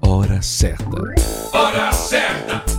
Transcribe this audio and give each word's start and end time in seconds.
Hora 0.00 0.40
certa. 0.42 0.86
Hora 1.52 1.92
certa. 1.92 2.73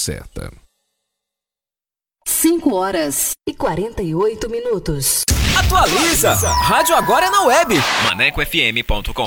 Certa. 0.00 0.50
5 2.26 2.74
horas 2.74 3.32
e 3.46 3.54
48 3.54 4.48
minutos. 4.48 5.22
Atualiza! 5.58 6.32
Rádio 6.32 6.96
agora 6.96 7.26
é 7.26 7.30
na 7.30 7.42
web. 7.42 7.74
ManecoFM.com. 8.04 9.26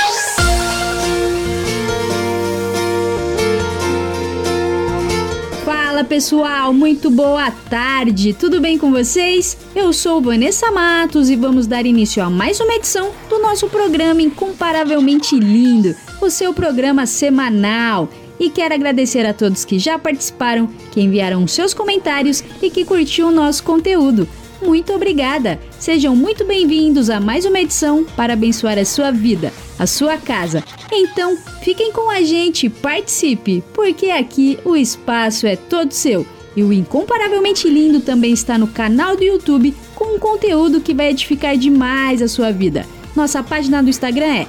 Fala 6.01 6.09
pessoal, 6.09 6.73
muito 6.73 7.11
boa 7.11 7.51
tarde, 7.51 8.33
tudo 8.33 8.59
bem 8.59 8.75
com 8.75 8.89
vocês? 8.89 9.55
Eu 9.75 9.93
sou 9.93 10.19
Vanessa 10.19 10.71
Matos 10.71 11.29
e 11.29 11.35
vamos 11.35 11.67
dar 11.67 11.85
início 11.85 12.23
a 12.23 12.29
mais 12.29 12.59
uma 12.59 12.73
edição 12.73 13.11
do 13.29 13.39
nosso 13.39 13.69
programa 13.69 14.19
Incomparavelmente 14.19 15.37
Lindo, 15.37 15.95
o 16.19 16.27
seu 16.31 16.55
programa 16.55 17.05
semanal. 17.05 18.09
E 18.39 18.49
quero 18.49 18.73
agradecer 18.73 19.27
a 19.27 19.33
todos 19.33 19.63
que 19.63 19.77
já 19.77 19.99
participaram, 19.99 20.67
que 20.91 21.01
enviaram 21.01 21.45
seus 21.45 21.71
comentários 21.71 22.43
e 22.59 22.71
que 22.71 22.83
curtiu 22.83 23.27
o 23.27 23.31
nosso 23.31 23.63
conteúdo. 23.63 24.27
Muito 24.59 24.93
obrigada! 24.93 25.59
Sejam 25.77 26.15
muito 26.15 26.43
bem-vindos 26.43 27.11
a 27.11 27.19
mais 27.19 27.45
uma 27.45 27.59
edição 27.59 28.03
para 28.15 28.33
abençoar 28.33 28.79
a 28.79 28.85
sua 28.85 29.11
vida, 29.11 29.53
a 29.81 29.87
sua 29.87 30.15
casa. 30.15 30.63
Então, 30.91 31.35
fiquem 31.63 31.91
com 31.91 32.07
a 32.07 32.21
gente, 32.21 32.69
participe, 32.69 33.63
porque 33.73 34.11
aqui 34.11 34.59
o 34.63 34.75
espaço 34.75 35.47
é 35.47 35.55
todo 35.55 35.91
seu. 35.91 36.23
E 36.55 36.61
o 36.61 36.71
Incomparavelmente 36.71 37.67
Lindo 37.67 37.99
também 37.99 38.31
está 38.31 38.59
no 38.59 38.67
canal 38.67 39.15
do 39.15 39.23
YouTube 39.23 39.73
com 39.95 40.15
um 40.15 40.19
conteúdo 40.19 40.81
que 40.81 40.93
vai 40.93 41.09
edificar 41.09 41.57
demais 41.57 42.21
a 42.21 42.27
sua 42.27 42.51
vida. 42.51 42.85
Nossa 43.15 43.41
página 43.41 43.81
do 43.81 43.89
Instagram 43.89 44.27
é 44.27 44.47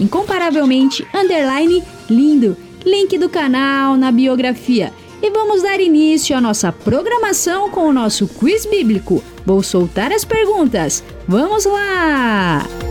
incomparavelmente 0.00 1.06
lindo. 2.10 2.56
Link 2.84 3.18
do 3.18 3.28
canal 3.28 3.96
na 3.96 4.10
biografia. 4.10 4.92
E 5.22 5.30
vamos 5.30 5.62
dar 5.62 5.80
início 5.80 6.36
à 6.36 6.40
nossa 6.40 6.72
programação 6.72 7.70
com 7.70 7.88
o 7.88 7.92
nosso 7.92 8.26
quiz 8.26 8.66
bíblico. 8.66 9.22
Vou 9.44 9.62
soltar 9.62 10.12
as 10.12 10.24
perguntas. 10.24 11.04
Vamos 11.28 11.64
lá! 11.64 12.85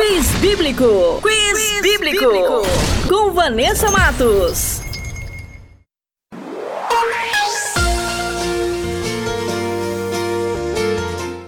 Quiz 0.00 0.30
Bíblico. 0.40 1.20
Quiz, 1.20 1.82
bíblico. 1.82 2.24
Com 3.06 3.32
Vanessa 3.32 3.90
Matos. 3.90 4.80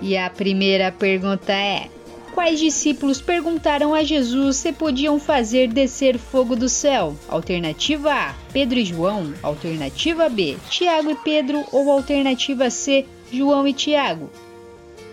E 0.03 0.19
a 0.19 0.29
primeira 0.29 0.93
pergunta 0.93 1.51
é: 1.51 1.89
Quais 2.35 2.61
discípulos 2.61 3.23
perguntaram 3.23 3.95
a 3.95 4.05
Jesus 4.05 4.59
se 4.59 4.71
podiam 4.71 5.19
fazer 5.19 5.69
descer 5.69 6.19
fogo 6.19 6.55
do 6.55 6.69
céu? 6.69 7.17
Alternativa 7.31 8.13
A: 8.13 8.35
Pedro 8.53 8.79
e 8.79 8.85
João. 8.85 9.33
Alternativa 9.43 10.29
B: 10.29 10.59
Tiago 10.69 11.11
e 11.11 11.15
Pedro. 11.15 11.65
Ou 11.73 11.91
alternativa 11.91 12.69
C: 12.69 13.07
João 13.33 13.67
e 13.67 13.73
Tiago. 13.73 14.29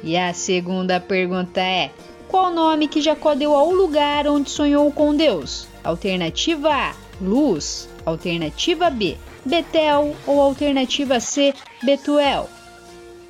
E 0.04 0.18
a 0.18 0.34
segunda 0.34 1.00
pergunta 1.00 1.62
é: 1.62 1.92
Qual 2.30 2.54
nome 2.54 2.88
que 2.88 3.02
Jacó 3.02 3.34
deu 3.34 3.56
ao 3.56 3.72
lugar 3.72 4.28
onde 4.28 4.52
sonhou 4.52 4.92
com 4.92 5.16
Deus? 5.16 5.68
Alternativa 5.84 6.70
A: 6.70 6.94
Luz. 7.20 7.90
Alternativa 8.06 8.88
B: 8.92 9.18
Betel. 9.44 10.16
Ou 10.28 10.40
alternativa 10.40 11.20
C: 11.20 11.56
Betuel. 11.82 12.48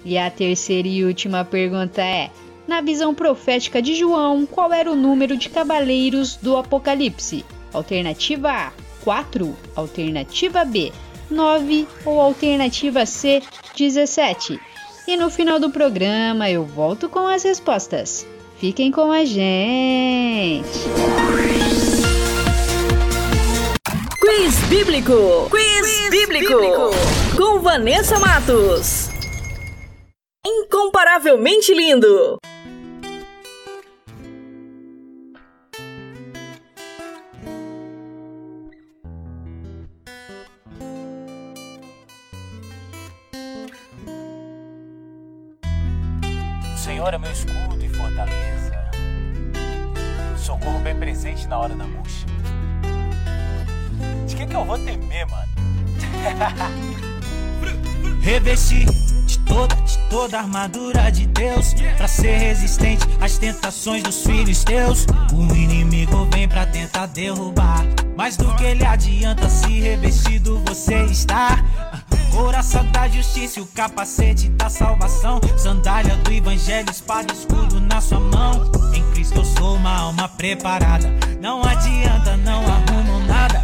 E 0.03 0.17
a 0.17 0.29
terceira 0.29 0.85
e 0.85 1.05
última 1.05 1.45
pergunta 1.45 2.01
é: 2.01 2.29
na 2.67 2.81
visão 2.81 3.15
profética 3.15 3.81
de 3.81 3.95
João, 3.95 4.45
qual 4.45 4.73
era 4.73 4.91
o 4.91 4.97
número 4.97 5.37
de 5.37 5.47
cavaleiros 5.47 6.35
do 6.35 6.57
Apocalipse? 6.57 7.45
Alternativa 7.71 8.51
A: 8.51 8.73
4, 9.05 9.55
alternativa 9.77 10.65
B: 10.65 10.91
9 11.31 11.87
ou 12.03 12.19
alternativa 12.19 13.05
C: 13.05 13.41
17? 13.73 14.59
E 15.07 15.15
no 15.15 15.29
final 15.29 15.57
do 15.57 15.69
programa 15.69 16.49
eu 16.49 16.65
volto 16.65 17.07
com 17.07 17.25
as 17.25 17.43
respostas. 17.43 18.27
Fiquem 18.59 18.91
com 18.91 19.09
a 19.09 19.23
gente! 19.23 20.67
Quiz 24.19 24.59
Bíblico! 24.67 25.49
Quiz, 25.49 26.09
bíblico. 26.09 26.45
bíblico! 26.45 27.37
Com 27.37 27.59
Vanessa 27.61 28.19
Matos. 28.19 29.07
Incomparavelmente 30.45 31.73
lindo! 31.73 32.37
Senhor 46.75 47.13
é 47.13 47.17
meu 47.17 47.31
escudo 47.31 47.78
presente 50.99 51.47
na 51.47 51.57
hora 51.57 51.73
da 51.73 51.85
angústia. 51.85 52.27
De 54.27 54.35
que, 54.35 54.45
que 54.45 54.55
eu 54.55 54.65
vou 54.65 54.77
temer, 54.77 55.25
mano? 55.27 55.49
Revesti 58.21 58.85
de 59.25 59.39
toda, 59.39 59.75
de 59.75 59.97
toda 60.09 60.37
a 60.37 60.41
armadura 60.41 61.11
de 61.11 61.25
Deus 61.27 61.73
Pra 61.97 62.07
ser 62.07 62.37
resistente 62.37 63.05
às 63.21 63.37
tentações 63.37 64.03
dos 64.03 64.25
filhos 64.25 64.63
teus 64.63 65.05
O 65.33 65.55
inimigo 65.55 66.27
vem 66.33 66.47
pra 66.47 66.65
tentar 66.65 67.05
derrubar 67.07 67.85
Mais 68.17 68.35
do 68.35 68.53
que 68.55 68.63
ele 68.63 68.85
adianta 68.85 69.49
se 69.49 69.79
revestido 69.79 70.61
você 70.65 71.03
está 71.05 71.63
Coração 72.39 72.85
da 72.85 73.05
justiça 73.09 73.59
o 73.59 73.67
capacete 73.67 74.47
da 74.51 74.69
salvação. 74.69 75.41
Sandália 75.57 76.15
do 76.15 76.31
evangelho, 76.31 76.89
espada 76.89 77.33
escudo 77.33 77.81
na 77.81 77.99
sua 77.99 78.21
mão. 78.21 78.71
Em 78.93 79.03
Cristo 79.11 79.39
eu 79.39 79.43
sou 79.43 79.75
uma 79.75 79.93
alma 79.93 80.29
preparada. 80.29 81.13
Não 81.41 81.61
adianta, 81.61 82.37
não 82.37 82.63
arrumo 82.65 83.19
nada. 83.27 83.61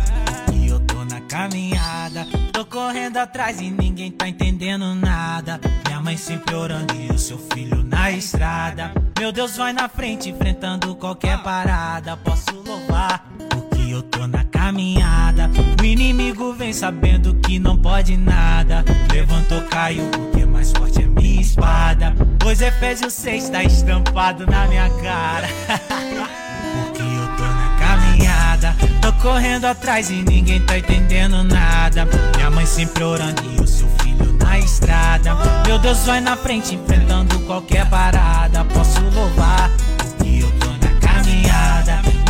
E 0.54 0.68
eu 0.68 0.82
tô 0.82 1.06
na 1.06 1.22
caminhada. 1.22 2.28
Tô 2.52 2.66
correndo 2.66 3.16
atrás 3.16 3.62
e 3.62 3.72
ninguém 3.72 4.12
tá 4.12 4.28
entendendo 4.28 4.94
nada. 4.94 5.58
Minha 5.88 6.02
mãe 6.02 6.18
sempre 6.18 6.54
orando 6.54 6.94
e 6.96 7.10
o 7.14 7.18
seu 7.18 7.38
filho 7.54 7.82
na 7.82 8.12
estrada. 8.12 8.92
Meu 9.18 9.32
Deus 9.32 9.56
vai 9.56 9.72
na 9.72 9.88
frente 9.88 10.30
enfrentando 10.30 10.94
qualquer 10.96 11.42
parada. 11.42 12.18
Posso 12.18 12.52
louvar 12.52 13.26
porque 13.50 13.90
eu 13.90 14.04
tô 14.04 14.28
na 14.28 14.45
caminhada. 14.76 15.50
O 15.82 15.86
inimigo 15.86 16.54
vem 16.54 16.74
sabendo 16.74 17.34
que 17.36 17.58
não 17.58 17.78
pode 17.78 18.18
nada. 18.18 18.84
Levantou, 19.12 19.62
caiu 19.64 20.06
porque 20.10 20.46
mais 20.46 20.74
forte 20.74 21.02
é 21.02 21.06
minha 21.06 21.42
espada. 21.42 22.14
Pois 22.40 22.62
Efésios 22.62 23.14
6 23.14 23.50
tá 23.50 23.64
estampado 23.64 24.46
na 24.46 24.68
minha 24.68 24.90
cara. 25.02 25.48
Porque 26.76 27.02
eu 27.02 27.28
tô 27.38 27.44
na 27.44 27.78
caminhada. 27.80 28.76
Tô 29.02 29.14
correndo 29.14 29.66
atrás 29.66 30.10
e 30.10 30.16
ninguém 30.16 30.60
tá 30.60 30.78
entendendo 30.78 31.42
nada. 31.44 32.08
Minha 32.36 32.50
mãe 32.50 32.66
sempre 32.66 33.04
orando 33.04 33.42
e 33.58 33.62
o 33.62 33.68
seu 33.68 33.88
filho 34.02 34.34
na 34.34 34.60
estrada. 34.60 35.36
Meu 35.66 35.80
Deus 35.80 36.06
vai 36.06 36.20
na 36.20 36.36
frente 36.36 36.76
enfrentando 36.76 37.40
qualquer 37.42 37.90
parada. 37.90 38.66
Posso 38.66 39.00
louvar 39.14 39.72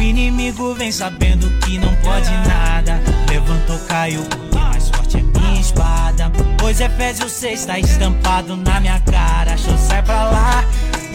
inimigo 0.06 0.74
vem 0.76 0.92
sabendo 0.92 1.50
que 1.60 1.78
não 1.78 1.94
pode 1.96 2.32
nada. 2.48 3.02
Levantou, 3.30 3.80
caiu 3.88 4.24
porque 4.24 4.58
mais 4.58 4.90
forte 4.90 5.18
é 5.18 5.22
minha 5.22 5.60
espada. 5.60 6.32
Pois 6.60 6.80
Efésios 6.80 7.32
6 7.32 7.66
tá 7.66 7.80
estampado 7.80 8.56
na 8.56 8.80
minha 8.80 9.00
cara. 9.02 9.58
Show 9.58 9.78
sai 9.78 10.04
pra 10.04 10.26
lá, 10.26 10.64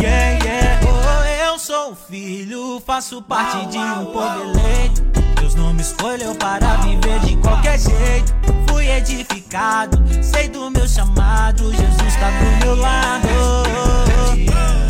yeah, 0.01 0.45
yeah. 0.45 0.81
Oh, 0.87 1.51
eu 1.51 1.59
sou 1.59 1.95
filho, 1.95 2.83
faço 2.85 3.23
parte 3.23 3.67
de 3.67 3.79
um 3.79 4.07
povo 4.07 4.43
eleito. 4.43 5.03
Deus 5.41 5.55
não 5.55 5.73
me 5.73 5.83
escolheu 5.83 6.35
para 6.35 6.77
viver 6.77 7.21
de 7.21 7.37
qualquer 7.37 7.79
jeito. 7.79 8.35
Fui 8.69 8.89
edificado, 8.89 10.03
sei 10.23 10.49
do 10.49 10.71
meu 10.71 10.89
chamado. 10.89 11.71
Jesus 11.71 12.17
tá 12.17 12.31
do 12.31 12.65
meu 12.65 12.77
lado. 12.77 13.29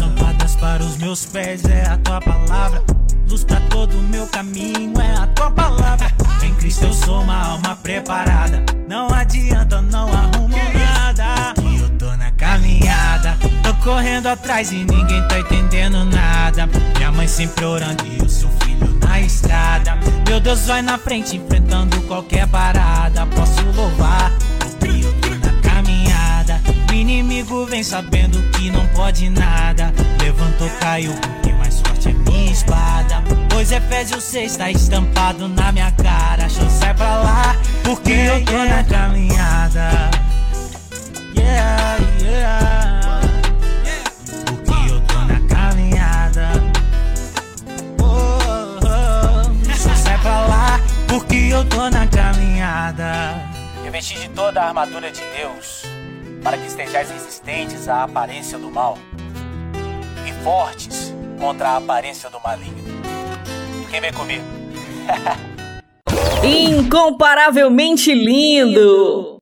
Lâmpadas 0.01 0.57
para 0.57 0.83
os 0.83 0.97
meus 0.97 1.27
pés 1.27 1.65
é 1.65 1.87
a 1.87 1.99
tua 1.99 2.21
palavra 2.21 2.83
Luz 3.31 3.45
pra 3.45 3.61
todo 3.71 3.97
o 3.97 4.03
meu 4.03 4.27
caminho. 4.27 4.93
É 5.01 5.23
a 5.23 5.27
tua 5.29 5.53
palavra. 5.53 6.11
Em 6.43 6.53
Cristo 6.55 6.87
eu 6.87 6.93
sou 6.93 7.23
uma 7.23 7.53
alma 7.53 7.77
preparada. 7.77 8.61
Não 8.89 9.09
adianta, 9.15 9.81
não 9.81 10.09
arrumo 10.13 10.57
nada. 10.75 11.55
Que 11.55 11.81
eu 11.81 11.91
tô 11.91 12.17
na 12.17 12.33
caminhada. 12.33 13.39
Tô 13.63 13.73
correndo 13.85 14.27
atrás 14.27 14.73
e 14.73 14.79
ninguém 14.79 15.29
tá 15.29 15.39
entendendo 15.39 16.05
nada. 16.07 16.69
Minha 16.97 17.13
mãe 17.13 17.29
sempre 17.29 17.65
orando 17.65 18.05
e 18.05 18.21
o 18.21 18.29
seu 18.29 18.51
filho 18.65 18.99
na 18.99 19.21
estrada. 19.21 19.97
Meu 20.27 20.41
Deus 20.41 20.67
vai 20.67 20.83
na 20.83 20.99
frente 20.99 21.37
enfrentando 21.37 22.01
qualquer 22.09 22.49
parada. 22.49 23.27
Posso 23.27 23.63
louvar 23.77 24.33
porque 24.59 25.07
eu 25.07 25.13
tô 25.21 25.29
na 25.29 25.53
caminhada. 25.63 26.61
O 26.91 26.93
inimigo 26.93 27.65
vem 27.67 27.85
sabendo 27.85 28.43
que 28.51 28.73
não 28.73 28.85
pode 28.89 29.31
nada. 29.31 29.95
Levantou, 30.21 30.69
caiu 30.81 31.13
porque 31.13 31.60
espada. 32.61 33.23
Pois 33.49 33.73
Efésios 33.73 34.25
6 34.25 34.57
tá 34.57 34.71
estampado 34.71 35.49
na 35.49 35.73
minha 35.73 35.91
cara. 35.93 36.49
Show 36.49 36.69
sai 36.69 36.95
pra 36.95 37.17
lá 37.17 37.57
porque 37.83 38.13
eu 38.13 38.45
tô 38.45 38.65
na 38.65 38.85
caminhada. 38.85 40.11
Yeah, 41.37 41.99
yeah. 42.21 43.21
Porque 44.47 44.93
eu 44.93 45.01
tô 45.03 45.19
na 45.25 45.41
caminhada. 45.49 46.49
Oh, 48.01 48.79
oh, 48.85 49.75
Show 49.75 49.97
sai 49.97 50.19
pra 50.19 50.41
lá 50.47 50.81
porque 51.09 51.37
eu 51.37 51.65
tô 51.65 51.89
na 51.89 52.07
caminhada. 52.07 53.35
Revesti 53.83 54.15
de 54.19 54.29
toda 54.29 54.61
a 54.63 54.69
armadura 54.69 55.11
de 55.11 55.23
Deus, 55.37 55.85
para 56.43 56.57
que 56.57 56.67
estejais 56.67 57.11
resistentes 57.11 57.89
à 57.89 58.05
aparência 58.05 58.59
do 58.59 58.71
mal 58.71 58.99
e 60.27 60.45
fortes 60.45 61.13
contra 61.41 61.71
a 61.71 61.77
aparência 61.79 62.29
do 62.29 62.39
maligno. 62.41 62.77
Quem 63.91 64.01
vem 64.01 64.13
comigo? 64.13 64.45
Incomparavelmente 66.45 68.15
lindo! 68.15 69.40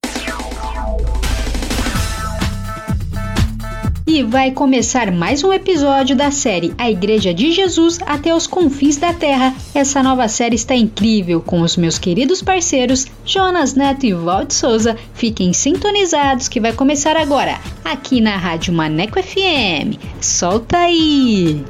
E 4.08 4.22
vai 4.22 4.50
começar 4.50 5.12
mais 5.12 5.44
um 5.44 5.52
episódio 5.52 6.16
da 6.16 6.30
série 6.30 6.72
A 6.78 6.90
Igreja 6.90 7.34
de 7.34 7.52
Jesus 7.52 7.98
até 8.06 8.34
os 8.34 8.46
confins 8.46 8.96
da 8.96 9.12
Terra. 9.12 9.54
Essa 9.74 10.02
nova 10.02 10.26
série 10.28 10.54
está 10.54 10.74
incrível 10.74 11.42
com 11.42 11.60
os 11.60 11.76
meus 11.76 11.98
queridos 11.98 12.40
parceiros 12.40 13.06
Jonas 13.22 13.74
Neto 13.74 14.06
e 14.06 14.14
Walt 14.14 14.50
Souza. 14.50 14.96
Fiquem 15.12 15.52
sintonizados 15.52 16.48
que 16.48 16.58
vai 16.58 16.72
começar 16.72 17.18
agora, 17.18 17.60
aqui 17.84 18.18
na 18.22 18.34
Rádio 18.34 18.72
Maneco 18.72 19.22
FM. 19.22 20.00
Solta 20.22 20.78
aí! 20.78 21.62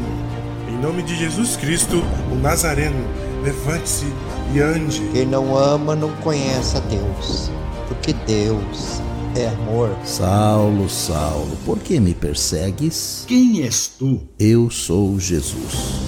Em 0.69 0.77
nome 0.77 1.03
de 1.03 1.17
Jesus 1.17 1.57
Cristo, 1.57 2.05
o 2.31 2.35
Nazareno, 2.35 3.03
levante-se 3.43 4.13
e 4.53 4.61
ande. 4.61 5.01
Quem 5.15 5.25
não 5.25 5.57
ama 5.57 5.97
não 5.97 6.11
conhece 6.17 6.77
a 6.77 6.81
Deus, 6.81 7.51
porque 7.89 8.13
Deus 8.27 9.01
é 9.37 9.49
amor. 9.49 9.97
Saulo, 10.05 10.89
Saulo, 10.89 11.57
por 11.65 11.79
que 11.79 11.99
me 11.99 12.15
persegues? 12.15 13.25
Quem 13.27 13.63
és 13.63 13.89
tu? 13.89 14.21
Eu 14.39 14.71
sou 14.71 15.19
Jesus, 15.19 16.01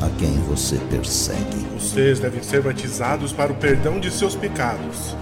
a 0.00 0.08
quem 0.18 0.32
você 0.48 0.76
persegue. 0.90 1.66
Vocês 1.78 2.18
devem 2.18 2.42
ser 2.42 2.62
batizados 2.62 3.32
para 3.32 3.52
o 3.52 3.56
perdão 3.56 4.00
de 4.00 4.10
seus 4.10 4.34
pecados. 4.34 5.16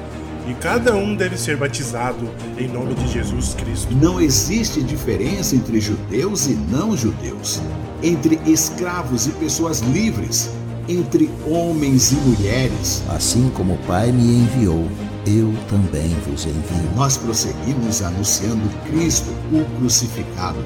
E 0.46 0.52
cada 0.54 0.94
um 0.94 1.16
deve 1.16 1.38
ser 1.38 1.56
batizado 1.56 2.28
em 2.58 2.68
nome 2.68 2.94
de 2.94 3.08
Jesus 3.08 3.54
Cristo. 3.54 3.94
Não 3.94 4.20
existe 4.20 4.82
diferença 4.82 5.56
entre 5.56 5.80
judeus 5.80 6.46
e 6.46 6.54
não 6.54 6.94
judeus, 6.94 7.60
entre 8.02 8.38
escravos 8.44 9.26
e 9.26 9.30
pessoas 9.30 9.80
livres, 9.80 10.50
entre 10.86 11.30
homens 11.46 12.12
e 12.12 12.16
mulheres. 12.16 13.02
Assim 13.08 13.50
como 13.54 13.74
o 13.74 13.78
Pai 13.86 14.12
me 14.12 14.22
enviou, 14.22 14.86
eu 15.26 15.52
também 15.68 16.08
vos 16.26 16.44
envio. 16.44 16.90
Nós 16.94 17.16
prosseguimos 17.16 18.02
anunciando 18.02 18.62
Cristo, 18.86 19.30
o 19.52 19.64
crucificado. 19.78 20.58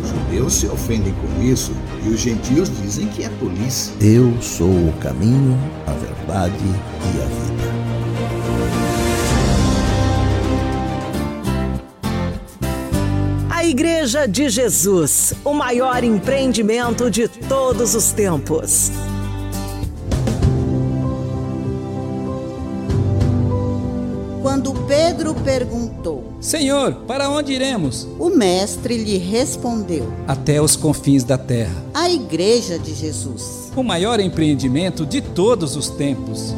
Os 0.00 0.08
judeus 0.08 0.54
se 0.54 0.66
ofendem 0.66 1.14
com 1.14 1.42
isso 1.42 1.72
e 2.04 2.08
os 2.08 2.20
gentios 2.20 2.70
dizem 2.80 3.06
que 3.08 3.24
é 3.24 3.28
tolice. 3.40 3.92
Eu 4.00 4.40
sou 4.40 4.68
o 4.68 4.92
caminho, 5.00 5.58
a 5.86 5.92
verdade 5.92 6.54
e 6.58 7.22
a 7.22 7.26
vida. 7.26 7.74
A 13.50 13.64
Igreja 13.64 14.26
de 14.28 14.48
Jesus, 14.48 15.32
o 15.44 15.54
maior 15.54 16.04
empreendimento 16.04 17.10
de 17.10 17.26
todos 17.28 17.94
os 17.94 18.12
tempos. 18.12 18.92
Pedro 25.04 25.34
perguntou: 25.34 26.24
Senhor, 26.40 26.94
para 27.06 27.28
onde 27.28 27.52
iremos? 27.52 28.08
O 28.18 28.30
mestre 28.30 28.96
lhe 28.96 29.18
respondeu: 29.18 30.10
Até 30.26 30.62
os 30.62 30.76
confins 30.76 31.22
da 31.22 31.36
terra. 31.36 31.74
A 31.92 32.08
Igreja 32.08 32.78
de 32.78 32.94
Jesus. 32.94 33.70
O 33.76 33.82
maior 33.82 34.18
empreendimento 34.18 35.04
de 35.04 35.20
todos 35.20 35.76
os 35.76 35.90
tempos. 35.90 36.54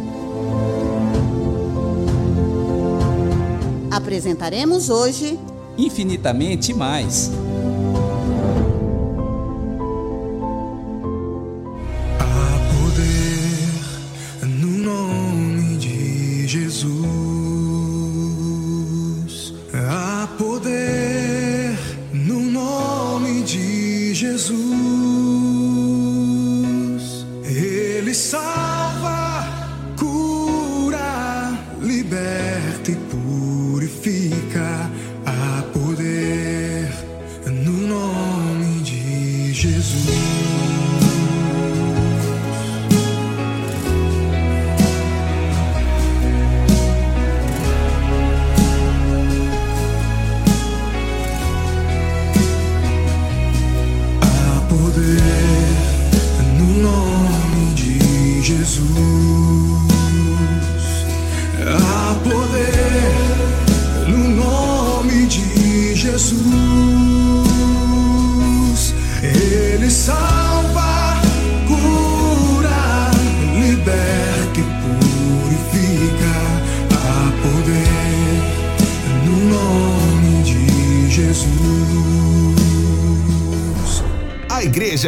Apresentaremos 3.91 4.91
hoje 4.91 5.37
Infinitamente 5.79 6.73
mais. 6.73 7.31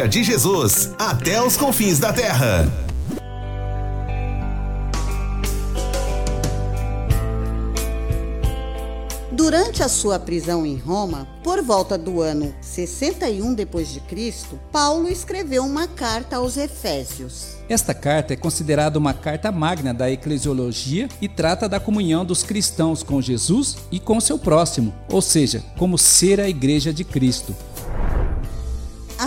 De 0.09 0.23
Jesus, 0.23 0.89
até 0.97 1.39
os 1.39 1.55
confins 1.55 1.99
da 1.99 2.11
terra. 2.11 2.67
Durante 9.31 9.83
a 9.83 9.87
sua 9.87 10.19
prisão 10.19 10.65
em 10.65 10.75
Roma, 10.75 11.27
por 11.43 11.63
volta 11.63 11.97
do 11.97 12.21
ano 12.21 12.53
61 12.59 13.53
depois 13.53 13.93
de 13.93 13.99
Cristo, 14.01 14.59
Paulo 14.71 15.07
escreveu 15.07 15.63
uma 15.63 15.87
carta 15.87 16.37
aos 16.37 16.57
Efésios. 16.57 17.57
Esta 17.69 17.93
carta 17.93 18.33
é 18.33 18.35
considerada 18.35 18.97
uma 18.97 19.13
carta 19.13 19.51
magna 19.51 19.93
da 19.93 20.09
eclesiologia 20.09 21.07
e 21.21 21.29
trata 21.29 21.69
da 21.69 21.79
comunhão 21.79 22.25
dos 22.25 22.41
cristãos 22.41 23.03
com 23.03 23.21
Jesus 23.21 23.77
e 23.91 23.99
com 23.99 24.19
seu 24.19 24.39
próximo, 24.39 24.93
ou 25.09 25.21
seja, 25.21 25.63
como 25.77 25.97
ser 25.97 26.39
a 26.41 26.49
igreja 26.49 26.91
de 26.91 27.03
Cristo. 27.03 27.55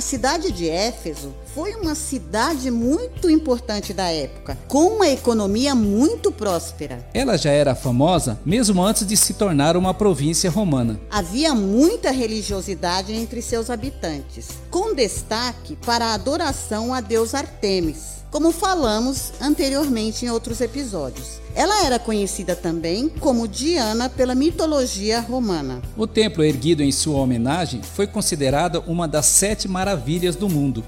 A 0.03 0.05
cidade 0.05 0.51
de 0.51 0.69
Éfeso 0.69 1.33
foi 1.55 1.77
uma 1.77 1.95
cidade 1.95 2.73
muito 2.73 3.31
importante 3.31 3.95
da 3.95 4.11
época, 4.11 4.59
com 4.67 4.97
uma 4.97 5.09
economia 5.09 5.77
muito 5.77 6.33
próspera. 6.33 7.07
Ela 7.15 7.39
já 7.39 7.53
era 7.53 7.77
famosa 7.77 8.39
mesmo 8.45 8.83
antes 8.83 9.07
de 9.07 9.17
se 9.17 9.35
tornar 9.35 9.77
uma 9.77 9.95
província 9.95 10.51
romana. 10.51 11.01
Havia 11.09 11.55
muita 11.55 12.11
religiosidade 12.11 13.15
entre 13.15 13.41
seus 13.41 13.71
habitantes, 13.71 14.49
com 14.69 14.93
destaque 14.93 15.77
para 15.77 16.07
a 16.07 16.15
adoração 16.15 16.93
a 16.93 17.01
deus 17.01 17.33
Artemis. 17.33 18.22
Como 18.33 18.51
falamos 18.51 19.31
anteriormente 19.41 20.25
em 20.25 20.31
outros 20.31 20.63
episódios. 20.63 21.43
Ela 21.55 21.85
era 21.85 21.99
conhecida 21.99 22.57
também 22.57 23.11
como 23.21 23.47
Diana 23.47 24.09
pela 24.09 24.35
mitologia 24.35 25.21
romana. 25.21 25.83
O 25.99 26.07
templo 26.07 26.43
erguido 26.43 26.83
em 26.83 26.91
sua 26.91 27.21
homenagem 27.21 27.83
foi 27.83 28.07
considerado 28.07 28.83
uma 28.87 29.07
das 29.07 29.27
sete 29.27 29.69
maravilhas 29.69 30.35
do 30.35 30.49
mundo. 30.49 30.83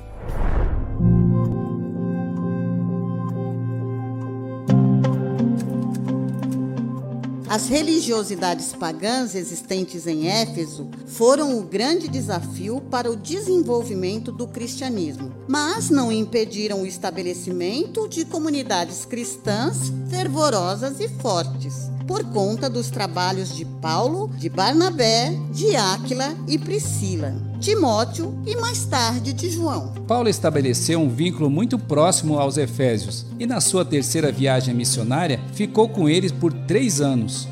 As 7.54 7.68
religiosidades 7.68 8.72
pagãs 8.72 9.36
existentes 9.36 10.08
em 10.08 10.26
Éfeso 10.26 10.90
foram 11.06 11.56
o 11.56 11.62
grande 11.62 12.08
desafio 12.08 12.80
para 12.90 13.08
o 13.08 13.14
desenvolvimento 13.14 14.32
do 14.32 14.48
cristianismo, 14.48 15.32
mas 15.46 15.88
não 15.88 16.10
impediram 16.10 16.82
o 16.82 16.86
estabelecimento 16.86 18.08
de 18.08 18.24
comunidades 18.24 19.04
cristãs 19.04 19.92
fervorosas 20.10 20.98
e 20.98 21.08
fortes, 21.08 21.93
por 22.06 22.24
conta 22.24 22.68
dos 22.68 22.90
trabalhos 22.90 23.54
de 23.54 23.64
Paulo, 23.64 24.30
de 24.36 24.48
Barnabé, 24.48 25.32
de 25.52 25.74
Áquila 25.76 26.34
e 26.46 26.58
Priscila. 26.58 27.34
Timóteo 27.60 28.34
e 28.44 28.54
mais 28.56 28.84
tarde 28.84 29.32
de 29.32 29.48
João. 29.50 29.92
Paulo 30.06 30.28
estabeleceu 30.28 31.00
um 31.00 31.08
vínculo 31.08 31.48
muito 31.48 31.78
próximo 31.78 32.38
aos 32.38 32.58
Efésios 32.58 33.24
e, 33.38 33.46
na 33.46 33.60
sua 33.60 33.84
terceira 33.84 34.30
viagem 34.30 34.74
missionária, 34.74 35.40
ficou 35.54 35.88
com 35.88 36.08
eles 36.08 36.30
por 36.30 36.52
três 36.52 37.00
anos. 37.00 37.48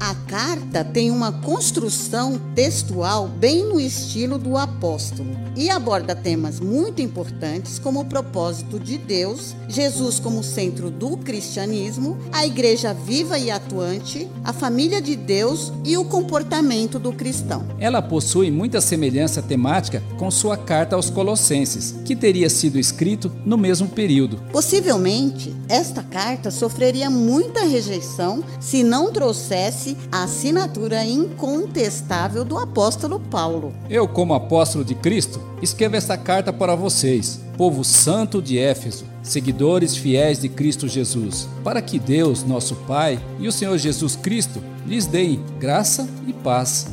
A 0.00 0.14
carta 0.14 0.82
tem 0.82 1.10
uma 1.10 1.30
construção 1.30 2.40
textual 2.54 3.28
bem 3.28 3.66
no 3.66 3.78
estilo 3.78 4.38
do 4.38 4.56
apóstolo 4.56 5.28
e 5.54 5.68
aborda 5.68 6.16
temas 6.16 6.58
muito 6.58 7.02
importantes 7.02 7.78
como 7.78 8.00
o 8.00 8.04
propósito 8.06 8.80
de 8.80 8.96
Deus, 8.96 9.54
Jesus 9.68 10.18
como 10.18 10.42
centro 10.42 10.90
do 10.90 11.18
cristianismo, 11.18 12.16
a 12.32 12.46
igreja 12.46 12.94
viva 12.94 13.38
e 13.38 13.50
atuante, 13.50 14.26
a 14.42 14.54
família 14.54 15.02
de 15.02 15.14
Deus 15.14 15.70
e 15.84 15.98
o 15.98 16.04
comportamento 16.06 16.98
do 16.98 17.12
cristão. 17.12 17.66
Ela 17.78 18.00
possui 18.00 18.50
muita 18.50 18.80
semelhança 18.80 19.42
temática 19.42 20.02
com 20.18 20.30
sua 20.30 20.56
carta 20.56 20.96
aos 20.96 21.10
Colossenses, 21.10 21.96
que 22.06 22.16
teria 22.16 22.48
sido 22.48 22.78
escrito 22.78 23.30
no 23.44 23.58
mesmo 23.58 23.86
período. 23.86 24.38
Possivelmente, 24.50 25.54
esta 25.68 26.02
carta 26.02 26.50
sofreria 26.50 27.10
muita 27.10 27.64
rejeição 27.64 28.42
se 28.58 28.82
não 28.82 29.12
trouxesse 29.12 29.89
a 30.10 30.24
assinatura 30.24 31.04
incontestável 31.04 32.44
do 32.44 32.58
apóstolo 32.58 33.20
Paulo. 33.20 33.72
Eu, 33.88 34.06
como 34.08 34.34
apóstolo 34.34 34.84
de 34.84 34.94
Cristo, 34.94 35.40
escrevo 35.62 35.96
esta 35.96 36.16
carta 36.16 36.52
para 36.52 36.74
vocês, 36.74 37.40
povo 37.56 37.84
santo 37.84 38.40
de 38.40 38.58
Éfeso, 38.58 39.04
seguidores 39.22 39.96
fiéis 39.96 40.40
de 40.40 40.48
Cristo 40.48 40.88
Jesus, 40.88 41.48
para 41.62 41.82
que 41.82 41.98
Deus, 41.98 42.42
nosso 42.44 42.74
Pai, 42.74 43.20
e 43.38 43.46
o 43.46 43.52
Senhor 43.52 43.76
Jesus 43.78 44.16
Cristo 44.16 44.62
lhes 44.86 45.06
deem 45.06 45.44
graça 45.58 46.08
e 46.26 46.32
paz. 46.32 46.86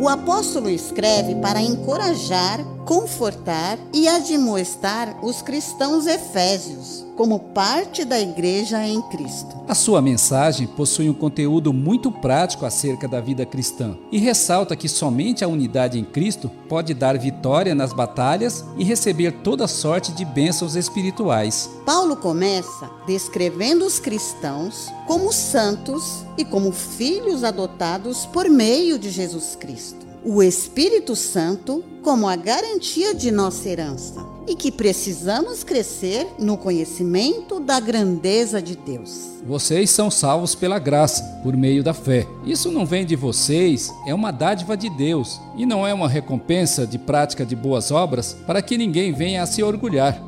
O 0.00 0.08
apóstolo 0.08 0.70
escreve 0.70 1.34
para 1.36 1.60
encorajar, 1.60 2.58
confortar 2.90 3.78
e 3.94 4.08
admoestar 4.08 5.24
os 5.24 5.40
cristãos 5.40 6.08
efésios, 6.08 7.06
como 7.16 7.38
parte 7.38 8.04
da 8.04 8.18
igreja 8.18 8.84
em 8.84 9.00
Cristo. 9.02 9.60
A 9.68 9.76
sua 9.76 10.02
mensagem 10.02 10.66
possui 10.66 11.08
um 11.08 11.14
conteúdo 11.14 11.72
muito 11.72 12.10
prático 12.10 12.66
acerca 12.66 13.06
da 13.06 13.20
vida 13.20 13.46
cristã 13.46 13.96
e 14.10 14.18
ressalta 14.18 14.74
que 14.74 14.88
somente 14.88 15.44
a 15.44 15.48
unidade 15.48 16.00
em 16.00 16.04
Cristo 16.04 16.50
pode 16.68 16.92
dar 16.92 17.16
vitória 17.16 17.76
nas 17.76 17.92
batalhas 17.92 18.64
e 18.76 18.82
receber 18.82 19.34
toda 19.44 19.68
sorte 19.68 20.10
de 20.10 20.24
bênçãos 20.24 20.74
espirituais. 20.74 21.70
Paulo 21.86 22.16
começa 22.16 22.90
descrevendo 23.06 23.86
os 23.86 24.00
cristãos 24.00 24.88
como 25.06 25.32
santos 25.32 26.24
e 26.36 26.44
como 26.44 26.72
filhos 26.72 27.44
adotados 27.44 28.26
por 28.26 28.50
meio 28.50 28.98
de 28.98 29.10
Jesus 29.10 29.54
Cristo. 29.54 30.09
O 30.22 30.42
Espírito 30.42 31.16
Santo 31.16 31.82
como 32.02 32.28
a 32.28 32.36
garantia 32.36 33.14
de 33.14 33.30
nossa 33.30 33.66
herança 33.66 34.22
e 34.46 34.54
que 34.54 34.70
precisamos 34.70 35.64
crescer 35.64 36.26
no 36.38 36.58
conhecimento 36.58 37.58
da 37.58 37.80
grandeza 37.80 38.60
de 38.60 38.76
Deus. 38.76 39.40
Vocês 39.46 39.88
são 39.88 40.10
salvos 40.10 40.54
pela 40.54 40.78
graça, 40.78 41.22
por 41.42 41.56
meio 41.56 41.82
da 41.82 41.94
fé. 41.94 42.26
Isso 42.44 42.70
não 42.70 42.84
vem 42.84 43.06
de 43.06 43.16
vocês, 43.16 43.90
é 44.06 44.12
uma 44.12 44.30
dádiva 44.30 44.76
de 44.76 44.90
Deus 44.90 45.40
e 45.56 45.64
não 45.64 45.86
é 45.86 45.94
uma 45.94 46.08
recompensa 46.08 46.86
de 46.86 46.98
prática 46.98 47.46
de 47.46 47.56
boas 47.56 47.90
obras 47.90 48.36
para 48.46 48.60
que 48.60 48.76
ninguém 48.76 49.14
venha 49.14 49.42
a 49.42 49.46
se 49.46 49.62
orgulhar. 49.62 50.22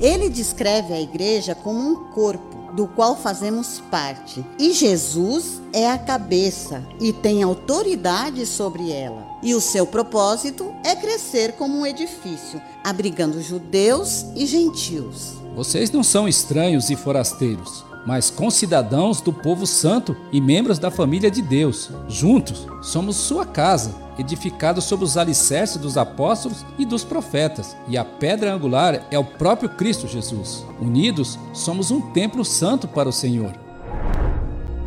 Ele 0.00 0.28
descreve 0.28 0.92
a 0.92 1.00
igreja 1.00 1.54
como 1.54 1.78
um 1.78 2.10
corpo 2.12 2.47
do 2.72 2.86
qual 2.86 3.16
fazemos 3.16 3.80
parte. 3.90 4.44
E 4.58 4.72
Jesus 4.72 5.60
é 5.72 5.90
a 5.90 5.98
cabeça 5.98 6.82
e 7.00 7.12
tem 7.12 7.42
autoridade 7.42 8.44
sobre 8.46 8.90
ela. 8.90 9.26
E 9.42 9.54
o 9.54 9.60
seu 9.60 9.86
propósito 9.86 10.74
é 10.84 10.96
crescer 10.96 11.52
como 11.52 11.78
um 11.78 11.86
edifício, 11.86 12.60
abrigando 12.82 13.40
judeus 13.42 14.26
e 14.34 14.46
gentios. 14.46 15.34
Vocês 15.54 15.90
não 15.90 16.04
são 16.04 16.28
estranhos 16.28 16.88
e 16.90 16.96
forasteiros, 16.96 17.84
mas 18.08 18.30
concidadãos 18.30 19.20
do 19.20 19.34
povo 19.34 19.66
santo 19.66 20.16
e 20.32 20.40
membros 20.40 20.78
da 20.78 20.90
família 20.90 21.30
de 21.30 21.42
Deus. 21.42 21.90
Juntos, 22.08 22.66
somos 22.80 23.16
sua 23.16 23.44
casa, 23.44 23.94
edificados 24.18 24.84
sobre 24.84 25.04
os 25.04 25.18
alicerces 25.18 25.76
dos 25.76 25.98
apóstolos 25.98 26.64
e 26.78 26.86
dos 26.86 27.04
profetas, 27.04 27.76
e 27.86 27.98
a 27.98 28.06
pedra 28.06 28.54
angular 28.54 29.06
é 29.10 29.18
o 29.18 29.24
próprio 29.24 29.68
Cristo 29.68 30.08
Jesus. 30.08 30.64
Unidos, 30.80 31.38
somos 31.52 31.90
um 31.90 32.00
templo 32.00 32.46
santo 32.46 32.88
para 32.88 33.10
o 33.10 33.12
Senhor. 33.12 33.52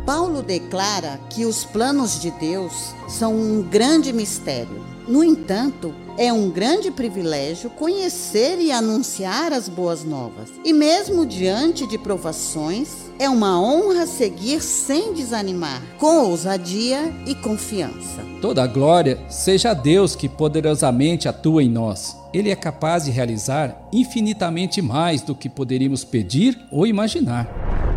Paulo 0.04 0.42
declara 0.42 1.20
que 1.30 1.44
os 1.44 1.64
planos 1.64 2.20
de 2.20 2.32
Deus 2.32 2.92
são 3.06 3.36
um 3.36 3.62
grande 3.62 4.12
mistério. 4.12 4.84
No 5.06 5.22
entanto, 5.22 5.94
é 6.18 6.32
um 6.32 6.50
grande 6.50 6.90
privilégio 6.90 7.70
conhecer 7.70 8.60
e 8.60 8.70
anunciar 8.70 9.52
as 9.52 9.68
boas 9.68 10.04
novas. 10.04 10.50
E 10.64 10.72
mesmo 10.72 11.24
diante 11.24 11.86
de 11.86 11.96
provações, 11.98 13.11
é 13.18 13.28
uma 13.28 13.60
honra 13.60 14.06
seguir 14.06 14.60
sem 14.60 15.12
desanimar, 15.14 15.82
com 15.98 16.24
ousadia 16.24 17.12
e 17.26 17.34
confiança. 17.34 18.22
Toda 18.40 18.62
a 18.62 18.66
glória 18.66 19.18
seja 19.28 19.70
a 19.70 19.74
Deus 19.74 20.16
que 20.16 20.28
poderosamente 20.28 21.28
atua 21.28 21.62
em 21.62 21.68
nós. 21.68 22.16
Ele 22.32 22.50
é 22.50 22.56
capaz 22.56 23.04
de 23.04 23.10
realizar 23.10 23.88
infinitamente 23.92 24.80
mais 24.80 25.22
do 25.22 25.34
que 25.34 25.48
poderíamos 25.48 26.04
pedir 26.04 26.58
ou 26.70 26.86
imaginar. 26.86 27.91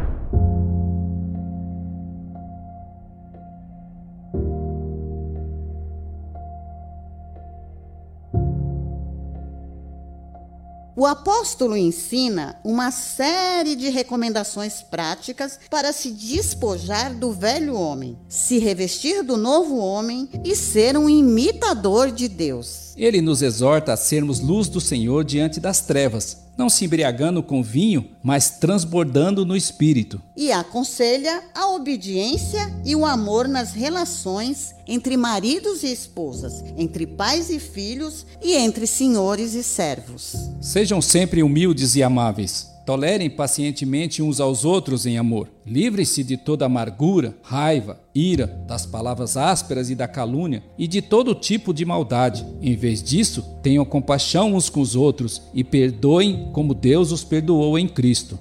O 10.97 11.05
apóstolo 11.05 11.75
ensina 11.75 12.57
uma 12.63 12.89
série 12.89 13.75
de 13.75 13.89
recomendações 13.89 14.81
práticas 14.81 15.59
para 15.69 15.91
se 15.91 16.09
despojar 16.09 17.13
do 17.13 17.33
velho 17.33 17.75
homem, 17.75 18.17
se 18.29 18.59
revestir 18.59 19.21
do 19.21 19.35
novo 19.35 19.75
homem 19.77 20.29
e 20.43 20.55
ser 20.55 20.97
um 20.97 21.09
imitador 21.09 22.11
de 22.11 22.29
Deus. 22.29 22.84
Ele 22.97 23.21
nos 23.21 23.41
exorta 23.41 23.93
a 23.93 23.97
sermos 23.97 24.39
luz 24.39 24.69
do 24.69 24.79
Senhor 24.79 25.25
diante 25.25 25.59
das 25.59 25.81
trevas, 25.81 26.37
não 26.57 26.69
se 26.69 26.85
embriagando 26.85 27.43
com 27.43 27.61
vinho, 27.61 28.09
mas 28.23 28.51
transbordando 28.51 29.45
no 29.45 29.55
espírito. 29.55 30.21
E 30.37 30.51
aconselha 30.51 31.43
a 31.53 31.69
obediência 31.71 32.73
e 32.85 32.95
o 32.95 33.05
amor 33.05 33.47
nas 33.47 33.73
relações 33.73 34.73
entre 34.87 35.17
maridos 35.17 35.83
e 35.83 35.91
esposas, 35.91 36.63
entre 36.77 37.05
pais 37.05 37.49
e 37.49 37.59
filhos 37.59 38.25
e 38.41 38.53
entre 38.53 38.87
senhores 38.87 39.53
e 39.53 39.63
servos. 39.63 40.33
Sejam 40.61 41.01
sempre 41.01 41.43
humildes 41.43 41.95
e 41.95 42.03
amáveis. 42.03 42.74
Tolerem 42.85 43.31
pacientemente 43.31 44.21
uns 44.21 44.39
aos 44.39 44.63
outros 44.63 45.07
em 45.07 45.17
amor. 45.17 45.49
Livrem-se 45.65 46.23
de 46.23 46.37
toda 46.37 46.65
amargura, 46.65 47.35
raiva, 47.41 47.99
ira, 48.13 48.45
das 48.67 48.85
palavras 48.85 49.35
ásperas 49.35 49.89
e 49.89 49.95
da 49.95 50.07
calúnia 50.07 50.61
e 50.77 50.87
de 50.87 51.01
todo 51.01 51.33
tipo 51.33 51.73
de 51.73 51.83
maldade. 51.83 52.45
Em 52.61 52.75
vez 52.75 53.01
disso, 53.01 53.43
tenham 53.63 53.83
compaixão 53.83 54.53
uns 54.53 54.69
com 54.69 54.81
os 54.81 54.95
outros 54.95 55.41
e 55.51 55.63
perdoem 55.63 56.51
como 56.53 56.75
Deus 56.75 57.11
os 57.11 57.23
perdoou 57.23 57.79
em 57.79 57.87
Cristo. 57.87 58.37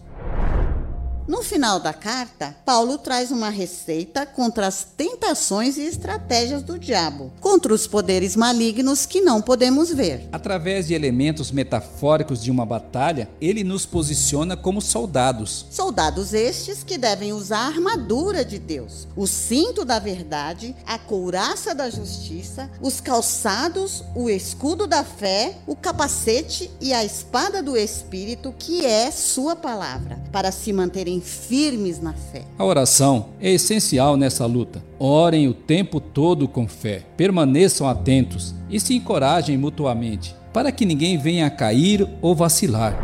No 1.26 1.42
final 1.42 1.80
da 1.80 1.94
carta, 1.94 2.54
Paulo 2.66 2.98
traz 2.98 3.30
uma 3.30 3.48
receita 3.48 4.26
contra 4.26 4.66
as 4.66 4.84
tentações 4.84 5.78
e 5.78 5.80
estratégias 5.80 6.62
do 6.62 6.78
diabo, 6.78 7.32
contra 7.40 7.72
os 7.72 7.86
poderes 7.86 8.36
malignos 8.36 9.06
que 9.06 9.22
não 9.22 9.40
podemos 9.40 9.88
ver. 9.88 10.28
Através 10.30 10.88
de 10.88 10.92
elementos 10.92 11.50
metafóricos 11.50 12.42
de 12.42 12.50
uma 12.50 12.66
batalha, 12.66 13.26
ele 13.40 13.64
nos 13.64 13.86
posiciona 13.86 14.54
como 14.54 14.82
soldados. 14.82 15.64
Soldados 15.70 16.34
estes 16.34 16.84
que 16.84 16.98
devem 16.98 17.32
usar 17.32 17.60
a 17.60 17.68
armadura 17.68 18.44
de 18.44 18.58
Deus, 18.58 19.08
o 19.16 19.26
cinto 19.26 19.82
da 19.82 19.98
verdade, 19.98 20.76
a 20.86 20.98
couraça 20.98 21.74
da 21.74 21.88
justiça, 21.88 22.70
os 22.82 23.00
calçados, 23.00 24.04
o 24.14 24.28
escudo 24.28 24.86
da 24.86 25.02
fé, 25.02 25.56
o 25.66 25.74
capacete 25.74 26.70
e 26.82 26.92
a 26.92 27.02
espada 27.02 27.62
do 27.62 27.78
Espírito, 27.78 28.54
que 28.58 28.84
é 28.84 29.10
Sua 29.10 29.56
palavra, 29.56 30.22
para 30.30 30.52
se 30.52 30.70
manterem 30.70 31.13
firmes 31.20 32.00
na 32.00 32.12
fé. 32.12 32.42
A 32.58 32.64
oração 32.64 33.26
é 33.40 33.50
essencial 33.52 34.16
nessa 34.16 34.46
luta. 34.46 34.82
Orem 34.98 35.48
o 35.48 35.54
tempo 35.54 36.00
todo 36.00 36.48
com 36.48 36.66
fé, 36.66 37.02
permaneçam 37.16 37.88
atentos 37.88 38.54
e 38.70 38.80
se 38.80 38.94
encorajem 38.94 39.56
mutuamente, 39.56 40.34
para 40.52 40.72
que 40.72 40.84
ninguém 40.84 41.18
venha 41.18 41.46
a 41.46 41.50
cair 41.50 42.08
ou 42.22 42.34
vacilar. 42.34 42.96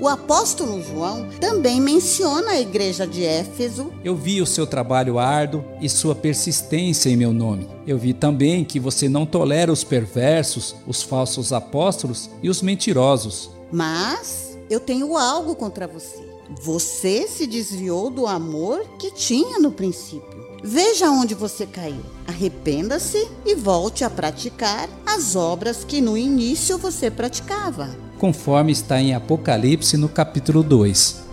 O 0.00 0.06
apóstolo 0.06 0.80
João 0.80 1.28
também 1.40 1.80
menciona 1.80 2.52
a 2.52 2.60
igreja 2.60 3.04
de 3.04 3.24
Éfeso. 3.24 3.92
Eu 4.04 4.14
vi 4.14 4.40
o 4.40 4.46
seu 4.46 4.64
trabalho 4.64 5.18
árduo 5.18 5.64
e 5.80 5.88
sua 5.88 6.14
persistência 6.14 7.10
em 7.10 7.16
meu 7.16 7.32
nome. 7.32 7.68
Eu 7.84 7.98
vi 7.98 8.14
também 8.14 8.64
que 8.64 8.78
você 8.78 9.08
não 9.08 9.26
tolera 9.26 9.72
os 9.72 9.82
perversos, 9.82 10.76
os 10.86 11.02
falsos 11.02 11.52
apóstolos 11.52 12.30
e 12.40 12.48
os 12.48 12.62
mentirosos. 12.62 13.50
Mas 13.72 14.56
eu 14.70 14.78
tenho 14.78 15.16
algo 15.16 15.56
contra 15.56 15.88
você. 15.88 16.28
Você 16.62 17.26
se 17.26 17.46
desviou 17.46 18.08
do 18.08 18.26
amor 18.26 18.86
que 19.00 19.10
tinha 19.10 19.58
no 19.58 19.72
princípio. 19.72 20.46
Veja 20.62 21.10
onde 21.10 21.34
você 21.34 21.66
caiu. 21.66 22.02
Arrependa-se 22.26 23.28
e 23.44 23.56
volte 23.56 24.04
a 24.04 24.10
praticar 24.10 24.88
as 25.04 25.34
obras 25.34 25.82
que 25.82 26.00
no 26.00 26.16
início 26.16 26.78
você 26.78 27.10
praticava. 27.10 28.07
Conforme 28.18 28.72
está 28.72 29.00
em 29.00 29.14
Apocalipse 29.14 29.96
no 29.96 30.08
capítulo 30.08 30.62
2. 30.62 31.28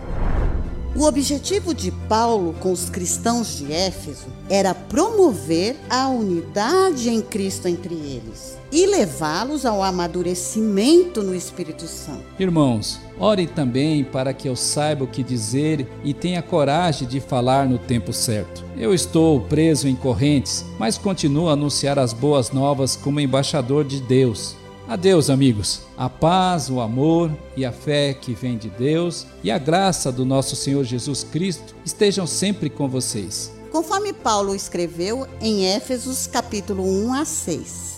O 0.95 1.04
objetivo 1.04 1.74
de 1.74 1.91
Paulo 1.91 2.56
com 2.62 2.71
os 2.71 2.89
cristãos 2.89 3.58
de 3.58 3.74
Éfeso 3.74 4.28
era 4.50 4.74
promover 4.74 5.76
a 5.89 6.08
unidade 6.08 7.10
em 7.10 7.21
Cristo 7.21 7.67
entre 7.67 7.93
eles 7.93 8.58
e 8.71 8.86
levá-los 8.86 9.65
ao 9.65 9.84
amadurecimento 9.84 11.21
no 11.21 11.36
Espírito 11.36 11.86
Santo. 11.86 12.24
Irmãos, 12.39 12.98
orem 13.19 13.45
também 13.45 14.06
para 14.06 14.34
que 14.34 14.48
eu 14.48 14.56
saiba 14.56 15.04
o 15.04 15.08
que 15.08 15.21
dizer 15.21 15.86
e 16.02 16.13
tenha 16.13 16.41
coragem 16.41 17.06
de 17.06 17.19
falar 17.19 17.67
no 17.67 17.78
tempo 17.78 18.13
certo. 18.13 18.63
Eu 18.78 18.93
estou 18.93 19.41
preso 19.41 19.89
em 19.89 19.95
correntes, 19.95 20.63
mas 20.80 20.98
continuo 20.98 21.50
a 21.50 21.54
anunciar 21.54 22.00
as 22.00 22.13
boas 22.13 22.52
novas 22.52 22.95
como 22.95 23.19
embaixador 23.19 23.84
de 23.84 24.00
Deus. 24.00 24.56
Adeus, 24.88 25.32
amigos. 25.32 25.82
A 25.98 26.08
paz, 26.08 26.69
o 26.69 26.80
amor 26.80 27.36
e 27.58 27.65
a 27.65 27.71
fé 27.71 28.13
que 28.13 28.36
vem 28.36 28.56
de 28.56 28.69
Deus 28.69 29.26
e 29.43 29.50
a 29.50 29.58
graça 29.58 30.12
do 30.12 30.24
nosso 30.24 30.56
Senhor 30.56 30.84
Jesus 30.84 31.24
Cristo 31.24 31.76
estejam 31.84 32.28
sempre 32.28 32.69
com 32.69 32.88
vocês. 32.88 33.52
Conforme 33.71 34.13
Paulo 34.13 34.54
escreveu 34.54 35.28
em 35.41 35.65
Éfesos 35.65 36.28
capítulo 36.28 36.84
1 36.84 37.13
a 37.13 37.26
6. 37.26 37.95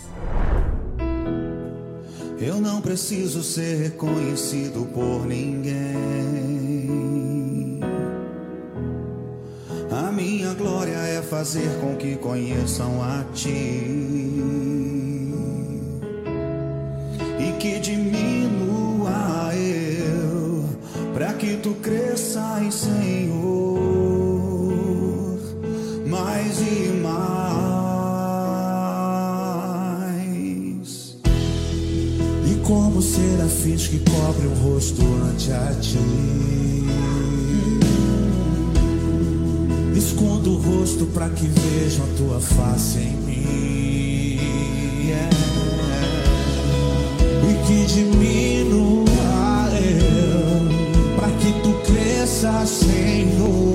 Eu 2.39 2.61
não 2.61 2.79
preciso 2.79 3.43
ser 3.43 3.83
reconhecido 3.83 4.87
por 4.93 5.25
ninguém. 5.25 5.75
A 9.91 10.09
minha 10.09 10.53
glória 10.53 10.95
é 10.95 11.21
fazer 11.21 11.67
com 11.81 11.97
que 11.97 12.15
conheçam 12.15 13.03
a 13.03 13.25
ti. 13.33 15.06
E 17.39 17.51
que 17.59 17.79
diminua 17.79 19.53
eu, 19.55 20.65
para 21.13 21.33
que 21.33 21.57
tu 21.57 21.75
cresças, 21.75 22.73
Senhor, 22.73 23.77
mais 26.07 26.59
e 26.59 26.93
mais. 27.03 27.57
E 32.49 32.55
como 32.65 33.01
serafins 33.01 33.87
que 33.87 33.99
cobrem 33.99 34.47
o 34.47 34.55
rosto 34.55 35.01
ante 35.29 35.51
a 35.51 35.73
ti. 35.79 35.99
Escondo 39.95 40.51
o 40.53 40.57
rosto 40.57 41.05
para 41.07 41.29
que 41.29 41.45
vejam 41.45 42.05
a 42.05 42.07
tua 42.17 42.39
face 42.39 42.99
em 42.99 43.26
que 47.67 47.85
diminua 47.85 49.03
eu, 49.75 51.15
para 51.17 51.29
que 51.31 51.51
tu 51.61 51.73
cresças, 51.85 52.69
Senhor. 52.69 53.73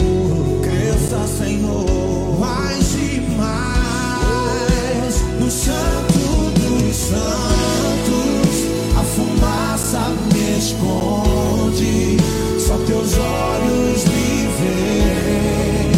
Cresça, 0.63 1.27
Senhor. 1.27 2.41
Mais 2.41 2.95
e 2.95 3.21
mais 3.37 5.21
no 5.39 5.51
santo 5.51 6.51
dos 6.59 6.97
santos, 6.97 8.55
a 8.99 9.03
fumaça 9.15 10.01
me 10.33 10.59
esconde. 10.59 12.17
Só 12.59 12.79
teus 12.87 13.13
olhos 13.19 14.05
me 14.07 14.49
veem. 14.59 15.93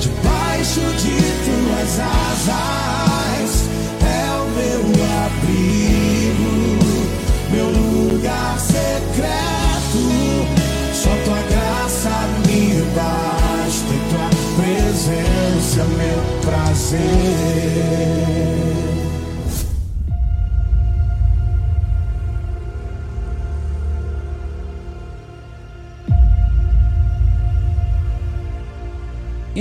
Debaixo 0.00 0.80
de 0.80 1.14
tuas 1.44 2.00
asas 2.00 3.29
presença, 15.80 15.84
meu 15.84 16.40
prazer. 16.42 17.00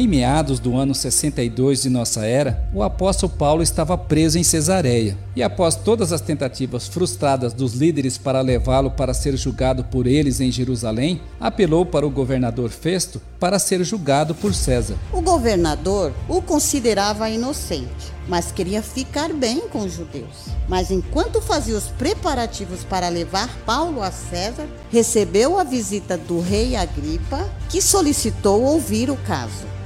Meados 0.10 0.60
do 0.60 0.76
ano 0.76 0.94
62 0.96 1.84
de 1.84 1.90
nossa 1.90 2.26
era, 2.26 2.68
o 2.74 2.82
apóstolo 2.82 3.32
Paulo 3.32 3.62
estava 3.62 3.98
preso 3.98 4.40
em 4.40 4.44
Cesareia, 4.44 5.16
e 5.36 5.44
após 5.44 5.76
todas 5.76 6.12
as 6.12 6.20
tentativas 6.20 6.88
frustradas 6.88 7.54
dos 7.54 7.74
líderes 7.74 8.18
para 8.18 8.42
levá-lo 8.42 8.92
para 8.92 9.14
ser 9.14 9.38
julgado 9.38 9.84
por 9.86 10.08
eles 10.08 10.42
em 10.42 10.52
Jerusalém, 10.52 11.22
apelou 11.40 11.86
para 11.86 12.06
o 12.06 12.10
governador 12.10 12.72
Festo 12.72 13.22
para 13.40 13.60
ser 13.60 13.84
julgado 13.84 14.34
por 14.34 14.54
César. 14.54 14.96
O 15.14 15.22
governador 15.22 16.12
o 16.28 16.42
considerava 16.42 17.30
inocente, 17.30 18.12
mas 18.28 18.52
queria 18.52 18.82
ficar 18.82 19.32
bem 19.32 19.62
com 19.70 19.80
os 19.80 19.94
judeus. 19.94 20.50
Mas 20.68 20.92
enquanto 20.92 21.42
fazia 21.42 21.78
os 21.78 21.86
preparativos 21.86 22.84
para 22.84 23.10
levar 23.10 23.50
Paulo 23.66 24.02
a 24.02 24.12
César, 24.12 24.68
recebeu 24.92 25.58
a 25.58 25.64
visita 25.64 26.18
do 26.18 26.42
rei 26.42 26.76
Agripa, 26.76 27.48
que 27.70 27.82
solicitou 27.82 28.64
ouvir 28.64 29.10
o 29.10 29.16
caso. 29.16 29.79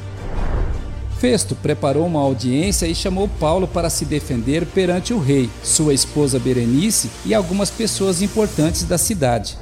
Festo 1.23 1.55
preparou 1.55 2.05
uma 2.05 2.19
audiência 2.19 2.85
e 2.85 2.93
chamou 2.93 3.29
Paulo 3.29 3.65
para 3.65 3.89
se 3.89 4.03
defender 4.03 4.65
perante 4.65 5.13
o 5.13 5.19
rei, 5.19 5.49
sua 5.63 5.93
esposa 5.93 6.37
Berenice 6.37 7.09
e 7.25 7.33
algumas 7.33 7.69
pessoas 7.69 8.21
importantes 8.21 8.83
da 8.83 8.97
cidade. 8.97 9.57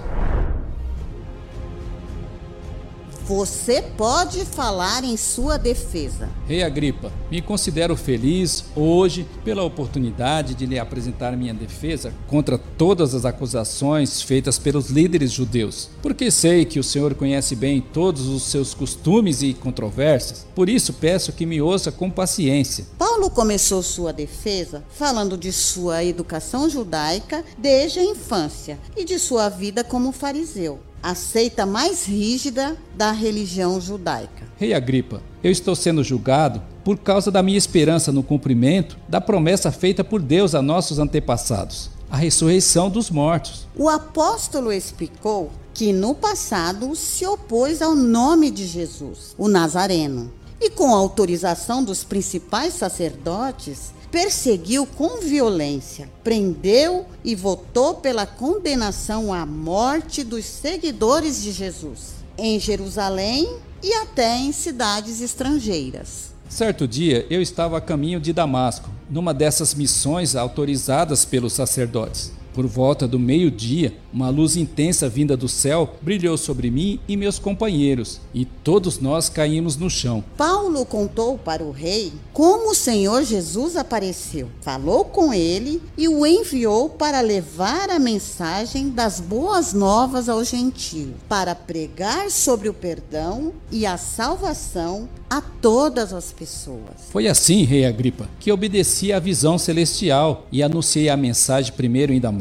Você 3.32 3.82
pode 3.82 4.44
falar 4.44 5.06
em 5.06 5.16
sua 5.16 5.56
defesa. 5.56 6.28
Rei 6.46 6.64
Agripa, 6.64 7.14
me 7.32 7.42
considero 7.42 7.96
feliz 7.96 8.66
hoje 8.76 9.26
pela 9.46 9.64
oportunidade 9.64 10.54
de 10.54 10.66
lhe 10.66 10.78
apresentar 10.78 11.38
minha 11.38 11.54
defesa 11.54 12.14
contra 12.28 12.58
todas 12.58 13.16
as 13.16 13.24
acusações 13.24 14.22
feitas 14.22 14.60
pelos 14.60 14.90
líderes 14.90 15.32
judeus, 15.32 15.90
porque 16.02 16.30
sei 16.30 16.66
que 16.66 16.78
o 16.78 16.84
Senhor 16.84 17.16
conhece 17.16 17.56
bem 17.56 17.80
todos 17.80 18.28
os 18.28 18.44
seus 18.44 18.74
costumes 18.74 19.42
e 19.42 19.54
controvérsias. 19.54 20.46
Por 20.54 20.68
isso 20.68 20.92
peço 20.92 21.32
que 21.32 21.46
me 21.46 21.62
ouça 21.62 21.90
com 21.90 22.12
paciência. 22.12 22.86
Paulo 22.98 23.30
começou 23.30 23.82
sua 23.82 24.12
defesa 24.12 24.84
falando 24.90 25.38
de 25.38 25.54
sua 25.54 26.04
educação 26.04 26.70
judaica 26.70 27.46
desde 27.58 28.00
a 28.00 28.04
infância 28.04 28.78
e 28.98 29.06
de 29.06 29.18
sua 29.18 29.48
vida 29.48 29.86
como 29.86 30.12
fariseu 30.12 30.82
a 31.02 31.16
seita 31.16 31.66
mais 31.66 32.06
rígida 32.06 32.78
da 32.96 33.12
religião 33.12 33.80
judaica. 33.82 34.46
Rei 34.58 34.74
Agripa, 34.74 35.22
eu 35.44 35.52
estou 35.52 35.76
sendo 35.76 36.04
julgado 36.04 36.62
por 36.84 36.98
causa 36.98 37.32
da 37.32 37.42
minha 37.42 37.58
esperança 37.58 38.12
no 38.12 38.24
cumprimento 38.24 38.98
da 39.08 39.20
promessa 39.20 39.72
feita 39.72 40.04
por 40.04 40.22
Deus 40.22 40.54
a 40.54 40.62
nossos 40.62 41.00
antepassados, 41.00 41.90
a 42.10 42.18
ressurreição 42.18 42.90
dos 42.90 43.10
mortos. 43.10 43.68
O 43.76 43.90
apóstolo 43.90 44.72
explicou 44.72 45.52
que 45.74 45.94
no 45.94 46.14
passado 46.14 46.96
se 46.96 47.26
opôs 47.26 47.82
ao 47.82 47.96
nome 47.96 48.52
de 48.52 48.68
Jesus, 48.68 49.36
o 49.38 49.48
Nazareno, 49.48 50.32
e 50.60 50.70
com 50.70 50.94
autorização 50.94 51.84
dos 51.84 52.04
principais 52.04 52.74
sacerdotes, 52.74 53.94
perseguiu 54.12 54.86
com 54.86 55.22
violência, 55.22 56.10
prendeu 56.24 57.06
e 57.24 57.34
votou 57.34 57.96
pela 57.96 58.26
condenação 58.26 59.34
à 59.34 59.46
morte 59.46 60.24
dos 60.24 60.44
seguidores 60.46 61.42
de 61.42 61.52
Jesus, 61.52 62.16
em 62.38 62.60
Jerusalém 62.60 63.58
e 63.82 63.94
até 63.94 64.38
em 64.38 64.52
cidades 64.52 65.22
estrangeiras. 65.22 66.32
Certo 66.50 66.86
dia 66.86 67.26
eu 67.30 67.42
estava 67.42 67.78
a 67.78 67.82
caminho 67.82 68.20
de 68.20 68.34
Damasco, 68.34 68.90
numa 69.10 69.34
dessas 69.34 69.74
missões 69.74 70.36
autorizadas 70.36 71.24
pelos 71.24 71.54
sacerdotes. 71.54 72.34
Por 72.54 72.68
volta 72.68 73.08
do 73.08 73.18
meio-dia, 73.18 73.94
uma 74.14 74.30
luz 74.30 74.58
intensa 74.58 75.08
vinda 75.08 75.38
do 75.38 75.48
céu 75.48 75.96
brilhou 76.02 76.38
sobre 76.38 76.70
mim 76.70 77.00
e 77.08 77.16
meus 77.16 77.40
companheiros, 77.40 78.20
e 78.34 78.44
todos 78.44 79.00
nós 79.00 79.30
caímos 79.30 79.78
no 79.78 79.90
chão. 79.90 80.24
Paulo 80.36 80.86
contou 80.86 81.38
para 81.38 81.64
o 81.64 81.72
rei 81.72 82.12
como 82.34 82.72
o 82.72 82.76
Senhor 82.76 83.24
Jesus 83.24 83.78
apareceu, 83.78 84.50
falou 84.62 85.06
com 85.06 85.34
ele 85.34 85.82
e 85.98 86.08
o 86.08 86.26
enviou 86.26 86.90
para 86.90 87.22
levar 87.22 87.90
a 87.90 88.00
mensagem 88.00 88.90
das 88.90 89.20
boas 89.20 89.74
novas 89.74 90.28
aos 90.28 90.50
gentios, 90.50 91.14
para 91.30 91.56
pregar 91.56 92.30
sobre 92.30 92.68
o 92.68 92.74
perdão 92.74 93.54
e 93.72 93.86
a 93.86 93.98
salvação 93.98 95.08
a 95.30 95.40
todas 95.40 96.12
as 96.12 96.34
pessoas. 96.34 96.82
Foi 97.10 97.28
assim, 97.28 97.64
rei 97.64 97.86
Agripa, 97.86 98.28
que 98.40 98.52
obedeci 98.52 99.14
à 99.14 99.20
visão 99.20 99.58
celestial 99.58 100.46
e 100.52 100.62
anunciei 100.62 101.08
a 101.08 101.16
mensagem 101.16 101.72
primeiro 101.72 102.12
em 102.12 102.20
Damasco, 102.20 102.41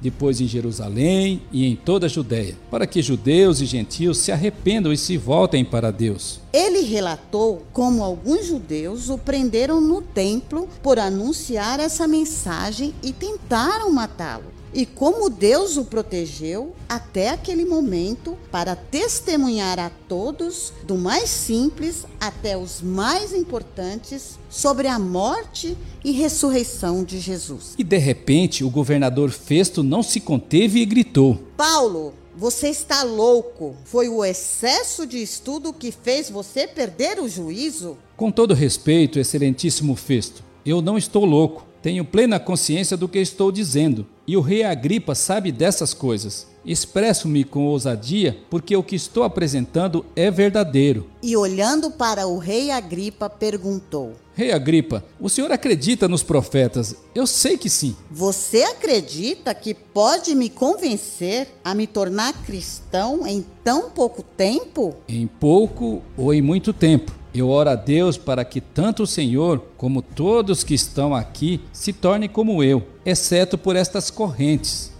depois 0.00 0.40
em 0.40 0.46
Jerusalém 0.46 1.42
e 1.52 1.66
em 1.66 1.76
toda 1.76 2.06
a 2.06 2.08
Judéia, 2.08 2.56
para 2.70 2.86
que 2.86 3.02
judeus 3.02 3.60
e 3.60 3.66
gentios 3.66 4.18
se 4.18 4.32
arrependam 4.32 4.92
e 4.92 4.96
se 4.96 5.16
voltem 5.16 5.64
para 5.64 5.90
Deus. 5.90 6.40
Ele 6.52 6.80
relatou 6.80 7.62
como 7.72 8.02
alguns 8.02 8.46
judeus 8.46 9.10
o 9.10 9.18
prenderam 9.18 9.80
no 9.80 10.00
templo 10.00 10.68
por 10.82 10.98
anunciar 10.98 11.80
essa 11.80 12.08
mensagem 12.08 12.94
e 13.02 13.12
tentaram 13.12 13.92
matá-lo. 13.92 14.55
E 14.76 14.84
como 14.84 15.30
Deus 15.30 15.78
o 15.78 15.86
protegeu 15.86 16.74
até 16.86 17.30
aquele 17.30 17.64
momento 17.64 18.36
para 18.52 18.76
testemunhar 18.76 19.78
a 19.78 19.88
todos, 20.06 20.70
do 20.86 20.96
mais 20.96 21.30
simples 21.30 22.04
até 22.20 22.58
os 22.58 22.82
mais 22.82 23.32
importantes, 23.32 24.38
sobre 24.50 24.86
a 24.86 24.98
morte 24.98 25.74
e 26.04 26.12
ressurreição 26.12 27.02
de 27.04 27.18
Jesus. 27.18 27.72
E 27.78 27.82
de 27.82 27.96
repente 27.96 28.62
o 28.62 28.68
governador 28.68 29.30
Festo 29.30 29.82
não 29.82 30.02
se 30.02 30.20
conteve 30.20 30.80
e 30.80 30.84
gritou: 30.84 31.40
Paulo, 31.56 32.12
você 32.36 32.68
está 32.68 33.02
louco. 33.02 33.74
Foi 33.86 34.10
o 34.10 34.22
excesso 34.22 35.06
de 35.06 35.22
estudo 35.22 35.72
que 35.72 35.90
fez 35.90 36.28
você 36.28 36.66
perder 36.66 37.18
o 37.18 37.26
juízo? 37.26 37.96
Com 38.14 38.30
todo 38.30 38.52
respeito, 38.52 39.18
excelentíssimo 39.18 39.96
Festo, 39.96 40.44
eu 40.66 40.82
não 40.82 40.98
estou 40.98 41.24
louco. 41.24 41.64
Tenho 41.86 42.04
plena 42.04 42.40
consciência 42.40 42.96
do 42.96 43.06
que 43.06 43.20
estou 43.20 43.52
dizendo, 43.52 44.04
e 44.26 44.36
o 44.36 44.40
rei 44.40 44.64
Agripa 44.64 45.14
sabe 45.14 45.52
dessas 45.52 45.94
coisas. 45.94 46.48
Expresso-me 46.64 47.44
com 47.44 47.64
ousadia 47.64 48.36
porque 48.50 48.74
o 48.74 48.82
que 48.82 48.96
estou 48.96 49.22
apresentando 49.22 50.04
é 50.16 50.28
verdadeiro. 50.28 51.08
E 51.22 51.36
olhando 51.36 51.92
para 51.92 52.26
o 52.26 52.38
rei 52.38 52.72
Agripa, 52.72 53.30
perguntou: 53.30 54.14
Rei 54.34 54.50
Agripa, 54.50 55.04
o 55.20 55.28
senhor 55.28 55.52
acredita 55.52 56.08
nos 56.08 56.24
profetas? 56.24 56.96
Eu 57.14 57.24
sei 57.24 57.56
que 57.56 57.70
sim. 57.70 57.94
Você 58.10 58.64
acredita 58.64 59.54
que 59.54 59.72
pode 59.72 60.34
me 60.34 60.50
convencer 60.50 61.46
a 61.62 61.72
me 61.72 61.86
tornar 61.86 62.32
cristão 62.42 63.24
em 63.24 63.46
tão 63.62 63.90
pouco 63.90 64.24
tempo? 64.24 64.96
Em 65.08 65.28
pouco 65.28 66.02
ou 66.16 66.34
em 66.34 66.42
muito 66.42 66.72
tempo. 66.72 67.12
Eu 67.38 67.50
oro 67.50 67.68
a 67.68 67.74
Deus 67.74 68.16
para 68.16 68.46
que 68.46 68.62
tanto 68.62 69.02
o 69.02 69.06
Senhor 69.06 69.62
como 69.76 70.00
todos 70.00 70.64
que 70.64 70.72
estão 70.72 71.14
aqui 71.14 71.60
se 71.70 71.92
tornem 71.92 72.30
como 72.30 72.64
eu, 72.64 72.82
exceto 73.04 73.58
por 73.58 73.76
estas 73.76 74.10
correntes. 74.10 74.90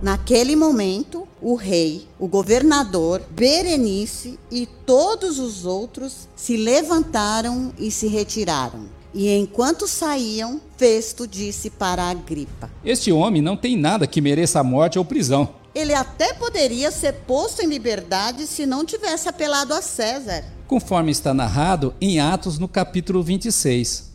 Naquele 0.00 0.54
momento, 0.54 1.26
o 1.42 1.56
rei, 1.56 2.06
o 2.20 2.28
governador, 2.28 3.20
Berenice 3.30 4.38
e 4.48 4.64
todos 4.86 5.40
os 5.40 5.66
outros 5.66 6.28
se 6.36 6.56
levantaram 6.56 7.72
e 7.76 7.90
se 7.90 8.06
retiraram. 8.06 8.84
E 9.12 9.28
enquanto 9.36 9.88
saíam, 9.88 10.60
Festo 10.76 11.26
disse 11.26 11.68
para 11.68 12.04
Agripa: 12.04 12.70
Este 12.84 13.10
homem 13.10 13.42
não 13.42 13.56
tem 13.56 13.76
nada 13.76 14.06
que 14.06 14.20
mereça 14.20 14.60
a 14.60 14.64
morte 14.64 15.00
ou 15.00 15.04
prisão. 15.04 15.48
Ele 15.74 15.92
até 15.92 16.32
poderia 16.32 16.92
ser 16.92 17.12
posto 17.26 17.60
em 17.60 17.66
liberdade 17.66 18.46
se 18.46 18.64
não 18.64 18.84
tivesse 18.84 19.28
apelado 19.28 19.74
a 19.74 19.82
César. 19.82 20.55
Conforme 20.66 21.12
está 21.12 21.32
narrado 21.32 21.94
em 22.00 22.18
Atos 22.18 22.58
no 22.58 22.66
capítulo 22.66 23.22
26. 23.22 24.12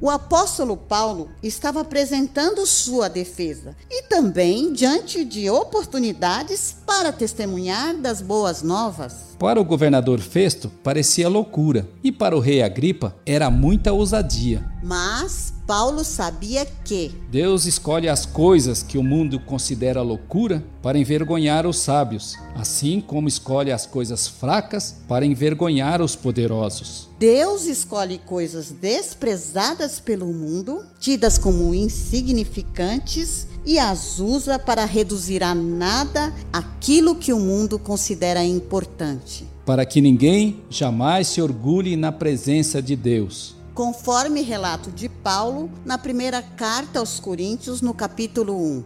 O 0.00 0.10
apóstolo 0.10 0.76
Paulo 0.76 1.30
estava 1.42 1.80
apresentando 1.80 2.66
sua 2.66 3.08
defesa 3.08 3.74
e 3.90 4.04
também 4.04 4.72
diante 4.72 5.24
de 5.24 5.50
oportunidades 5.50 6.76
para 6.86 7.12
testemunhar 7.12 7.94
das 7.96 8.20
boas 8.22 8.62
novas. 8.62 9.35
Para 9.38 9.60
o 9.60 9.64
governador 9.64 10.18
Festo, 10.18 10.70
parecia 10.82 11.28
loucura, 11.28 11.86
e 12.02 12.10
para 12.10 12.34
o 12.34 12.40
rei 12.40 12.62
Agripa, 12.62 13.14
era 13.26 13.50
muita 13.50 13.92
ousadia. 13.92 14.64
Mas 14.82 15.52
Paulo 15.66 16.04
sabia 16.04 16.64
que 16.64 17.12
Deus 17.28 17.66
escolhe 17.66 18.08
as 18.08 18.24
coisas 18.24 18.82
que 18.82 18.96
o 18.96 19.02
mundo 19.02 19.40
considera 19.40 20.00
loucura 20.00 20.64
para 20.80 20.96
envergonhar 20.96 21.66
os 21.66 21.78
sábios, 21.78 22.36
assim 22.54 23.00
como 23.00 23.26
escolhe 23.26 23.72
as 23.72 23.84
coisas 23.84 24.28
fracas 24.28 24.96
para 25.08 25.26
envergonhar 25.26 26.00
os 26.00 26.14
poderosos. 26.14 27.08
Deus 27.18 27.64
escolhe 27.66 28.18
coisas 28.18 28.70
desprezadas 28.70 29.98
pelo 29.98 30.26
mundo, 30.26 30.84
tidas 31.00 31.36
como 31.36 31.74
insignificantes, 31.74 33.45
e 33.66 33.80
as 33.80 34.20
usa 34.20 34.58
para 34.58 34.84
reduzir 34.84 35.42
a 35.42 35.54
nada 35.54 36.32
aquilo 36.52 37.16
que 37.16 37.32
o 37.32 37.40
mundo 37.40 37.78
considera 37.78 38.44
importante. 38.44 39.44
Para 39.66 39.84
que 39.84 40.00
ninguém 40.00 40.62
jamais 40.70 41.26
se 41.26 41.42
orgulhe 41.42 41.96
na 41.96 42.12
presença 42.12 42.80
de 42.80 42.94
Deus. 42.94 43.56
Conforme 43.74 44.40
relato 44.40 44.90
de 44.90 45.08
Paulo 45.08 45.68
na 45.84 45.98
primeira 45.98 46.40
carta 46.40 47.00
aos 47.00 47.18
Coríntios, 47.18 47.82
no 47.82 47.92
capítulo 47.92 48.56
1. 48.56 48.84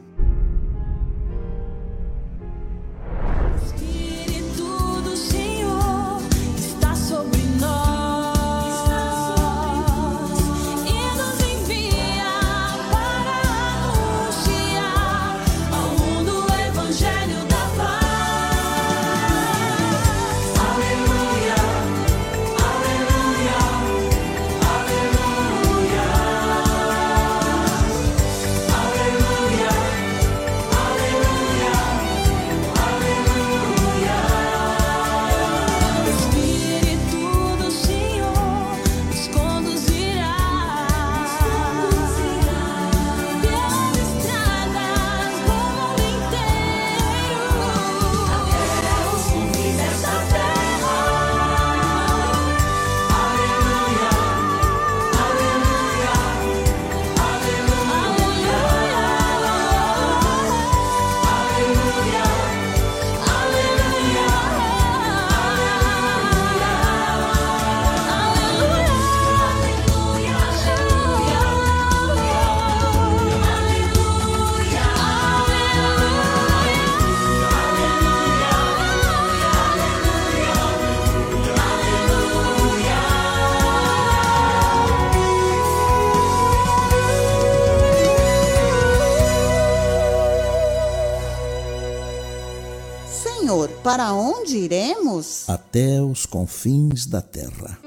Onde 94.51 94.59
iremos? 94.59 95.49
Até 95.49 96.03
os 96.03 96.27
confins 96.27 97.07
da 97.07 97.23
terra. 97.23 97.79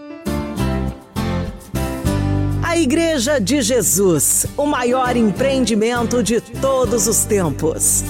A 2.63 2.77
Igreja 2.77 3.39
de 3.39 3.61
Jesus, 3.61 4.45
o 4.55 4.65
maior 4.65 5.17
empreendimento 5.17 6.23
de 6.23 6.39
todos 6.39 7.05
os 7.07 7.25
tempos. 7.25 8.03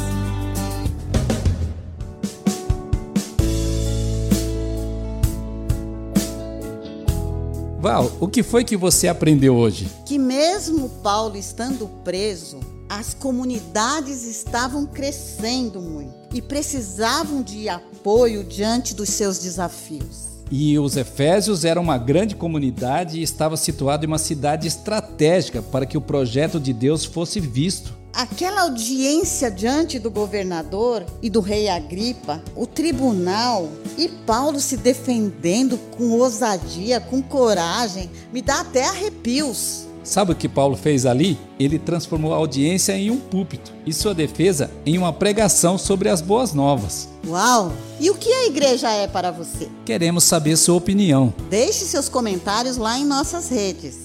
Val, 7.80 8.12
o 8.20 8.28
que 8.28 8.44
foi 8.44 8.64
que 8.64 8.78
você 8.78 9.08
aprendeu 9.08 9.56
hoje? 9.56 9.90
Que 10.06 10.20
mesmo 10.20 10.88
Paulo 11.02 11.36
estando 11.36 11.88
preso, 12.04 12.60
as 12.88 13.14
comunidades 13.16 14.24
estavam 14.24 14.86
crescendo 14.86 15.82
muito 15.82 16.23
e 16.34 16.42
precisavam 16.42 17.42
de 17.42 17.70
apoio 17.70 18.44
diante 18.44 18.94
dos 18.94 19.10
seus 19.10 19.40
desafios. 19.40 20.34
E 20.52 20.78
os 20.78 20.98
Efésios 20.98 21.66
eram 21.66 21.82
uma 21.82 21.98
grande 21.98 22.36
comunidade 22.36 23.20
e 23.20 23.24
estava 23.24 23.58
situado 23.58 24.06
em 24.06 24.08
uma 24.08 24.20
cidade 24.20 24.68
estratégica 24.68 25.62
para 25.62 25.86
que 25.86 25.98
o 25.98 26.02
projeto 26.02 26.60
de 26.60 26.74
Deus 26.74 27.06
fosse 27.06 27.40
visto. 27.40 27.94
Aquela 28.14 28.62
audiência 28.62 29.50
diante 29.50 29.98
do 29.98 30.12
governador 30.12 31.04
e 31.24 31.30
do 31.32 31.40
rei 31.40 31.68
Agripa, 31.68 32.44
o 32.56 32.68
tribunal 32.68 33.68
e 33.98 34.08
Paulo 34.08 34.60
se 34.60 34.78
defendendo 34.78 35.80
com 35.98 36.12
ousadia, 36.12 37.00
com 37.00 37.24
coragem, 37.24 38.12
me 38.32 38.40
dá 38.40 38.62
até 38.62 38.86
arrepios. 38.88 39.88
Sabe 40.04 40.34
o 40.34 40.36
que 40.36 40.50
Paulo 40.50 40.76
fez 40.76 41.06
ali? 41.06 41.38
Ele 41.58 41.80
transformou 41.80 42.34
a 42.34 42.38
audiência 42.38 42.98
em 42.98 43.10
um 43.10 43.18
púlpito 43.18 43.72
e 43.86 43.94
sua 43.94 44.14
defesa 44.14 44.70
em 44.86 44.98
uma 44.98 45.14
pregação 45.14 45.78
sobre 45.78 46.10
as 46.10 46.22
boas 46.22 46.54
novas. 46.54 47.08
Uau! 47.26 47.72
E 48.00 48.10
o 48.10 48.16
que 48.16 48.32
a 48.32 48.46
igreja 48.48 48.90
é 48.92 49.08
para 49.08 49.32
você? 49.32 49.70
Queremos 49.86 50.26
saber 50.26 50.58
sua 50.58 50.76
opinião. 50.76 51.34
Deixe 51.50 51.86
seus 51.86 52.10
comentários 52.10 52.76
lá 52.76 53.00
em 53.00 53.06
nossas 53.06 53.50
redes. 53.50 54.04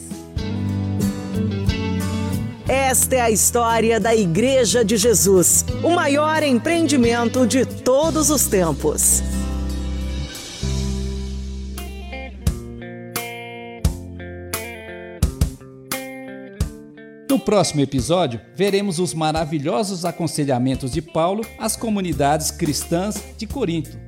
Esta 2.69 3.17
é 3.17 3.21
a 3.23 3.31
história 3.31 3.99
da 3.99 4.15
Igreja 4.15 4.85
de 4.85 4.99
Jesus, 4.99 5.65
o 5.83 5.89
maior 5.89 6.43
empreendimento 6.43 7.47
de 7.47 7.65
todos 7.65 8.29
os 8.29 8.47
tempos. 8.47 9.23
No 17.29 17.39
próximo 17.39 17.81
episódio, 17.83 18.41
veremos 18.55 18.99
os 18.99 19.13
maravilhosos 19.13 20.05
aconselhamentos 20.05 20.93
de 20.93 21.03
Paulo 21.03 21.45
às 21.59 21.77
comunidades 21.77 22.51
cristãs 22.51 23.23
de 23.37 23.47
Corinto. 23.47 23.99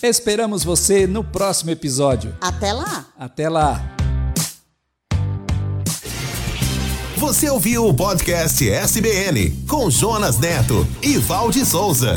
Esperamos 0.02 0.62
você 0.62 1.06
no 1.06 1.24
próximo 1.24 1.70
episódio. 1.70 2.36
Até 2.40 2.72
lá! 2.72 3.06
Até 3.18 3.48
lá! 3.48 3.82
Você 7.16 7.48
ouviu 7.48 7.86
o 7.88 7.94
podcast 7.94 8.68
SBN 8.68 9.50
com 9.66 9.88
Jonas 9.88 10.38
Neto 10.38 10.86
e 11.02 11.16
Valde 11.16 11.64
Souza. 11.64 12.16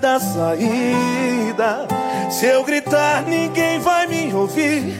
Da 0.00 0.20
saída. 0.20 1.86
Se 2.30 2.46
eu 2.46 2.64
gritar, 2.64 3.22
ninguém 3.22 3.78
vai 3.78 4.06
me 4.06 4.32
ouvir. 4.32 4.98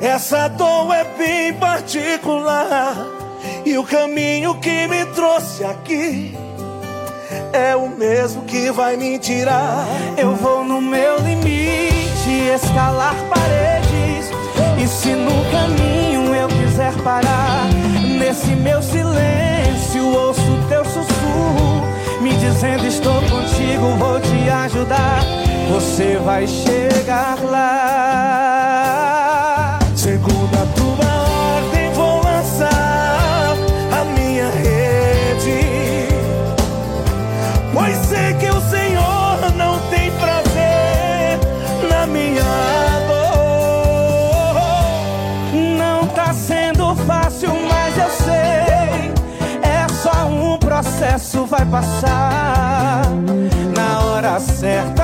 Essa 0.00 0.48
dor 0.48 0.94
é 0.94 1.04
bem 1.18 1.52
particular, 1.54 2.96
e 3.66 3.76
o 3.76 3.84
caminho 3.84 4.54
que 4.54 4.86
me 4.86 5.04
trouxe 5.06 5.62
aqui 5.62 6.34
é 7.52 7.76
o 7.76 7.88
mesmo 7.88 8.42
que 8.42 8.70
vai 8.70 8.96
me 8.96 9.18
tirar. 9.18 9.84
Eu 10.16 10.34
vou 10.34 10.64
no 10.64 10.80
meu 10.80 11.18
limite, 11.18 12.30
escalar 12.54 13.14
paredes. 13.28 14.30
E 14.82 14.86
se 14.86 15.10
no 15.10 15.44
caminho 15.50 16.34
eu 16.34 16.48
quiser 16.48 16.94
parar, 17.02 17.66
nesse 18.18 18.52
meu 18.56 18.82
silêncio 18.82 20.06
ouço 20.14 20.40
teu 20.68 20.84
sussurro, 20.84 21.82
me 22.20 22.32
dizendo 22.36 22.86
estou 22.86 23.20
contigo, 23.22 23.96
vou 23.96 24.20
te 24.20 24.48
ajudar. 24.48 25.22
Você 25.70 26.18
vai 26.18 26.46
chegar 26.46 27.38
lá. 27.44 28.59
vai 51.50 51.66
passar 51.66 53.02
na 53.74 54.00
hora 54.04 54.38
certa. 54.38 54.99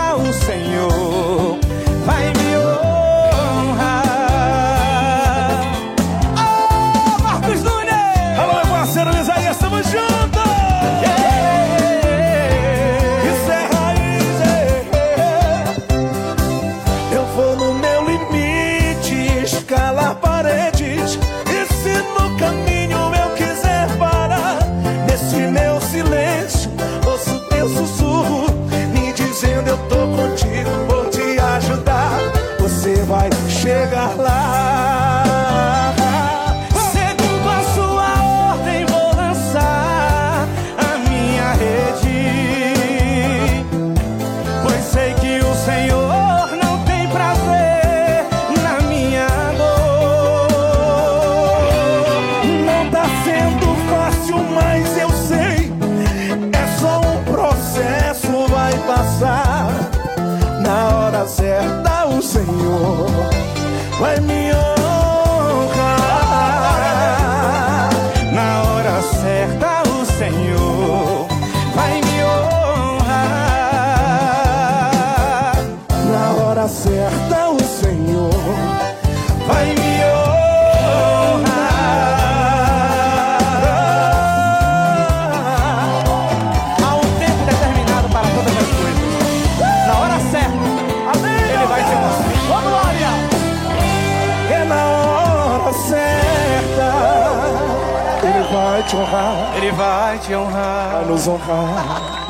te 100.26 100.34
honrar. 100.34 101.06
Nos 101.06 101.26
honrar. 101.28 102.26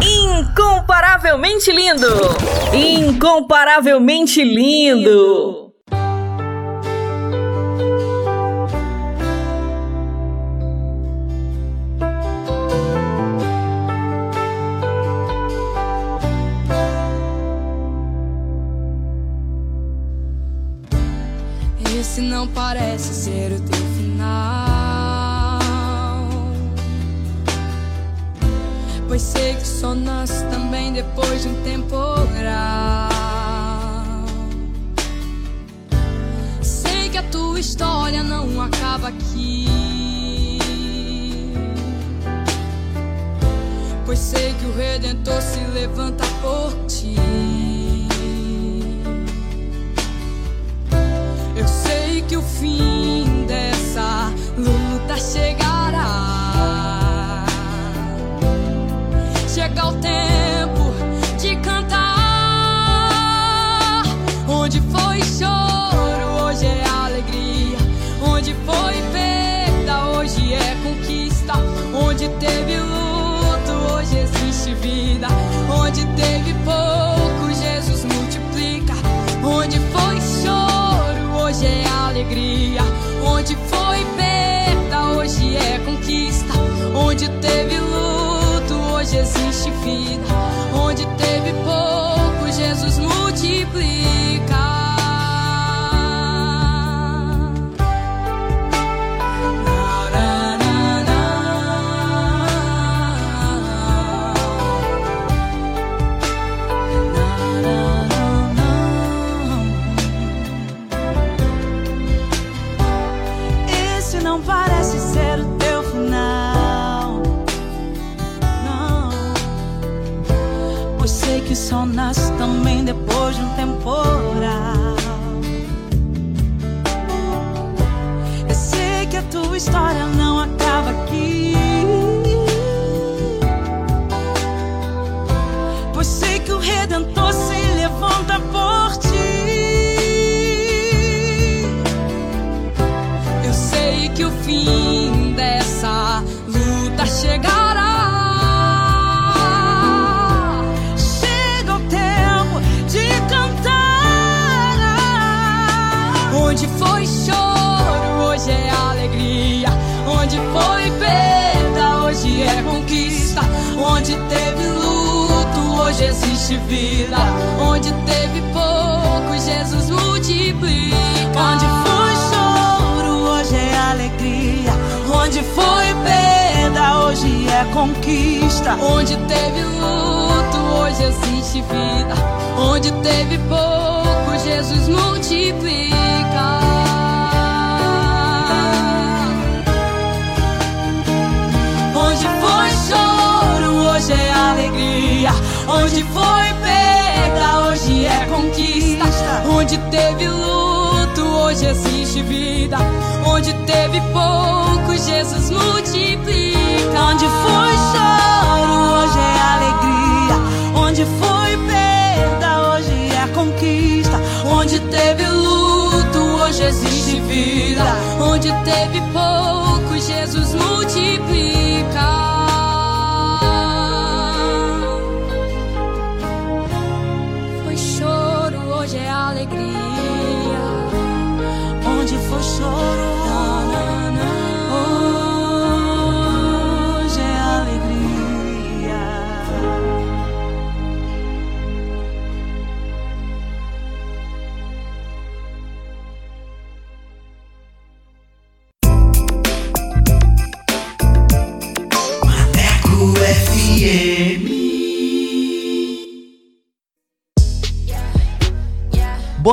Incomparavelmente 0.00 1.72
lindo! 1.72 2.08
Incomparavelmente 2.74 4.44
lindo. 4.44 5.57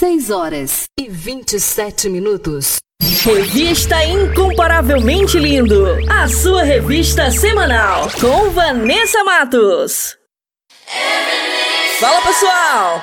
6 0.00 0.30
horas 0.30 0.84
e 0.98 1.10
27 1.10 2.08
minutos. 2.08 2.78
Revista 3.22 4.02
Incomparavelmente 4.02 5.38
Lindo, 5.38 5.84
a 6.10 6.26
sua 6.26 6.62
revista 6.62 7.30
semanal 7.30 8.08
com 8.18 8.48
Vanessa 8.48 9.22
Matos. 9.24 10.16
Fala 12.00 12.22
pessoal, 12.22 13.02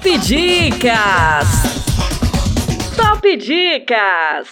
Top 0.00 0.02
Dicas! 0.02 1.50
Top 2.96 3.22
Dicas! 3.22 4.48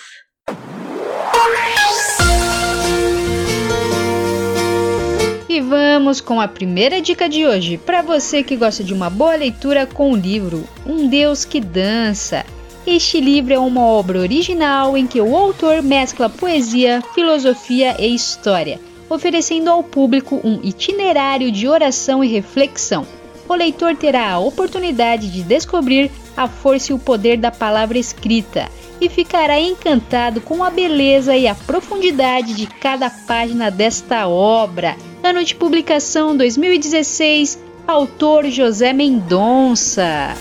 Vamos 5.68 6.22
com 6.22 6.40
a 6.40 6.48
primeira 6.48 6.98
dica 6.98 7.28
de 7.28 7.46
hoje, 7.46 7.76
para 7.76 8.00
você 8.00 8.42
que 8.42 8.56
gosta 8.56 8.82
de 8.82 8.94
uma 8.94 9.10
boa 9.10 9.36
leitura 9.36 9.86
com 9.86 10.12
o 10.12 10.16
livro 10.16 10.66
Um 10.86 11.06
Deus 11.06 11.44
que 11.44 11.60
Dança. 11.60 12.44
Este 12.86 13.20
livro 13.20 13.52
é 13.52 13.58
uma 13.58 13.82
obra 13.82 14.18
original 14.18 14.96
em 14.96 15.06
que 15.06 15.20
o 15.20 15.36
autor 15.36 15.82
mescla 15.82 16.30
poesia, 16.30 17.02
filosofia 17.14 17.96
e 17.98 18.14
história, 18.14 18.80
oferecendo 19.10 19.68
ao 19.68 19.82
público 19.82 20.40
um 20.42 20.58
itinerário 20.62 21.52
de 21.52 21.68
oração 21.68 22.24
e 22.24 22.28
reflexão. 22.28 23.06
O 23.46 23.54
leitor 23.54 23.94
terá 23.94 24.30
a 24.30 24.38
oportunidade 24.38 25.30
de 25.30 25.42
descobrir 25.42 26.10
a 26.34 26.48
força 26.48 26.92
e 26.92 26.94
o 26.94 26.98
poder 26.98 27.36
da 27.36 27.50
palavra 27.50 27.98
escrita 27.98 28.70
e 28.98 29.08
ficará 29.10 29.60
encantado 29.60 30.40
com 30.40 30.64
a 30.64 30.70
beleza 30.70 31.36
e 31.36 31.46
a 31.46 31.54
profundidade 31.54 32.54
de 32.54 32.66
cada 32.66 33.10
página 33.10 33.70
desta 33.70 34.26
obra. 34.26 34.96
Ano 35.22 35.44
de 35.44 35.54
publicação 35.54 36.36
2016, 36.36 37.58
autor 37.86 38.46
José 38.46 38.92
Mendonça. 38.92 40.34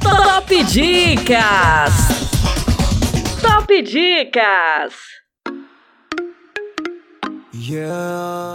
Top 0.00 0.64
Dicas! 0.64 1.92
Top 3.42 3.82
Dicas! 3.82 4.94
Yeah. 7.52 8.54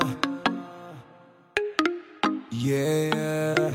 Yeah. 2.51 3.71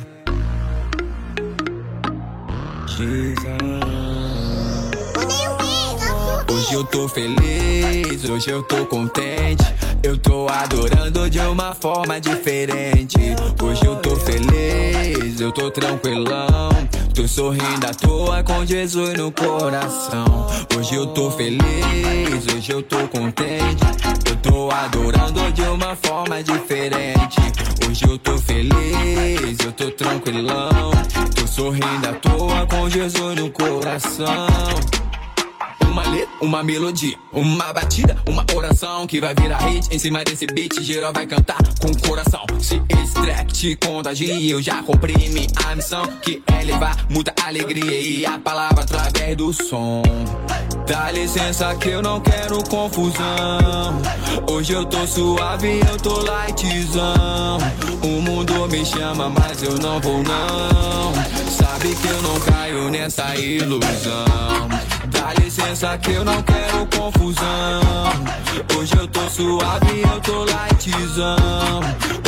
Hoje 6.68 6.76
eu 6.76 6.84
tô 6.84 7.08
feliz, 7.08 8.28
hoje 8.28 8.50
eu 8.50 8.62
tô 8.62 8.84
contente. 8.84 9.64
Eu 10.02 10.18
tô 10.18 10.46
adorando 10.50 11.30
de 11.30 11.38
uma 11.38 11.74
forma 11.74 12.20
diferente. 12.20 13.16
Hoje 13.62 13.86
eu 13.86 13.96
tô 13.96 14.14
feliz, 14.16 15.40
eu 15.40 15.50
tô 15.50 15.70
tranquilão. 15.70 16.68
Tô 17.14 17.26
sorrindo 17.26 17.86
à 17.86 17.94
toa 17.94 18.42
com 18.42 18.66
Jesus 18.66 19.16
no 19.16 19.32
coração. 19.32 20.46
Hoje 20.76 20.94
eu 20.94 21.06
tô 21.06 21.30
feliz, 21.30 22.46
hoje 22.54 22.70
eu 22.70 22.82
tô 22.82 22.98
contente. 23.08 23.82
Eu 24.28 24.36
tô 24.36 24.70
adorando 24.70 25.50
de 25.50 25.62
uma 25.62 25.96
forma 25.96 26.42
diferente. 26.42 27.40
Hoje 27.88 28.04
eu 28.04 28.18
tô 28.18 28.36
feliz, 28.36 29.58
eu 29.64 29.72
tô 29.72 29.90
tranquilão. 29.90 30.90
Tô 31.34 31.46
sorrindo 31.46 32.08
à 32.10 32.12
toa 32.12 32.66
com 32.66 32.90
Jesus 32.90 33.36
no 33.36 33.50
coração. 33.50 35.07
Uma 35.99 36.11
letra, 36.11 36.28
uma 36.40 36.62
melodia, 36.62 37.18
uma 37.32 37.72
batida, 37.72 38.16
uma 38.24 38.46
oração 38.55 39.05
que 39.05 39.20
vai 39.20 39.34
virar 39.34 39.59
hit 39.66 39.92
em 39.92 39.99
cima 39.99 40.22
desse 40.22 40.46
beat. 40.46 40.80
Geral 40.80 41.12
vai 41.12 41.26
cantar 41.26 41.59
com 41.80 41.92
coração. 42.07 42.46
Se 42.61 42.80
esse 42.88 43.14
track 43.14 43.53
te 43.53 43.74
contagia, 43.74 44.53
eu 44.53 44.62
já 44.62 44.80
cumpri 44.80 45.12
minha 45.28 45.74
missão. 45.74 46.07
Que 46.22 46.40
é 46.46 46.62
levar 46.62 47.05
muita 47.11 47.34
alegria 47.44 48.01
e 48.01 48.24
a 48.24 48.38
palavra 48.38 48.84
através 48.84 49.36
do 49.36 49.53
som. 49.53 50.03
Dá 50.86 51.11
licença 51.11 51.74
que 51.74 51.88
eu 51.88 52.01
não 52.01 52.20
quero 52.20 52.62
confusão. 52.68 54.01
Hoje 54.49 54.74
eu 54.74 54.86
tô 54.86 55.05
suave, 55.05 55.80
eu 55.80 55.96
tô 55.96 56.20
lightzão. 56.20 57.59
O 58.05 58.22
mundo 58.22 58.68
me 58.68 58.86
chama, 58.86 59.28
mas 59.30 59.64
eu 59.64 59.76
não 59.78 60.01
vou 60.01 60.22
não. 60.22 61.12
Sabe 61.51 61.92
que 61.96 62.07
eu 62.07 62.22
não 62.22 62.38
caio 62.40 62.88
nessa 62.88 63.34
ilusão. 63.34 64.77
Dá 65.18 65.34
licença 65.42 65.98
que 65.98 66.12
eu 66.12 66.24
não 66.24 66.40
quero 66.42 66.86
confusão. 66.96 67.82
Hoje 68.78 68.92
eu 68.96 69.08
tô 69.08 69.28
suave, 69.28 70.00
eu 70.00 70.20
tô 70.20 70.44
lightzão. 70.44 71.80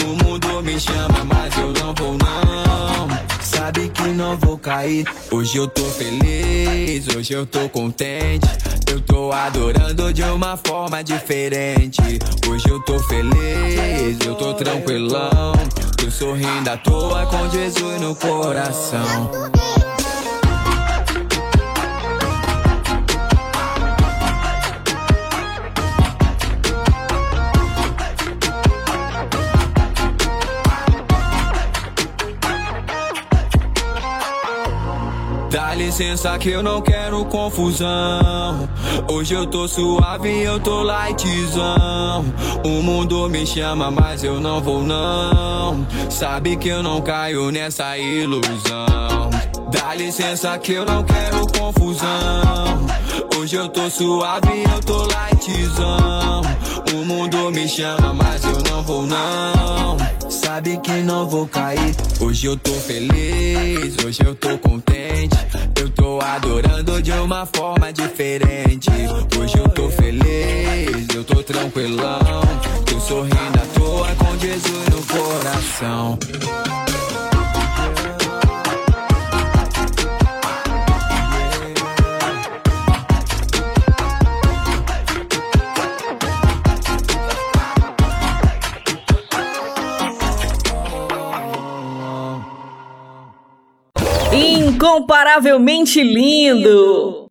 O 0.04 0.24
mundo 0.24 0.60
me 0.62 0.78
chama, 0.80 1.24
mas 1.24 1.56
eu 1.56 1.72
não 1.72 1.94
vou 1.94 2.18
não. 2.18 3.08
Sabe 3.40 3.88
que 3.90 4.08
não 4.08 4.36
vou 4.38 4.58
cair. 4.58 5.06
Hoje 5.30 5.58
eu 5.58 5.68
tô 5.68 5.84
feliz, 5.84 7.06
hoje 7.14 7.32
eu 7.32 7.46
tô 7.46 7.68
contente. 7.68 8.48
Eu 8.90 9.00
tô 9.00 9.30
adorando 9.30 10.12
de 10.12 10.24
uma 10.24 10.56
forma 10.56 11.04
diferente. 11.04 12.00
Hoje 12.48 12.68
eu 12.68 12.80
tô 12.80 12.98
feliz, 12.98 14.18
eu 14.26 14.34
tô 14.34 14.52
tranquilão. 14.54 15.52
Tô 15.96 16.10
sorrindo 16.10 16.68
à 16.68 16.76
toa 16.76 17.24
com 17.26 17.48
Jesus 17.50 18.00
no 18.00 18.16
coração. 18.16 19.30
Licença 35.80 36.38
que 36.38 36.50
eu 36.50 36.62
não 36.62 36.82
quero 36.82 37.24
confusão. 37.24 38.68
Hoje 39.10 39.32
eu 39.32 39.46
tô 39.46 39.66
suave, 39.66 40.42
eu 40.42 40.60
tô 40.60 40.82
lightzão. 40.82 42.22
O 42.62 42.82
mundo 42.82 43.26
me 43.30 43.46
chama, 43.46 43.90
mas 43.90 44.22
eu 44.22 44.38
não 44.38 44.60
vou 44.60 44.82
não. 44.82 45.86
Sabe 46.10 46.56
que 46.56 46.68
eu 46.68 46.82
não 46.82 47.00
caio 47.00 47.50
nessa 47.50 47.96
ilusão. 47.96 49.30
Dá 49.70 49.94
licença 49.94 50.58
que 50.58 50.72
eu 50.72 50.84
não 50.84 51.04
quero 51.04 51.46
confusão. 51.46 52.86
Hoje 53.38 53.56
eu 53.56 53.68
tô 53.68 53.88
suave, 53.88 54.64
eu 54.64 54.80
tô 54.80 55.06
lightzão. 55.06 56.42
O 56.92 57.04
mundo 57.04 57.50
me 57.50 57.68
chama, 57.68 58.12
mas 58.12 58.42
eu 58.44 58.58
não 58.70 58.82
vou 58.82 59.06
não. 59.06 59.96
Sabe 60.28 60.76
que 60.78 60.92
não 61.02 61.28
vou 61.28 61.46
cair. 61.46 61.94
Hoje 62.20 62.46
eu 62.46 62.56
tô 62.56 62.72
feliz, 62.72 63.96
hoje 64.04 64.20
eu 64.24 64.34
tô 64.34 64.58
contente. 64.58 65.36
Eu 65.80 65.88
tô 65.90 66.20
adorando 66.20 67.00
de 67.00 67.12
uma 67.12 67.46
forma 67.46 67.92
diferente. 67.92 68.90
Hoje 69.40 69.56
eu 69.56 69.68
tô 69.68 69.88
feliz, 69.88 71.06
eu 71.14 71.24
tô 71.24 71.42
tranquilão. 71.42 72.42
Tô 72.86 73.00
sorrindo 73.00 73.36
à 73.36 73.78
toa 73.78 74.08
com 74.16 74.38
Jesus 74.38 74.88
no 74.88 75.02
coração. 75.06 76.18
Incomparavelmente 94.80 96.02
lindo! 96.02 97.28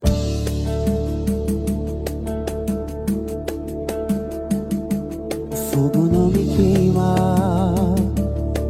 fogo 5.71 6.03
não 6.11 6.27
me 6.27 6.45
queima, 6.55 7.15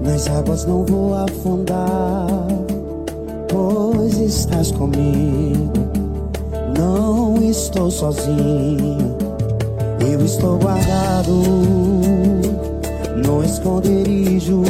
nas 0.01 0.29
águas 0.29 0.63
não 0.63 0.85
vou 0.85 1.13
afundar, 1.13 2.47
pois 3.49 4.17
estás 4.17 4.71
comigo. 4.71 5.73
Não 6.77 7.35
estou 7.43 7.91
sozinho, 7.91 9.17
eu 10.09 10.23
estou 10.23 10.57
guardado 10.57 11.33
no 13.25 13.43
esconderijo. 13.43 14.63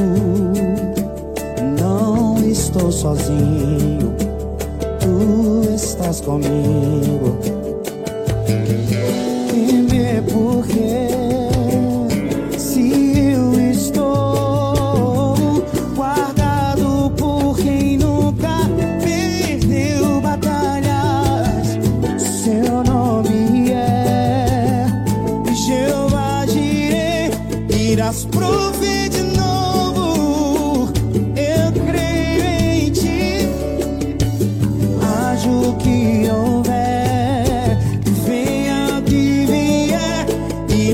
Estou 2.49 2.91
sozinho, 2.91 4.15
tu 4.99 5.69
estás 5.71 6.19
comigo. 6.19 7.37
Temer 9.51 10.23
porque 10.23 11.18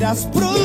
irás 0.05 0.23
prover 0.25 0.64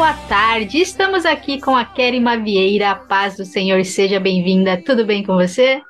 Boa 0.00 0.14
tarde, 0.30 0.78
estamos 0.78 1.26
aqui 1.26 1.60
com 1.60 1.76
a 1.76 1.84
Kerima 1.84 2.34
Vieira, 2.34 2.92
a 2.92 2.94
paz 2.94 3.36
do 3.36 3.44
Senhor, 3.44 3.84
seja 3.84 4.18
bem-vinda, 4.18 4.82
tudo 4.82 5.04
bem 5.04 5.22
com 5.22 5.34
você? 5.34 5.82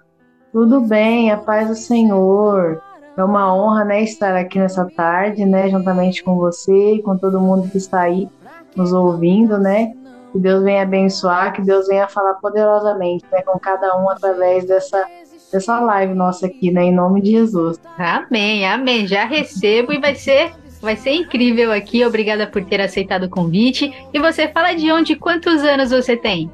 Tudo 0.53 0.81
bem, 0.81 1.31
a 1.31 1.37
paz 1.37 1.69
do 1.69 1.77
Senhor. 1.77 2.83
É 3.17 3.23
uma 3.23 3.55
honra, 3.55 3.85
né, 3.85 4.03
estar 4.03 4.35
aqui 4.35 4.59
nessa 4.59 4.85
tarde, 4.97 5.47
né, 5.47 5.71
juntamente 5.71 6.25
com 6.25 6.35
você 6.35 6.95
e 6.95 7.03
com 7.03 7.17
todo 7.17 7.41
mundo 7.41 7.71
que 7.71 7.79
está 7.79 8.01
aí 8.01 8.29
nos 8.75 8.93
ouvindo, 8.93 9.57
né? 9.59 9.93
Que 10.33 10.41
Deus 10.41 10.65
venha 10.65 10.83
abençoar, 10.83 11.53
que 11.53 11.63
Deus 11.63 11.87
venha 11.87 12.09
falar 12.09 12.35
poderosamente, 12.35 13.25
né, 13.31 13.43
com 13.43 13.61
cada 13.61 13.97
um 13.97 14.11
através 14.11 14.67
dessa 14.67 15.07
dessa 15.53 15.79
live 15.79 16.15
nossa 16.15 16.47
aqui, 16.47 16.73
né, 16.73 16.83
em 16.83 16.93
nome 16.93 17.23
de 17.23 17.31
Jesus. 17.31 17.79
Amém, 17.97 18.67
amém. 18.67 19.07
Já 19.07 19.25
recebo 19.25 19.93
e 19.93 20.01
vai 20.01 20.17
ser 20.17 20.53
Vai 20.81 20.97
ser 20.97 21.13
incrível 21.13 21.73
aqui, 21.73 22.05
obrigada 22.05 22.47
por 22.47 22.65
ter 22.65 22.81
aceitado 22.81 23.25
o 23.25 23.29
convite. 23.29 23.93
E 24.13 24.19
você 24.19 24.49
fala 24.49 24.73
de 24.73 24.91
onde, 24.91 25.15
quantos 25.15 25.63
anos 25.63 25.91
você 25.91 26.17
tem? 26.17 26.51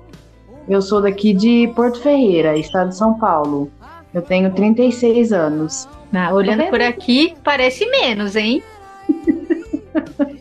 Eu 0.69 0.83
sou 0.83 1.01
daqui 1.01 1.33
de 1.33 1.71
Porto 1.77 2.01
Ferreira, 2.01 2.57
estado 2.59 2.89
de 2.89 2.97
São 2.97 3.15
Paulo. 3.19 3.71
Eu 4.13 4.23
tenho 4.23 4.53
36 4.53 5.33
anos. 5.33 5.89
Ah, 6.13 6.33
olhando 6.33 6.65
por 6.67 6.81
aqui, 6.81 7.35
parece 7.45 7.87
menos, 7.87 8.35
hein? 8.35 8.63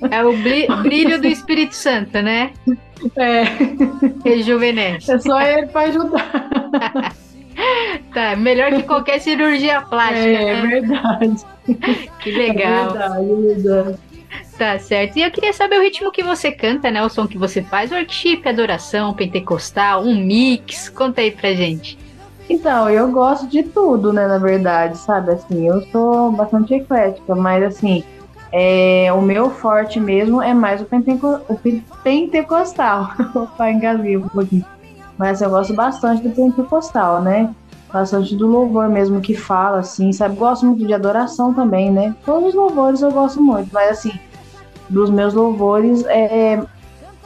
É 0.10 0.24
o 0.24 0.34
brilho 0.82 1.20
do 1.20 1.28
Espírito 1.28 1.76
Santo, 1.76 2.22
né? 2.22 2.52
É. 3.16 3.44
Rejuvenesce. 4.24 5.12
É 5.12 5.20
só 5.20 5.42
ele 5.42 5.68
para 5.68 5.90
ajudar. 5.90 7.16
tá, 8.14 8.36
melhor 8.36 8.72
que 8.72 8.84
qualquer 8.84 9.20
cirurgia 9.20 9.82
plástica. 9.82 10.20
É, 10.20 10.50
é 10.50 10.62
né? 10.62 10.68
verdade. 10.68 11.46
Que 12.20 12.32
legal. 12.32 12.90
É 12.90 12.92
verdade, 12.92 13.32
é 13.32 13.36
verdade. 13.36 13.98
Tá 14.58 14.80
certo. 14.80 15.18
E 15.18 15.24
eu 15.24 15.32
queria 15.32 15.52
saber 15.52 15.78
o 15.78 15.82
ritmo 15.82 16.12
que 16.12 16.24
você 16.24 16.52
canta, 16.52 16.90
né? 16.90 17.04
O 17.04 17.10
som 17.10 17.28
que 17.28 17.38
você 17.38 17.62
faz, 17.62 17.92
workshop, 17.92 18.48
adoração, 18.48 19.14
pentecostal, 19.14 20.04
um 20.04 20.16
mix. 20.16 20.90
Conta 20.90 21.22
aí 21.22 21.32
pra 21.32 21.54
gente. 21.54 21.98
Então, 22.50 22.90
eu 22.90 23.12
gosto 23.12 23.48
de 23.48 23.64
tudo, 23.64 24.14
né, 24.14 24.28
na 24.28 24.38
verdade, 24.38 24.98
sabe? 25.00 25.32
Assim, 25.32 25.68
eu 25.68 25.82
sou 25.92 26.32
bastante 26.32 26.76
eclética, 26.76 27.34
mas 27.34 27.64
assim, 27.64 28.04
é, 28.52 29.12
o 29.12 29.22
meu 29.22 29.50
forte 29.50 30.00
mesmo 30.00 30.42
é 30.42 30.54
mais 30.54 30.80
o, 30.80 30.86
penteco, 30.86 31.42
o 31.50 31.60
pentecostal. 32.04 33.10
Opa, 33.36 33.72
engasguei 33.72 34.18
um 34.18 34.28
pouquinho. 34.28 34.66
Mas 35.18 35.42
eu 35.42 35.50
gosto 35.50 35.74
bastante 35.74 36.24
do 36.28 36.36
pentecostal, 36.36 37.22
né? 37.22 37.54
Bastante 37.92 38.36
do 38.36 38.48
louvor 38.48 38.90
mesmo 38.90 39.22
que 39.22 39.36
fala, 39.36 39.80
assim, 39.80 40.12
sabe? 40.12 40.36
Gosto 40.36 40.66
muito 40.66 40.86
de 40.86 40.94
adoração 40.94 41.54
também, 41.54 41.92
né? 41.92 42.16
Todos 42.26 42.50
os 42.50 42.56
louvores 42.56 43.02
eu 43.02 43.12
gosto 43.12 43.42
muito, 43.42 43.70
mas 43.72 43.92
assim, 43.92 44.20
dos 44.90 45.10
meus 45.10 45.34
louvores 45.34 46.04
é, 46.06 46.62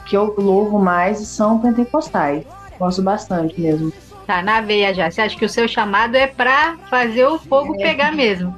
que 0.06 0.16
eu 0.16 0.34
louvo 0.38 0.78
mais 0.78 1.18
são 1.18 1.58
pentecostais. 1.58 2.44
Gosto 2.78 3.02
bastante 3.02 3.60
mesmo. 3.60 3.92
Tá 4.26 4.42
na 4.42 4.60
veia 4.60 4.94
já. 4.94 5.10
Você 5.10 5.22
acha 5.22 5.36
que 5.36 5.44
o 5.44 5.48
seu 5.48 5.66
chamado 5.66 6.14
é 6.14 6.26
pra 6.26 6.76
fazer 6.88 7.26
o 7.26 7.38
fogo 7.38 7.74
é. 7.74 7.82
pegar 7.82 8.12
mesmo? 8.12 8.56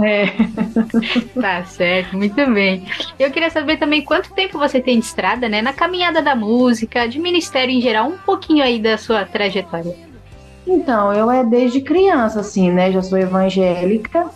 É. 0.00 0.26
tá 1.40 1.64
certo, 1.64 2.16
muito 2.16 2.34
bem. 2.52 2.86
Eu 3.18 3.30
queria 3.30 3.50
saber 3.50 3.78
também 3.78 4.02
quanto 4.02 4.32
tempo 4.32 4.58
você 4.58 4.80
tem 4.80 4.98
de 4.98 5.06
estrada, 5.06 5.48
né? 5.48 5.60
Na 5.60 5.72
caminhada 5.72 6.22
da 6.22 6.34
música, 6.34 7.08
de 7.08 7.18
ministério 7.18 7.72
em 7.72 7.80
geral, 7.80 8.08
um 8.08 8.18
pouquinho 8.18 8.62
aí 8.62 8.78
da 8.78 8.96
sua 8.96 9.24
trajetória. 9.24 9.94
Então, 10.66 11.12
eu 11.12 11.30
é 11.30 11.42
desde 11.42 11.80
criança, 11.80 12.40
assim, 12.40 12.70
né? 12.70 12.92
Já 12.92 13.02
sou 13.02 13.18
evangélica, 13.18 14.26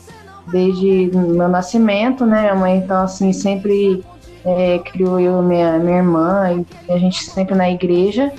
desde 0.51 1.11
meu 1.15 1.49
nascimento, 1.49 2.25
né? 2.25 2.43
Minha 2.43 2.55
mãe, 2.55 2.77
então, 2.79 3.03
assim, 3.03 3.33
sempre 3.33 4.03
é, 4.45 4.79
criou 4.79 5.21
eu 5.21 5.43
minha, 5.43 5.79
minha 5.79 5.99
irmã, 5.99 6.65
e 6.89 6.93
a 6.93 6.99
gente 6.99 7.23
sempre 7.25 7.55
na 7.55 7.71
igreja. 7.71 8.33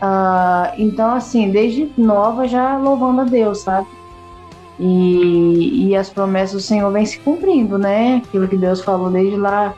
Uh, 0.00 0.72
então, 0.78 1.12
assim, 1.12 1.50
desde 1.50 1.90
nova 1.98 2.48
já 2.48 2.78
louvando 2.78 3.20
a 3.20 3.24
Deus, 3.24 3.60
sabe? 3.60 3.86
E, 4.82 5.88
e 5.88 5.94
as 5.94 6.08
promessas 6.08 6.52
do 6.52 6.60
Senhor 6.60 6.90
vêm 6.90 7.04
se 7.04 7.18
cumprindo, 7.18 7.76
né? 7.76 8.22
Aquilo 8.24 8.48
que 8.48 8.56
Deus 8.56 8.80
falou 8.80 9.10
desde 9.10 9.36
lá 9.36 9.74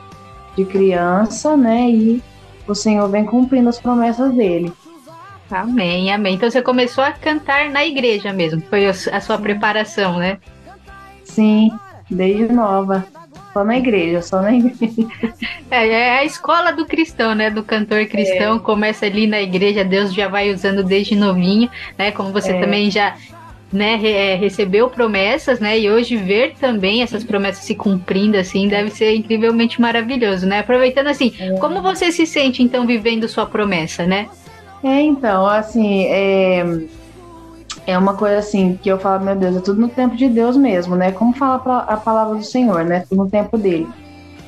de 0.57 0.64
criança, 0.64 1.57
né? 1.57 1.90
E 1.90 2.22
o 2.68 2.74
Senhor 2.74 3.09
vem 3.09 3.24
cumprindo 3.24 3.68
as 3.68 3.80
promessas 3.80 4.32
dele. 4.32 4.72
Amém, 5.50 6.12
amém. 6.12 6.34
Então 6.36 6.48
você 6.48 6.62
começou 6.62 7.03
a 7.03 7.11
cantar 7.11 7.68
na 7.68 7.84
igreja 7.84 8.32
mesmo, 8.32 8.62
foi 8.70 8.86
a 8.86 9.20
sua 9.20 9.36
preparação, 9.38 10.18
né? 10.18 10.38
Sim, 11.24 11.70
desde 12.09 12.53
nova. 12.53 13.05
Só 13.53 13.64
na 13.64 13.76
igreja, 13.76 14.22
só 14.22 14.40
na 14.40 14.55
igreja. 14.55 15.09
É, 15.70 15.88
é 15.88 16.18
a 16.18 16.24
escola 16.24 16.70
do 16.70 16.84
cristão, 16.84 17.34
né? 17.34 17.48
Do 17.48 17.62
cantor 17.62 18.05
cristão. 18.05 18.57
É. 18.57 18.59
Começa 18.59 19.07
ali 19.07 19.26
na 19.26 19.40
igreja, 19.40 19.82
Deus 19.82 20.12
já 20.12 20.28
vai 20.28 20.53
usando 20.53 20.84
desde 20.84 21.16
novinho, 21.16 21.70
né? 21.98 22.11
Como 22.12 22.30
você 22.30 22.53
é. 22.53 22.61
também 22.61 22.90
já 22.90 23.16
né, 23.73 23.99
é, 24.05 24.35
recebeu 24.35 24.91
promessas, 24.91 25.59
né, 25.59 25.79
e 25.79 25.91
hoje 25.91 26.16
ver 26.16 26.55
também 26.61 27.03
essas 27.03 27.25
promessas 27.25 27.64
se 27.64 27.75
cumprindo, 27.75 28.37
assim, 28.37 28.68
deve 28.68 28.91
ser 28.91 29.14
incrivelmente 29.14 29.81
maravilhoso, 29.81 30.47
né? 30.47 30.59
Aproveitando 30.59 31.07
assim, 31.07 31.33
é. 31.39 31.57
como 31.59 31.81
você 31.81 32.12
se 32.12 32.27
sente 32.27 32.62
então 32.62 32.87
vivendo 32.87 33.29
sua 33.29 33.47
promessa, 33.47 34.07
né? 34.07 34.29
É, 34.85 35.01
então, 35.01 35.47
assim, 35.47 36.05
é, 36.07 36.64
é 37.87 37.97
uma 37.97 38.14
coisa 38.14 38.39
assim 38.39 38.79
que 38.83 38.89
eu 38.89 38.99
falo, 38.99 39.25
meu 39.25 39.37
Deus, 39.37 39.57
é 39.57 39.61
tudo 39.61 39.81
no 39.81 39.89
tempo 39.89 40.16
de 40.16 40.29
Deus 40.29 40.57
mesmo, 40.57 40.97
né? 40.97 41.12
Como 41.12 41.33
fala 41.35 41.57
a 41.89 41.97
palavra 41.97 42.37
do 42.37 42.45
Senhor, 42.45 42.85
né? 42.85 43.05
Tudo 43.09 43.25
no 43.25 43.31
tempo 43.31 43.57
dele 43.57 43.89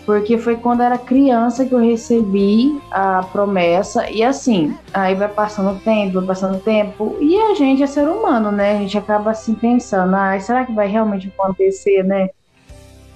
porque 0.05 0.37
foi 0.37 0.57
quando 0.57 0.83
era 0.83 0.99
criança 0.99 1.65
que 1.65 1.73
eu 1.73 1.79
recebi 1.79 2.81
a 2.91 3.23
promessa 3.33 4.09
e 4.11 4.23
assim, 4.23 4.77
aí 4.93 5.15
vai 5.15 5.29
passando 5.29 5.77
o 5.77 5.81
tempo, 5.81 6.15
vai 6.15 6.27
passando 6.27 6.57
o 6.57 6.61
tempo 6.61 7.17
e 7.21 7.37
a 7.39 7.55
gente 7.55 7.83
é 7.83 7.87
ser 7.87 8.09
humano, 8.09 8.53
né? 8.53 8.77
A 8.77 8.79
gente 8.81 8.99
acaba 8.99 9.31
assim 9.31 9.55
pensando, 9.55 10.15
ah, 10.15 10.39
será 10.39 10.65
que 10.65 10.73
vai 10.73 10.89
realmente 10.89 11.29
acontecer, 11.29 12.03
né? 12.03 12.29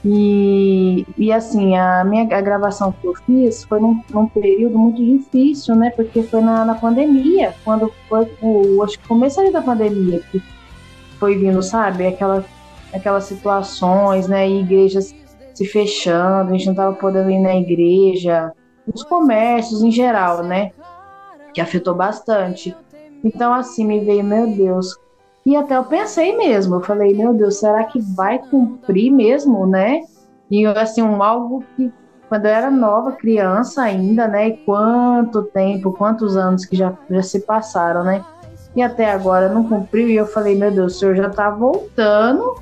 E, 0.04 1.04
e 1.18 1.32
assim, 1.32 1.76
a 1.76 2.04
minha 2.04 2.22
a 2.34 2.40
gravação 2.40 2.92
que 2.92 3.06
eu 3.06 3.14
fiz 3.26 3.64
foi 3.64 3.80
num, 3.80 4.00
num 4.10 4.26
período 4.26 4.78
muito 4.78 5.04
difícil, 5.04 5.74
né? 5.74 5.90
Porque 5.90 6.22
foi 6.22 6.40
na, 6.40 6.64
na 6.64 6.74
pandemia, 6.74 7.54
quando 7.64 7.92
foi 8.08 8.30
o, 8.40 8.82
acho 8.82 8.98
que 8.98 9.08
começo 9.08 9.52
da 9.52 9.60
pandemia 9.60 10.20
que 10.30 10.42
foi 11.18 11.36
vindo, 11.36 11.62
sabe? 11.62 12.06
Aquela, 12.06 12.44
aquelas 12.94 13.24
situações, 13.24 14.28
né? 14.28 14.48
E 14.48 14.60
igrejas 14.60 15.14
se 15.58 15.66
fechando, 15.66 16.50
a 16.50 16.52
gente 16.52 16.66
não 16.66 16.72
estava 16.72 16.94
podendo 16.94 17.30
ir 17.30 17.40
na 17.40 17.56
igreja, 17.56 18.52
os 18.86 19.02
comércios 19.02 19.82
em 19.82 19.90
geral, 19.90 20.44
né? 20.44 20.70
Que 21.52 21.60
afetou 21.60 21.96
bastante. 21.96 22.76
Então, 23.24 23.52
assim, 23.52 23.84
me 23.84 23.98
veio, 23.98 24.22
meu 24.22 24.46
Deus. 24.46 24.96
E 25.44 25.56
até 25.56 25.76
eu 25.76 25.84
pensei 25.84 26.36
mesmo, 26.36 26.76
eu 26.76 26.80
falei, 26.80 27.12
meu 27.12 27.34
Deus, 27.34 27.58
será 27.58 27.82
que 27.84 27.98
vai 28.14 28.38
cumprir 28.38 29.10
mesmo, 29.10 29.66
né? 29.66 30.02
E 30.48 30.64
assim, 30.64 31.02
um 31.02 31.22
algo 31.22 31.64
que 31.74 31.92
quando 32.28 32.44
eu 32.44 32.52
era 32.52 32.70
nova, 32.70 33.12
criança 33.12 33.82
ainda, 33.82 34.28
né? 34.28 34.48
E 34.48 34.56
quanto 34.58 35.42
tempo, 35.42 35.92
quantos 35.92 36.36
anos 36.36 36.64
que 36.64 36.76
já, 36.76 36.96
já 37.10 37.22
se 37.22 37.40
passaram, 37.40 38.04
né? 38.04 38.24
E 38.76 38.82
até 38.82 39.10
agora 39.10 39.48
não 39.48 39.64
cumpriu. 39.66 40.08
E 40.08 40.14
eu 40.14 40.26
falei, 40.26 40.54
meu 40.54 40.70
Deus, 40.70 40.94
o 40.94 40.98
senhor 40.98 41.16
já 41.16 41.30
tá 41.30 41.50
voltando, 41.50 42.54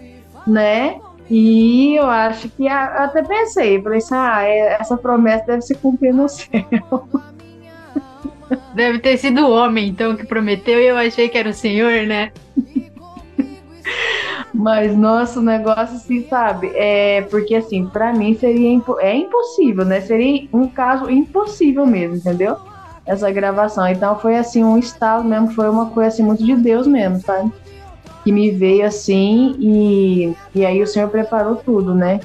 né? 0.46 1.00
E 1.28 1.96
eu 1.96 2.06
acho 2.06 2.48
que 2.50 2.66
eu 2.66 2.72
até 2.72 3.22
pensei, 3.22 3.82
falei 3.82 3.98
assim, 3.98 4.14
ah, 4.14 4.42
é, 4.42 4.76
essa 4.80 4.96
promessa 4.96 5.44
deve 5.46 5.62
se 5.62 5.74
cumprir 5.74 6.14
no 6.14 6.28
céu. 6.30 7.08
Deve 8.74 9.00
ter 9.00 9.16
sido 9.16 9.46
o 9.46 9.50
homem, 9.50 9.88
então, 9.88 10.16
que 10.16 10.24
prometeu, 10.24 10.78
e 10.80 10.86
eu 10.86 10.96
achei 10.96 11.28
que 11.28 11.36
era 11.36 11.50
o 11.50 11.54
senhor, 11.54 12.06
né? 12.06 12.30
Mas 14.54 14.96
nosso 14.96 15.42
negócio, 15.42 15.96
assim, 15.96 16.26
sabe? 16.28 16.72
É 16.74 17.22
porque 17.22 17.54
assim, 17.54 17.86
para 17.86 18.12
mim 18.12 18.34
seria 18.34 18.70
impo 18.70 18.98
é 18.98 19.14
impossível, 19.14 19.84
né? 19.84 20.00
Seria 20.00 20.48
um 20.52 20.66
caso 20.66 21.10
impossível 21.10 21.84
mesmo, 21.84 22.16
entendeu? 22.16 22.56
Essa 23.04 23.30
gravação. 23.30 23.86
Então 23.86 24.18
foi 24.18 24.36
assim 24.36 24.64
um 24.64 24.78
estado 24.78 25.24
mesmo, 25.24 25.52
foi 25.52 25.68
uma 25.68 25.90
coisa 25.90 26.08
assim 26.08 26.22
muito 26.22 26.42
de 26.42 26.56
Deus 26.56 26.86
mesmo, 26.86 27.20
sabe? 27.20 27.52
Que 28.26 28.32
me 28.32 28.50
veio 28.50 28.84
assim 28.84 29.54
e 29.60 30.34
e 30.52 30.66
aí 30.66 30.82
o 30.82 30.86
Senhor 30.86 31.08
preparou 31.08 31.54
tudo, 31.54 31.94
né? 31.94 32.18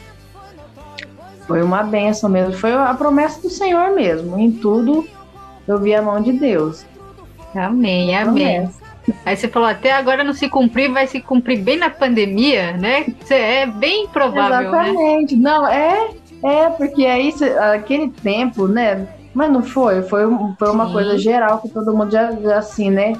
Foi 1.45 1.61
uma 1.61 1.83
benção 1.83 2.27
mesmo, 2.27 2.53
foi 2.53 2.73
a 2.73 2.91
promessa 2.95 3.39
do 3.39 3.51
Senhor 3.51 3.93
mesmo. 3.93 4.35
Em 4.39 4.51
tudo 4.51 5.07
eu 5.67 5.77
vi 5.77 5.93
a 5.93 6.01
mão 6.01 6.19
de 6.19 6.33
Deus. 6.33 6.83
Amém, 7.53 8.17
amém. 8.17 8.67
Aí 9.23 9.35
você 9.35 9.47
falou, 9.47 9.69
até 9.69 9.91
agora 9.91 10.23
não 10.23 10.33
se 10.33 10.49
cumprir, 10.49 10.91
vai 10.91 11.05
se 11.05 11.21
cumprir 11.21 11.61
bem 11.61 11.77
na 11.77 11.91
pandemia, 11.91 12.73
né? 12.77 13.05
É 13.29 13.67
bem 13.67 14.07
provável, 14.07 14.71
né? 14.71 14.89
Exatamente. 14.89 15.35
Né? 15.35 15.41
Não, 15.43 15.67
é, 15.67 16.09
é, 16.41 16.69
porque 16.69 17.05
aí 17.05 17.31
aquele 17.75 18.09
tempo, 18.09 18.67
né? 18.67 19.07
Mas 19.35 19.51
não 19.51 19.61
foi, 19.61 20.01
foi, 20.01 20.23
foi 20.57 20.69
uma 20.71 20.87
Sim. 20.87 20.93
coisa 20.93 21.15
geral 21.19 21.59
que 21.59 21.69
todo 21.69 21.95
mundo 21.95 22.09
já, 22.09 22.31
já 22.31 22.57
assim, 22.57 22.89
né? 22.89 23.13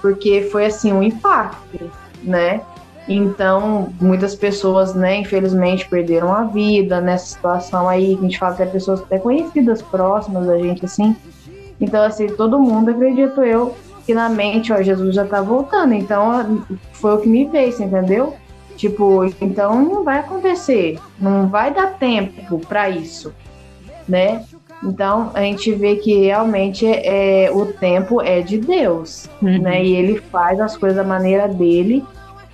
Porque 0.00 0.48
foi 0.50 0.64
assim 0.64 0.94
um 0.94 1.02
impacto, 1.02 1.90
né? 2.22 2.60
Então, 3.08 3.92
muitas 4.00 4.34
pessoas, 4.34 4.94
né, 4.94 5.16
infelizmente, 5.16 5.88
perderam 5.88 6.32
a 6.32 6.44
vida 6.44 7.00
nessa 7.00 7.26
situação 7.26 7.88
aí, 7.88 8.14
que 8.14 8.20
a 8.20 8.22
gente 8.22 8.38
fala 8.38 8.54
que 8.54 8.62
é 8.62 8.66
pessoas 8.66 9.00
até 9.00 9.18
conhecidas, 9.18 9.82
próximas 9.82 10.46
da 10.46 10.56
gente, 10.58 10.84
assim. 10.84 11.16
Então, 11.80 12.02
assim, 12.02 12.28
todo 12.28 12.60
mundo, 12.60 12.90
acredito 12.90 13.42
eu, 13.42 13.74
que 14.06 14.14
na 14.14 14.28
mente, 14.28 14.72
ó, 14.72 14.80
Jesus 14.80 15.14
já 15.14 15.24
tá 15.24 15.40
voltando. 15.40 15.94
Então, 15.94 16.64
foi 16.92 17.14
o 17.14 17.18
que 17.18 17.28
me 17.28 17.48
fez, 17.50 17.80
entendeu? 17.80 18.34
Tipo, 18.76 19.24
então 19.40 19.82
não 19.82 20.02
vai 20.02 20.18
acontecer, 20.18 20.98
não 21.18 21.46
vai 21.48 21.72
dar 21.72 21.98
tempo 21.98 22.58
para 22.60 22.88
isso, 22.88 23.32
né? 24.08 24.44
Então 24.82 25.30
a 25.34 25.40
gente 25.42 25.72
vê 25.72 25.96
que 25.96 26.12
realmente 26.26 26.86
é, 26.86 27.50
o 27.52 27.66
tempo 27.66 28.20
é 28.20 28.40
de 28.40 28.58
Deus, 28.58 29.28
uhum. 29.40 29.62
né? 29.62 29.84
E 29.84 29.94
ele 29.94 30.18
faz 30.30 30.60
as 30.60 30.76
coisas 30.76 30.96
da 30.96 31.04
maneira 31.04 31.46
dele, 31.46 32.04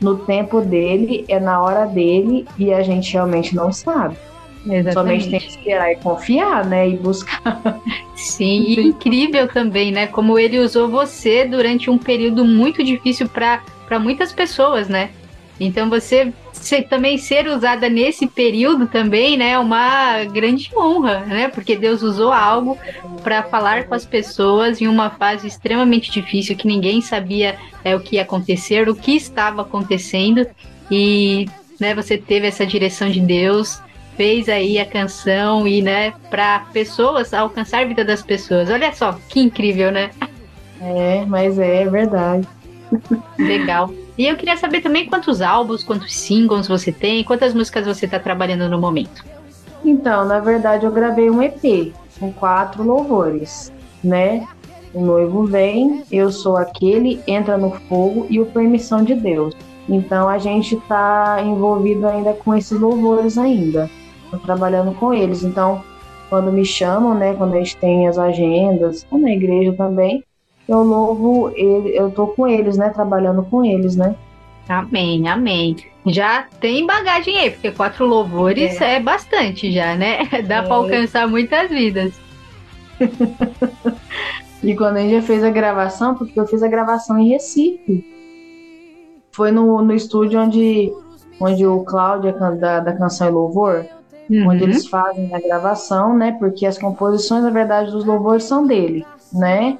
no 0.00 0.18
tempo 0.18 0.60
dele, 0.60 1.24
é 1.28 1.40
na 1.40 1.60
hora 1.60 1.86
dele, 1.86 2.46
e 2.58 2.72
a 2.72 2.82
gente 2.82 3.12
realmente 3.12 3.56
não 3.56 3.72
sabe. 3.72 4.16
Exatamente. 4.66 4.92
Somente 4.92 5.30
tem 5.30 5.40
que 5.40 5.48
esperar 5.48 5.92
e 5.92 5.96
confiar, 5.96 6.64
né? 6.66 6.88
E 6.88 6.96
buscar. 6.96 7.80
Sim, 8.14 8.64
e 8.68 8.80
incrível 8.88 9.48
também, 9.48 9.90
né? 9.90 10.06
Como 10.06 10.38
ele 10.38 10.58
usou 10.58 10.88
você 10.88 11.44
durante 11.44 11.88
um 11.88 11.96
período 11.96 12.44
muito 12.44 12.84
difícil 12.84 13.28
para 13.28 13.98
muitas 13.98 14.32
pessoas, 14.32 14.88
né? 14.88 15.10
Então 15.58 15.88
você 15.88 16.32
também 16.88 17.18
ser 17.18 17.46
usada 17.48 17.88
nesse 17.88 18.26
período 18.26 18.86
também, 18.86 19.36
né, 19.36 19.50
é 19.50 19.58
uma 19.58 20.24
grande 20.24 20.70
honra, 20.76 21.20
né? 21.20 21.48
Porque 21.48 21.76
Deus 21.76 22.02
usou 22.02 22.32
algo 22.32 22.78
para 23.22 23.42
falar 23.42 23.84
com 23.84 23.94
as 23.94 24.04
pessoas 24.04 24.80
em 24.80 24.88
uma 24.88 25.10
fase 25.10 25.46
extremamente 25.46 26.10
difícil 26.10 26.56
que 26.56 26.66
ninguém 26.66 27.00
sabia 27.00 27.56
é, 27.84 27.94
o 27.94 28.00
que 28.00 28.16
ia 28.16 28.22
acontecer, 28.22 28.88
o 28.88 28.94
que 28.94 29.16
estava 29.16 29.62
acontecendo 29.62 30.46
e, 30.90 31.46
né, 31.80 31.94
você 31.94 32.16
teve 32.16 32.46
essa 32.46 32.66
direção 32.66 33.10
de 33.10 33.20
Deus 33.20 33.80
fez 34.16 34.48
aí 34.48 34.80
a 34.80 34.84
canção 34.84 35.66
e, 35.66 35.80
né, 35.80 36.12
para 36.28 36.66
pessoas 36.72 37.32
alcançar 37.32 37.82
a 37.82 37.84
vida 37.84 38.04
das 38.04 38.20
pessoas. 38.20 38.68
Olha 38.68 38.92
só, 38.92 39.16
que 39.28 39.38
incrível, 39.38 39.92
né? 39.92 40.10
É, 40.80 41.24
mas 41.24 41.56
é, 41.56 41.82
é 41.82 41.88
verdade. 41.88 42.46
Legal. 43.38 43.92
E 44.18 44.26
eu 44.26 44.36
queria 44.36 44.56
saber 44.56 44.80
também 44.80 45.06
quantos 45.06 45.40
álbuns, 45.40 45.84
quantos 45.84 46.12
singles 46.14 46.66
você 46.66 46.90
tem, 46.90 47.22
quantas 47.22 47.54
músicas 47.54 47.86
você 47.86 48.04
está 48.04 48.18
trabalhando 48.18 48.68
no 48.68 48.78
momento. 48.78 49.24
Então, 49.84 50.26
na 50.26 50.40
verdade, 50.40 50.84
eu 50.84 50.90
gravei 50.90 51.30
um 51.30 51.40
EP 51.40 51.94
com 52.18 52.32
quatro 52.32 52.82
louvores, 52.82 53.72
né? 54.02 54.44
O 54.92 55.04
noivo 55.04 55.46
vem, 55.46 56.02
eu 56.10 56.32
sou 56.32 56.56
aquele, 56.56 57.20
entra 57.28 57.56
no 57.56 57.70
fogo 57.70 58.26
e 58.28 58.40
o 58.40 58.46
permissão 58.46 59.04
de 59.04 59.14
Deus. 59.14 59.54
Então 59.88 60.28
a 60.28 60.36
gente 60.36 60.74
está 60.74 61.40
envolvido 61.42 62.06
ainda 62.06 62.32
com 62.32 62.54
esses 62.54 62.78
louvores 62.78 63.38
ainda 63.38 63.88
trabalhando 64.44 64.92
com 64.94 65.14
eles. 65.14 65.42
Então, 65.42 65.82
quando 66.28 66.52
me 66.52 66.64
chamam, 66.64 67.14
né, 67.14 67.34
quando 67.34 67.54
a 67.54 67.58
gente 67.58 67.76
tem 67.76 68.06
as 68.06 68.18
agendas, 68.18 69.06
na 69.10 69.30
igreja 69.30 69.72
também, 69.72 70.22
eu 70.68 70.82
louvo 70.82 71.50
ele, 71.54 71.96
eu 71.96 72.10
tô 72.10 72.26
com 72.28 72.46
eles, 72.46 72.76
né, 72.76 72.90
trabalhando 72.90 73.42
com 73.44 73.64
eles, 73.64 73.96
né. 73.96 74.14
Amém, 74.68 75.26
amém. 75.26 75.76
Já 76.06 76.44
tem 76.60 76.86
bagagem 76.86 77.38
aí, 77.38 77.50
porque 77.50 77.70
quatro 77.70 78.04
louvores 78.06 78.78
é, 78.80 78.96
é 78.96 79.00
bastante 79.00 79.72
já, 79.72 79.96
né? 79.96 80.26
Dá 80.46 80.56
é. 80.56 80.62
para 80.62 80.74
alcançar 80.74 81.26
muitas 81.26 81.70
vidas. 81.70 82.12
e 84.62 84.76
quando 84.76 84.98
a 84.98 85.00
gente 85.00 85.14
já 85.14 85.22
fez 85.22 85.42
a 85.42 85.50
gravação, 85.50 86.14
porque 86.14 86.38
eu 86.38 86.46
fiz 86.46 86.62
a 86.62 86.68
gravação 86.68 87.18
em 87.18 87.30
Recife, 87.30 88.04
foi 89.32 89.50
no, 89.50 89.80
no 89.82 89.94
estúdio 89.94 90.40
onde, 90.40 90.92
onde 91.40 91.66
o 91.66 91.80
Cláudio 91.84 92.34
da, 92.58 92.80
da 92.80 92.92
Canção 92.92 93.28
e 93.28 93.30
Louvor, 93.30 93.86
uhum. 94.28 94.48
onde 94.48 94.64
eles 94.64 94.86
fazem 94.86 95.34
a 95.34 95.40
gravação, 95.40 96.14
né? 96.14 96.36
Porque 96.38 96.66
as 96.66 96.76
composições, 96.76 97.42
na 97.42 97.50
verdade, 97.50 97.90
dos 97.90 98.04
louvores 98.04 98.44
são 98.44 98.66
dele, 98.66 99.06
né? 99.32 99.78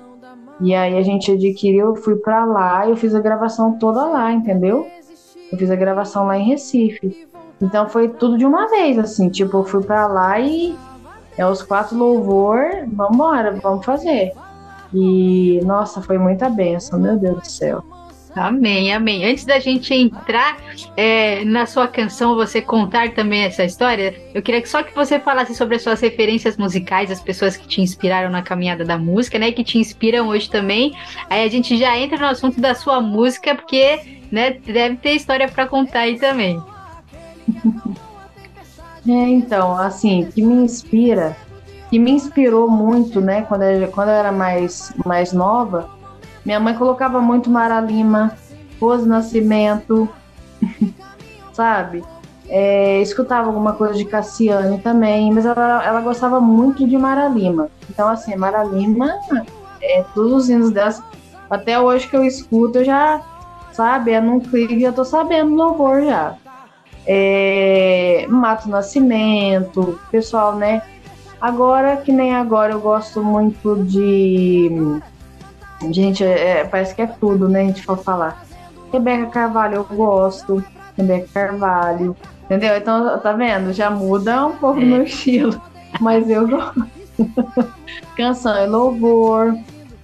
E 0.61 0.75
aí 0.75 0.97
a 0.97 1.03
gente 1.03 1.31
adquiriu, 1.31 1.95
fui 1.97 2.17
para 2.17 2.45
lá 2.45 2.87
e 2.87 2.91
eu 2.91 2.97
fiz 2.97 3.15
a 3.15 3.21
gravação 3.21 3.79
toda 3.79 4.05
lá, 4.05 4.33
entendeu? 4.33 4.87
Eu 5.53 5.59
fiz 5.59 5.71
a 5.71 5.77
gravação 5.77 6.27
lá 6.27 6.37
em 6.37 6.49
Recife. 6.49 7.29
Então 7.61 7.89
foi 7.89 8.09
tudo 8.09 8.37
de 8.37 8.45
uma 8.45 8.69
vez, 8.69 8.99
assim, 8.99 9.29
tipo, 9.29 9.59
eu 9.59 9.65
fui 9.65 9.83
para 9.83 10.07
lá 10.07 10.39
e 10.41 10.77
é 11.37 11.47
os 11.47 11.63
quatro 11.63 11.97
louvor, 11.97 12.61
vamos 12.89 13.15
embora, 13.15 13.53
vamos 13.53 13.85
fazer. 13.85 14.33
E 14.93 15.61
nossa, 15.65 16.01
foi 16.01 16.19
muita 16.19 16.49
benção, 16.49 16.99
meu 16.99 17.17
Deus 17.17 17.41
do 17.41 17.47
céu. 17.47 17.85
Amém, 18.39 18.93
amém. 18.93 19.25
Antes 19.25 19.45
da 19.45 19.59
gente 19.59 19.93
entrar 19.93 20.57
é, 20.97 21.45
na 21.45 21.67
sua 21.67 21.89
canção, 21.89 22.35
você 22.35 22.63
contar 22.63 23.13
também 23.13 23.43
essa 23.43 23.65
história, 23.65 24.15
eu 24.33 24.41
queria 24.41 24.65
só 24.65 24.83
que 24.83 24.95
você 24.95 25.19
falasse 25.19 25.55
sobre 25.55 25.77
as 25.77 25.83
suas 25.83 26.01
referências 26.01 26.57
musicais, 26.57 27.11
as 27.11 27.21
pessoas 27.21 27.57
que 27.57 27.67
te 27.67 27.81
inspiraram 27.81 28.31
na 28.31 28.43
caminhada 28.43 28.85
da 28.85 28.97
música, 28.97 29.39
né? 29.39 29.51
Que 29.51 29.65
te 29.65 29.79
inspiram 29.79 30.29
hoje 30.29 30.49
também. 30.49 30.95
Aí 31.29 31.45
a 31.45 31.49
gente 31.49 31.77
já 31.77 31.99
entra 31.99 32.19
no 32.19 32.27
assunto 32.27 32.61
da 32.61 32.75
sua 32.75 33.01
música, 33.01 33.55
porque 33.55 34.21
né, 34.31 34.53
deve 34.53 34.97
ter 34.97 35.13
história 35.13 35.49
para 35.49 35.67
contar 35.67 36.01
aí 36.01 36.19
também. 36.19 36.63
É, 39.07 39.11
então, 39.11 39.75
assim, 39.75 40.29
que 40.35 40.43
me 40.43 40.65
inspira, 40.65 41.35
que 41.89 41.99
me 41.99 42.11
inspirou 42.11 42.69
muito, 42.71 43.23
né, 43.23 43.41
quando 43.43 43.63
eu, 43.63 43.89
quando 43.89 44.09
eu 44.09 44.15
era 44.15 44.31
mais, 44.31 44.93
mais 45.07 45.33
nova, 45.33 45.89
minha 46.49 46.59
mãe 46.59 46.73
colocava 46.73 47.21
muito 47.21 47.51
Mara 47.51 47.79
Lima, 47.79 48.33
Rose 48.81 49.07
Nascimento, 49.07 50.09
sabe? 51.53 52.03
É, 52.49 53.03
escutava 53.03 53.49
alguma 53.49 53.75
coisa 53.75 53.93
de 53.93 54.07
Cassiane 54.07 54.79
também, 54.79 55.31
mas 55.31 55.45
ela, 55.45 55.85
ela 55.85 56.01
gostava 56.01 56.41
muito 56.41 56.89
de 56.89 56.97
Mara 56.97 57.29
Lima. 57.29 57.69
Então, 57.91 58.09
assim, 58.09 58.35
Mara 58.35 58.65
Lima, 58.65 59.15
é, 59.83 60.03
todos 60.15 60.33
os 60.33 60.49
hinos 60.49 60.71
dessa, 60.71 61.05
até 61.51 61.79
hoje 61.79 62.09
que 62.09 62.17
eu 62.17 62.25
escuto, 62.25 62.79
eu 62.79 62.85
já, 62.87 63.21
sabe, 63.73 64.13
é 64.13 64.21
num 64.21 64.41
clique 64.41 64.83
eu 64.83 64.95
tô 64.95 65.05
sabendo 65.05 65.55
louvor 65.55 66.03
já. 66.03 66.35
É, 67.07 68.25
Mato 68.27 68.71
Nascimento, 68.71 70.01
pessoal, 70.11 70.57
né? 70.57 70.81
Agora, 71.39 71.99
que 71.99 72.11
nem 72.11 72.35
agora, 72.35 72.73
eu 72.73 72.81
gosto 72.81 73.23
muito 73.23 73.85
de 73.85 74.99
Gente, 75.91 76.25
é, 76.25 76.65
parece 76.65 76.95
que 76.95 77.03
é 77.03 77.07
tudo, 77.07 77.49
né? 77.49 77.63
A 77.63 77.67
gente 77.67 77.83
for 77.83 77.99
falar. 77.99 78.45
Rebeca 78.93 79.27
Carvalho, 79.27 79.77
eu 79.77 79.97
gosto. 79.97 80.65
Rebeca 80.97 81.29
Carvalho. 81.33 82.17
Entendeu? 82.45 82.77
Então, 82.77 83.19
tá 83.21 83.33
vendo? 83.33 83.73
Já 83.73 83.91
muda 83.91 84.47
um 84.47 84.57
pouco 84.57 84.81
o 84.81 84.85
meu 84.85 85.03
estilo. 85.03 85.61
Mas 86.01 86.29
eu 86.29 86.49
gosto. 86.49 86.87
Canção 88.17 88.57
e 88.57 88.67
louvor. 88.67 89.55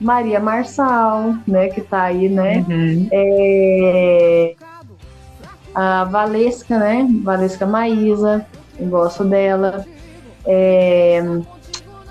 Maria 0.00 0.40
Marçal, 0.40 1.34
né, 1.46 1.68
que 1.68 1.80
tá 1.80 2.02
aí, 2.02 2.28
né? 2.28 2.64
Uhum. 2.68 3.08
É, 3.10 4.54
a 5.74 6.04
Valesca, 6.04 6.78
né? 6.78 7.08
Valesca 7.22 7.64
Maísa, 7.64 8.44
eu 8.78 8.86
gosto 8.88 9.24
dela. 9.24 9.84
É, 10.46 11.22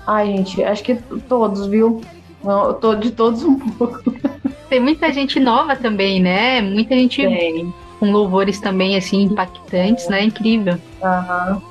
ai, 0.06 0.26
gente, 0.28 0.64
acho 0.64 0.82
que 0.82 0.96
todos, 1.28 1.66
viu? 1.66 2.00
Eu 2.44 2.74
tô 2.74 2.94
de 2.94 3.10
todos 3.10 3.42
um 3.42 3.58
pouco. 3.58 4.02
Tem 4.68 4.80
muita 4.80 5.12
gente 5.12 5.38
nova 5.40 5.76
também, 5.76 6.20
né? 6.20 6.60
Muita 6.60 6.94
gente 6.94 7.22
Tem. 7.22 7.72
com 8.00 8.10
louvores 8.10 8.60
também, 8.60 8.96
assim, 8.96 9.22
impactantes, 9.22 10.08
né? 10.08 10.24
Incrível. 10.24 10.78
Aham. 11.02 11.62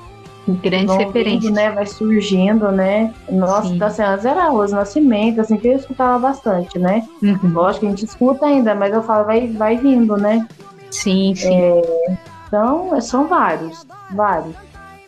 Grandes 0.46 0.94
referências. 0.96 1.52
né? 1.52 1.70
Vai 1.70 1.86
surgindo, 1.86 2.70
né? 2.70 3.14
Nossa, 3.30 3.68
Sim. 3.68 3.78
tá 3.78 3.86
assim, 3.86 4.02
antes 4.02 4.26
era 4.26 4.48
Rose 4.48 4.74
Nascimento, 4.74 5.40
assim, 5.40 5.56
que 5.56 5.68
eu 5.68 5.76
escutava 5.76 6.18
bastante, 6.18 6.78
né? 6.78 7.06
Uhum. 7.22 7.38
Lógico 7.52 7.80
que 7.80 7.86
a 7.86 7.90
gente 7.90 8.04
escuta 8.04 8.44
ainda, 8.44 8.74
mas 8.74 8.92
eu 8.92 9.02
falo, 9.02 9.24
vai, 9.24 9.46
vai 9.48 9.76
vindo, 9.78 10.16
né? 10.18 10.46
Sim, 10.90 11.34
sim. 11.34 11.54
É, 11.54 12.16
então, 12.46 13.00
são 13.00 13.26
vários, 13.26 13.86
vários. 14.10 14.54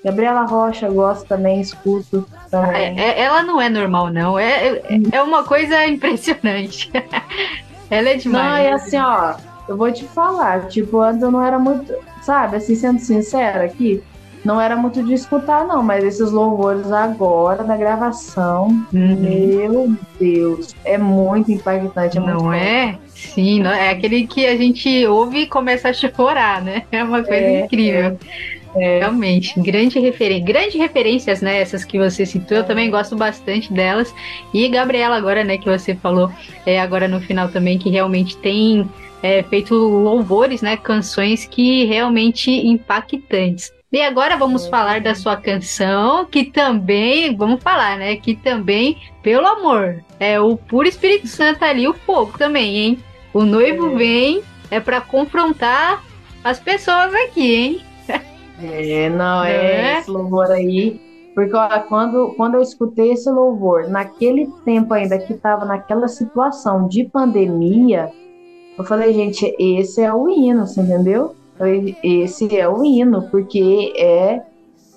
Gabriela 0.02 0.44
Rocha, 0.44 0.88
gosto 0.88 1.26
também, 1.26 1.60
escuto 1.60 2.26
também. 2.62 2.98
É- 3.00 3.20
ela 3.22 3.42
não 3.42 3.61
é 3.61 3.68
normal, 3.68 4.11
não. 4.11 4.38
É, 4.38 4.68
é- 4.68 4.82
é 5.12 5.22
uma 5.22 5.44
coisa 5.44 5.86
impressionante. 5.86 6.90
ela 7.90 8.09
é 8.11 8.14
Não, 8.14 8.20
demais. 8.20 8.64
e 8.66 8.68
assim, 8.72 8.98
ó, 8.98 9.34
eu 9.68 9.76
vou 9.76 9.90
te 9.92 10.04
falar, 10.04 10.66
tipo, 10.68 11.00
antes 11.00 11.22
eu 11.22 11.30
não 11.30 11.42
era 11.42 11.59
muito, 11.59 11.92
sabe, 12.22 12.57
assim, 12.57 12.74
sendo 12.74 12.98
sincera 13.00 13.64
aqui, 13.64 14.02
não 14.44 14.61
era 14.61 14.76
muito 14.76 15.02
de 15.02 15.12
escutar, 15.12 15.66
não, 15.66 15.82
mas 15.82 16.04
esses 16.04 16.30
louvores 16.30 16.90
agora, 16.92 17.64
da 17.64 17.76
gravação, 17.76 18.68
Uhum. 18.92 19.16
meu 19.18 19.92
Deus, 20.20 20.72
é 20.84 20.96
muito 20.96 21.50
impactante, 21.50 22.16
é 22.16 22.20
muito 22.20 22.42
Não 22.44 22.52
é? 22.52 22.96
Sim, 23.09 23.61
não- 23.62 23.72
é 23.72 23.90
aquele 23.90 24.26
que 24.26 24.46
a 24.46 24.57
gente 24.57 25.04
ouve 25.07 25.40
e 25.40 25.46
começa 25.48 25.88
a 25.88 25.92
chorar, 25.92 26.62
né? 26.62 26.82
É 26.92 27.02
uma 27.02 27.24
coisa 27.24 27.42
É, 27.42 27.64
incrível. 27.64 28.18
Realmente, 28.77 29.59
grande 29.61 29.99
referência, 29.99 30.45
grandes 30.45 30.74
referências, 30.74 31.41
né? 31.41 31.61
Essas 31.61 31.85
que 31.85 31.99
você 31.99 32.27
citou, 32.27 32.59
eu 32.59 32.64
também 32.64 32.91
gosto 32.91 33.16
bastante 33.16 33.72
delas. 33.72 34.14
E 34.53 34.68
Gabriela, 34.68 35.16
agora, 35.16 35.43
né, 35.43 35.57
que 35.57 35.68
você 35.68 35.95
falou 35.95 36.31
é, 36.64 36.79
agora 36.79 37.09
no 37.09 37.20
final 37.20 37.49
também, 37.49 37.79
que 37.79 37.89
realmente 37.89 38.37
tem 38.37 38.89
é, 39.22 39.43
feito 39.43 39.74
louvores, 39.74 40.61
né? 40.61 40.77
Canções 40.77 41.47
que 41.47 41.85
realmente 41.87 42.51
impactantes. 42.51 43.72
E 43.91 44.03
agora 44.03 44.37
vamos 44.37 44.66
falar 44.66 45.01
da 45.01 45.14
sua 45.14 45.37
canção, 45.37 46.27
que 46.27 46.45
também, 46.45 47.35
vamos 47.35 47.62
falar, 47.62 47.97
né? 47.97 48.16
Que 48.16 48.35
também, 48.35 48.99
pelo 49.22 49.47
amor, 49.47 50.05
é 50.20 50.39
o 50.39 50.57
puro 50.57 50.89
Espírito 50.89 51.29
Santo 51.29 51.64
ali, 51.64 51.89
o 51.89 51.95
fogo 51.95 52.37
também, 52.37 52.77
hein? 52.77 52.99
O 53.33 53.45
noivo 53.45 53.97
vem, 53.97 54.43
é 54.70 54.81
pra 54.81 55.01
confrontar 55.01 56.03
as 56.43 56.59
pessoas 56.59 57.14
aqui, 57.14 57.55
hein? 57.55 57.86
É, 58.62 59.09
não, 59.09 59.44
é, 59.44 59.82
Né? 59.82 59.98
esse 59.98 60.11
louvor 60.11 60.50
aí. 60.50 61.00
Porque 61.34 61.54
olha, 61.54 61.80
quando, 61.80 62.34
quando 62.36 62.54
eu 62.54 62.62
escutei 62.62 63.12
esse 63.12 63.30
louvor, 63.30 63.88
naquele 63.88 64.46
tempo 64.64 64.94
ainda 64.94 65.18
que 65.18 65.34
estava 65.34 65.66
naquela 65.66 66.09
situação 66.09 66.88
de 66.88 67.04
pandemia, 67.04 68.11
eu 68.78 68.84
falei, 68.84 69.12
gente, 69.12 69.54
esse 69.59 70.02
é 70.02 70.12
o 70.12 70.30
hino, 70.30 70.66
você 70.66 70.80
entendeu? 70.80 71.34
Esse 72.02 72.57
é 72.57 72.68
o 72.68 72.84
hino, 72.84 73.22
porque 73.30 73.92
é 73.98 74.42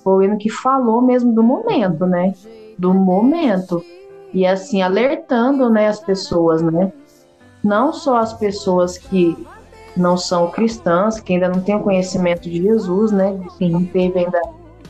o 0.04 0.22
hino 0.22 0.38
que 0.38 0.50
falou 0.50 1.02
mesmo 1.02 1.34
do 1.34 1.44
momento, 1.44 2.06
né? 2.06 2.34
Do 2.78 2.94
momento. 2.94 3.84
E 4.34 4.46
assim, 4.46 4.82
alertando 4.82 5.70
né, 5.70 5.88
as 5.88 6.00
pessoas, 6.00 6.62
né? 6.62 6.92
Não 7.64 7.92
só 7.92 8.18
as 8.18 8.34
pessoas 8.34 8.98
que 8.98 9.36
não 9.96 10.16
são 10.18 10.50
cristãs, 10.52 11.20
que 11.20 11.34
ainda 11.34 11.50
não 11.50 11.62
têm 11.62 11.76
o 11.76 11.80
conhecimento 11.82 12.50
de 12.50 12.62
Jesus, 12.62 13.12
né? 13.12 13.38
Que 13.58 13.68
não 13.70 13.84
teve 13.86 14.20
ainda 14.20 14.42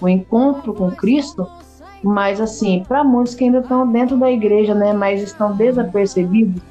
o 0.02 0.08
encontro 0.08 0.74
com 0.74 0.92
Cristo, 0.92 1.48
mas 2.04 2.40
assim, 2.40 2.84
para 2.88 3.04
muitos 3.04 3.36
que 3.36 3.44
ainda 3.44 3.60
estão 3.60 3.88
dentro 3.92 4.18
da 4.18 4.32
igreja, 4.32 4.74
né? 4.74 4.94
Mas 4.94 5.22
estão 5.22 5.54
desapercebidos, 5.56 6.62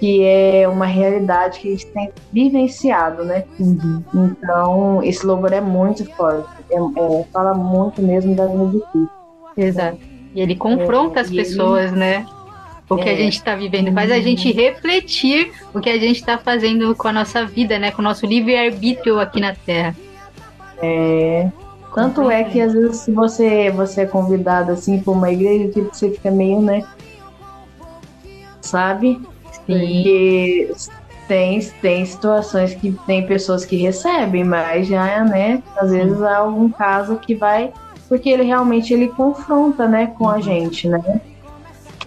que 0.00 0.22
é 0.24 0.68
uma 0.68 0.86
realidade 0.86 1.58
que 1.60 1.68
a 1.68 1.70
gente 1.72 1.86
tem 1.88 2.10
vivenciado, 2.32 3.24
né? 3.24 3.44
Então, 4.14 5.02
esse 5.02 5.26
louvor 5.26 5.52
é 5.52 5.60
muito 5.60 6.04
forte, 6.14 6.48
é- 6.70 6.76
é, 6.76 7.24
fala 7.32 7.54
muito 7.54 8.02
mesmo 8.02 8.34
da 8.34 8.46
vida 8.46 8.66
de 8.66 8.80
Cristo. 8.92 9.10
Exato. 9.56 9.98
E 10.34 10.40
ele 10.40 10.54
confronta 10.54 11.20
É, 11.20 11.22
as 11.22 11.30
e 11.30 11.34
ele- 11.34 11.42
pessoas, 11.44 11.90
né? 11.92 12.24
O 12.88 12.96
que 12.96 13.08
a 13.08 13.12
É. 13.12 13.16
gente 13.16 13.34
está 13.34 13.54
vivendo, 13.54 13.92
faz 13.92 14.10
a 14.10 14.18
gente 14.20 14.50
refletir 14.50 15.52
o 15.74 15.80
que 15.80 15.90
a 15.90 15.98
gente 15.98 16.16
está 16.16 16.38
fazendo 16.38 16.94
com 16.94 17.08
a 17.08 17.12
nossa 17.12 17.44
vida, 17.44 17.78
né? 17.78 17.90
Com 17.90 18.00
o 18.00 18.04
nosso 18.04 18.24
livre-arbítrio 18.24 19.20
aqui 19.20 19.40
na 19.40 19.54
Terra. 19.54 19.94
É. 20.82 21.48
Tanto 21.94 22.30
é 22.30 22.44
que 22.44 22.60
às 22.60 22.72
vezes 22.72 22.96
se 22.98 23.12
você, 23.12 23.70
você 23.70 24.02
é 24.02 24.06
convidado 24.06 24.72
assim 24.72 25.00
para 25.00 25.12
uma 25.12 25.30
igreja, 25.30 25.68
tipo, 25.72 25.94
você 25.94 26.10
fica 26.10 26.30
meio, 26.30 26.60
né? 26.62 26.82
Sabe? 28.60 29.20
Porque 29.66 30.70
tem, 31.26 31.60
tem 31.82 32.06
situações 32.06 32.74
que 32.74 32.92
tem 33.06 33.26
pessoas 33.26 33.64
que 33.64 33.76
recebem, 33.76 34.44
mas 34.44 34.86
já, 34.86 35.24
né? 35.24 35.62
Às 35.76 35.90
vezes 35.90 36.22
há 36.22 36.38
algum 36.38 36.68
caso 36.70 37.16
que 37.16 37.34
vai. 37.34 37.72
Porque 38.08 38.30
ele 38.30 38.44
realmente 38.44 38.94
ele 38.94 39.08
confronta, 39.08 39.86
né, 39.86 40.06
com 40.16 40.28
a 40.28 40.40
gente, 40.40 40.88
né? 40.88 41.20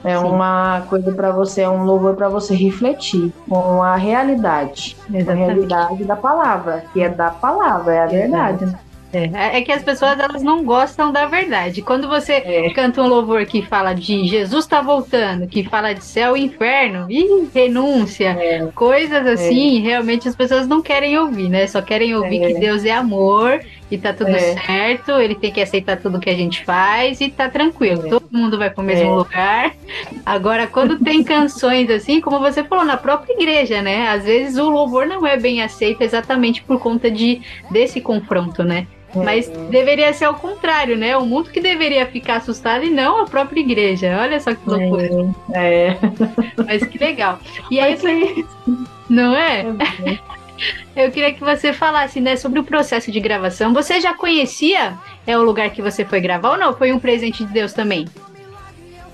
É 0.03 0.17
uma 0.17 0.81
coisa 0.89 1.11
para 1.11 1.31
você, 1.31 1.61
é 1.61 1.69
um 1.69 1.83
louvor 1.83 2.15
para 2.15 2.27
você 2.29 2.55
refletir 2.55 3.31
com 3.47 3.83
a 3.83 3.95
realidade, 3.95 4.95
a 5.27 5.33
realidade 5.33 6.03
da 6.03 6.15
palavra, 6.15 6.83
que 6.91 7.01
é 7.01 7.09
da 7.09 7.29
palavra, 7.29 7.93
é 7.93 7.99
a 8.03 8.07
verdade. 8.07 8.65
né? 8.65 8.73
É, 9.13 9.57
é 9.57 9.61
que 9.61 9.73
as 9.73 9.83
pessoas 9.83 10.17
elas 10.17 10.41
não 10.41 10.63
gostam 10.63 11.11
da 11.11 11.25
verdade. 11.25 11.81
Quando 11.81 12.07
você 12.07 12.35
É. 12.35 12.69
canta 12.69 13.01
um 13.01 13.07
louvor 13.07 13.45
que 13.45 13.61
fala 13.61 13.93
de 13.93 14.25
Jesus 14.25 14.63
está 14.63 14.81
voltando, 14.81 15.47
que 15.47 15.65
fala 15.65 15.91
de 15.93 16.01
céu 16.03 16.37
e 16.37 16.45
inferno, 16.45 17.07
e 17.09 17.45
renúncia, 17.53 18.29
É. 18.39 18.65
coisas 18.73 19.27
assim, 19.27 19.81
realmente 19.81 20.29
as 20.29 20.35
pessoas 20.35 20.65
não 20.65 20.81
querem 20.81 21.17
ouvir, 21.17 21.49
né? 21.49 21.67
Só 21.67 21.81
querem 21.81 22.15
ouvir 22.15 22.41
É. 22.41 22.53
que 22.53 22.59
Deus 22.61 22.85
é 22.85 22.91
amor 22.91 23.59
e 23.91 23.97
tá 23.97 24.13
tudo 24.13 24.29
É. 24.29 24.55
certo, 24.65 25.11
ele 25.19 25.35
tem 25.35 25.51
que 25.51 25.61
aceitar 25.61 25.97
tudo 25.97 26.19
que 26.19 26.29
a 26.29 26.35
gente 26.35 26.63
faz 26.63 27.19
e 27.19 27.29
tá 27.29 27.49
tranquilo. 27.49 28.09
Todo 28.09 28.25
mundo 28.31 28.57
vai 28.57 28.69
pro 28.69 28.81
mesmo 28.83 29.11
É. 29.11 29.15
lugar. 29.15 29.75
Agora, 30.25 30.65
quando 30.65 30.97
tem 30.97 31.21
canções 31.23 31.89
assim, 31.89 32.21
como 32.21 32.39
você 32.39 32.63
falou, 32.63 32.85
na 32.85 32.95
própria 32.97 33.33
igreja, 33.33 33.81
né? 33.81 34.07
Às 34.07 34.23
vezes 34.23 34.57
o 34.57 34.69
louvor 34.69 35.05
não 35.05 35.27
é 35.27 35.35
bem 35.37 35.61
aceito 35.61 36.01
exatamente 36.01 36.63
por 36.63 36.79
conta 36.79 37.11
de 37.11 37.41
desse 37.69 37.99
confronto, 37.99 38.63
né? 38.63 38.87
Mas 39.13 39.49
deveria 39.69 40.13
ser 40.13 40.23
ao 40.23 40.35
contrário, 40.35 40.95
né? 40.95 41.17
O 41.17 41.25
mundo 41.25 41.49
que 41.49 41.59
deveria 41.59 42.05
ficar 42.05 42.37
assustado 42.37 42.85
e 42.85 42.89
não 42.89 43.19
a 43.21 43.25
própria 43.25 43.59
igreja. 43.59 44.17
Olha 44.21 44.39
só 44.39 44.55
que 44.55 44.61
loucura. 44.65 45.09
É. 45.53 45.97
Mas 46.65 46.85
que 46.85 46.97
legal. 46.97 47.37
E 47.69 47.77
aí, 47.81 47.97
não 49.09 49.35
é? 49.35 49.65
Eu 50.95 51.12
queria 51.12 51.34
que 51.34 51.39
você 51.39 51.74
falasse, 51.74 52.20
né, 52.20 52.36
sobre 52.36 52.59
o 52.59 52.64
processo 52.64 53.12
de 53.12 53.20
gravação. 53.20 53.74
Você 53.74 53.99
já 54.01 54.14
conhecia 54.14 54.97
é 55.26 55.38
o 55.38 55.43
lugar 55.43 55.70
que 55.70 55.82
você 55.82 56.03
foi 56.03 56.20
gravar 56.20 56.51
ou 56.51 56.57
não? 56.57 56.74
Foi 56.74 56.91
um 56.91 56.99
presente 56.99 57.45
de 57.45 57.53
Deus 57.53 57.74
também? 57.74 58.07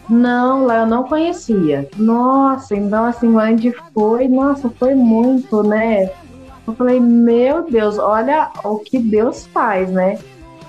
Não, 0.09 0.65
lá 0.65 0.79
eu 0.79 0.85
não 0.85 1.03
conhecia. 1.03 1.87
Nossa, 1.97 2.75
então 2.75 3.05
assim, 3.05 3.35
onde 3.35 3.73
foi, 3.93 4.27
nossa, 4.27 4.69
foi 4.69 4.95
muito, 4.95 5.63
né? 5.63 6.09
Eu 6.65 6.73
falei, 6.73 6.99
meu 6.99 7.69
Deus, 7.69 7.97
olha 7.97 8.49
o 8.63 8.79
que 8.79 8.99
Deus 8.99 9.47
faz, 9.47 9.89
né? 9.89 10.17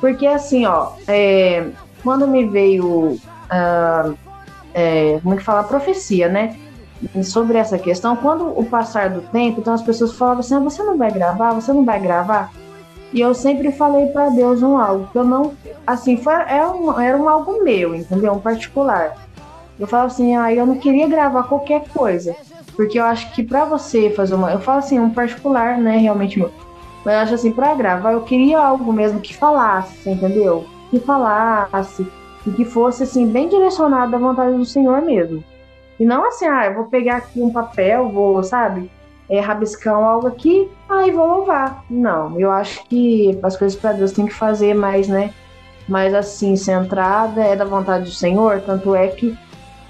Porque 0.00 0.26
assim, 0.26 0.66
ó, 0.66 0.92
é, 1.06 1.68
quando 2.02 2.26
me 2.26 2.46
veio, 2.46 3.16
ah, 3.50 4.12
é, 4.74 5.18
como 5.22 5.34
é 5.34 5.36
que 5.38 5.44
fala, 5.44 5.60
a 5.60 5.64
profecia, 5.64 6.28
né? 6.28 6.56
Sobre 7.22 7.58
essa 7.58 7.78
questão, 7.78 8.16
quando 8.16 8.46
o 8.58 8.64
passar 8.64 9.10
do 9.10 9.20
tempo, 9.20 9.60
então 9.60 9.72
as 9.72 9.82
pessoas 9.82 10.12
falavam 10.12 10.40
assim, 10.40 10.54
ah, 10.54 10.60
você 10.60 10.82
não 10.82 10.96
vai 10.96 11.10
gravar, 11.12 11.52
você 11.52 11.72
não 11.72 11.84
vai 11.84 12.00
gravar? 12.00 12.52
E 13.12 13.20
eu 13.20 13.34
sempre 13.34 13.70
falei 13.72 14.06
para 14.08 14.28
Deus 14.30 14.62
um 14.62 14.76
algo 14.76 15.08
que 15.12 15.16
eu 15.16 15.24
não, 15.24 15.52
assim, 15.86 16.16
foi, 16.16 16.34
era, 16.34 16.70
um, 16.70 17.00
era 17.00 17.16
um 17.16 17.28
algo 17.28 17.62
meu, 17.62 17.94
entendeu? 17.94 18.32
Um 18.32 18.40
particular. 18.40 19.16
Eu 19.78 19.86
falo 19.86 20.06
assim, 20.06 20.36
ah, 20.36 20.52
eu 20.52 20.66
não 20.66 20.76
queria 20.76 21.06
gravar 21.06 21.44
qualquer 21.44 21.84
coisa. 21.88 22.34
Porque 22.74 22.98
eu 22.98 23.04
acho 23.04 23.32
que 23.32 23.42
pra 23.42 23.64
você 23.64 24.10
fazer 24.10 24.34
uma. 24.34 24.52
Eu 24.52 24.60
falo 24.60 24.78
assim, 24.78 24.98
um 24.98 25.10
particular, 25.10 25.78
né? 25.78 25.96
Realmente 25.96 26.38
meu. 26.38 26.50
Mas 27.04 27.14
eu 27.14 27.20
acho 27.20 27.34
assim, 27.34 27.52
pra 27.52 27.74
gravar, 27.74 28.12
eu 28.12 28.22
queria 28.22 28.58
algo 28.58 28.92
mesmo 28.92 29.20
que 29.20 29.34
falasse, 29.34 30.08
entendeu? 30.08 30.64
Que 30.90 31.00
falasse. 31.00 32.06
E 32.46 32.50
que 32.50 32.64
fosse, 32.64 33.02
assim, 33.02 33.26
bem 33.26 33.48
direcionado 33.48 34.14
à 34.14 34.18
vontade 34.18 34.56
do 34.56 34.64
Senhor 34.64 35.02
mesmo. 35.02 35.42
E 35.98 36.04
não 36.04 36.26
assim, 36.26 36.46
ah, 36.46 36.66
eu 36.66 36.74
vou 36.74 36.84
pegar 36.86 37.16
aqui 37.16 37.40
um 37.40 37.52
papel, 37.52 38.08
vou, 38.08 38.42
sabe? 38.42 38.90
É, 39.28 39.40
rabiscar 39.40 39.94
algo 39.94 40.26
aqui, 40.26 40.70
aí 40.88 41.10
vou 41.10 41.26
louvar. 41.26 41.84
Não, 41.90 42.38
eu 42.38 42.50
acho 42.50 42.84
que 42.86 43.38
as 43.42 43.56
coisas 43.56 43.78
pra 43.78 43.92
Deus 43.92 44.12
tem 44.12 44.26
que 44.26 44.32
fazer 44.32 44.74
mais, 44.74 45.08
né? 45.08 45.34
Mais 45.88 46.14
assim, 46.14 46.56
centrada, 46.56 47.42
é 47.42 47.56
da 47.56 47.64
vontade 47.64 48.04
do 48.04 48.10
Senhor. 48.10 48.60
Tanto 48.60 48.94
é 48.94 49.08
que 49.08 49.36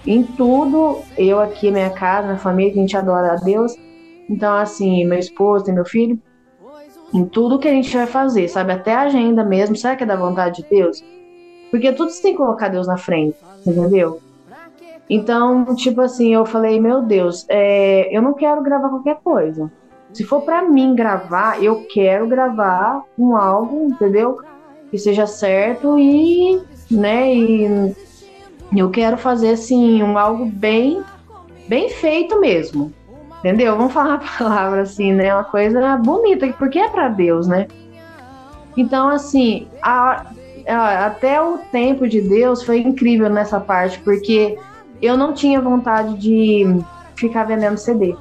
em 0.06 0.22
tudo, 0.22 1.02
eu 1.16 1.38
aqui, 1.38 1.70
minha 1.70 1.90
casa, 1.90 2.28
minha 2.28 2.38
família, 2.38 2.72
que 2.72 2.78
a 2.78 2.82
gente 2.82 2.96
adora 2.96 3.32
a 3.32 3.36
Deus. 3.36 3.74
Então, 4.28 4.54
assim, 4.56 5.04
meu 5.04 5.18
esposo 5.18 5.72
meu 5.72 5.84
filho, 5.84 6.18
em 7.12 7.24
tudo 7.24 7.58
que 7.58 7.68
a 7.68 7.72
gente 7.72 7.94
vai 7.96 8.06
fazer, 8.06 8.48
sabe? 8.48 8.72
Até 8.72 8.94
a 8.94 9.02
agenda 9.02 9.44
mesmo, 9.44 9.76
será 9.76 9.96
que 9.96 10.04
é 10.04 10.06
da 10.06 10.16
vontade 10.16 10.62
de 10.62 10.68
Deus? 10.68 11.02
Porque 11.70 11.92
tudo 11.92 12.10
você 12.10 12.22
tem 12.22 12.32
que 12.32 12.38
colocar 12.38 12.68
Deus 12.68 12.86
na 12.86 12.96
frente, 12.96 13.36
entendeu? 13.66 14.20
Então, 15.10 15.74
tipo 15.74 16.00
assim, 16.00 16.34
eu 16.34 16.44
falei, 16.44 16.78
meu 16.80 17.02
Deus, 17.02 17.46
é, 17.48 18.14
eu 18.14 18.20
não 18.20 18.34
quero 18.34 18.62
gravar 18.62 18.90
qualquer 18.90 19.16
coisa. 19.22 19.70
Se 20.12 20.24
for 20.24 20.42
para 20.42 20.62
mim 20.62 20.94
gravar, 20.94 21.62
eu 21.62 21.86
quero 21.92 22.26
gravar 22.26 23.02
um 23.18 23.36
álbum, 23.36 23.88
entendeu? 23.88 24.38
Que 24.90 24.98
seja 24.98 25.26
certo 25.26 25.98
e, 25.98 26.60
né, 26.90 27.34
e 27.34 27.94
eu 28.76 28.90
quero 28.90 29.16
fazer 29.16 29.50
assim 29.50 30.02
um 30.02 30.18
algo 30.18 30.46
bem 30.46 31.02
bem 31.68 31.90
feito 31.90 32.40
mesmo. 32.40 32.92
Entendeu? 33.38 33.76
Vamos 33.76 33.92
falar 33.92 34.14
a 34.14 34.38
palavra 34.38 34.82
assim, 34.82 35.12
né? 35.12 35.32
Uma 35.32 35.44
coisa 35.44 35.96
bonita, 35.98 36.48
porque 36.58 36.78
é 36.78 36.88
para 36.88 37.08
Deus, 37.08 37.46
né? 37.46 37.68
Então, 38.76 39.08
assim, 39.08 39.68
a, 39.82 40.26
a, 40.66 41.06
até 41.06 41.40
o 41.40 41.58
tempo 41.70 42.08
de 42.08 42.20
Deus 42.20 42.62
foi 42.62 42.80
incrível 42.80 43.28
nessa 43.28 43.60
parte, 43.60 44.00
porque 44.00 44.58
eu 45.00 45.16
não 45.16 45.32
tinha 45.32 45.60
vontade 45.60 46.16
de 46.16 46.64
ficar 47.16 47.44
vendendo 47.44 47.76
CD, 47.76 48.16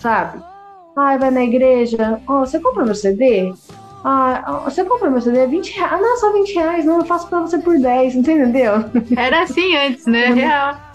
sabe? 0.00 0.42
Ai, 0.96 1.18
vai 1.18 1.30
na 1.30 1.44
igreja, 1.44 2.20
oh, 2.26 2.40
você 2.40 2.58
compra 2.58 2.84
meu 2.84 2.94
CD? 2.94 3.52
Ah, 4.04 4.62
você 4.64 4.84
compra 4.84 5.10
meu 5.10 5.20
CD? 5.20 5.46
20 5.46 5.76
reais? 5.76 5.92
Ah, 5.92 5.98
não, 5.98 6.16
só 6.18 6.32
20 6.32 6.54
reais, 6.54 6.84
não, 6.84 6.98
eu 6.98 7.04
faço 7.04 7.28
pra 7.28 7.40
você 7.40 7.58
por 7.58 7.78
10, 7.78 8.16
entendeu? 8.16 8.84
Era 9.16 9.42
assim 9.42 9.76
antes, 9.76 10.06
né? 10.06 10.32
Real. 10.32 10.88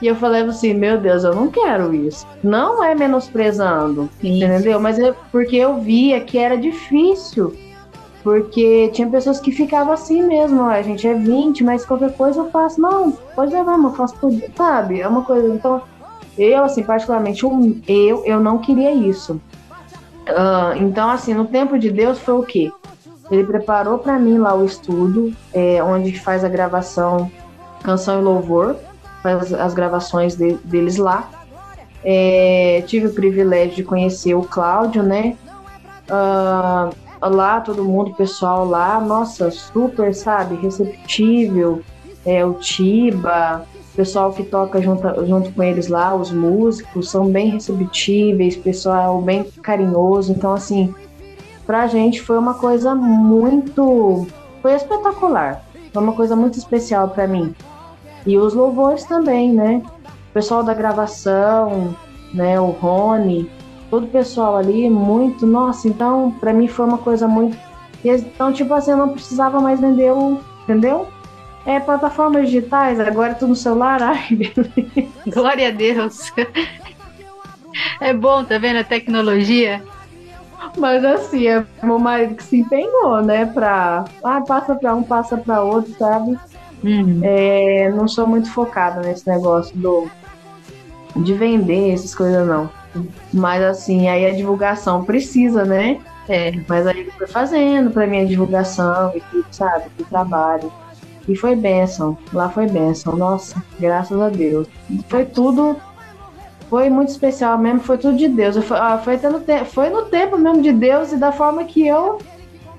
E 0.00 0.06
eu 0.06 0.14
falei 0.14 0.42
assim, 0.42 0.74
meu 0.74 1.00
Deus, 1.00 1.24
eu 1.24 1.34
não 1.34 1.50
quero 1.50 1.92
isso. 1.92 2.26
Não 2.42 2.82
é 2.84 2.94
menosprezando, 2.94 4.08
isso. 4.22 4.44
entendeu? 4.44 4.78
Mas 4.78 4.98
é 4.98 5.12
porque 5.32 5.56
eu 5.56 5.80
via 5.80 6.20
que 6.20 6.38
era 6.38 6.56
difícil. 6.56 7.56
Porque 8.28 8.90
tinha 8.92 9.08
pessoas 9.08 9.40
que 9.40 9.50
ficavam 9.50 9.90
assim 9.90 10.22
mesmo, 10.22 10.62
a 10.64 10.82
gente 10.82 11.08
é 11.08 11.14
20, 11.14 11.64
mas 11.64 11.86
qualquer 11.86 12.12
coisa 12.12 12.40
eu 12.40 12.50
faço. 12.50 12.78
Não, 12.78 13.10
pode 13.10 13.54
levar, 13.54 13.78
mas 13.78 13.92
eu 13.92 13.96
faço 13.96 14.16
por 14.16 14.30
sabe? 14.54 15.00
É 15.00 15.08
uma 15.08 15.22
coisa. 15.22 15.48
Então, 15.48 15.80
eu, 16.36 16.62
assim, 16.62 16.82
particularmente, 16.82 17.42
eu, 17.42 18.22
eu 18.26 18.38
não 18.38 18.58
queria 18.58 18.92
isso. 18.92 19.40
Uh, 20.28 20.76
então, 20.76 21.08
assim, 21.08 21.32
no 21.32 21.46
tempo 21.46 21.78
de 21.78 21.90
Deus 21.90 22.18
foi 22.18 22.34
o 22.34 22.42
quê? 22.42 22.70
Ele 23.30 23.44
preparou 23.44 23.98
para 23.98 24.18
mim 24.18 24.36
lá 24.36 24.54
o 24.54 24.62
estúdio, 24.62 25.34
é, 25.54 25.82
onde 25.82 26.20
faz 26.20 26.44
a 26.44 26.48
gravação 26.50 27.30
Canção 27.82 28.20
e 28.20 28.22
Louvor, 28.22 28.76
faz 29.22 29.54
as 29.54 29.72
gravações 29.72 30.36
de, 30.36 30.52
deles 30.64 30.98
lá. 30.98 31.30
É, 32.04 32.84
tive 32.86 33.06
o 33.06 33.14
privilégio 33.14 33.76
de 33.76 33.84
conhecer 33.84 34.34
o 34.34 34.42
Cláudio, 34.42 35.02
né? 35.02 35.34
Uh, 36.10 36.94
lá, 37.22 37.60
todo 37.60 37.84
mundo, 37.84 38.14
pessoal 38.14 38.64
lá, 38.64 39.00
nossa, 39.00 39.50
super, 39.50 40.14
sabe, 40.14 40.56
receptível. 40.56 41.82
É, 42.24 42.44
o 42.44 42.54
Tiba, 42.54 43.64
pessoal 43.96 44.32
que 44.32 44.44
toca 44.44 44.80
junto, 44.80 45.26
junto 45.26 45.50
com 45.52 45.62
eles 45.62 45.88
lá, 45.88 46.14
os 46.14 46.30
músicos, 46.30 47.10
são 47.10 47.28
bem 47.28 47.50
receptíveis, 47.50 48.56
pessoal 48.56 49.20
bem 49.20 49.44
carinhoso. 49.62 50.30
Então, 50.30 50.52
assim, 50.52 50.94
pra 51.66 51.88
gente 51.88 52.22
foi 52.22 52.38
uma 52.38 52.54
coisa 52.54 52.94
muito. 52.94 54.26
Foi 54.62 54.74
espetacular. 54.74 55.64
Foi 55.92 56.02
uma 56.02 56.12
coisa 56.12 56.36
muito 56.36 56.58
especial 56.58 57.08
para 57.08 57.26
mim. 57.26 57.54
E 58.24 58.38
os 58.38 58.54
louvores 58.54 59.04
também, 59.04 59.52
né? 59.52 59.82
O 60.30 60.32
pessoal 60.32 60.62
da 60.62 60.74
gravação, 60.74 61.94
né? 62.32 62.60
O 62.60 62.70
Rony, 62.70 63.50
todo 63.90 64.04
o 64.04 64.08
pessoal 64.08 64.56
ali, 64.56 64.88
muito. 64.88 65.46
Nossa, 65.46 65.88
então, 65.88 66.30
para 66.38 66.52
mim 66.52 66.68
foi 66.68 66.86
uma 66.86 66.98
coisa 66.98 67.26
muito. 67.26 67.56
Então, 68.04 68.52
tipo 68.52 68.72
assim, 68.74 68.92
eu 68.92 68.96
não 68.96 69.08
precisava 69.10 69.60
mais 69.60 69.80
vender 69.80 70.12
o. 70.12 70.40
Entendeu? 70.64 71.08
É, 71.64 71.80
plataformas 71.80 72.46
digitais, 72.46 73.00
agora 73.00 73.32
é 73.32 73.34
tudo 73.34 73.50
no 73.50 73.56
celular. 73.56 74.00
Ai, 74.02 74.28
Glória 75.26 75.68
a 75.68 75.70
Deus. 75.70 76.32
É 78.00 78.12
bom, 78.12 78.42
tá 78.42 78.58
vendo 78.58 78.78
a 78.78 78.84
tecnologia? 78.84 79.82
Mas 80.76 81.04
assim, 81.04 81.46
é 81.46 81.64
meu 81.82 81.98
marido 81.98 82.34
que 82.34 82.42
se 82.42 82.58
empenhou, 82.58 83.22
né? 83.22 83.46
Pra. 83.46 84.04
Ah, 84.24 84.40
passa 84.40 84.74
pra 84.74 84.94
um, 84.94 85.02
passa 85.02 85.36
pra 85.36 85.62
outro, 85.62 85.92
sabe? 85.96 86.36
Uhum. 86.82 87.20
É, 87.22 87.90
não 87.90 88.08
sou 88.08 88.26
muito 88.26 88.50
focada 88.50 89.00
nesse 89.00 89.28
negócio 89.28 89.76
do 89.76 90.08
de 91.16 91.34
vender 91.34 91.92
essas 91.92 92.14
coisas, 92.14 92.46
não. 92.46 92.70
Mas 93.32 93.62
assim, 93.62 94.08
aí 94.08 94.26
a 94.26 94.34
divulgação 94.34 95.04
precisa, 95.04 95.64
né? 95.64 96.00
É. 96.28 96.52
Mas 96.68 96.86
aí 96.86 97.06
eu 97.06 97.12
fui 97.12 97.26
fazendo 97.26 97.90
pra 97.90 98.06
minha 98.06 98.26
divulgação 98.26 99.12
e 99.14 99.20
tudo, 99.20 99.46
sabe? 99.50 99.84
Do 99.96 100.04
trabalho. 100.04 100.70
E 101.26 101.34
foi 101.34 101.54
bênção. 101.54 102.16
Lá 102.32 102.48
foi 102.48 102.66
bênção. 102.66 103.16
Nossa, 103.16 103.62
graças 103.78 104.18
a 104.20 104.28
Deus. 104.28 104.66
Foi 105.08 105.24
tudo. 105.24 105.76
Foi 106.68 106.90
muito 106.90 107.10
especial 107.10 107.58
mesmo. 107.58 107.80
Foi 107.80 107.98
tudo 107.98 108.16
de 108.16 108.28
Deus. 108.28 108.56
Foi, 108.64 108.76
ah, 108.78 108.98
foi, 109.02 109.16
no, 109.16 109.64
foi 109.66 109.90
no 109.90 110.02
tempo 110.06 110.38
mesmo 110.38 110.62
de 110.62 110.72
Deus 110.72 111.12
e 111.12 111.16
da 111.16 111.32
forma 111.32 111.64
que 111.64 111.86
eu, 111.86 112.18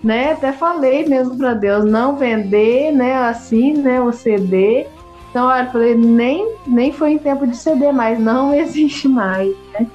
né, 0.03 0.33
até 0.33 0.51
falei 0.51 1.07
mesmo 1.07 1.37
para 1.37 1.53
Deus 1.53 1.85
não 1.85 2.15
vender, 2.15 2.91
né, 2.91 3.15
assim, 3.15 3.73
né, 3.73 4.01
o 4.01 4.11
CD. 4.11 4.87
Então, 5.29 5.45
olha, 5.45 5.65
eu 5.65 5.71
falei, 5.71 5.95
nem, 5.95 6.55
nem 6.65 6.91
foi 6.91 7.11
em 7.11 7.17
tempo 7.19 7.45
de 7.45 7.55
CD 7.55 7.91
mais, 7.91 8.19
não 8.19 8.53
existe 8.55 9.07
mais, 9.07 9.55
né? 9.73 9.87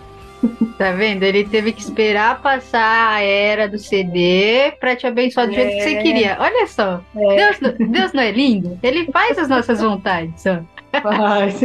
Tá 0.79 0.93
vendo? 0.93 1.23
Ele 1.23 1.45
teve 1.45 1.73
que 1.73 1.81
esperar 1.81 2.43
passar 2.43 3.15
a 3.15 3.21
era 3.21 3.69
do 3.69 3.79
CD 3.79 4.73
para 4.81 4.97
te 4.97 5.07
abençoar 5.07 5.47
do 5.47 5.53
é. 5.53 5.57
jeito 5.57 5.77
que 5.77 5.83
você 5.83 5.95
é. 5.95 6.03
queria. 6.03 6.37
Olha 6.41 6.67
só. 6.67 7.01
É. 7.17 7.37
Deus, 7.37 7.75
Deus 7.91 8.13
não 8.13 8.23
é 8.23 8.31
lindo? 8.31 8.79
Ele 8.83 9.07
faz 9.13 9.39
as 9.39 9.49
nossas 9.49 9.81
vontades, 9.81 10.45
ó. 10.47 10.61
Faz. 11.01 11.61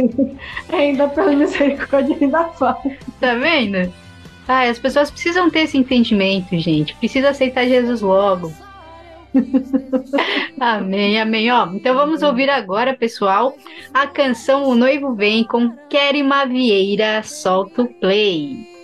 ainda 0.72 1.08
pela 1.08 1.32
misericórdia, 1.32 2.16
ainda 2.20 2.44
faz. 2.48 2.78
Tá 3.20 3.34
vendo? 3.34 3.92
Ah, 4.48 4.62
as 4.62 4.78
pessoas 4.78 5.10
precisam 5.10 5.48
ter 5.48 5.60
esse 5.60 5.78
entendimento, 5.78 6.58
gente. 6.58 6.94
Precisa 6.96 7.30
aceitar 7.30 7.66
Jesus 7.66 8.00
logo. 8.00 8.52
amém, 10.58 11.20
amém. 11.20 11.50
Ó, 11.50 11.66
então 11.72 11.94
vamos 11.94 12.22
ouvir 12.22 12.50
agora, 12.50 12.96
pessoal, 12.96 13.54
a 13.92 14.06
canção 14.06 14.64
O 14.64 14.74
Noivo 14.74 15.14
Vem 15.14 15.44
com 15.44 15.70
Kerry 15.88 16.22
Mavieira. 16.22 17.22
Solta 17.22 17.82
o 17.82 17.86
play. 17.86 18.79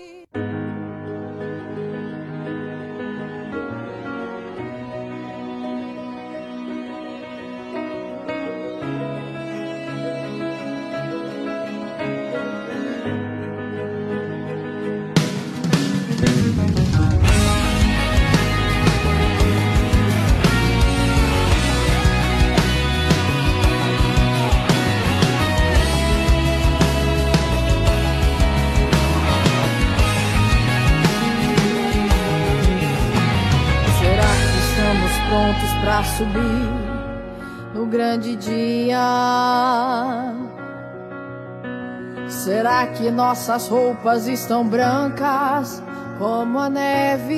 Será 42.76 42.88
que 42.88 43.10
nossas 43.10 43.68
roupas 43.68 44.26
estão 44.26 44.62
brancas 44.68 45.82
como 46.18 46.58
a 46.58 46.68
neve? 46.68 47.32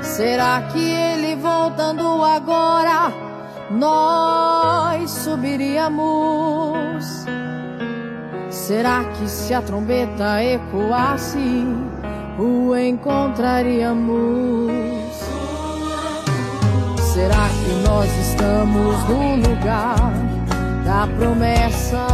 Será 0.00 0.62
que 0.72 0.78
ele 0.78 1.34
voltando 1.34 2.22
agora 2.22 3.12
nós 3.72 5.10
subiríamos? 5.10 7.04
Será 8.48 9.02
que 9.02 9.28
se 9.28 9.52
a 9.52 9.60
trombeta 9.60 10.40
ecoasse 10.40 11.66
o 12.38 12.76
encontraríamos? 12.76 14.70
Será 17.12 17.48
que 17.48 17.72
nós 17.84 18.08
estamos 18.20 19.02
no 19.08 19.34
lugar 19.34 20.37
da 20.88 21.06
promessa? 21.18 22.06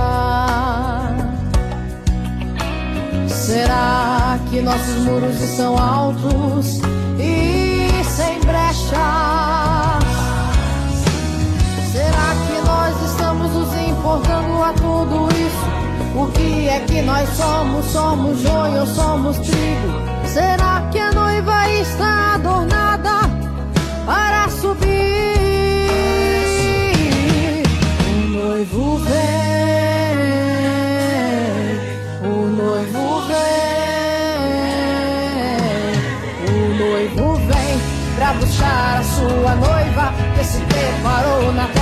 Será 3.29 4.37
que 4.51 4.61
nossos 4.61 4.97
muros 5.05 5.41
estão 5.41 5.79
altos 5.79 6.81
e 7.17 8.03
sem 8.03 8.41
brechas? 8.41 8.95
Será 11.93 12.29
que 12.47 13.91
importando 13.91 14.63
a 14.65 14.73
tudo 14.73 15.29
isso? 15.47 16.19
O 16.19 16.27
que 16.33 16.69
é 16.69 16.81
que 16.81 17.01
nós 17.03 17.29
somos? 17.29 17.85
Somos 17.87 18.41
joio 18.41 18.81
ou 18.81 18.87
somos 18.89 19.39
trigo? 19.39 20.27
Será 20.27 20.89
que 20.91 20.99
a 20.99 21.13
noiva 21.13 21.71
está 21.71 22.35
adornada 22.35 23.21
para 24.05 24.49
subir? 24.49 25.34
Noivo 28.65 28.97
vem, 28.99 29.15
o 32.23 32.47
noivo 32.47 33.21
vem, 33.27 33.37
o 36.49 36.53
noivo 36.79 37.35
vem 37.35 37.79
pra 38.17 38.33
buscar 38.35 39.01
a 39.01 39.03
sua 39.03 39.55
noiva 39.57 40.15
que 40.37 40.45
se 40.45 40.61
preparou 40.61 41.53
na 41.53 41.74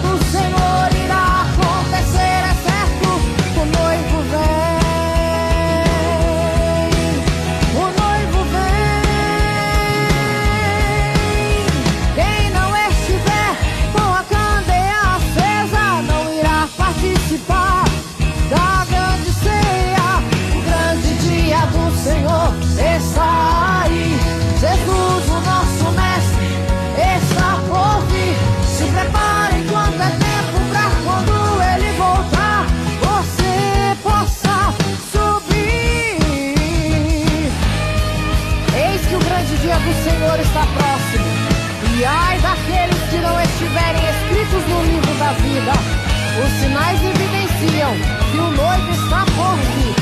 dia 0.00 0.21
no 44.72 44.82
livro 44.84 45.14
da 45.18 45.32
vida. 45.44 45.72
Os 46.42 46.50
sinais 46.60 46.98
evidenciam 47.04 47.92
que 48.30 48.38
o 48.38 48.50
noivo 48.50 48.90
está 48.92 49.24
por 49.36 49.56
vir. 49.76 49.94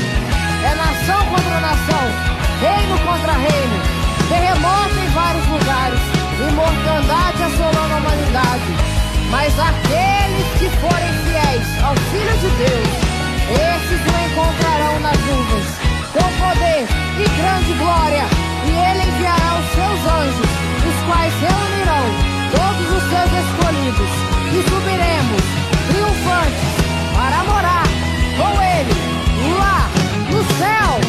É 0.63 0.75
nação 0.75 1.19
contra 1.27 1.59
nação, 1.59 2.05
reino 2.61 2.97
contra 2.99 3.33
reino, 3.33 3.77
terremoto 4.29 4.95
em 4.95 5.09
vários 5.11 5.45
lugares, 5.47 5.99
e 6.39 6.51
mortandade 6.53 7.43
assolando 7.43 7.93
a 7.93 7.97
humanidade. 7.97 8.69
Mas 9.29 9.51
aqueles 9.59 10.47
que 10.59 10.69
forem 10.79 11.11
fiéis 11.25 11.67
ao 11.83 11.95
Filho 12.11 12.35
de 12.39 12.49
Deus, 12.63 12.89
esses 13.51 14.01
o 14.07 14.15
encontrarão 14.25 14.99
nas 15.01 15.19
nuvens, 15.19 15.67
com 16.13 16.27
poder 16.39 16.87
e 17.19 17.25
grande 17.41 17.73
glória, 17.73 18.25
e 18.65 18.71
ele 18.71 19.09
enviará 19.09 19.59
os 19.59 19.67
seus 19.75 19.99
anjos, 20.13 20.49
os 20.87 20.97
quais 21.07 21.33
reunirão 21.41 22.07
todos 22.51 22.87
os 22.97 23.03
seus 23.09 23.31
escolhidos, 23.43 24.30
e 24.53 24.63
subiremos 24.69 25.41
triunfantes 25.87 26.71
para 27.13 27.43
morar 27.43 27.87
com 28.37 28.61
ele 28.61 28.93
lá 29.57 29.89
no 30.29 30.43
céu. 30.57 30.99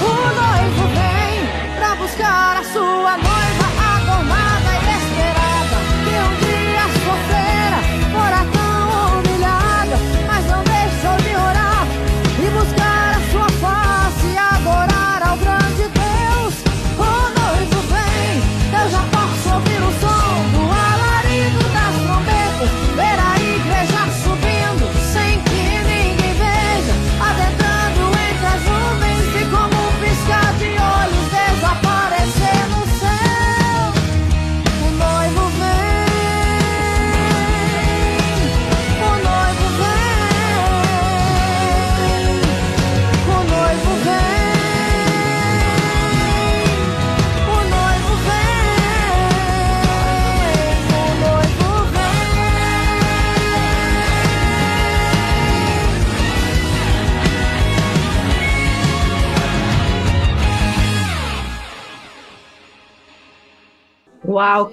O 0.00 0.12
noivo 0.40 0.84
vem 0.94 1.13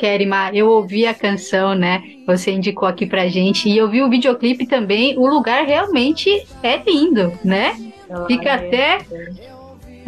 Kerima, 0.02 0.50
eu 0.52 0.68
ouvi 0.68 1.06
a 1.06 1.14
canção, 1.14 1.76
né? 1.76 2.02
Você 2.26 2.52
indicou 2.52 2.88
aqui 2.88 3.06
pra 3.06 3.28
gente 3.28 3.70
e 3.70 3.78
eu 3.78 3.88
vi 3.88 4.02
o 4.02 4.10
videoclipe 4.10 4.66
também. 4.66 5.16
O 5.16 5.28
lugar 5.28 5.64
realmente 5.64 6.44
é 6.64 6.78
lindo, 6.78 7.32
né? 7.46 7.76
Fica 8.26 8.56
até 8.56 8.98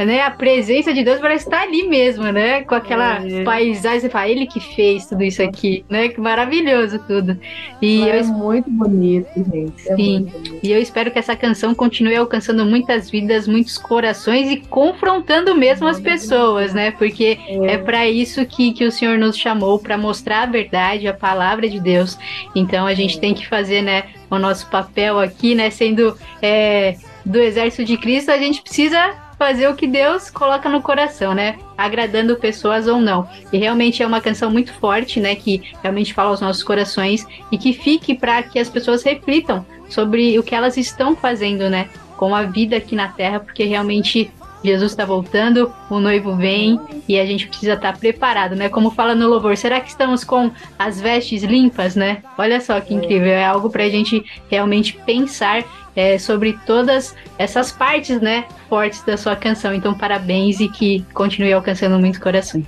né, 0.06 0.22
a 0.22 0.32
presença 0.32 0.94
de 0.94 1.04
Deus 1.04 1.20
parece 1.20 1.46
estar 1.46 1.62
ali 1.62 1.88
mesmo, 1.88 2.24
né? 2.26 2.62
Com 2.64 2.76
aquela 2.76 3.26
É. 3.26 3.44
paisagem, 3.44 4.02
você 4.02 4.10
fala, 4.10 4.28
ele 4.30 4.46
que 4.48 4.60
fez 4.60 5.06
tudo 5.06 5.24
isso 5.24 5.42
aqui, 5.42 5.84
né? 5.90 6.10
Que 6.10 6.20
maravilhoso 6.20 7.00
tudo. 7.08 7.38
E 7.82 8.02
É 8.08 8.20
eu 8.20 8.26
muito 8.26 8.70
bonito, 8.70 9.28
gente. 9.36 9.90
É 9.90 9.96
Sim, 9.96 10.24
bonito. 10.26 10.60
e 10.64 10.72
eu 10.72 10.80
espero 10.82 11.12
que 11.12 11.20
essa 11.20 11.36
canção 11.36 11.74
continue 11.76 12.16
alcançando 12.16 12.66
muitas 12.66 13.10
vidas, 13.10 13.48
muitos 13.48 13.78
corações 13.78 14.50
e 14.52 14.58
confrontando 14.58 15.56
mesmo 15.56 15.88
as 15.88 16.00
pessoas, 16.00 16.74
né? 16.74 16.92
Porque 16.92 17.38
é, 17.64 17.78
para 17.78 18.08
isso 18.08 18.46
que, 18.46 18.74
que 18.74 18.86
o 18.86 18.92
Senhor 18.92 19.18
nos 19.18 19.38
chamou, 19.38 19.80
para 19.80 19.98
mostrar 19.98 20.44
a 20.44 20.46
verdade, 20.46 21.08
a 21.08 21.14
palavra 21.14 21.68
de 21.70 21.80
Deus. 21.80 22.18
Então 22.56 22.86
a 22.86 22.94
gente 22.94 23.20
tem 23.20 23.34
que 23.34 23.48
fazer, 23.48 23.82
né, 23.82 24.04
o 24.30 24.40
nosso 24.40 24.70
papel 24.70 25.20
aqui, 25.20 25.54
né? 25.56 25.70
Sendo 25.70 26.18
é, 26.42 26.96
do 27.26 27.40
exército 27.40 27.86
de 27.86 27.98
Cristo, 27.98 28.32
a 28.32 28.38
gente 28.38 28.62
precisa 28.62 29.14
fazer 29.44 29.68
o 29.68 29.76
que 29.76 29.86
Deus 29.86 30.30
coloca 30.30 30.70
no 30.70 30.82
coração, 30.82 31.34
né? 31.34 31.58
Agradando 31.78 32.38
pessoas 32.38 32.88
ou 32.88 33.02
não. 33.02 33.28
E 33.52 33.58
realmente 33.58 34.02
é 34.02 34.08
uma 34.08 34.22
canção 34.22 34.50
muito 34.50 34.74
forte, 34.76 35.20
né? 35.20 35.36
Que 35.36 35.62
realmente 35.82 36.14
fala 36.14 36.30
aos 36.30 36.40
nossos 36.40 36.64
corações 36.64 37.28
e 37.52 37.58
que 37.58 37.74
fique 37.74 38.16
para 38.16 38.42
que 38.42 38.58
as 38.58 38.70
pessoas 38.70 39.04
reflitam 39.04 39.66
sobre 39.90 40.40
o 40.40 40.44
que 40.44 40.56
elas 40.56 40.78
estão 40.78 41.14
fazendo, 41.14 41.70
né? 41.70 41.90
Com 42.16 42.34
a 42.34 42.44
vida 42.44 42.78
aqui 42.78 42.96
na 42.96 43.10
Terra, 43.10 43.42
porque 43.42 43.66
realmente 43.66 44.32
Jesus 44.64 44.94
está 44.94 45.04
voltando, 45.04 45.74
o 45.90 46.00
noivo 46.00 46.38
vem 46.38 46.80
e 47.06 47.20
a 47.20 47.26
gente 47.26 47.50
precisa 47.50 47.74
estar 47.74 47.92
tá 47.92 48.00
preparado, 48.00 48.56
né? 48.56 48.70
Como 48.70 48.92
fala 48.92 49.14
no 49.14 49.28
louvor, 49.28 49.58
será 49.58 49.82
que 49.82 49.90
estamos 49.90 50.24
com 50.24 50.52
as 50.80 51.02
vestes 51.02 51.44
limpas, 51.44 51.98
né? 51.98 52.24
Olha 52.38 52.62
só 52.62 52.80
que 52.80 52.94
incrível, 52.94 53.28
é 53.34 53.44
algo 53.44 53.70
para 53.70 53.84
a 53.84 53.90
gente 53.90 54.24
realmente 54.50 54.98
pensar 55.06 55.66
é, 55.96 56.18
sobre 56.18 56.58
todas 56.66 57.16
essas 57.38 57.72
partes, 57.72 58.20
né, 58.22 58.46
fortes 58.70 59.04
da 59.04 59.18
sua 59.18 59.36
canção. 59.36 59.74
Então, 59.74 59.94
parabéns 59.94 60.60
e 60.60 60.68
que 60.68 61.06
continue 61.14 61.54
alcançando 61.54 62.00
muitos 62.00 62.20
corações. 62.20 62.66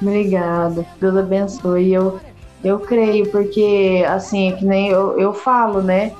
Obrigada, 0.00 0.84
Deus 1.00 1.16
abençoe. 1.16 1.92
Eu, 1.92 2.20
eu 2.64 2.78
creio, 2.80 3.30
porque, 3.30 4.04
assim, 4.08 4.52
é 4.52 4.56
que 4.56 4.64
nem 4.64 4.88
eu, 4.88 5.18
eu 5.18 5.32
falo, 5.34 5.82
né? 5.82 6.12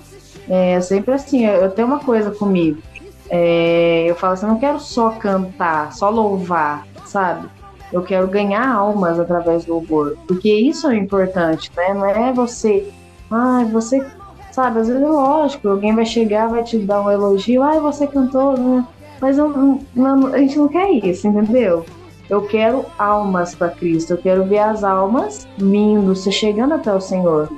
É 0.48 0.80
sempre 0.80 1.14
assim, 1.14 1.46
eu 1.46 1.70
tenho 1.70 1.88
uma 1.88 2.00
coisa 2.00 2.30
comigo. 2.30 2.82
É, 3.30 4.06
eu 4.08 4.16
falo 4.16 4.32
assim, 4.32 4.46
eu 4.46 4.52
não 4.52 4.58
quero 4.58 4.80
só 4.80 5.10
cantar, 5.10 5.92
só 5.92 6.10
louvar, 6.10 6.84
sabe? 7.06 7.48
Eu 7.92 8.02
quero 8.02 8.26
ganhar 8.26 8.68
almas 8.68 9.18
através 9.18 9.64
do 9.64 9.74
louvor, 9.74 10.16
porque 10.26 10.52
isso 10.52 10.88
é 10.88 10.96
importante, 10.96 11.70
né? 11.76 11.94
Não 11.94 12.06
é 12.06 12.32
você, 12.32 12.88
ah, 13.30 13.64
você, 13.70 14.04
sabe? 14.50 14.80
Às 14.80 14.88
vezes 14.88 15.02
é 15.02 15.06
lógico, 15.06 15.68
alguém 15.68 15.94
vai 15.94 16.04
chegar, 16.04 16.48
vai 16.48 16.62
te 16.62 16.78
dar 16.78 17.02
um 17.02 17.10
elogio, 17.10 17.62
ah, 17.62 17.78
você 17.78 18.06
cantou, 18.06 18.56
né? 18.56 18.86
Mas 19.20 19.38
eu, 19.38 19.48
não, 19.94 20.26
a 20.28 20.38
gente 20.38 20.58
não 20.58 20.68
quer 20.68 20.90
isso, 20.90 21.28
entendeu? 21.28 21.84
Eu 22.28 22.42
quero 22.42 22.86
almas 22.98 23.54
para 23.54 23.68
Cristo, 23.70 24.12
eu 24.12 24.18
quero 24.18 24.44
ver 24.44 24.60
as 24.60 24.84
almas 24.84 25.46
vindo, 25.58 26.14
se 26.14 26.30
chegando 26.30 26.74
até 26.74 26.94
o 26.94 27.00
Senhor. 27.00 27.50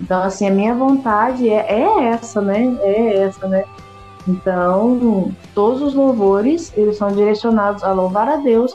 Então, 0.00 0.22
assim, 0.22 0.46
a 0.46 0.50
minha 0.50 0.74
vontade 0.74 1.48
é, 1.48 1.66
é 1.66 2.04
essa, 2.10 2.40
né? 2.40 2.76
É 2.82 3.22
essa, 3.22 3.48
né? 3.48 3.64
Então, 4.28 5.32
todos 5.54 5.80
os 5.80 5.94
louvores, 5.94 6.72
eles 6.76 6.98
são 6.98 7.08
direcionados 7.08 7.82
a 7.82 7.92
louvar 7.92 8.28
a 8.28 8.36
Deus, 8.36 8.74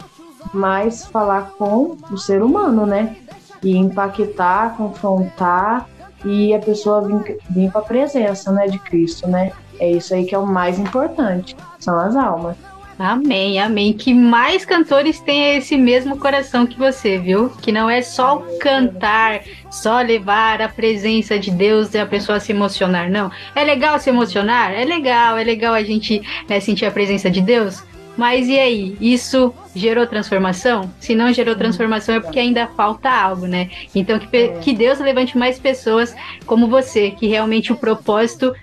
mas 0.54 1.06
falar 1.06 1.52
com 1.58 1.96
o 2.12 2.18
ser 2.18 2.42
humano, 2.42 2.86
né? 2.86 3.16
E 3.62 3.78
impactar, 3.78 4.76
confrontar 4.76 5.88
e 6.26 6.54
a 6.54 6.60
pessoa 6.60 7.02
vir, 7.02 7.38
vir 7.50 7.72
para 7.72 7.82
a 7.82 7.86
presença, 7.86 8.52
né, 8.52 8.68
de 8.68 8.80
Cristo, 8.80 9.28
né? 9.28 9.52
É 9.80 9.92
isso 9.92 10.14
aí 10.14 10.26
que 10.26 10.36
é 10.36 10.38
o 10.38 10.46
mais 10.46 10.80
importante, 10.80 11.56
são 11.80 11.98
as 12.00 12.16
almas. 12.16 12.56
Amém, 12.98 13.60
amém. 13.60 13.92
Que 13.92 14.14
mais 14.14 14.66
cantores 14.66 15.20
tenham 15.20 15.58
esse 15.58 15.76
mesmo 15.76 16.18
coração 16.18 16.66
que 16.66 16.78
você, 16.78 17.18
viu? 17.18 17.50
Que 17.50 17.72
não 17.72 17.90
é 17.90 18.02
só 18.02 18.38
cantar, 18.60 19.42
só 19.72 20.00
levar 20.00 20.62
a 20.62 20.70
presença 20.70 21.40
de 21.40 21.50
Deus 21.50 21.94
e 21.94 21.98
a 21.98 22.06
pessoa 22.06 22.40
se 22.40 22.52
emocionar, 22.52 23.10
não. 23.10 23.32
É 23.56 23.64
legal 23.64 24.00
se 24.00 24.10
emocionar? 24.10 24.72
É 24.72 24.86
legal, 24.86 25.38
é 25.38 25.44
legal 25.44 25.74
a 25.74 25.84
gente 25.84 26.22
né, 26.48 26.60
sentir 26.60 26.86
a 26.86 26.92
presença 26.92 27.32
de 27.32 27.42
Deus. 27.42 27.84
Mas 28.18 28.48
e 28.48 28.60
aí? 28.60 28.96
Isso 29.02 29.54
gerou 29.76 30.06
transformação? 30.06 30.92
Se 31.00 31.16
não 31.16 31.34
gerou 31.34 31.56
transformação 31.56 32.16
é 32.16 32.20
porque 32.20 32.40
ainda 32.40 32.68
falta 32.68 33.10
algo, 33.10 33.48
né? 33.48 33.70
Então 33.94 34.20
que, 34.20 34.50
que 34.62 34.74
Deus 34.74 35.00
levante 35.00 35.38
mais 35.38 35.58
pessoas 35.60 36.16
como 36.46 36.68
você, 36.68 37.12
que 37.12 37.28
realmente 37.28 37.72
o 37.72 37.76
propósito 37.76 38.54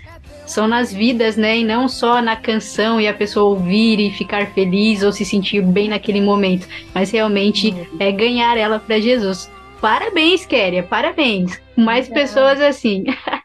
são 0.47 0.67
nas 0.67 0.93
vidas, 0.93 1.37
né? 1.37 1.59
E 1.59 1.65
não 1.65 1.89
só 1.89 2.21
na 2.21 2.37
canção 2.37 3.01
e 3.01 3.07
a 3.07 3.15
pessoa 3.15 3.51
ouvir 3.51 4.01
e 4.01 4.11
ficar 4.11 4.47
feliz 4.49 5.03
ou 5.03 5.13
se 5.13 5.25
sentir 5.25 5.63
bem 5.63 5.89
naquele 5.89 6.21
momento, 6.21 6.67
mas 6.95 7.11
realmente 7.11 7.75
é 7.99 8.11
ganhar 8.11 8.57
ela 8.57 8.79
para 8.79 9.01
Jesus. 9.01 9.51
Parabéns, 9.81 10.45
Kéria, 10.45 10.83
parabéns. 10.83 11.61
Mais 11.77 12.09
pessoas 12.09 12.61
assim. 12.61 13.05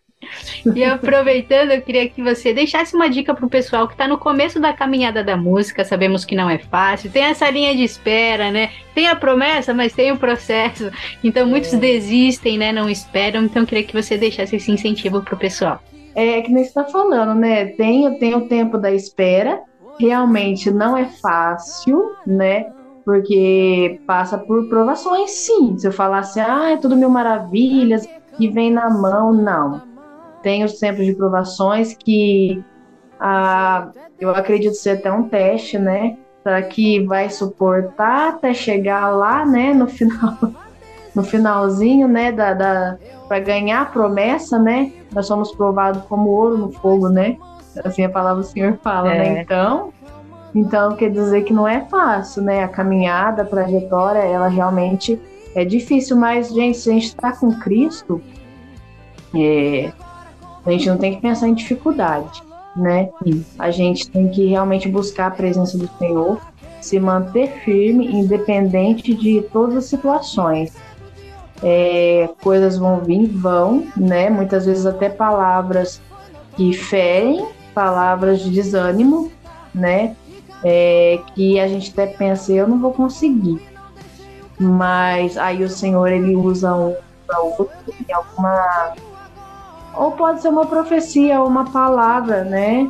E 0.75 0.83
aproveitando, 0.83 1.71
eu 1.71 1.81
queria 1.81 2.09
que 2.09 2.21
você 2.21 2.53
deixasse 2.53 2.95
uma 2.95 3.09
dica 3.09 3.33
para 3.33 3.45
o 3.45 3.49
pessoal 3.49 3.87
que 3.87 3.93
está 3.93 4.07
no 4.07 4.17
começo 4.17 4.59
da 4.59 4.73
caminhada 4.73 5.23
da 5.23 5.37
música. 5.37 5.83
Sabemos 5.83 6.25
que 6.25 6.35
não 6.35 6.49
é 6.49 6.57
fácil, 6.57 7.11
tem 7.11 7.23
essa 7.23 7.49
linha 7.49 7.75
de 7.75 7.83
espera, 7.83 8.51
né? 8.51 8.71
Tem 8.93 9.07
a 9.07 9.15
promessa, 9.15 9.73
mas 9.73 9.93
tem 9.93 10.11
o 10.11 10.17
processo. 10.17 10.91
Então 11.23 11.45
muitos 11.47 11.73
é. 11.73 11.77
desistem, 11.77 12.57
né? 12.57 12.71
Não 12.71 12.89
esperam. 12.89 13.43
Então 13.43 13.63
eu 13.63 13.67
queria 13.67 13.83
que 13.83 13.93
você 13.93 14.17
deixasse 14.17 14.55
esse 14.55 14.71
incentivo 14.71 15.21
para 15.21 15.35
o 15.35 15.37
pessoal 15.37 15.81
é 16.15 16.41
que 16.41 16.51
nem 16.51 16.63
você 16.63 16.69
está 16.69 16.85
falando, 16.85 17.35
né? 17.35 17.65
Tem, 17.65 18.17
tem 18.17 18.33
o 18.35 18.47
tempo 18.47 18.77
da 18.77 18.91
espera, 18.91 19.61
realmente 19.99 20.71
não 20.71 20.95
é 20.95 21.05
fácil, 21.05 22.15
né? 22.25 22.71
Porque 23.03 23.99
passa 24.07 24.37
por 24.37 24.67
provações, 24.69 25.29
sim. 25.31 25.77
Se 25.77 25.87
eu 25.87 25.91
falar 25.91 26.19
assim, 26.19 26.39
ah, 26.39 26.71
é 26.71 26.77
tudo 26.77 26.95
mil 26.95 27.09
maravilhas, 27.09 28.07
que 28.37 28.49
vem 28.49 28.71
na 28.71 28.89
mão, 28.89 29.33
não. 29.33 29.81
Tem 30.45 30.63
os 30.63 30.73
tempos 30.77 31.03
de 31.03 31.15
provações 31.15 31.97
que 31.97 32.63
ah, 33.19 33.89
eu 34.19 34.29
acredito 34.29 34.75
ser 34.75 34.91
até 34.91 35.11
um 35.11 35.27
teste, 35.27 35.79
né? 35.79 36.17
Para 36.43 36.61
que 36.61 37.03
vai 37.03 37.31
suportar 37.31 38.35
até 38.35 38.53
chegar 38.53 39.09
lá, 39.09 39.43
né? 39.43 39.73
No 39.73 39.87
final, 39.87 40.37
no 41.15 41.23
finalzinho, 41.23 42.07
né? 42.07 42.31
Da, 42.31 42.53
da 42.53 42.95
para 43.27 43.39
ganhar 43.39 43.81
a 43.81 43.85
promessa, 43.85 44.59
né? 44.59 44.91
nós 45.11 45.25
somos 45.25 45.51
provados 45.51 46.03
como 46.03 46.29
ouro 46.29 46.59
no 46.59 46.71
fogo, 46.71 47.09
né? 47.09 47.37
Assim 47.83 48.03
a 48.03 48.09
palavra 48.09 48.43
do 48.43 48.47
Senhor 48.47 48.77
fala, 48.83 49.09
né? 49.09 49.15
é. 49.15 49.33
né? 49.33 49.41
Então, 49.41 49.93
então 50.53 50.95
quer 50.95 51.09
dizer 51.09 51.43
que 51.43 51.53
não 51.53 51.67
é 51.67 51.81
fácil, 51.85 52.43
né? 52.43 52.63
A 52.63 52.67
caminhada, 52.67 53.41
a 53.41 53.45
trajetória, 53.45 54.19
ela 54.19 54.47
realmente 54.47 55.19
é 55.55 55.65
difícil, 55.65 56.15
mas, 56.15 56.53
gente, 56.53 56.77
se 56.77 56.87
a 56.87 56.93
gente 56.93 57.07
está 57.07 57.31
com 57.31 57.51
Cristo, 57.59 58.21
é, 59.33 59.91
a 60.65 60.71
gente 60.71 60.89
não 60.89 60.97
tem 60.97 61.15
que 61.15 61.21
pensar 61.21 61.47
em 61.47 61.53
dificuldade, 61.53 62.41
né? 62.75 63.09
A 63.59 63.71
gente 63.71 64.09
tem 64.09 64.29
que 64.29 64.47
realmente 64.47 64.89
buscar 64.89 65.27
a 65.27 65.31
presença 65.31 65.77
do 65.77 65.89
Senhor, 65.97 66.39
se 66.81 66.99
manter 66.99 67.49
firme, 67.63 68.07
independente 68.07 69.13
de 69.13 69.41
todas 69.51 69.75
as 69.77 69.85
situações 69.85 70.73
é, 71.63 72.29
coisas 72.41 72.77
vão 72.77 72.99
vir, 72.99 73.27
vão, 73.27 73.87
né? 73.95 74.29
Muitas 74.29 74.65
vezes 74.65 74.85
até 74.85 75.09
palavras 75.09 76.01
que 76.55 76.73
ferem, 76.73 77.47
palavras 77.73 78.39
de 78.41 78.49
desânimo, 78.49 79.31
né? 79.73 80.15
É, 80.63 81.19
que 81.33 81.59
a 81.59 81.67
gente 81.67 81.91
até 81.91 82.07
pensa, 82.07 82.51
eu 82.51 82.67
não 82.67 82.79
vou 82.79 82.93
conseguir. 82.93 83.61
Mas 84.59 85.37
aí 85.37 85.63
o 85.63 85.69
Senhor 85.69 86.07
ele 86.07 86.35
usa 86.35 86.73
um 86.73 86.95
para 87.27 87.39
outro 87.39 87.69
em 88.07 88.13
alguma 88.13 88.93
ou 89.97 90.11
pode 90.11 90.41
ser 90.41 90.49
uma 90.49 90.65
profecia 90.65 91.39
ou 91.41 91.47
uma 91.47 91.65
palavra, 91.65 92.43
né? 92.43 92.89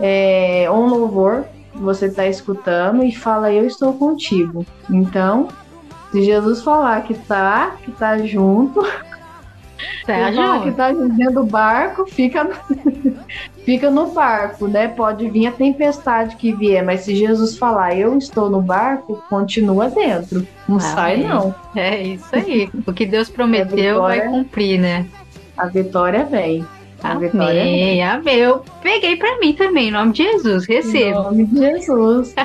É, 0.00 0.66
ou 0.70 0.84
um 0.84 0.88
louvor 0.88 1.44
você 1.74 2.06
está 2.06 2.26
escutando 2.26 3.04
e 3.04 3.14
fala 3.14 3.52
eu 3.52 3.66
estou 3.66 3.92
contigo. 3.94 4.64
Então 4.88 5.48
se 6.14 6.22
Jesus 6.22 6.62
falar 6.62 7.02
que 7.02 7.12
tá, 7.12 7.74
que 7.84 7.90
tá 7.90 8.16
junto, 8.18 8.80
tá 10.06 10.30
junto. 10.30 10.62
que 10.62 10.70
tá 10.70 10.92
dentro 10.92 11.34
do 11.34 11.44
barco, 11.44 12.06
fica 12.06 12.44
no, 12.44 12.54
fica 13.66 13.90
no 13.90 14.06
barco, 14.12 14.68
né? 14.68 14.86
Pode 14.86 15.28
vir 15.28 15.48
a 15.48 15.50
tempestade 15.50 16.36
que 16.36 16.52
vier, 16.52 16.84
mas 16.84 17.00
se 17.00 17.16
Jesus 17.16 17.58
falar 17.58 17.96
eu 17.96 18.16
estou 18.16 18.48
no 18.48 18.62
barco, 18.62 19.20
continua 19.28 19.90
dentro. 19.90 20.46
Não 20.68 20.76
ah, 20.76 20.80
sai, 20.80 21.16
não. 21.16 21.52
É 21.74 22.00
isso 22.00 22.28
aí. 22.30 22.70
O 22.86 22.92
que 22.92 23.04
Deus 23.04 23.28
prometeu 23.28 23.94
vitória, 23.94 23.98
vai 23.98 24.28
cumprir, 24.28 24.78
né? 24.78 25.06
A 25.56 25.66
vitória 25.66 26.24
vem. 26.24 26.64
A 27.02 27.12
amém, 27.12 27.30
vitória 27.30 27.62
vem. 27.62 28.02
amém. 28.02 28.34
Eu 28.36 28.64
peguei 28.82 29.16
para 29.16 29.38
mim 29.38 29.52
também, 29.52 29.88
em 29.88 29.90
nome 29.90 30.12
de 30.12 30.22
Jesus. 30.22 30.66
Recebo. 30.66 30.98
Em 30.98 31.12
nome 31.12 31.44
de 31.46 31.58
Jesus. 31.58 32.34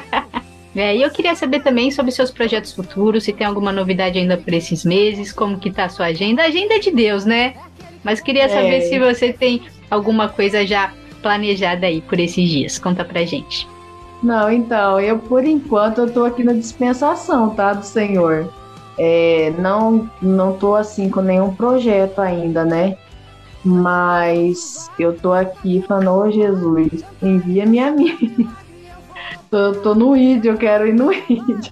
É, 0.76 0.96
e 0.96 1.02
eu 1.02 1.10
queria 1.10 1.36
saber 1.36 1.62
também 1.62 1.90
sobre 1.90 2.12
seus 2.12 2.30
projetos 2.30 2.72
futuros, 2.74 3.24
se 3.24 3.34
tem 3.34 3.46
alguma 3.46 3.72
novidade 3.72 4.20
ainda 4.20 4.38
por 4.38 4.54
esses 4.54 4.86
meses, 4.86 5.34
como 5.34 5.58
que 5.60 5.72
tá 5.72 5.86
a 5.86 5.90
sua 5.90 6.06
agenda. 6.06 6.44
A 6.44 6.46
agenda 6.46 6.76
é 6.76 6.80
de 6.80 6.92
Deus, 6.92 7.26
né? 7.26 7.56
Mas 8.04 8.22
queria 8.22 8.48
saber 8.48 8.78
é. 8.78 8.82
se 8.82 9.00
você 9.00 9.34
tem 9.34 9.64
alguma 9.90 10.30
coisa 10.30 10.66
já 10.66 10.94
planejada 11.22 11.88
aí 11.88 12.02
por 12.02 12.20
esses 12.20 12.48
dias. 12.48 12.78
Conta 12.78 13.04
pra 13.04 13.26
gente. 13.26 13.68
Não, 14.22 14.52
então, 14.52 15.00
eu 15.00 15.18
por 15.18 15.44
enquanto 15.44 16.00
eu 16.00 16.12
tô 16.12 16.26
aqui 16.26 16.44
na 16.44 16.54
dispensação, 16.54 17.50
tá, 17.50 17.74
do 17.74 17.86
Senhor. 17.86 18.54
É, 19.02 19.54
não, 19.58 20.10
não 20.22 20.58
tô 20.58 20.76
assim 20.76 21.10
com 21.10 21.22
nenhum 21.22 21.56
projeto 21.56 22.20
ainda, 22.20 22.66
né? 22.66 22.98
Mas 23.64 24.92
eu 25.00 25.18
tô 25.18 25.32
aqui 25.32 25.82
falando, 25.88 26.12
ô 26.12 26.30
Jesus, 26.30 27.04
envia-me 27.22 27.80
a 27.80 27.92
mim. 27.92 28.50
Tô, 29.50 29.72
tô 29.76 29.96
no 29.96 30.18
ID, 30.18 30.46
eu 30.46 30.58
quero 30.58 30.86
ir 30.86 30.94
no 30.94 31.12
ID. 31.16 31.72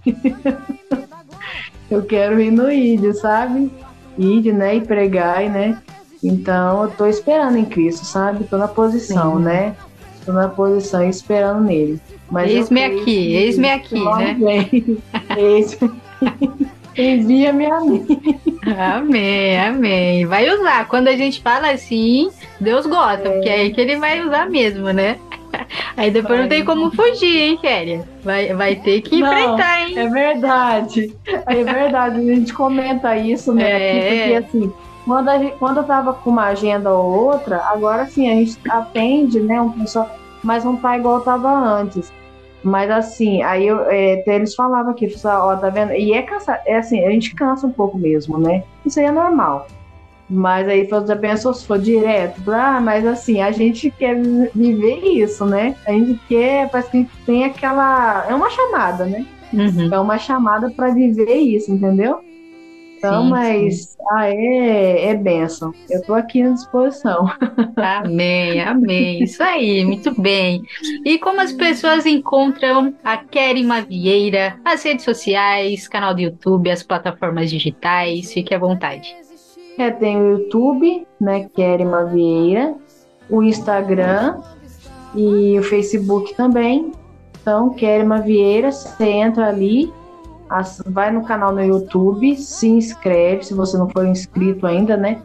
eu 1.91 2.02
quero 2.04 2.40
ir 2.40 2.49
no 2.49 2.72
ID, 2.72 3.14
sabe? 3.14 3.70
ID, 4.18 4.54
né? 4.54 4.78
E 4.78 4.82
pregar, 4.82 5.49
né? 5.49 5.78
Então 6.24 6.84
eu 6.84 6.90
tô 6.91 7.06
esperando 7.08 7.58
em 7.58 7.66
Cristo, 7.66 8.06
sabe? 8.06 8.45
Tô 8.45 8.58
na 8.58 8.70
posição, 8.70 9.38
Sim. 9.38 9.44
né? 9.44 9.76
Tô 10.26 10.32
na 10.32 10.48
posição 10.48 11.08
esperando 11.08 11.62
nele. 11.62 11.99
Eis-me 12.45 12.84
aqui, 12.84 13.04
que 13.04 13.36
eis-me 13.36 13.70
aqui, 13.70 14.04
né? 14.04 14.70
Eis-me 15.38 15.91
Envia-me 16.98 17.65
a 17.68 17.80
mim. 17.80 18.06
Amém, 18.95 19.60
amém. 19.60 20.26
Vai 20.26 20.49
usar. 20.49 20.88
Quando 20.88 21.07
a 21.07 21.15
gente 21.15 21.41
fala 21.41 21.69
assim, 21.69 22.30
Deus 22.60 22.86
gosta, 22.86 23.30
porque 23.30 23.49
é 23.49 23.56
aí 23.56 23.74
que 23.74 23.80
ele 23.80 23.98
vai 23.98 24.22
usar 24.22 24.49
mesmo, 24.49 24.91
né? 24.91 25.18
Aí 25.95 26.11
depois 26.11 26.40
não 26.40 26.48
tem 26.48 26.64
como 26.64 26.91
fugir, 26.91 27.38
hein, 27.38 27.57
Kéria? 27.57 28.07
Vai, 28.24 28.53
vai 28.53 28.76
ter 28.76 29.02
que 29.02 29.19
Não, 29.19 29.28
enfrentar, 29.28 29.82
hein? 29.82 29.98
É 29.98 30.07
verdade. 30.07 31.15
É 31.26 31.64
verdade. 31.64 32.18
A 32.19 32.36
gente 32.36 32.53
comenta 32.53 33.18
isso, 33.18 33.53
né? 33.53 33.64
É. 33.64 33.76
aqui, 33.76 34.18
Porque 34.19 34.36
assim, 34.36 34.74
quando, 35.06 35.30
a 35.30 35.38
gente, 35.40 35.56
quando 35.57 35.78
eu 35.78 35.84
tava 35.84 36.14
com 36.14 36.30
uma 36.30 36.48
agenda 36.48 36.91
ou 36.91 37.28
outra, 37.28 37.64
agora 37.65 38.06
sim, 38.06 38.30
a 38.30 38.36
gente 38.36 38.60
atende, 38.69 39.40
né? 39.40 39.60
Um 39.60 39.72
pessoal, 39.72 40.10
mas 40.44 40.64
não 40.64 40.76
tá 40.76 40.98
igual 40.98 41.22
tava 41.22 41.49
antes. 41.49 42.11
Mas 42.68 42.91
assim, 42.91 43.41
aí 43.44 43.65
eu, 43.65 43.80
é, 43.89 44.22
eles 44.27 44.53
falavam 44.53 44.91
aqui, 44.91 45.07
ó, 45.23 45.56
tá 45.56 45.69
vendo? 45.69 45.94
E 45.94 46.11
é 46.11 46.22
cansa, 46.22 46.60
é 46.65 46.76
assim, 46.76 47.06
a 47.06 47.11
gente 47.11 47.34
cansa 47.34 47.65
um 47.65 47.72
pouco 47.72 47.98
mesmo, 47.98 48.38
né? 48.38 48.61
Isso 48.85 48.99
aí 48.99 49.06
é 49.06 49.11
normal. 49.11 49.68
Mas 50.30 50.68
aí 50.68 50.85
você 50.85 51.15
pensou 51.15 51.53
se 51.53 51.65
for 51.65 51.80
direto, 51.80 52.41
ah, 52.52 52.81
mas 52.81 53.07
assim, 53.07 53.41
a 53.41 53.52
gente 53.52 53.89
quer 53.89 54.15
vi- 54.15 54.52
viver 54.53 54.98
isso, 55.06 55.45
né? 55.45 55.76
A 55.88 55.94
gente 55.94 56.19
quer, 56.27 56.69
parece 56.69 56.91
que 56.91 56.98
a 56.98 56.99
gente 56.99 57.14
tem 57.26 57.45
aquela. 57.45 58.26
É 58.30 58.35
uma 58.35 58.49
chamada, 58.49 59.06
né? 59.06 59.26
Uhum. 59.53 59.89
É 59.89 59.98
uma 59.98 60.18
chamada 60.18 60.69
para 60.69 60.94
viver 60.94 61.35
isso, 61.35 61.72
entendeu? 61.72 62.19
Então, 63.08 63.24
Sim, 63.24 63.30
mas 63.30 63.98
ah, 64.12 64.30
é, 64.30 65.08
é 65.08 65.16
benção. 65.16 65.74
Eu 65.90 66.02
tô 66.04 66.14
aqui 66.14 66.42
à 66.42 66.50
disposição. 66.50 67.32
Amém, 67.76 68.62
amém. 68.62 69.24
Isso 69.24 69.42
aí, 69.42 69.86
muito 69.86 70.20
bem. 70.20 70.64
E 71.06 71.18
como 71.18 71.40
as 71.40 71.54
pessoas 71.54 72.06
encontram 72.06 72.94
a 73.04 73.18
Kerima 73.18 73.82
Vieira, 73.82 74.60
as 74.66 74.84
redes 74.84 75.06
sociais, 75.06 75.88
canal 75.88 76.14
do 76.14 76.22
YouTube, 76.22 76.70
as 76.70 76.84
plataformas 76.84 77.50
digitais? 77.50 78.34
Fique 78.34 78.54
à 78.54 78.60
vontade. 78.60 79.16
É, 79.78 79.90
tem 79.90 80.18
o 80.18 80.32
YouTube, 80.32 81.08
né, 81.22 81.48
Kerima 81.56 82.06
Vieira, 82.06 82.76
o 83.30 83.42
Instagram 83.42 84.42
e 85.16 85.58
o 85.58 85.64
Facebook 85.64 86.36
também. 86.36 86.92
Então, 87.40 87.70
Kerima 87.70 88.20
Vieira, 88.20 88.72
você 88.72 89.06
entra 89.06 89.48
ali, 89.48 89.94
vai 90.86 91.11
no 91.11 91.24
canal 91.24 91.52
no 91.52 91.64
YouTube, 91.64 92.36
se 92.38 92.68
inscreve, 92.68 93.44
se 93.45 93.53
você 93.53 93.78
não 93.78 93.90
for 93.90 94.06
inscrito 94.06 94.65
ainda, 94.65 94.95
né? 94.95 95.22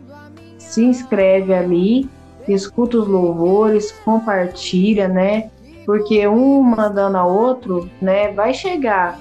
Se 0.58 0.84
inscreve 0.84 1.52
ali, 1.54 2.08
escuta 2.48 2.98
os 2.98 3.06
louvores, 3.06 3.92
compartilha, 4.04 5.06
né? 5.08 5.50
Porque 5.86 6.26
um 6.28 6.62
mandando 6.62 7.16
a 7.18 7.24
outro, 7.24 7.88
né, 8.00 8.32
vai 8.32 8.54
chegar 8.54 9.18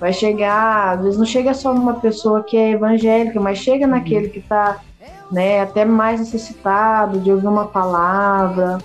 vai 0.00 0.12
chegar, 0.12 0.96
às 0.98 1.02
vezes 1.02 1.18
não 1.18 1.24
chega 1.24 1.54
só 1.54 1.72
numa 1.72 1.94
pessoa 1.94 2.42
que 2.42 2.56
é 2.58 2.72
evangélica, 2.72 3.40
mas 3.40 3.56
chega 3.58 3.86
naquele 3.86 4.28
que 4.28 4.40
está 4.40 4.78
né, 5.32 5.62
até 5.62 5.84
mais 5.84 6.20
necessitado 6.20 7.20
de 7.20 7.32
ouvir 7.32 7.46
uma 7.46 7.66
palavra, 7.66 8.78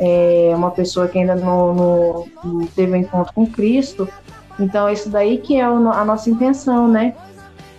é, 0.00 0.52
uma 0.56 0.70
pessoa 0.70 1.08
que 1.08 1.18
ainda 1.18 1.34
não, 1.34 1.74
não- 1.74 2.24
não 2.44 2.66
teve 2.68 2.92
um 2.92 2.96
encontro 2.96 3.34
com 3.34 3.46
Cristo. 3.46 4.08
Então, 4.58 4.88
isso 4.88 5.10
daí 5.10 5.38
que 5.38 5.58
é 5.58 5.68
o 5.68 5.90
a 5.90 6.04
nossa 6.04 6.30
intenção, 6.30 6.88
né? 6.88 7.14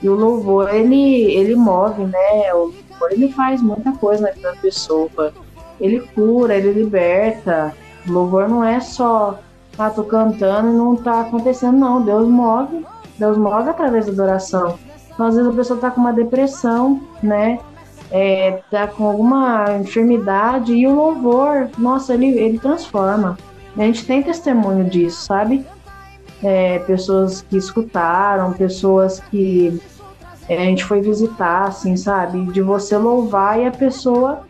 E 0.01 0.07
o 0.07 0.13
louvor, 0.13 0.73
ele, 0.73 1.23
ele 1.33 1.55
move, 1.55 2.03
né? 2.03 2.53
O 2.53 2.65
louvor, 2.65 3.11
ele 3.11 3.31
faz 3.31 3.61
muita 3.61 3.91
coisa 3.93 4.23
na 4.23 4.31
vida 4.31 4.51
da 4.51 4.57
pessoa. 4.57 5.33
Ele 5.79 5.99
cura, 6.13 6.55
ele 6.55 6.71
liberta. 6.71 7.73
O 8.07 8.11
louvor 8.11 8.47
não 8.47 8.63
é 8.63 8.79
só, 8.79 9.39
ah, 9.77 9.89
tô 9.89 10.03
cantando 10.03 10.69
e 10.69 10.73
não 10.73 10.95
tá 10.95 11.21
acontecendo, 11.21 11.77
não. 11.77 12.01
Deus 12.01 12.27
move, 12.27 12.85
Deus 13.17 13.37
move 13.37 13.69
através 13.69 14.05
da 14.05 14.11
adoração. 14.11 14.77
Então, 15.13 15.25
às 15.25 15.35
vezes 15.35 15.51
a 15.51 15.55
pessoa 15.55 15.79
tá 15.79 15.89
com 15.89 15.99
uma 15.99 16.13
depressão, 16.13 17.01
né? 17.23 17.59
É, 18.11 18.61
tá 18.71 18.87
com 18.87 19.05
alguma 19.05 19.77
enfermidade 19.81 20.73
e 20.73 20.87
o 20.87 20.95
louvor, 20.95 21.69
nossa, 21.77 22.13
ele, 22.13 22.27
ele 22.27 22.59
transforma. 22.59 23.37
A 23.75 23.81
gente 23.81 24.05
tem 24.05 24.23
testemunho 24.23 24.85
disso, 24.85 25.25
sabe? 25.25 25.65
É, 26.43 26.79
pessoas 26.79 27.41
que 27.41 27.57
escutaram, 27.57 28.53
pessoas 28.53 29.19
que 29.19 29.81
é, 30.47 30.57
a 30.57 30.65
gente 30.65 30.83
foi 30.83 31.01
visitar, 31.01 31.67
assim, 31.67 31.97
sabe? 31.97 32.45
De 32.51 32.61
você 32.61 32.97
louvar 32.97 33.59
e 33.59 33.65
a 33.65 33.71
pessoa, 33.71 34.41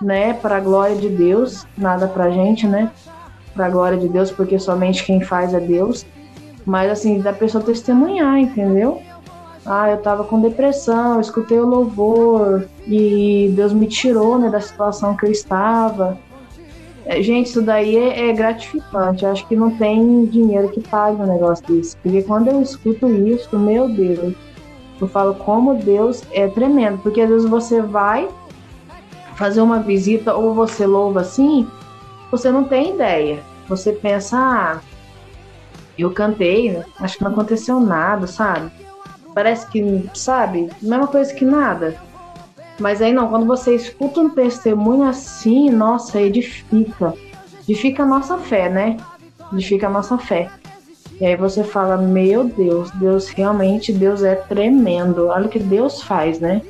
né, 0.00 0.34
para 0.34 0.56
a 0.56 0.60
glória 0.60 0.96
de 0.96 1.08
Deus, 1.08 1.66
nada 1.78 2.06
pra 2.08 2.30
gente, 2.30 2.66
né? 2.66 2.90
Pra 3.54 3.70
glória 3.70 3.96
de 3.96 4.08
Deus, 4.08 4.30
porque 4.30 4.58
somente 4.58 5.04
quem 5.04 5.20
faz 5.20 5.54
é 5.54 5.60
Deus. 5.60 6.04
Mas, 6.66 6.90
assim, 6.90 7.20
da 7.20 7.32
pessoa 7.32 7.62
testemunhar, 7.62 8.38
entendeu? 8.38 9.00
Ah, 9.64 9.90
eu 9.90 9.98
tava 9.98 10.24
com 10.24 10.40
depressão, 10.40 11.14
eu 11.14 11.20
escutei 11.20 11.58
o 11.58 11.66
louvor 11.66 12.66
e 12.86 13.50
Deus 13.54 13.72
me 13.72 13.86
tirou, 13.86 14.38
né, 14.38 14.50
da 14.50 14.60
situação 14.60 15.16
que 15.16 15.24
eu 15.24 15.30
estava. 15.30 16.18
É, 17.06 17.22
Gente, 17.22 17.46
isso 17.46 17.62
daí 17.62 17.96
é, 17.96 18.30
é 18.30 18.32
gratificante. 18.32 19.26
Acho 19.26 19.46
que 19.46 19.56
não 19.56 19.76
tem 19.76 20.24
dinheiro 20.26 20.70
que 20.70 20.80
pague 20.80 21.20
um 21.20 21.26
negócio 21.26 21.64
desse. 21.66 21.96
Porque 21.98 22.22
quando 22.22 22.48
eu 22.48 22.62
escuto 22.62 23.08
isso, 23.08 23.58
meu 23.58 23.88
Deus, 23.88 24.34
eu 25.00 25.08
falo 25.08 25.34
como 25.34 25.74
Deus 25.74 26.22
é 26.32 26.48
tremendo. 26.48 26.98
Porque 26.98 27.20
às 27.20 27.28
vezes 27.28 27.48
você 27.48 27.82
vai 27.82 28.28
fazer 29.36 29.60
uma 29.60 29.80
visita 29.80 30.34
ou 30.34 30.54
você 30.54 30.86
louva 30.86 31.20
assim, 31.20 31.66
você 32.30 32.50
não 32.50 32.64
tem 32.64 32.94
ideia. 32.94 33.40
Você 33.68 33.92
pensa, 33.92 34.38
ah, 34.38 34.80
eu 35.98 36.10
cantei, 36.10 36.72
né? 36.72 36.84
acho 37.00 37.18
que 37.18 37.24
não 37.24 37.32
aconteceu 37.32 37.80
nada, 37.80 38.26
sabe? 38.26 38.70
Parece 39.34 39.66
que, 39.68 40.08
sabe, 40.14 40.70
mesma 40.80 41.06
coisa 41.06 41.34
que 41.34 41.44
nada. 41.44 41.96
Mas 42.78 43.00
aí 43.00 43.12
não, 43.12 43.28
quando 43.28 43.46
você 43.46 43.74
escuta 43.74 44.20
um 44.20 44.30
testemunho 44.30 45.04
assim, 45.04 45.70
nossa, 45.70 46.20
edifica. 46.20 47.14
Edifica 47.68 48.02
a 48.02 48.06
nossa 48.06 48.38
fé, 48.38 48.68
né? 48.68 48.96
Edifica 49.52 49.86
a 49.86 49.90
nossa 49.90 50.18
fé. 50.18 50.50
E 51.20 51.26
aí 51.26 51.36
você 51.36 51.62
fala, 51.62 51.96
meu 51.96 52.44
Deus, 52.44 52.90
Deus 52.92 53.28
realmente, 53.28 53.92
Deus 53.92 54.22
é 54.22 54.34
tremendo. 54.34 55.28
Olha 55.28 55.46
o 55.46 55.48
que 55.48 55.60
Deus 55.60 56.02
faz, 56.02 56.40
né? 56.40 56.60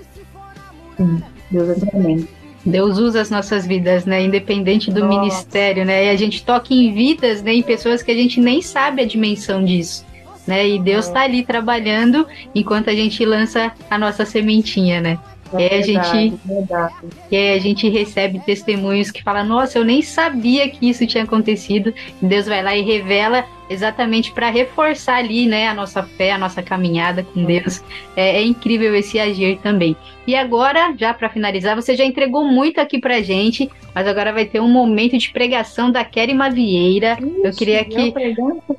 Sim, 0.96 1.22
Deus 1.50 1.70
é 1.70 1.86
tremendo. 1.86 2.28
Deus 2.64 2.98
usa 2.98 3.20
as 3.20 3.30
nossas 3.30 3.66
vidas, 3.66 4.04
né? 4.04 4.22
Independente 4.22 4.90
do 4.90 5.00
Nossa. 5.00 5.18
ministério, 5.18 5.84
né? 5.84 6.06
E 6.06 6.10
a 6.10 6.16
gente 6.16 6.44
toca 6.44 6.72
em 6.72 6.92
vidas, 6.92 7.42
né? 7.42 7.54
Em 7.54 7.62
pessoas 7.62 8.02
que 8.02 8.10
a 8.10 8.14
gente 8.14 8.40
nem 8.40 8.62
sabe 8.62 9.02
a 9.02 9.06
dimensão 9.06 9.64
disso, 9.64 10.04
né? 10.46 10.66
E 10.66 10.78
Deus 10.78 11.08
tá 11.08 11.22
ali 11.22 11.44
trabalhando 11.44 12.26
enquanto 12.54 12.88
a 12.88 12.94
gente 12.94 13.24
lança 13.24 13.72
a 13.90 13.98
nossa 13.98 14.24
sementinha, 14.24 15.00
né? 15.00 15.18
E 15.58 15.62
aí 15.62 15.78
a 15.78 15.82
gente, 15.82 16.40
verdade. 16.44 16.94
aí 17.30 17.52
a 17.52 17.58
gente 17.58 17.88
recebe 17.88 18.40
testemunhos 18.40 19.10
que 19.10 19.22
falam, 19.22 19.44
nossa, 19.44 19.78
eu 19.78 19.84
nem 19.84 20.02
sabia 20.02 20.68
que 20.68 20.88
isso 20.88 21.06
tinha 21.06 21.24
acontecido. 21.24 21.92
E 22.22 22.26
Deus 22.26 22.46
vai 22.46 22.62
lá 22.62 22.76
e 22.76 22.82
revela 22.82 23.44
exatamente 23.68 24.32
para 24.32 24.50
reforçar 24.50 25.16
ali, 25.16 25.46
né, 25.46 25.68
a 25.68 25.74
nossa 25.74 26.02
fé, 26.02 26.32
a 26.32 26.38
nossa 26.38 26.62
caminhada 26.62 27.22
com 27.22 27.44
Deus. 27.44 27.82
É, 28.16 28.36
é 28.36 28.42
incrível 28.42 28.94
esse 28.94 29.18
agir 29.18 29.58
também. 29.62 29.96
E 30.26 30.34
agora, 30.34 30.94
já 30.96 31.12
para 31.14 31.28
finalizar, 31.28 31.74
você 31.74 31.96
já 31.96 32.04
entregou 32.04 32.44
muito 32.44 32.80
aqui 32.80 32.98
pra 32.98 33.22
gente, 33.22 33.70
mas 33.94 34.06
agora 34.06 34.32
vai 34.32 34.44
ter 34.44 34.60
um 34.60 34.68
momento 34.68 35.16
de 35.16 35.30
pregação 35.30 35.90
da 35.90 36.04
Kerima 36.04 36.50
Vieira. 36.50 37.18
eu 37.42 37.52
queria 37.52 37.84
que 37.84 38.12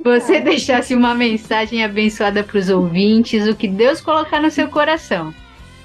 você 0.03 0.39
deixasse 0.41 0.93
uma 0.93 1.13
mensagem 1.15 1.83
abençoada 1.83 2.43
para 2.43 2.57
os 2.57 2.69
ouvintes, 2.69 3.47
o 3.47 3.55
que 3.55 3.67
Deus 3.67 4.01
colocar 4.01 4.41
no 4.41 4.51
seu 4.51 4.67
coração. 4.67 5.33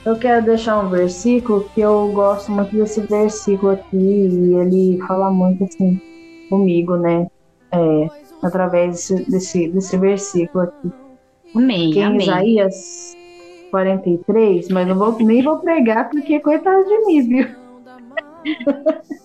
Eu 0.04 0.18
quero 0.18 0.44
deixar 0.44 0.78
um 0.78 0.88
versículo 0.88 1.68
que 1.74 1.80
eu 1.80 2.10
gosto 2.12 2.50
muito 2.50 2.74
desse 2.74 3.02
versículo 3.02 3.72
aqui 3.72 3.96
e 3.96 4.54
ele 4.54 4.98
fala 5.06 5.30
muito 5.30 5.64
assim 5.64 6.00
comigo, 6.48 6.96
né? 6.96 7.26
É, 7.70 8.08
através 8.42 9.10
desse, 9.28 9.68
desse, 9.68 9.96
versículo 9.98 10.64
aqui. 10.64 10.90
Amém, 11.54 11.90
que 11.92 12.00
é 12.00 12.04
amém. 12.04 12.22
Isaías 12.22 13.16
43, 13.70 14.68
mas 14.70 14.88
não 14.88 14.96
vou, 14.96 15.18
nem 15.18 15.42
vou 15.42 15.58
pregar 15.58 16.08
porque 16.08 16.40
coitado 16.40 16.82
de 16.84 17.06
mim, 17.06 17.28
viu? 17.28 17.46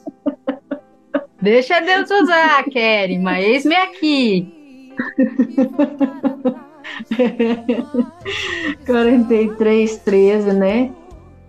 Deixa 1.41 1.79
Deus 1.79 2.09
usar, 2.09 2.63
Kerima, 2.65 3.39
eis-me 3.39 3.75
aqui. 3.75 4.51
43, 8.85 9.97
13, 9.97 10.53
né? 10.53 10.91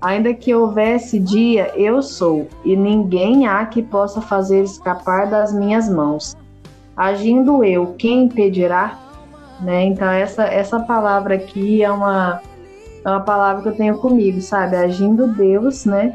Ainda 0.01 0.35
que 0.35 0.55
houvesse 0.55 1.19
dia, 1.19 1.73
eu 1.75 2.03
sou, 2.03 2.47
e 2.65 2.77
ninguém 2.77 3.47
há 3.47 3.65
que 3.67 3.83
possa 3.83 4.21
fazer 4.21 4.63
escapar 4.63 5.29
das 5.29 5.53
minhas 5.53 5.89
mãos. 5.89 6.37
Agindo 6.97 7.65
eu, 7.65 7.95
quem 7.99 8.25
impedirá? 8.25 8.99
Né? 9.61 9.85
Então, 9.87 10.09
essa, 10.09 10.45
essa 10.45 10.81
palavra 10.81 11.35
aqui 11.35 11.83
é 11.83 11.91
uma, 11.91 12.41
é 13.05 13.09
uma 13.09 13.21
palavra 13.21 13.63
que 13.63 13.69
eu 13.69 13.77
tenho 13.77 13.99
comigo, 13.99 14.41
sabe? 14.41 14.77
Agindo 14.77 15.29
Deus, 15.29 15.87
né? 15.87 16.15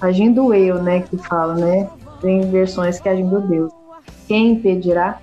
Agindo 0.00 0.52
eu, 0.52 0.82
né? 0.82 1.00
Que 1.00 1.16
fala, 1.16 1.54
né? 1.54 1.88
Tem 2.20 2.40
versões 2.50 3.00
que 3.00 3.08
é 3.08 3.12
agindo 3.12 3.40
Deus. 3.40 3.72
quem 4.28 4.52
impedirá? 4.52 5.18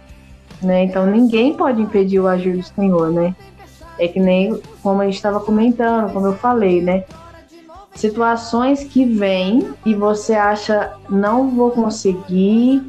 Né? 0.61 0.83
Então 0.83 1.05
ninguém 1.05 1.53
pode 1.53 1.81
impedir 1.81 2.19
o 2.19 2.27
agir 2.27 2.57
do 2.57 2.63
Senhor, 2.63 3.09
né? 3.11 3.33
É 3.99 4.07
que 4.07 4.19
nem 4.19 4.59
como 4.81 5.01
a 5.01 5.05
gente 5.05 5.15
estava 5.15 5.39
comentando, 5.39 6.11
como 6.13 6.27
eu 6.27 6.33
falei, 6.33 6.81
né? 6.81 7.03
Situações 7.95 8.83
que 8.83 9.03
vêm 9.05 9.73
e 9.85 9.93
você 9.93 10.33
acha 10.33 10.93
não 11.09 11.49
vou 11.49 11.71
conseguir, 11.71 12.87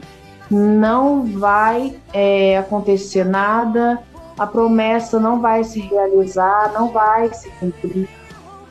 não 0.51 1.25
vai 1.25 1.97
é, 2.13 2.59
acontecer 2.59 3.25
nada, 3.25 4.01
a 4.39 4.47
promessa 4.47 5.19
não 5.19 5.41
vai 5.41 5.65
se 5.65 5.81
realizar, 5.81 6.73
não 6.73 6.93
vai 6.93 7.33
se 7.35 7.51
cumprir. 7.59 8.09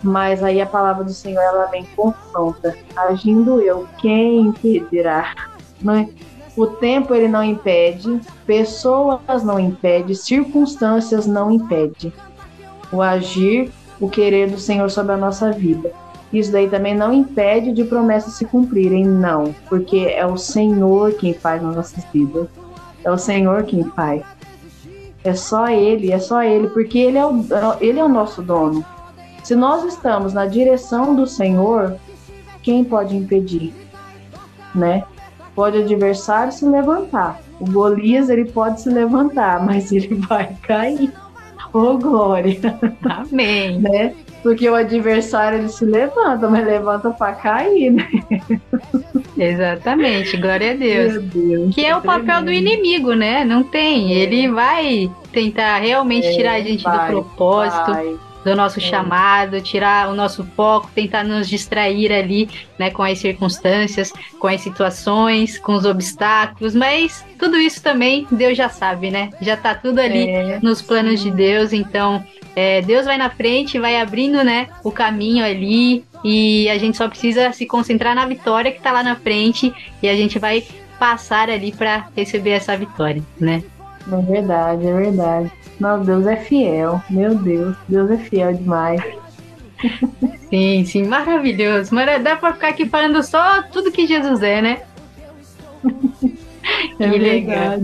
Mas 0.01 0.41
aí 0.41 0.61
a 0.61 0.65
palavra 0.65 1.03
do 1.03 1.13
Senhor 1.13 1.41
ela 1.41 1.65
vem 1.65 1.85
confronta. 1.95 2.75
Agindo 2.95 3.61
eu, 3.61 3.85
quem 3.99 4.47
impedirá? 4.47 5.35
Não, 5.81 5.93
é? 5.93 6.09
o 6.55 6.67
tempo 6.67 7.13
ele 7.13 7.27
não 7.27 7.43
impede, 7.43 8.19
pessoas 8.45 9.43
não 9.43 9.59
impede, 9.59 10.15
circunstâncias 10.15 11.25
não 11.25 11.51
impede. 11.51 12.13
O 12.91 13.01
agir, 13.01 13.71
o 13.99 14.09
querer 14.09 14.49
do 14.49 14.59
Senhor 14.59 14.89
sobre 14.89 15.13
a 15.13 15.17
nossa 15.17 15.51
vida. 15.51 15.91
Isso 16.31 16.51
daí 16.51 16.69
também 16.69 16.95
não 16.95 17.11
impede 17.11 17.71
de 17.71 17.83
promessas 17.83 18.33
se 18.33 18.45
cumprirem, 18.45 19.03
não, 19.03 19.53
porque 19.67 19.97
é 19.97 20.25
o 20.25 20.37
Senhor 20.37 21.13
quem 21.13 21.33
faz 21.33 21.61
nas 21.61 21.75
nossas 21.75 22.03
vidas. 22.13 22.47
É 23.03 23.11
o 23.11 23.17
Senhor 23.17 23.63
quem 23.63 23.83
faz. 23.83 24.23
É 25.23 25.33
só 25.33 25.67
Ele, 25.67 26.11
é 26.11 26.19
só 26.19 26.43
Ele, 26.43 26.67
porque 26.67 26.99
Ele 26.99 27.17
é 27.17 27.25
o, 27.25 27.43
ele 27.81 27.99
é 27.99 28.03
o 28.03 28.09
nosso 28.09 28.41
dono. 28.41 28.85
Se 29.43 29.55
nós 29.55 29.83
estamos 29.83 30.33
na 30.33 30.45
direção 30.45 31.15
do 31.15 31.25
Senhor, 31.25 31.97
quem 32.61 32.83
pode 32.83 33.15
impedir? 33.15 33.73
Né? 34.75 35.03
Pode 35.55 35.77
o 35.77 35.81
adversário 35.81 36.53
se 36.53 36.65
levantar. 36.65 37.41
O 37.59 37.65
Golias 37.65 38.29
ele 38.29 38.45
pode 38.45 38.81
se 38.81 38.89
levantar, 38.89 39.63
mas 39.65 39.91
ele 39.91 40.13
vai 40.15 40.55
cair. 40.61 41.11
Ô 41.73 41.79
oh, 41.79 41.97
glória. 41.97 42.59
Amém. 43.03 43.79
né? 43.81 44.13
Porque 44.41 44.69
o 44.69 44.75
adversário 44.75 45.59
ele 45.59 45.69
se 45.69 45.83
levanta, 45.83 46.49
mas 46.49 46.65
levanta 46.65 47.11
para 47.11 47.33
cair, 47.33 47.91
né? 47.91 48.07
Exatamente, 49.37 50.37
glória 50.37 50.71
a 50.71 50.75
Deus. 50.75 51.21
Deus 51.23 51.75
que 51.75 51.85
é 51.85 51.95
o 51.95 52.01
papel 52.01 52.43
do 52.43 52.51
inimigo, 52.51 53.13
né? 53.13 53.43
Não 53.43 53.63
tem. 53.63 54.13
Ele 54.13 54.49
vai 54.49 55.11
tentar 55.33 55.77
realmente 55.79 56.27
é, 56.27 56.31
tirar 56.31 56.53
a 56.53 56.61
gente 56.61 56.83
vai, 56.83 57.07
do 57.07 57.11
propósito. 57.11 57.91
Vai 57.91 58.28
do 58.43 58.55
nosso 58.55 58.79
é. 58.79 58.81
chamado, 58.81 59.61
tirar 59.61 60.09
o 60.09 60.15
nosso 60.15 60.43
foco, 60.55 60.89
tentar 60.93 61.23
nos 61.23 61.47
distrair 61.47 62.11
ali, 62.11 62.49
né, 62.77 62.89
com 62.89 63.03
as 63.03 63.19
circunstâncias, 63.19 64.13
com 64.39 64.47
as 64.47 64.61
situações, 64.61 65.57
com 65.57 65.73
os 65.73 65.85
obstáculos, 65.85 66.73
mas 66.73 67.25
tudo 67.37 67.57
isso 67.57 67.81
também 67.81 68.27
Deus 68.31 68.57
já 68.57 68.69
sabe, 68.69 69.11
né? 69.11 69.29
Já 69.41 69.57
tá 69.57 69.75
tudo 69.75 69.99
ali 69.99 70.29
é. 70.29 70.59
nos 70.61 70.81
planos 70.81 71.21
de 71.21 71.31
Deus, 71.31 71.73
então 71.73 72.23
é, 72.55 72.81
Deus 72.81 73.05
vai 73.05 73.17
na 73.17 73.29
frente, 73.29 73.79
vai 73.79 73.99
abrindo, 73.99 74.43
né, 74.43 74.67
o 74.83 74.91
caminho 74.91 75.43
ali 75.43 76.03
e 76.23 76.69
a 76.69 76.77
gente 76.77 76.97
só 76.97 77.07
precisa 77.07 77.51
se 77.51 77.65
concentrar 77.65 78.15
na 78.15 78.25
vitória 78.25 78.71
que 78.71 78.81
tá 78.81 78.91
lá 78.91 79.03
na 79.03 79.15
frente 79.15 79.73
e 80.01 80.09
a 80.09 80.15
gente 80.15 80.37
vai 80.39 80.63
passar 80.99 81.49
ali 81.49 81.71
para 81.71 82.09
receber 82.15 82.51
essa 82.51 82.75
vitória, 82.75 83.23
né? 83.39 83.63
É 84.11 84.21
verdade, 84.21 84.87
é 84.87 84.93
verdade. 84.93 85.51
Não, 85.79 86.01
Deus 86.03 86.25
é 86.27 86.35
fiel. 86.35 87.01
Meu 87.09 87.35
Deus, 87.35 87.75
Deus 87.87 88.11
é 88.11 88.17
fiel 88.17 88.53
demais. 88.53 89.01
Sim, 90.49 90.83
sim, 90.85 91.05
maravilhoso. 91.05 91.93
Mas 91.93 92.21
dá 92.23 92.35
pra 92.35 92.53
ficar 92.53 92.69
aqui 92.69 92.85
falando 92.85 93.21
só 93.23 93.63
tudo 93.63 93.91
que 93.91 94.07
Jesus 94.07 94.41
é, 94.43 94.61
né? 94.61 94.81
É 96.99 97.09
que 97.09 97.17
legal. 97.17 97.79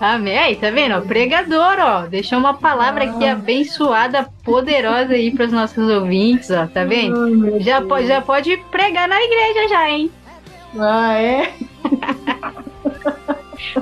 Amém. 0.00 0.38
Aí, 0.38 0.56
tá 0.56 0.70
vendo? 0.70 1.02
Pregador, 1.02 1.76
ó, 1.78 2.06
deixou 2.06 2.38
uma 2.38 2.54
palavra 2.54 3.04
aqui 3.04 3.26
ah. 3.26 3.32
abençoada, 3.32 4.28
poderosa 4.42 5.12
aí 5.12 5.30
para 5.30 5.46
os 5.46 5.52
nossos 5.52 5.90
ouvintes, 5.90 6.50
ó, 6.50 6.66
tá 6.66 6.84
vendo? 6.84 7.60
já, 7.60 7.82
pode, 7.82 8.06
já 8.06 8.20
pode 8.20 8.56
pregar 8.70 9.08
na 9.08 9.20
igreja 9.20 9.68
já, 9.68 9.90
hein? 9.90 10.10
Ah, 10.78 11.20
é? 11.20 11.52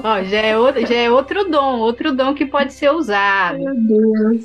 Ó, 0.03 0.23
já 0.23 0.39
é, 0.39 0.59
outro, 0.59 0.87
já 0.87 0.95
é 0.95 1.11
outro 1.11 1.51
dom, 1.51 1.79
outro 1.79 2.15
dom 2.15 2.35
que 2.35 2.47
pode 2.47 2.73
ser 2.73 2.91
usado. 2.91 3.59
Meu 3.59 3.75
Deus. 3.75 4.45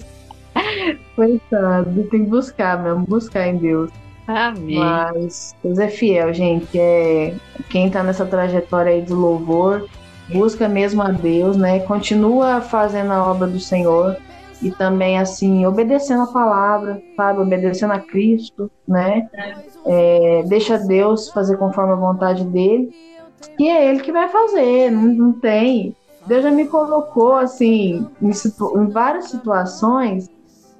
Coitado, 1.16 2.04
tem 2.10 2.24
que 2.24 2.30
buscar 2.30 2.82
mesmo, 2.82 3.06
buscar 3.06 3.48
em 3.48 3.58
Deus. 3.58 3.92
Amém. 4.28 4.80
Mas 4.80 5.56
Deus 5.64 5.78
é 5.78 5.88
fiel, 5.88 6.34
gente. 6.34 6.80
É, 6.80 7.36
quem 7.70 7.90
tá 7.90 8.04
nessa 8.04 8.26
trajetória 8.26 8.92
aí 8.92 9.02
de 9.02 9.14
louvor, 9.14 9.88
busca 10.30 10.68
mesmo 10.68 11.02
a 11.02 11.12
Deus, 11.12 11.56
né? 11.58 11.80
Continua 11.82 12.62
fazendo 12.62 13.12
a 13.12 13.30
obra 13.30 13.48
do 13.48 13.60
Senhor 13.60 14.18
e 14.62 14.72
também, 14.72 15.20
assim, 15.20 15.66
obedecendo 15.66 16.24
a 16.24 16.28
palavra, 16.28 17.02
sabe? 17.16 17.42
Obedecendo 17.42 17.92
a 17.92 18.00
Cristo, 18.00 18.72
né? 18.88 19.28
É, 19.86 20.44
deixa 20.48 20.80
Deus 20.80 21.30
fazer 21.30 21.58
conforme 21.58 21.94
a 21.94 21.98
vontade 21.98 22.44
dele 22.46 22.90
que 23.48 23.68
é 23.68 23.90
ele 23.90 24.02
que 24.02 24.12
vai 24.12 24.30
fazer, 24.30 24.92
não, 24.92 25.04
não 25.04 25.34
tem. 25.34 25.96
Deus 26.26 26.44
já 26.44 26.52
me 26.52 26.66
colocou 26.68 27.34
assim 27.34 28.08
em, 28.22 28.34
situ, 28.34 28.78
em, 28.78 28.88
várias 28.88 29.26
situações 29.26 30.30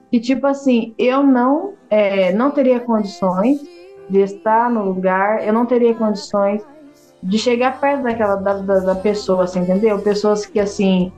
que 0.10 0.20
tipo 0.20 0.48
assim 0.48 0.94
eu 0.98 1.22
não 1.22 1.74
é, 1.90 2.34
não 2.34 2.50
teria 2.50 2.80
condições 2.80 3.62
de 4.10 4.22
estar 4.22 4.70
no 4.70 4.84
lugar, 4.86 5.46
eu 5.46 5.54
não 5.54 5.66
teria 5.66 5.94
condições 5.94 6.64
de 7.22 7.38
chegar 7.38 7.80
perto 7.80 8.04
daquela 8.04 8.36
da, 8.36 8.54
da, 8.54 8.80
da 8.80 8.96
pessoa, 8.96 9.44
assim, 9.44 9.60
entendeu? 9.60 10.00
Pessoas 10.00 10.46
que 10.46 10.60
assim 10.60 11.12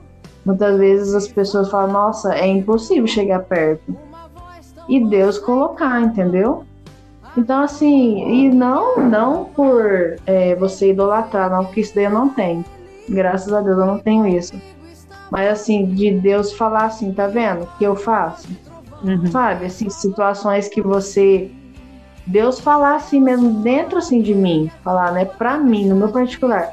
muitas 0.44 0.78
vezes 0.78 1.14
as 1.14 1.28
pessoas 1.28 1.70
falam 1.70 1.92
nossa 1.92 2.34
é 2.34 2.46
impossível 2.46 3.06
chegar 3.06 3.40
perto 3.40 3.96
e 4.88 5.04
Deus 5.04 5.38
colocar, 5.38 6.00
entendeu? 6.00 6.64
Então, 7.38 7.62
assim, 7.62 8.28
e 8.28 8.50
não, 8.50 8.96
não 8.98 9.44
por 9.44 10.16
é, 10.26 10.56
você 10.56 10.90
idolatrar, 10.90 11.48
não, 11.48 11.64
porque 11.64 11.82
isso 11.82 11.94
daí 11.94 12.04
eu 12.04 12.10
não 12.10 12.30
tenho. 12.30 12.64
Graças 13.08 13.52
a 13.52 13.60
Deus 13.60 13.78
eu 13.78 13.86
não 13.86 14.00
tenho 14.00 14.26
isso. 14.26 14.60
Mas, 15.30 15.48
assim, 15.48 15.86
de 15.86 16.10
Deus 16.10 16.52
falar 16.52 16.86
assim, 16.86 17.12
tá 17.12 17.28
vendo? 17.28 17.62
O 17.62 17.78
que 17.78 17.84
eu 17.84 17.94
faço? 17.94 18.48
Uhum. 19.04 19.30
Sabe? 19.30 19.66
Assim, 19.66 19.88
situações 19.88 20.66
que 20.66 20.82
você. 20.82 21.48
Deus 22.26 22.58
falar 22.58 22.96
assim 22.96 23.20
mesmo 23.20 23.62
dentro 23.62 23.98
assim 23.98 24.20
de 24.20 24.34
mim, 24.34 24.70
falar, 24.82 25.12
né, 25.12 25.24
pra 25.24 25.56
mim, 25.56 25.86
no 25.86 25.94
meu 25.94 26.08
particular, 26.08 26.72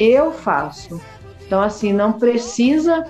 eu 0.00 0.32
faço. 0.32 0.98
Então, 1.46 1.60
assim, 1.60 1.92
não 1.92 2.12
precisa 2.12 3.06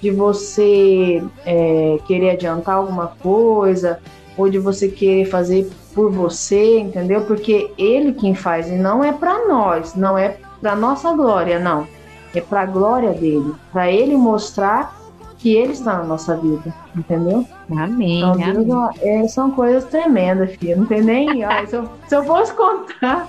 de 0.00 0.10
você 0.10 1.24
é, 1.46 1.98
querer 2.06 2.30
adiantar 2.30 2.76
alguma 2.76 3.08
coisa 3.08 3.98
ou 4.36 4.48
de 4.50 4.58
você 4.58 4.88
querer 4.88 5.24
fazer 5.24 5.68
por 5.94 6.10
você, 6.10 6.78
entendeu? 6.80 7.22
Porque 7.22 7.70
ele 7.78 8.12
quem 8.12 8.34
faz 8.34 8.68
e 8.68 8.74
não 8.74 9.02
é 9.02 9.12
para 9.12 9.46
nós, 9.46 9.94
não 9.94 10.18
é 10.18 10.36
para 10.60 10.74
nossa 10.74 11.12
glória, 11.12 11.58
não. 11.58 11.86
É 12.34 12.40
para 12.40 12.62
a 12.62 12.66
glória 12.66 13.12
dele, 13.12 13.54
para 13.72 13.90
ele 13.90 14.16
mostrar 14.16 14.96
que 15.38 15.54
ele 15.54 15.72
está 15.72 15.98
na 15.98 16.04
nossa 16.04 16.36
vida, 16.36 16.74
entendeu? 16.96 17.46
Amém. 17.70 18.18
Então, 18.18 18.32
amém. 18.32 18.66
É, 19.02 19.28
são 19.28 19.50
coisas 19.50 19.84
tremendas, 19.84 20.56
filha. 20.56 20.74
Não 20.74 20.86
tem 20.86 21.02
nem. 21.02 21.44
Ó, 21.44 21.50
se, 21.66 21.76
eu, 21.76 21.88
se 22.08 22.16
eu 22.16 22.24
fosse 22.24 22.52
contar, 22.54 23.28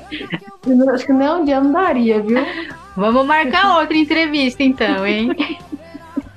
acho 0.93 1.05
que 1.05 1.13
nem 1.13 1.29
um 1.29 1.43
dia 1.45 1.59
não 1.59 1.71
daria, 1.71 2.21
viu? 2.21 2.39
Vamos 2.95 3.25
marcar 3.25 3.79
outra 3.79 3.97
entrevista, 3.97 4.63
então, 4.63 5.05
hein? 5.05 5.29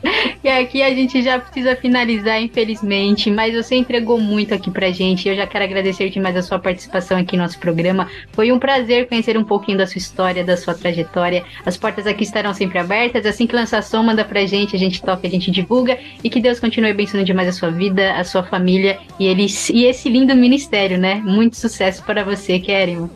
E 0.42 0.48
aqui 0.48 0.82
a 0.82 0.94
gente 0.94 1.20
já 1.20 1.38
precisa 1.38 1.74
finalizar, 1.76 2.40
infelizmente, 2.40 3.30
mas 3.30 3.54
você 3.54 3.74
entregou 3.74 4.20
muito 4.20 4.54
aqui 4.54 4.70
pra 4.70 4.90
gente. 4.90 5.28
Eu 5.28 5.34
já 5.34 5.46
quero 5.46 5.64
agradecer 5.64 6.08
demais 6.10 6.36
a 6.36 6.42
sua 6.42 6.58
participação 6.58 7.18
aqui 7.18 7.36
no 7.36 7.42
nosso 7.42 7.58
programa. 7.58 8.08
Foi 8.32 8.52
um 8.52 8.58
prazer 8.58 9.08
conhecer 9.08 9.36
um 9.36 9.44
pouquinho 9.44 9.78
da 9.78 9.86
sua 9.86 9.98
história, 9.98 10.44
da 10.44 10.56
sua 10.56 10.74
trajetória. 10.74 11.44
As 11.66 11.76
portas 11.76 12.06
aqui 12.06 12.22
estarão 12.22 12.54
sempre 12.54 12.78
abertas. 12.78 13.26
Assim 13.26 13.46
que 13.46 13.54
lançar 13.54 13.82
som, 13.82 14.02
manda 14.02 14.24
pra 14.24 14.46
gente, 14.46 14.76
a 14.76 14.78
gente 14.78 15.02
toca, 15.02 15.26
a 15.26 15.30
gente 15.30 15.50
divulga. 15.50 15.98
E 16.22 16.30
que 16.30 16.40
Deus 16.40 16.60
continue 16.60 16.90
abençoando 16.90 17.26
demais 17.26 17.48
a 17.48 17.52
sua 17.52 17.70
vida, 17.70 18.12
a 18.14 18.24
sua 18.24 18.42
família 18.42 18.98
e, 19.18 19.26
e 19.26 19.84
esse 19.84 20.08
lindo 20.08 20.34
ministério, 20.34 20.98
né? 20.98 21.16
Muito 21.16 21.56
sucesso 21.56 22.02
para 22.04 22.24
você, 22.24 22.58
Kérimo. 22.58 23.10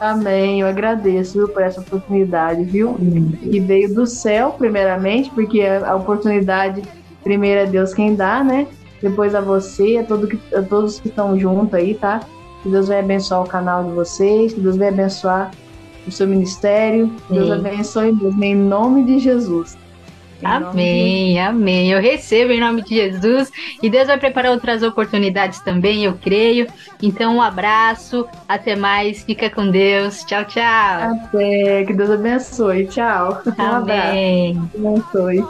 Amém. 0.00 0.60
Eu 0.60 0.66
agradeço 0.66 1.38
viu, 1.38 1.48
por 1.48 1.62
essa 1.62 1.80
oportunidade, 1.80 2.64
viu? 2.64 2.96
Que 3.40 3.60
veio 3.60 3.94
do 3.94 4.06
céu, 4.06 4.54
primeiramente, 4.56 5.30
porque 5.30 5.62
a 5.62 5.94
oportunidade, 5.94 6.82
primeiro 7.22 7.60
é 7.60 7.66
Deus 7.66 7.94
quem 7.94 8.14
dá, 8.14 8.42
né? 8.42 8.66
Depois 9.00 9.34
a 9.34 9.40
você, 9.40 9.98
a, 9.98 10.04
todo, 10.04 10.28
a 10.54 10.62
todos 10.62 10.98
que 10.98 11.08
estão 11.08 11.38
juntos 11.38 11.74
aí, 11.74 11.94
tá? 11.94 12.20
Que 12.62 12.68
Deus 12.68 12.88
vai 12.88 13.00
abençoar 13.00 13.42
o 13.42 13.48
canal 13.48 13.84
de 13.84 13.90
vocês, 13.90 14.54
que 14.54 14.60
Deus 14.60 14.76
vai 14.76 14.88
abençoar 14.88 15.50
o 16.06 16.10
seu 16.10 16.26
ministério, 16.26 17.10
Deus 17.30 17.50
abençoe 17.50 18.12
mesmo, 18.12 18.44
em 18.44 18.54
nome 18.54 19.04
de 19.04 19.18
Jesus. 19.18 19.76
Amém, 20.44 21.40
amém. 21.40 21.90
Eu 21.90 22.00
recebo 22.00 22.52
em 22.52 22.60
nome 22.60 22.82
de 22.82 22.94
Jesus 22.94 23.50
e 23.82 23.88
Deus 23.88 24.06
vai 24.06 24.18
preparar 24.18 24.52
outras 24.52 24.82
oportunidades 24.82 25.60
também, 25.60 26.04
eu 26.04 26.14
creio. 26.14 26.66
Então, 27.02 27.36
um 27.36 27.42
abraço, 27.42 28.26
até 28.48 28.76
mais, 28.76 29.22
fica 29.22 29.50
com 29.50 29.70
Deus. 29.70 30.24
Tchau, 30.24 30.44
tchau. 30.44 30.62
Até, 30.62 31.84
que 31.84 31.92
Deus 31.92 32.10
abençoe. 32.10 32.86
Tchau. 32.86 33.42
Amém. 33.58 34.60
Um 34.74 34.96
abraço. 34.96 35.14
Abençoe. 35.14 35.44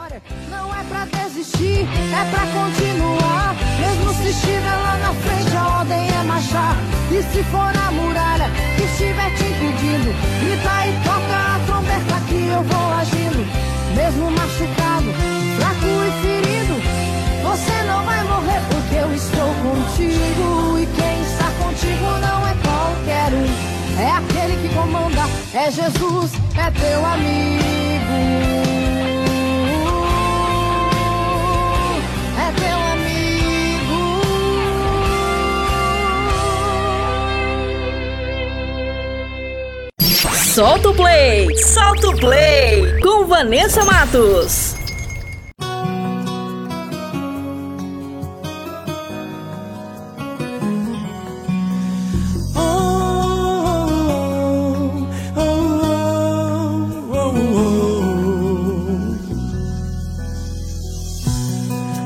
Não 0.49 0.73
é 0.73 0.83
pra 0.89 1.05
desistir, 1.05 1.81
é 1.81 2.31
pra 2.31 2.45
continuar. 2.47 3.55
Mesmo 3.79 4.13
se 4.13 4.29
estiver 4.29 4.75
lá 4.75 4.97
na 4.97 5.13
frente, 5.13 5.57
a 5.57 5.79
ordem 5.79 6.07
é 6.07 6.23
marchar. 6.23 6.75
E 7.11 7.21
se 7.23 7.43
for 7.43 7.73
na 7.73 7.91
muralha 7.91 8.45
que 8.75 8.83
estiver 8.83 9.29
te 9.35 9.43
impedindo, 9.43 10.11
grita 10.41 10.87
e 10.87 10.93
toca 11.03 11.55
a 11.55 11.59
trombeta 11.65 12.21
que 12.27 12.47
eu 12.47 12.63
vou 12.63 12.93
agindo. 12.93 13.24
Mesmo 13.95 14.29
machucado, 14.29 15.13
fraco 15.57 15.85
e 15.85 16.11
ferido, 16.21 16.75
você 17.41 17.83
não 17.87 18.03
vai 18.03 18.23
morrer 18.25 18.61
porque 18.69 18.95
eu 18.95 19.13
estou 19.15 19.53
contigo. 19.63 20.79
E 20.79 20.85
quem 20.87 21.21
está 21.21 21.49
contigo 21.63 22.05
não 22.19 22.45
é 22.45 22.53
qualquer 22.61 23.33
um, 23.33 24.01
é 24.01 24.11
aquele 24.11 24.67
que 24.67 24.75
comanda, 24.75 25.23
é 25.53 25.71
Jesus, 25.71 26.33
é 26.57 26.71
teu 26.71 27.05
amigo. 27.05 28.64
Solta 40.55 40.87
o 40.87 40.95
play! 40.95 41.53
Solta 41.57 42.07
o 42.07 42.15
play! 42.17 43.01
Com 43.01 43.25
Vanessa 43.25 43.83
Matos. 43.83 44.73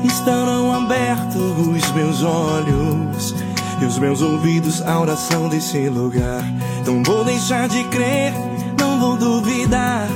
Estarão 0.04 0.74
abertos 0.74 1.68
os 1.68 1.92
meus 1.92 2.24
olhos 2.24 2.89
e 3.80 3.84
os 3.84 3.98
meus 3.98 4.20
ouvidos 4.20 4.82
à 4.82 5.00
oração 5.00 5.48
desse 5.48 5.88
lugar. 5.88 6.42
Não 6.86 7.02
vou 7.02 7.24
deixar 7.24 7.68
de 7.68 7.82
crer, 7.84 8.32
não 8.78 9.00
vou 9.00 9.16
duvidar. 9.16 10.06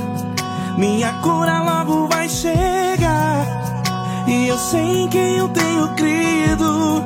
Minha 0.77 1.13
cura 1.21 1.61
logo 1.61 2.07
vai 2.07 2.29
chegar. 2.29 3.45
E 4.27 4.47
eu 4.47 4.57
sei 4.57 5.03
em 5.03 5.07
quem 5.07 5.37
eu 5.37 5.47
tenho 5.49 5.87
crido. 5.95 7.03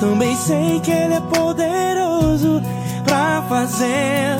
Também 0.00 0.34
sei 0.36 0.80
que 0.80 0.90
Ele 0.90 1.14
é 1.14 1.20
poderoso 1.20 2.62
pra 3.04 3.42
fazer 3.48 4.38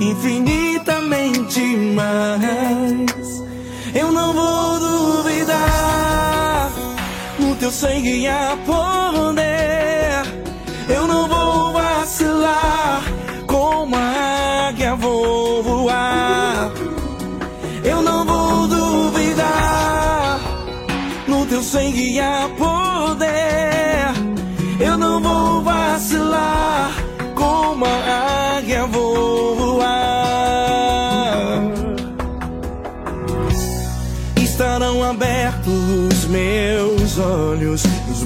infinitamente 0.00 1.60
mais. 1.94 3.42
Eu 3.94 4.12
não 4.12 4.32
vou 4.32 4.78
duvidar. 4.78 6.70
No 7.38 7.56
teu 7.56 7.70
sangue 7.70 8.28
há 8.28 8.56
poder. 8.64 9.79
Eu 10.94 11.06
não 11.06 11.28
vou 11.28 11.72
vacilar. 11.72 13.02
Como 13.46 13.96
a 13.96 14.68
águia 14.68 14.94
vou 14.96 15.62
voar. 15.62 16.72
Eu 17.84 18.02
não 18.02 18.24
vou 18.24 18.66
duvidar. 18.68 20.40
No 21.26 21.46
teu 21.46 21.62
sangue 21.62 22.20
há 22.20 22.48
poder. 22.58 24.12
Eu 24.80 24.98
não 24.98 25.20
vou 25.20 25.62
vacilar. 25.62 26.92
Como 27.34 27.84
a 27.84 27.88
águia 27.88 28.39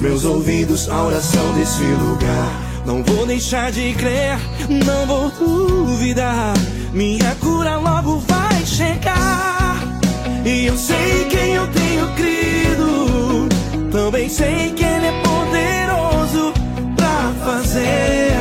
meus 0.05 0.23
ouvidos, 0.23 0.87
a 0.87 1.03
oração 1.03 1.53
desse 1.55 1.81
lugar. 1.81 2.61
Não 2.85 3.03
vou 3.03 3.25
deixar 3.25 3.71
de 3.71 3.91
crer, 3.95 4.37
não 4.85 5.07
vou 5.07 5.31
duvidar. 5.31 6.53
Minha 6.93 7.33
cura 7.41 7.77
logo 7.77 8.19
vai 8.19 8.63
chegar. 8.65 9.81
E 10.45 10.67
eu 10.67 10.77
sei 10.77 11.25
quem 11.27 11.55
eu 11.55 11.67
tenho 11.69 12.07
crido. 12.13 13.49
Também 13.91 14.29
sei 14.29 14.71
que 14.75 14.83
Ele 14.83 15.07
é 15.07 15.21
poderoso 15.23 16.53
pra 16.95 17.33
fazer 17.43 18.31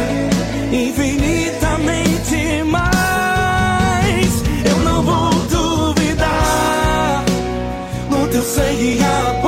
infinitamente 0.70 2.62
mais. 2.64 4.42
Eu 4.70 4.78
não 4.80 5.02
vou 5.02 5.30
duvidar. 5.48 7.24
No 8.10 8.28
teu 8.28 8.42
sangue 8.42 8.98
há 9.02 9.40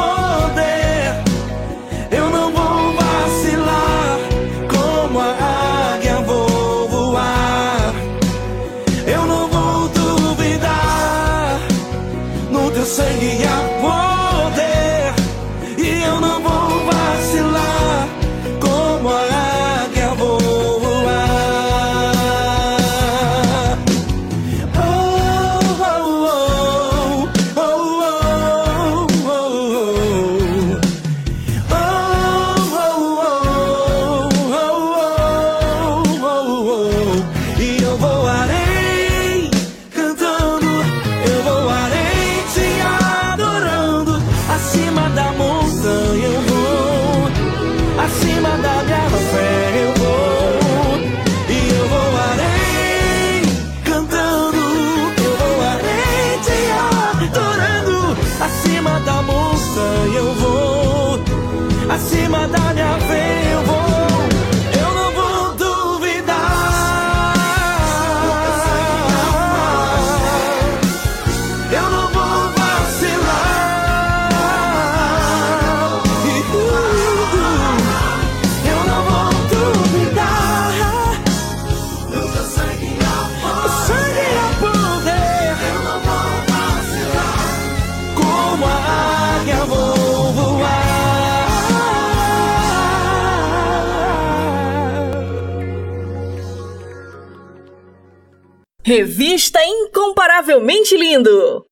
Revista 98.86 99.58
Incomparavelmente 99.64 100.96
Lindo. 100.96 101.66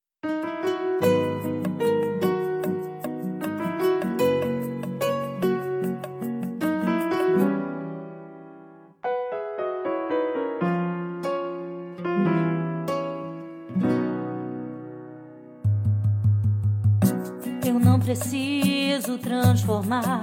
Eu 17.64 17.78
não 17.78 18.00
preciso 18.00 19.18
transformar 19.18 20.20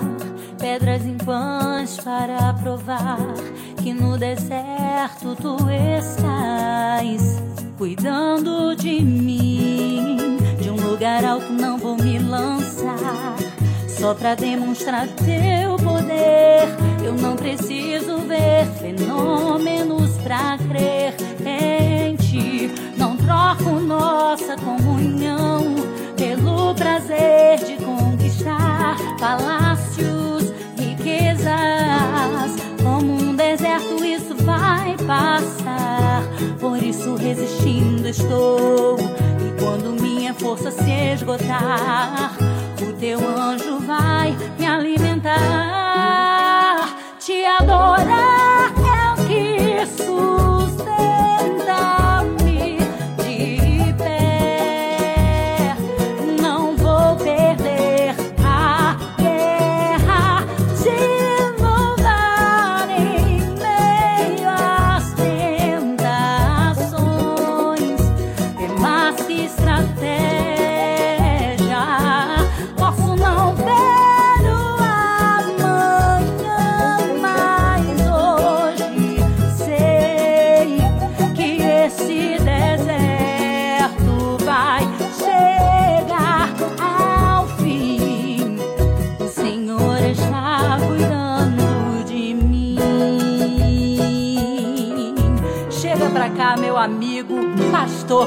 pedras 0.61 1.05
em 1.05 1.17
pães 1.17 1.97
para 1.97 2.53
provar 2.53 3.17
que 3.83 3.93
no 3.93 4.17
deserto 4.17 5.35
tu 5.35 5.57
estás 5.69 7.41
cuidando 7.77 8.75
de 8.75 9.01
mim. 9.01 10.37
De 10.61 10.69
um 10.69 10.75
lugar 10.87 11.25
alto 11.25 11.51
não 11.51 11.81
só 14.01 14.15
pra 14.15 14.33
demonstrar 14.33 15.07
teu 15.09 15.75
poder. 15.77 16.67
Eu 17.05 17.13
não 17.13 17.35
preciso 17.35 18.17
ver 18.27 18.65
fenômenos 18.79 20.17
pra 20.23 20.57
crer 20.57 21.13
em 21.45 22.15
ti. 22.15 22.71
Não 22.97 23.15
troco 23.15 23.79
nossa 23.79 24.55
comunhão 24.55 25.75
pelo 26.17 26.73
prazer 26.73 27.59
de 27.63 27.77
conquistar 27.85 28.97
palácios, 29.19 30.10
Como 32.83 33.13
um 33.13 33.35
deserto, 33.35 34.03
isso 34.03 34.35
vai 34.43 34.97
passar. 35.07 36.23
Por 36.59 36.81
isso, 36.81 37.15
resistindo 37.15 38.07
estou. 38.07 38.97
E 38.99 39.61
quando 39.61 40.01
minha 40.01 40.33
força 40.33 40.71
se 40.71 40.91
esgotar, 41.13 42.35
o 42.81 42.93
teu 42.93 43.19
anjo 43.19 43.79
vai 43.79 44.35
me 44.59 44.65
alimentar. 44.65 45.29
Te 47.19 47.45
adorar 47.45 48.50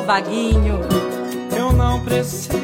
Vaguinho. 0.01 0.81
Eu 1.57 1.73
não 1.73 2.05
preciso 2.05 2.64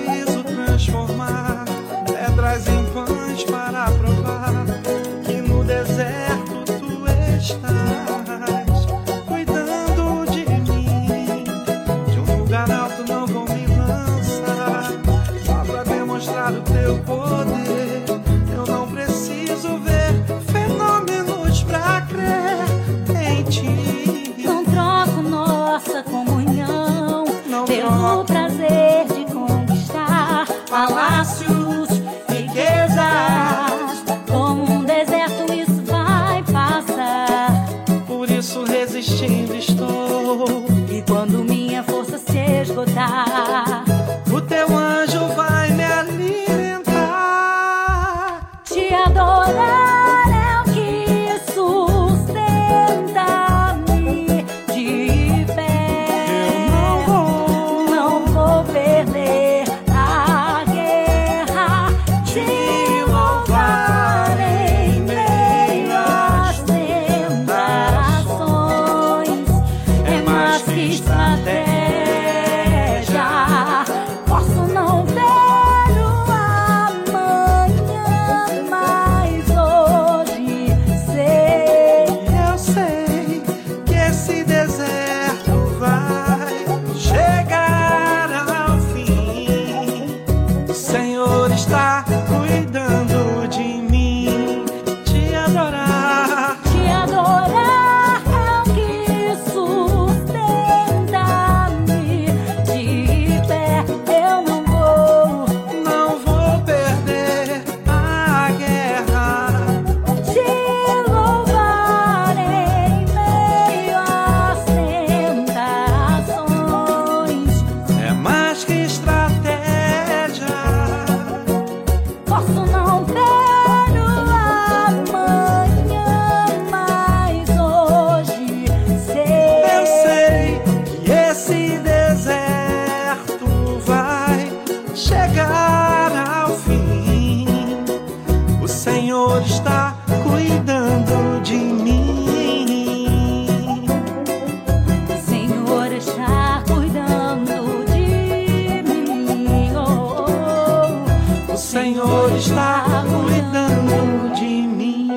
Senhor 151.80 152.30
está 152.36 152.84
cuidando 153.08 154.34
de 154.34 154.44
mim. 154.44 155.08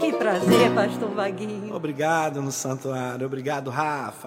Que 0.00 0.12
prazer, 0.12 0.72
Pastor 0.74 1.14
Vaguinho. 1.14 1.72
Obrigado 1.72 2.42
no 2.42 2.50
santuário. 2.50 3.24
Obrigado, 3.28 3.70
Rafa. 3.70 4.26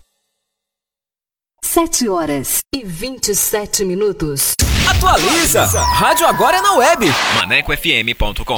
7 1.73 2.09
horas 2.09 2.59
e 2.75 2.83
27 2.83 3.85
minutos. 3.85 4.55
Atualiza! 4.89 5.63
Rádio 5.79 6.27
agora 6.27 6.57
é 6.57 6.61
na 6.61 6.73
web. 6.73 7.05
ManecoFM.com. 7.37 8.57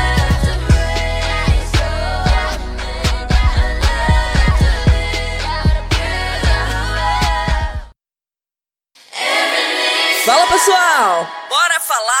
Bora 11.01 11.79
falar 11.79 12.20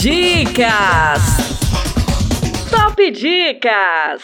Dicas! 0.00 1.20
Top 2.70 3.10
Dicas! 3.10 4.22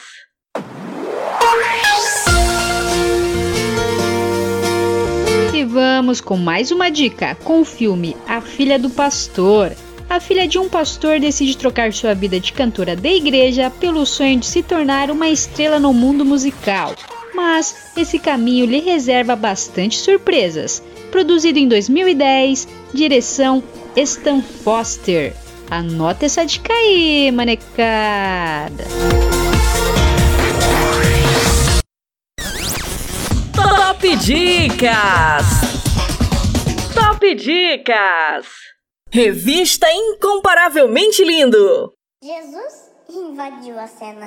E 5.52 5.64
vamos 5.64 6.22
com 6.22 6.38
mais 6.38 6.70
uma 6.70 6.88
dica 6.88 7.34
com 7.44 7.60
o 7.60 7.64
filme 7.66 8.16
A 8.26 8.40
Filha 8.40 8.78
do 8.78 8.88
Pastor. 8.88 9.70
A 10.08 10.18
filha 10.18 10.48
de 10.48 10.58
um 10.58 10.66
pastor 10.66 11.20
decide 11.20 11.58
trocar 11.58 11.92
sua 11.92 12.14
vida 12.14 12.40
de 12.40 12.54
cantora 12.54 12.96
da 12.96 13.10
igreja 13.10 13.68
pelo 13.68 14.06
sonho 14.06 14.40
de 14.40 14.46
se 14.46 14.62
tornar 14.62 15.10
uma 15.10 15.28
estrela 15.28 15.78
no 15.78 15.92
mundo 15.92 16.24
musical. 16.24 16.94
Mas 17.34 17.92
esse 17.94 18.18
caminho 18.18 18.64
lhe 18.64 18.80
reserva 18.80 19.36
bastante 19.36 19.98
surpresas. 19.98 20.82
Produzido 21.10 21.58
em 21.58 21.68
2010, 21.68 22.66
direção 22.94 23.62
Stan 23.94 24.40
Foster. 24.40 25.34
Anota 25.70 26.26
essa 26.26 26.46
dica 26.46 26.72
aí, 26.72 27.30
manecada. 27.32 28.84
Top 33.52 34.16
Dicas! 34.16 35.46
Top 36.94 37.34
Dicas! 37.34 38.46
Revista 39.10 39.86
Incomparavelmente 39.90 41.24
Lindo! 41.24 41.92
Jesus 42.22 42.92
invadiu 43.10 43.78
a 43.78 43.86
cena. 43.88 44.26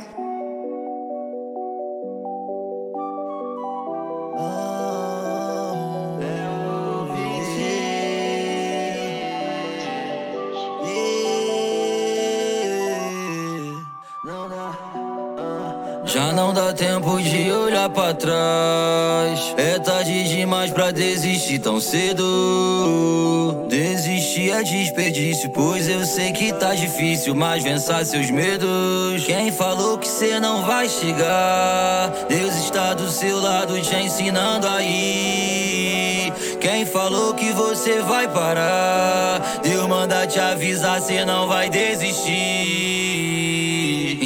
Já 16.19 16.33
não 16.33 16.53
dá 16.53 16.73
tempo 16.73 17.17
de 17.21 17.49
olhar 17.49 17.89
pra 17.89 18.13
trás. 18.13 19.53
É 19.55 19.79
tarde 19.79 20.25
demais 20.27 20.69
pra 20.69 20.91
desistir 20.91 21.59
tão 21.59 21.79
cedo. 21.79 23.65
Desistir 23.69 24.51
é 24.51 24.61
desperdício, 24.61 25.49
pois 25.49 25.87
eu 25.87 26.03
sei 26.05 26.33
que 26.33 26.51
tá 26.51 26.75
difícil, 26.75 27.33
mas 27.33 27.63
vença 27.63 28.03
seus 28.03 28.29
medos. 28.29 29.23
Quem 29.25 29.49
falou 29.49 29.97
que 29.97 30.09
cê 30.09 30.41
não 30.41 30.65
vai 30.65 30.89
chegar? 30.89 32.11
Deus 32.27 32.53
está 32.65 32.93
do 32.93 33.09
seu 33.09 33.39
lado 33.39 33.79
te 33.79 33.95
ensinando 33.95 34.67
aí. 34.67 36.33
Quem 36.59 36.85
falou 36.85 37.33
que 37.33 37.53
você 37.53 38.01
vai 38.01 38.27
parar? 38.27 39.61
Deus 39.63 39.87
manda 39.87 40.27
te 40.27 40.37
avisar, 40.37 40.99
cê 40.99 41.23
não 41.23 41.47
vai 41.47 41.69
desistir. 41.69 43.38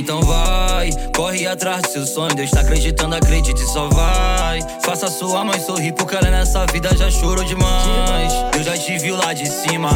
Então 0.03 0.19
vai, 0.19 0.89
corre 1.15 1.47
atrás 1.47 1.81
do 1.83 1.87
seu 1.87 2.05
sonho. 2.05 2.35
Deus 2.35 2.51
tá 2.51 2.59
acreditando, 2.59 3.15
acredite, 3.15 3.63
só 3.67 3.87
vai. 3.87 4.59
Faça 4.81 5.07
sua 5.07 5.45
mãe 5.45 5.57
sorrir, 5.61 5.93
porque 5.93 6.13
ela 6.13 6.29
nessa 6.29 6.65
vida 6.65 6.93
já 6.97 7.09
chorou 7.09 7.45
demais. 7.45 8.33
Deus 8.51 8.65
já 8.65 8.77
te 8.77 8.97
viu 8.97 9.15
lá 9.15 9.31
de 9.31 9.47
cima. 9.47 9.89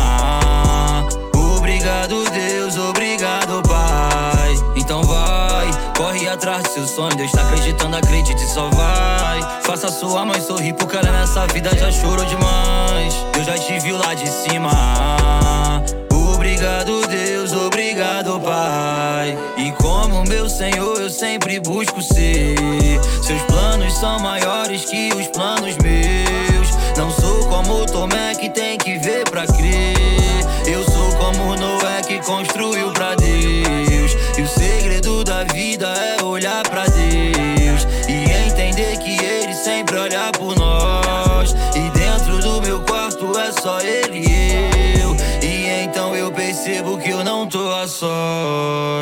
Obrigado, 1.57 2.23
Deus, 2.29 2.77
obrigado, 2.77 3.61
Pai. 3.67 4.55
Então 4.77 5.03
vai, 5.03 5.69
corre 5.97 6.29
atrás 6.29 6.63
do 6.63 6.69
seu 6.69 6.87
sonho. 6.87 7.13
Deus 7.17 7.33
tá 7.33 7.41
acreditando, 7.41 7.97
acredite, 7.97 8.47
só 8.47 8.69
vai. 8.69 9.41
Faça 9.63 9.89
sua 9.89 10.23
mãe 10.23 10.39
sorrir, 10.39 10.71
porque 10.75 10.95
ela 10.95 11.11
nessa 11.11 11.45
vida 11.47 11.69
já 11.77 11.91
chorou 11.91 12.23
demais. 12.23 13.13
Deus 13.33 13.45
já 13.45 13.57
te 13.57 13.77
viu 13.79 13.97
lá 13.97 14.13
de 14.13 14.29
cima. 14.29 14.71
Obrigado, 16.13 17.05
Deus, 17.07 17.51
obrigado, 17.51 17.76
E 19.57 19.71
como 19.73 20.23
meu 20.23 20.47
Senhor, 20.49 20.99
eu 20.99 21.09
sempre 21.09 21.59
busco 21.59 22.01
ser. 22.01 22.55
Seus 23.21 23.41
planos 23.43 23.93
são 23.93 24.19
maiores 24.19 24.85
que 24.85 25.09
os 25.15 25.27
planos 25.27 25.75
meus. 25.77 26.69
Não 26.97 27.11
sou 27.11 27.47
como 27.47 27.85
Tomé 27.85 28.35
que 28.35 28.49
tem 28.49 28.77
que 28.77 28.97
ver 28.97 29.29
pra 29.29 29.45
crer. 29.45 29.95
Eu 30.65 30.83
sou 30.83 31.15
como 31.17 31.55
Noé 31.55 32.01
que 32.07 32.19
construiu 32.25 32.91
pra 32.93 33.15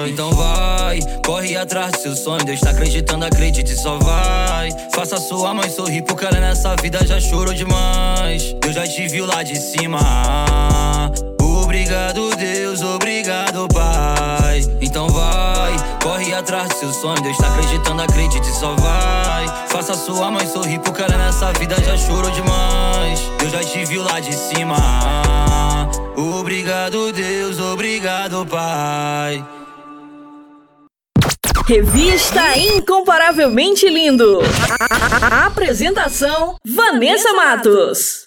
Então 0.08 0.32
vai, 0.32 1.00
corre 1.26 1.58
atrás 1.58 1.92
do 1.94 1.98
seu 2.00 2.16
sonho. 2.16 2.46
Deus 2.46 2.60
tá 2.60 2.70
acreditando, 2.70 3.26
acredite, 3.26 3.76
só 3.76 3.98
vai. 3.98 4.70
Faça 4.94 5.18
sua 5.18 5.54
mãe 5.54 5.70
sorrir, 5.70 6.04
porque 6.04 6.26
ela 6.26 6.40
nessa 6.40 6.76
vida 6.76 7.00
já 7.06 7.20
chorou 7.20 7.54
demais. 7.54 8.54
Deus 8.62 8.76
já 8.76 8.88
te 8.88 9.08
viu 9.08 9.26
lá 9.26 9.44
de 9.44 9.56
cima. 9.58 10.00
Obrigado, 11.42 12.36
Deus, 12.36 12.82
obrigado, 12.82 13.68
Pai. 13.74 14.62
Então 14.82 15.10
vai, 15.10 15.45
atrás 16.36 16.70
do 16.70 16.76
seu 16.76 16.92
sonho. 16.94 17.22
Deus 17.22 17.38
tá 17.38 17.48
acreditando, 17.48 18.02
acredite, 18.02 18.48
só 18.52 18.74
vai. 18.76 19.48
Faça 19.70 19.94
sua 19.94 20.30
mãe 20.32 20.46
sorrir, 20.48 20.80
porque 20.80 21.02
ela 21.02 21.18
nessa 21.18 21.52
vida 21.54 21.76
já 21.82 21.98
chorou 21.98 22.32
demais. 22.32 23.20
Deus 23.40 23.52
já 23.52 23.60
te 23.64 23.86
viu 23.86 24.04
lá 24.04 24.20
de 24.20 24.34
cima. 24.34 24.76
Obrigado, 26.16 27.12
Deus, 27.12 27.60
obrigado, 27.60 28.46
Pai. 28.46 29.44
Revista 31.68 32.58
Incomparavelmente 32.58 33.88
Lindo. 33.90 34.40
A- 34.80 35.48
Apresentação: 35.48 36.58
Vanessa 36.66 37.34
Matos. 37.34 38.25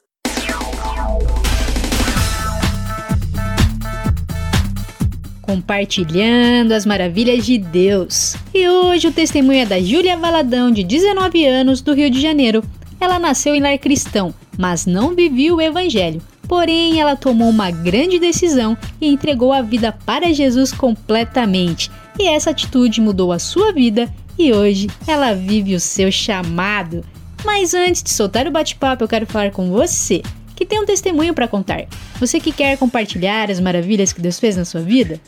Compartilhando 5.49 6.73
as 6.73 6.85
maravilhas 6.85 7.47
de 7.47 7.57
Deus. 7.57 8.37
E 8.53 8.69
hoje 8.69 9.09
o 9.09 9.13
testemunho 9.13 9.61
é 9.61 9.65
da 9.65 9.81
Júlia 9.81 10.15
Valadão, 10.15 10.71
de 10.71 10.85
19 10.85 11.47
anos, 11.47 11.81
do 11.81 11.95
Rio 11.95 12.11
de 12.11 12.21
Janeiro. 12.21 12.63
Ela 13.01 13.19
nasceu 13.19 13.55
em 13.55 13.61
lar 13.61 13.79
cristão, 13.79 14.35
mas 14.59 14.85
não 14.85 15.15
vivia 15.15 15.55
o 15.55 15.61
evangelho. 15.61 16.21
Porém, 16.47 17.01
ela 17.01 17.17
tomou 17.17 17.49
uma 17.49 17.71
grande 17.71 18.19
decisão 18.19 18.77
e 19.01 19.09
entregou 19.09 19.51
a 19.51 19.63
vida 19.63 19.91
para 20.05 20.35
Jesus 20.35 20.71
completamente. 20.71 21.91
E 22.19 22.29
essa 22.29 22.51
atitude 22.51 23.01
mudou 23.01 23.33
a 23.33 23.39
sua 23.39 23.73
vida 23.73 24.07
e 24.39 24.53
hoje 24.53 24.89
ela 25.07 25.33
vive 25.33 25.75
o 25.75 25.81
seu 25.81 26.13
chamado. 26.13 27.03
Mas 27.43 27.73
antes 27.73 28.03
de 28.03 28.11
soltar 28.11 28.47
o 28.47 28.51
bate-papo, 28.51 29.03
eu 29.03 29.09
quero 29.09 29.25
falar 29.25 29.51
com 29.51 29.71
você 29.71 30.21
que 30.55 30.67
tem 30.67 30.79
um 30.79 30.85
testemunho 30.85 31.33
para 31.33 31.49
contar. 31.49 31.87
Você 32.21 32.39
que 32.39 32.53
quer 32.53 32.77
compartilhar 32.77 33.51
as 33.51 33.61
maravilhas 33.61 34.13
que 34.13 34.21
Deus 34.21 34.39
fez 34.39 34.57
na 34.57 34.67
sua 34.67 34.83
vida? 34.83 35.19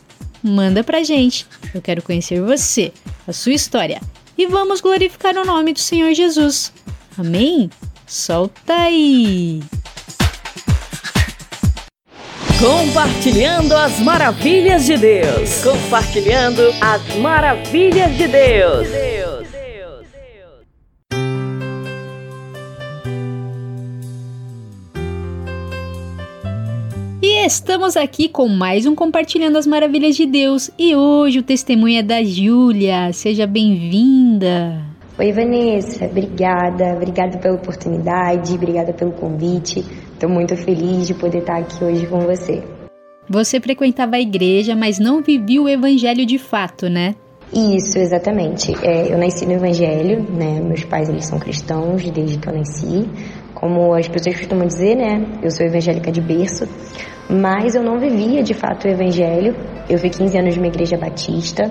Manda 0.42 0.82
pra 0.82 1.02
gente. 1.02 1.46
Eu 1.74 1.82
quero 1.82 2.02
conhecer 2.02 2.40
você, 2.40 2.92
a 3.26 3.32
sua 3.32 3.52
história. 3.52 4.00
E 4.36 4.46
vamos 4.46 4.80
glorificar 4.80 5.36
o 5.36 5.44
nome 5.44 5.72
do 5.72 5.80
Senhor 5.80 6.12
Jesus. 6.14 6.72
Amém? 7.18 7.70
Solta 8.06 8.74
aí! 8.74 9.62
Compartilhando 12.58 13.74
as 13.74 13.98
maravilhas 14.00 14.84
de 14.84 14.96
Deus. 14.96 15.62
Compartilhando 15.62 16.62
as 16.80 17.16
maravilhas 17.16 18.14
de 18.16 18.28
Deus. 18.28 19.19
Estamos 27.44 27.96
aqui 27.96 28.28
com 28.28 28.46
mais 28.48 28.84
um 28.84 28.94
Compartilhando 28.94 29.56
as 29.56 29.66
Maravilhas 29.66 30.14
de 30.14 30.26
Deus. 30.26 30.70
E 30.78 30.94
hoje 30.94 31.38
o 31.38 31.42
testemunho 31.42 31.98
é 31.98 32.02
da 32.02 32.22
Júlia. 32.22 33.12
Seja 33.14 33.46
bem-vinda. 33.46 34.82
Oi, 35.18 35.32
Vanessa. 35.32 36.04
Obrigada. 36.04 36.94
Obrigada 36.96 37.38
pela 37.38 37.54
oportunidade, 37.54 38.54
obrigada 38.54 38.92
pelo 38.92 39.12
convite. 39.12 39.80
Estou 40.12 40.28
muito 40.28 40.54
feliz 40.54 41.06
de 41.06 41.14
poder 41.14 41.38
estar 41.38 41.58
aqui 41.58 41.82
hoje 41.82 42.06
com 42.06 42.20
você. 42.20 42.62
Você 43.28 43.58
frequentava 43.58 44.16
a 44.16 44.20
igreja, 44.20 44.76
mas 44.76 44.98
não 44.98 45.22
vivia 45.22 45.62
o 45.62 45.68
evangelho 45.68 46.26
de 46.26 46.36
fato, 46.36 46.90
né? 46.90 47.14
Isso, 47.52 47.98
exatamente. 47.98 48.72
É, 48.82 49.12
eu 49.12 49.18
nasci 49.18 49.44
no 49.44 49.52
evangelho, 49.52 50.22
né? 50.30 50.60
Meus 50.60 50.84
pais, 50.84 51.08
eles 51.08 51.24
são 51.24 51.38
cristãos 51.38 52.08
desde 52.10 52.38
que 52.38 52.48
eu 52.48 52.54
nasci. 52.54 53.08
Como 53.60 53.94
as 53.94 54.08
pessoas 54.08 54.36
costumam 54.38 54.66
dizer, 54.66 54.96
né? 54.96 55.38
Eu 55.42 55.50
sou 55.50 55.66
evangélica 55.66 56.10
de 56.10 56.22
berço. 56.22 56.66
Mas 57.28 57.74
eu 57.74 57.82
não 57.82 57.98
vivia, 57.98 58.42
de 58.42 58.54
fato, 58.54 58.86
o 58.86 58.90
evangelho. 58.90 59.54
Eu 59.86 59.98
fui 59.98 60.08
15 60.08 60.38
anos 60.38 60.54
de 60.54 60.60
uma 60.60 60.68
igreja 60.68 60.96
batista. 60.96 61.70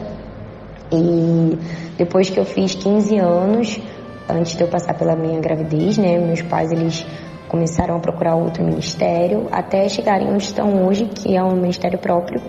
E 0.91 1.57
depois 1.98 2.30
que 2.30 2.40
eu 2.40 2.45
fiz 2.45 2.76
15 2.76 3.18
anos, 3.18 3.82
antes 4.30 4.56
de 4.56 4.61
eu 4.61 4.68
passar 4.68 4.94
pela 4.94 5.16
minha 5.16 5.40
gravidez, 5.40 5.98
né? 5.98 6.20
Meus 6.20 6.44
pais, 6.44 6.72
eles 6.72 7.03
começaram 7.48 7.95
a 7.98 7.99
procurar 7.99 8.36
outro 8.36 8.64
ministério 8.64 9.48
até 9.52 9.90
chegarem 9.90 10.28
onde 10.32 10.44
estão 10.44 10.86
hoje, 10.86 11.06
que 11.06 11.36
é 11.36 11.44
um 11.44 11.56
ministério 11.56 11.98
próprio. 11.98 12.40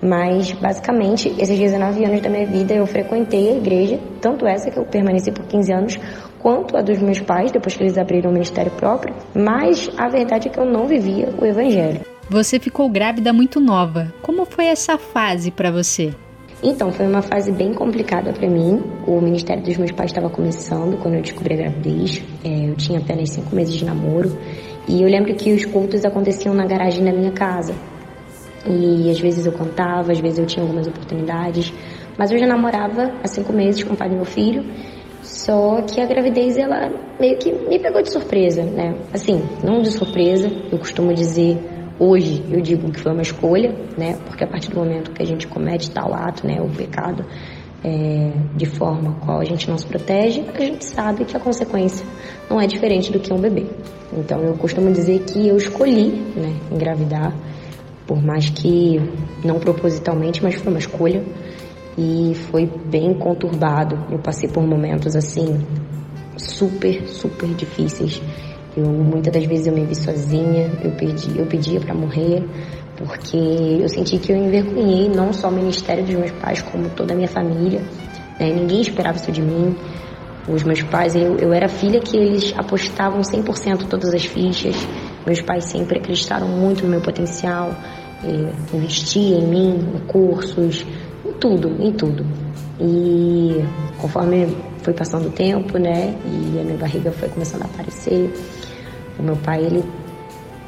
Mas, 0.00 0.52
basicamente, 0.52 1.28
esses 1.38 1.58
19 1.58 2.04
anos 2.04 2.20
da 2.20 2.28
minha 2.28 2.46
vida 2.46 2.74
eu 2.74 2.86
frequentei 2.86 3.52
a 3.52 3.56
igreja, 3.56 3.98
tanto 4.20 4.46
essa 4.46 4.70
que 4.70 4.78
eu 4.78 4.84
permaneci 4.84 5.32
por 5.32 5.46
15 5.46 5.72
anos, 5.72 5.98
quanto 6.44 6.76
a 6.76 6.82
dos 6.82 6.98
meus 7.00 7.20
pais, 7.20 7.50
depois 7.50 7.74
que 7.74 7.82
eles 7.82 7.96
abriram 7.96 8.28
o 8.28 8.32
ministério 8.34 8.70
próprio. 8.72 9.14
Mas 9.34 9.90
a 9.96 10.10
verdade 10.10 10.48
é 10.48 10.50
que 10.50 10.60
eu 10.60 10.66
não 10.66 10.86
vivia 10.86 11.30
o 11.40 11.46
evangelho. 11.46 12.02
Você 12.28 12.60
ficou 12.60 12.86
grávida 12.90 13.32
muito 13.32 13.58
nova. 13.58 14.12
Como 14.20 14.44
foi 14.44 14.66
essa 14.66 14.98
fase 14.98 15.50
para 15.50 15.70
você? 15.70 16.12
Então, 16.62 16.92
foi 16.92 17.06
uma 17.06 17.22
fase 17.22 17.50
bem 17.50 17.72
complicada 17.72 18.30
para 18.34 18.46
mim. 18.46 18.82
O 19.06 19.22
ministério 19.22 19.62
dos 19.62 19.78
meus 19.78 19.90
pais 19.92 20.10
estava 20.10 20.28
começando 20.28 20.98
quando 20.98 21.14
eu 21.14 21.22
descobri 21.22 21.54
a 21.54 21.56
gravidez. 21.56 22.22
É, 22.44 22.68
eu 22.68 22.74
tinha 22.74 22.98
apenas 22.98 23.30
cinco 23.30 23.56
meses 23.56 23.74
de 23.74 23.84
namoro. 23.86 24.38
E 24.86 25.02
eu 25.02 25.08
lembro 25.08 25.34
que 25.34 25.50
os 25.50 25.64
cultos 25.64 26.04
aconteciam 26.04 26.54
na 26.54 26.66
garagem 26.66 27.02
da 27.02 27.12
minha 27.12 27.32
casa. 27.32 27.74
E 28.66 29.10
às 29.10 29.18
vezes 29.18 29.46
eu 29.46 29.52
cantava, 29.52 30.12
às 30.12 30.20
vezes 30.20 30.38
eu 30.38 30.46
tinha 30.46 30.62
algumas 30.62 30.86
oportunidades. 30.86 31.72
Mas 32.18 32.30
eu 32.30 32.38
já 32.38 32.46
namorava 32.46 33.12
há 33.22 33.26
cinco 33.28 33.52
meses 33.52 33.82
com 33.82 33.94
o 33.94 33.96
pai 33.96 34.10
do 34.10 34.16
meu 34.16 34.26
filho. 34.26 34.62
Só 35.24 35.80
que 35.82 36.00
a 36.00 36.06
gravidez, 36.06 36.56
ela 36.56 36.90
meio 37.18 37.38
que 37.38 37.50
me 37.50 37.78
pegou 37.78 38.02
de 38.02 38.10
surpresa, 38.10 38.62
né? 38.62 38.94
Assim, 39.12 39.42
não 39.64 39.80
de 39.80 39.90
surpresa, 39.90 40.48
eu 40.70 40.78
costumo 40.78 41.12
dizer 41.14 41.58
hoje, 41.98 42.44
eu 42.50 42.60
digo 42.60 42.90
que 42.92 43.00
foi 43.00 43.12
uma 43.12 43.22
escolha, 43.22 43.74
né? 43.96 44.18
Porque 44.26 44.44
a 44.44 44.46
partir 44.46 44.70
do 44.70 44.76
momento 44.76 45.12
que 45.12 45.22
a 45.22 45.26
gente 45.26 45.46
comete 45.46 45.90
tal 45.90 46.12
ato, 46.12 46.46
né, 46.46 46.60
o 46.60 46.68
pecado, 46.68 47.24
é, 47.82 48.32
de 48.54 48.66
forma 48.66 49.16
qual 49.24 49.40
a 49.40 49.44
gente 49.44 49.68
não 49.68 49.78
se 49.78 49.86
protege, 49.86 50.44
a 50.54 50.60
gente 50.60 50.84
sabe 50.84 51.24
que 51.24 51.36
a 51.36 51.40
consequência 51.40 52.04
não 52.48 52.60
é 52.60 52.66
diferente 52.66 53.10
do 53.10 53.18
que 53.18 53.32
um 53.32 53.38
bebê. 53.38 53.66
Então 54.12 54.42
eu 54.42 54.54
costumo 54.54 54.90
dizer 54.92 55.20
que 55.20 55.48
eu 55.48 55.56
escolhi, 55.56 56.08
né, 56.36 56.54
engravidar 56.70 57.34
por 58.06 58.22
mais 58.22 58.50
que 58.50 59.00
não 59.44 59.58
propositalmente, 59.58 60.42
mas 60.42 60.54
foi 60.56 60.70
uma 60.70 60.78
escolha 60.78 61.22
e 61.96 62.34
foi 62.50 62.66
bem 62.66 63.14
conturbado. 63.14 64.06
Eu 64.10 64.18
passei 64.18 64.48
por 64.48 64.66
momentos 64.66 65.14
assim 65.14 65.64
super, 66.36 67.06
super 67.08 67.48
difíceis. 67.54 68.20
Eu 68.76 68.86
muitas 68.86 69.32
das 69.32 69.44
vezes 69.44 69.66
eu 69.66 69.72
me 69.72 69.84
vi 69.84 69.94
sozinha, 69.94 70.70
eu 70.82 70.90
pedi, 70.92 71.38
eu 71.38 71.46
pedia 71.46 71.80
para 71.80 71.94
morrer, 71.94 72.44
porque 72.96 73.36
eu 73.36 73.88
senti 73.88 74.18
que 74.18 74.32
eu 74.32 74.36
envergonhei 74.36 75.08
não 75.08 75.32
só 75.32 75.48
o 75.48 75.52
ministério 75.52 76.04
dos 76.04 76.14
meus 76.14 76.32
pais, 76.32 76.60
como 76.62 76.88
toda 76.90 77.14
a 77.14 77.16
minha 77.16 77.28
família. 77.28 77.80
Né? 78.38 78.52
Ninguém 78.52 78.80
esperava 78.80 79.16
isso 79.16 79.30
de 79.30 79.42
mim. 79.42 79.76
Os 80.48 80.62
meus 80.62 80.82
pais, 80.82 81.14
eu, 81.14 81.38
eu 81.38 81.52
era 81.52 81.68
filha 81.68 82.00
que 82.00 82.16
eles 82.16 82.52
apostavam 82.56 83.20
100% 83.20 83.86
todas 83.88 84.12
as 84.12 84.24
fichas. 84.24 84.76
Meus 85.24 85.40
pais 85.40 85.64
sempre 85.64 85.98
acreditaram 85.98 86.48
muito 86.48 86.84
no 86.84 86.90
meu 86.90 87.00
potencial, 87.00 87.74
eh, 88.22 88.52
investiam 88.74 89.40
em 89.40 89.46
mim, 89.46 89.78
em 89.94 90.06
cursos, 90.06 90.84
tudo, 91.44 91.76
em 91.78 91.92
tudo. 91.92 92.24
E 92.80 93.62
conforme 94.00 94.48
foi 94.82 94.94
passando 94.94 95.28
o 95.28 95.30
tempo, 95.30 95.76
né, 95.76 96.16
e 96.24 96.58
a 96.58 96.64
minha 96.64 96.78
barriga 96.78 97.12
foi 97.12 97.28
começando 97.28 97.62
a 97.62 97.64
aparecer, 97.66 98.32
o 99.18 99.22
meu 99.22 99.36
pai, 99.36 99.62
ele 99.62 99.84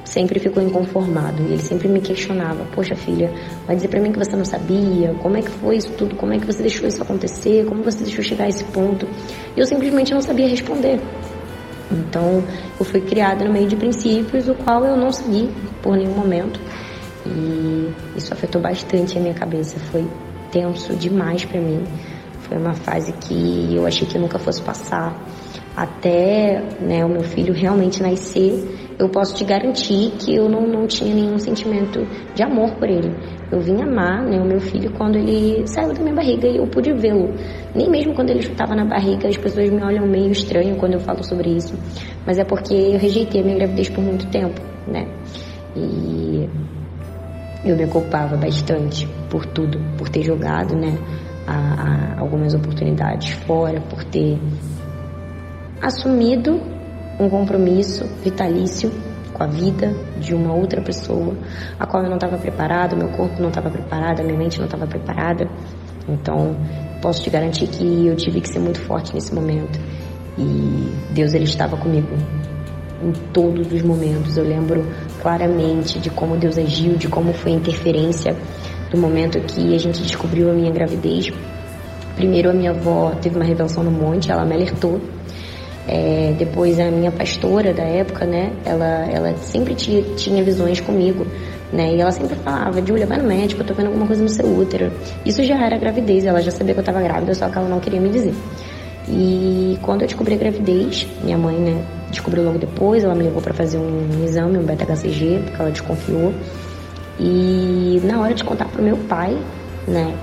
sempre 0.05 0.39
ficou 0.39 0.63
inconformado 0.63 1.43
e 1.45 1.53
ele 1.55 1.63
sempre 1.63 1.89
me 1.89 2.03
questionava: 2.03 2.63
Poxa, 2.75 2.95
filha, 2.95 3.33
vai 3.67 3.75
dizer 3.75 3.89
para 3.89 4.01
mim 4.01 4.13
que 4.13 4.19
você 4.19 4.37
não 4.37 4.45
sabia? 4.45 5.15
Como 5.23 5.39
é 5.39 5.41
que 5.41 5.51
foi 5.51 5.77
isso 5.79 5.91
tudo? 5.93 6.15
Como 6.15 6.35
é 6.35 6.39
que 6.39 6.45
você 6.45 6.61
deixou 6.61 6.87
isso 6.87 7.03
acontecer? 7.03 7.65
Como 7.65 7.83
você 7.83 8.05
deixou 8.05 8.23
chegar 8.23 8.45
a 8.45 8.49
esse 8.49 8.65
ponto? 8.65 9.09
E 9.57 9.61
eu 9.61 9.67
simplesmente 9.67 10.13
não 10.13 10.21
sabia 10.21 10.47
responder. 10.47 11.01
Então, 11.91 12.45
eu 12.79 12.85
fui 12.85 13.01
criada 13.01 13.47
no 13.47 13.53
meio 13.53 13.67
de 13.67 13.77
princípios, 13.77 14.47
o 14.47 14.55
qual 14.55 14.85
eu 14.85 14.95
não 14.95 15.11
segui 15.11 15.49
por 15.83 15.97
nenhum 15.97 16.15
momento. 16.15 16.61
E 17.25 17.91
isso 18.15 18.35
afetou 18.35 18.61
bastante 18.61 19.17
a 19.17 19.21
minha 19.21 19.35
cabeça. 19.35 19.79
Foi 19.91 20.05
tenso 20.51 20.95
demais 20.95 21.45
para 21.45 21.61
mim. 21.61 21.83
Foi 22.41 22.59
uma 22.59 22.75
fase 22.75 23.13
que 23.13 23.75
eu 23.75 23.87
achei 23.87 24.07
que 24.07 24.17
eu 24.17 24.21
nunca 24.21 24.39
fosse 24.39 24.63
passar. 24.63 25.21
Até 25.77 26.63
né, 26.81 27.05
o 27.05 27.09
meu 27.09 27.23
filho 27.23 27.53
realmente 27.53 28.03
nascer, 28.03 28.95
eu 28.99 29.09
posso 29.11 29.35
te 29.35 29.45
garantir 29.45 30.13
que 30.19 30.35
eu 30.35 30.49
não, 30.49 30.67
não 30.67 30.87
tinha 30.87 31.15
nenhum 31.15 31.39
sentimento 31.39 32.01
de 32.35 32.43
amor 32.43 32.71
por 32.77 32.89
ele. 32.89 33.13
Eu 33.53 33.61
vim 33.61 33.83
amar 33.83 34.23
né, 34.25 34.41
o 34.41 34.45
meu 34.45 34.61
filho 34.61 34.91
quando 34.93 35.17
ele 35.17 35.67
saiu 35.67 35.93
da 35.93 36.01
minha 36.01 36.15
barriga 36.15 36.49
e 36.49 36.57
eu 36.57 36.67
pude 36.67 36.93
vê-lo. 36.95 37.35
Nem 37.75 37.91
mesmo 37.91 38.15
quando 38.15 38.31
ele 38.31 38.41
estava 38.41 38.75
na 38.75 38.85
barriga, 38.85 39.29
as 39.29 39.37
pessoas 39.37 39.69
me 39.69 39.83
olham 39.83 40.07
meio 40.07 40.31
estranho 40.31 40.77
quando 40.77 40.95
eu 40.95 41.01
falo 41.01 41.23
sobre 41.23 41.51
isso. 41.51 41.75
Mas 42.25 42.39
é 42.39 42.45
porque 42.45 42.73
eu 42.73 42.99
rejeitei 42.99 43.43
a 43.43 43.45
minha 43.45 43.57
gravidez 43.57 43.91
por 43.91 44.03
muito 44.03 44.27
tempo, 44.29 44.61
né? 44.87 45.07
E 45.77 46.49
eu 47.65 47.77
me 47.77 47.87
culpava 47.87 48.37
bastante 48.37 49.07
por 49.31 49.47
tudo, 49.47 49.79
por 49.97 50.09
ter 50.09 50.23
jogado, 50.23 50.75
né? 50.75 50.99
A, 51.47 52.17
a 52.17 52.21
algumas 52.21 52.55
oportunidades 52.55 53.31
fora, 53.47 53.81
por 53.81 54.03
ter 54.05 54.39
assumido 55.81 56.61
um 57.21 57.29
compromisso 57.29 58.05
vitalício 58.23 58.91
com 59.33 59.43
a 59.43 59.47
vida 59.47 59.95
de 60.19 60.35
uma 60.35 60.55
outra 60.55 60.81
pessoa, 60.81 61.37
a 61.79 61.87
qual 61.87 62.03
eu 62.03 62.09
não 62.09 62.17
estava 62.17 62.39
preparado, 62.39 62.97
meu 62.97 63.09
corpo 63.09 63.41
não 63.41 63.49
estava 63.49 63.71
preparado, 63.71 64.23
minha 64.23 64.37
mente 64.37 64.59
não 64.59 64.65
estava 64.65 64.87
preparada. 64.87 65.47
Então, 66.09 66.57
posso 67.03 67.23
te 67.23 67.31
garantir 67.31 67.67
que 67.67 68.07
eu 68.07 68.17
tive 68.17 68.41
que 68.41 68.49
ser 68.49 68.61
muito 68.61 68.81
forte 68.81 69.15
nesse 69.15 69.35
momento. 69.35 69.79
E 70.39 70.93
Deus 71.13 71.35
ele 71.35 71.45
estava 71.45 71.77
comigo 71.77 72.09
em 73.03 73.13
todos 73.33 73.71
os 73.71 73.83
momentos. 73.83 74.37
Eu 74.37 74.45
lembro 74.45 74.87
claramente 75.21 75.99
de 75.99 76.11
como 76.11 76.37
Deus 76.37 76.57
agiu, 76.57 76.97
de 76.97 77.09
como 77.09 77.33
foi 77.33 77.53
a 77.53 77.57
interferência 77.57 78.35
do 78.91 78.99
momento 78.99 79.41
que 79.41 79.75
a 79.75 79.79
gente 79.79 80.03
descobriu 80.03 80.51
a 80.51 80.53
minha 80.53 80.71
gravidez. 80.71 81.31
Primeiro, 82.15 82.51
a 82.51 82.53
minha 82.53 82.71
avó 82.71 83.13
teve 83.21 83.37
uma 83.37 83.45
revelação 83.45 83.83
no 83.83 83.91
monte, 83.91 84.31
ela 84.31 84.45
me 84.45 84.55
alertou 84.55 85.01
é, 85.89 86.35
depois 86.37 86.81
a 86.81 86.91
minha 86.91 87.13
pastora 87.13 87.73
da 87.73 87.85
época, 87.85 88.27
né, 88.27 88.53
ela, 88.65 89.07
ela 89.09 89.37
sempre 89.37 89.75
tinha, 89.75 90.03
tinha 90.17 90.43
visões 90.43 90.81
comigo, 90.81 91.25
né? 91.73 91.95
E 91.95 92.01
ela 92.01 92.11
sempre 92.11 92.35
falava, 92.37 92.85
Julia, 92.85 93.07
vai 93.07 93.19
no 93.19 93.25
médico, 93.25 93.63
eu 93.63 93.67
tô 93.67 93.73
vendo 93.73 93.87
alguma 93.87 94.07
coisa 94.07 94.23
no 94.23 94.29
seu 94.29 94.47
útero. 94.47 94.91
Isso 95.25 95.45
já 95.45 95.55
era 95.65 95.79
gravidez, 95.79 96.25
ela 96.25 96.41
já 96.41 96.51
sabia 96.51 96.75
que 96.75 96.81
eu 96.81 96.85
tava 96.85 97.01
grávida, 97.01 97.35
só 97.35 97.49
que 97.49 97.57
ela 97.57 97.69
não 97.69 97.79
queria 97.79 98.01
me 98.01 98.09
dizer. 98.09 98.35
E 99.09 99.79
quando 99.83 100.03
eu 100.03 100.09
descobri 100.09 100.35
a 100.35 100.37
gravidez, 100.37 101.07
minha 101.23 101.39
mãe, 101.39 101.57
né, 101.57 101.85
descobriu 102.11 102.43
logo 102.43 102.59
depois, 102.59 103.05
ela 103.05 103.15
me 103.15 103.23
levou 103.23 103.41
para 103.41 103.55
fazer 103.55 103.79
um 103.79 104.25
exame, 104.25 104.59
um 104.59 104.65
beta-HCG, 104.65 105.43
porque 105.45 105.63
ela 105.63 105.71
desconfiou. 105.71 106.35
E 107.19 108.01
na 108.05 108.21
hora 108.21 108.35
de 108.35 108.45
contar 108.45 108.67
pro 108.67 108.83
meu 108.83 108.97
pai, 108.97 109.37
né, 109.89 110.15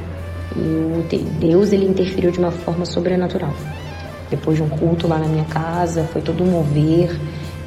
o 0.55 1.03
Deus 1.39 1.73
ele 1.73 1.85
interferiu 1.85 2.31
de 2.31 2.39
uma 2.39 2.51
forma 2.51 2.85
sobrenatural. 2.85 3.53
Depois 4.29 4.57
de 4.57 4.63
um 4.63 4.69
culto 4.69 5.07
lá 5.07 5.17
na 5.17 5.27
minha 5.27 5.45
casa, 5.45 6.03
foi 6.05 6.21
todo 6.21 6.43
um 6.43 6.47
mover. 6.47 7.19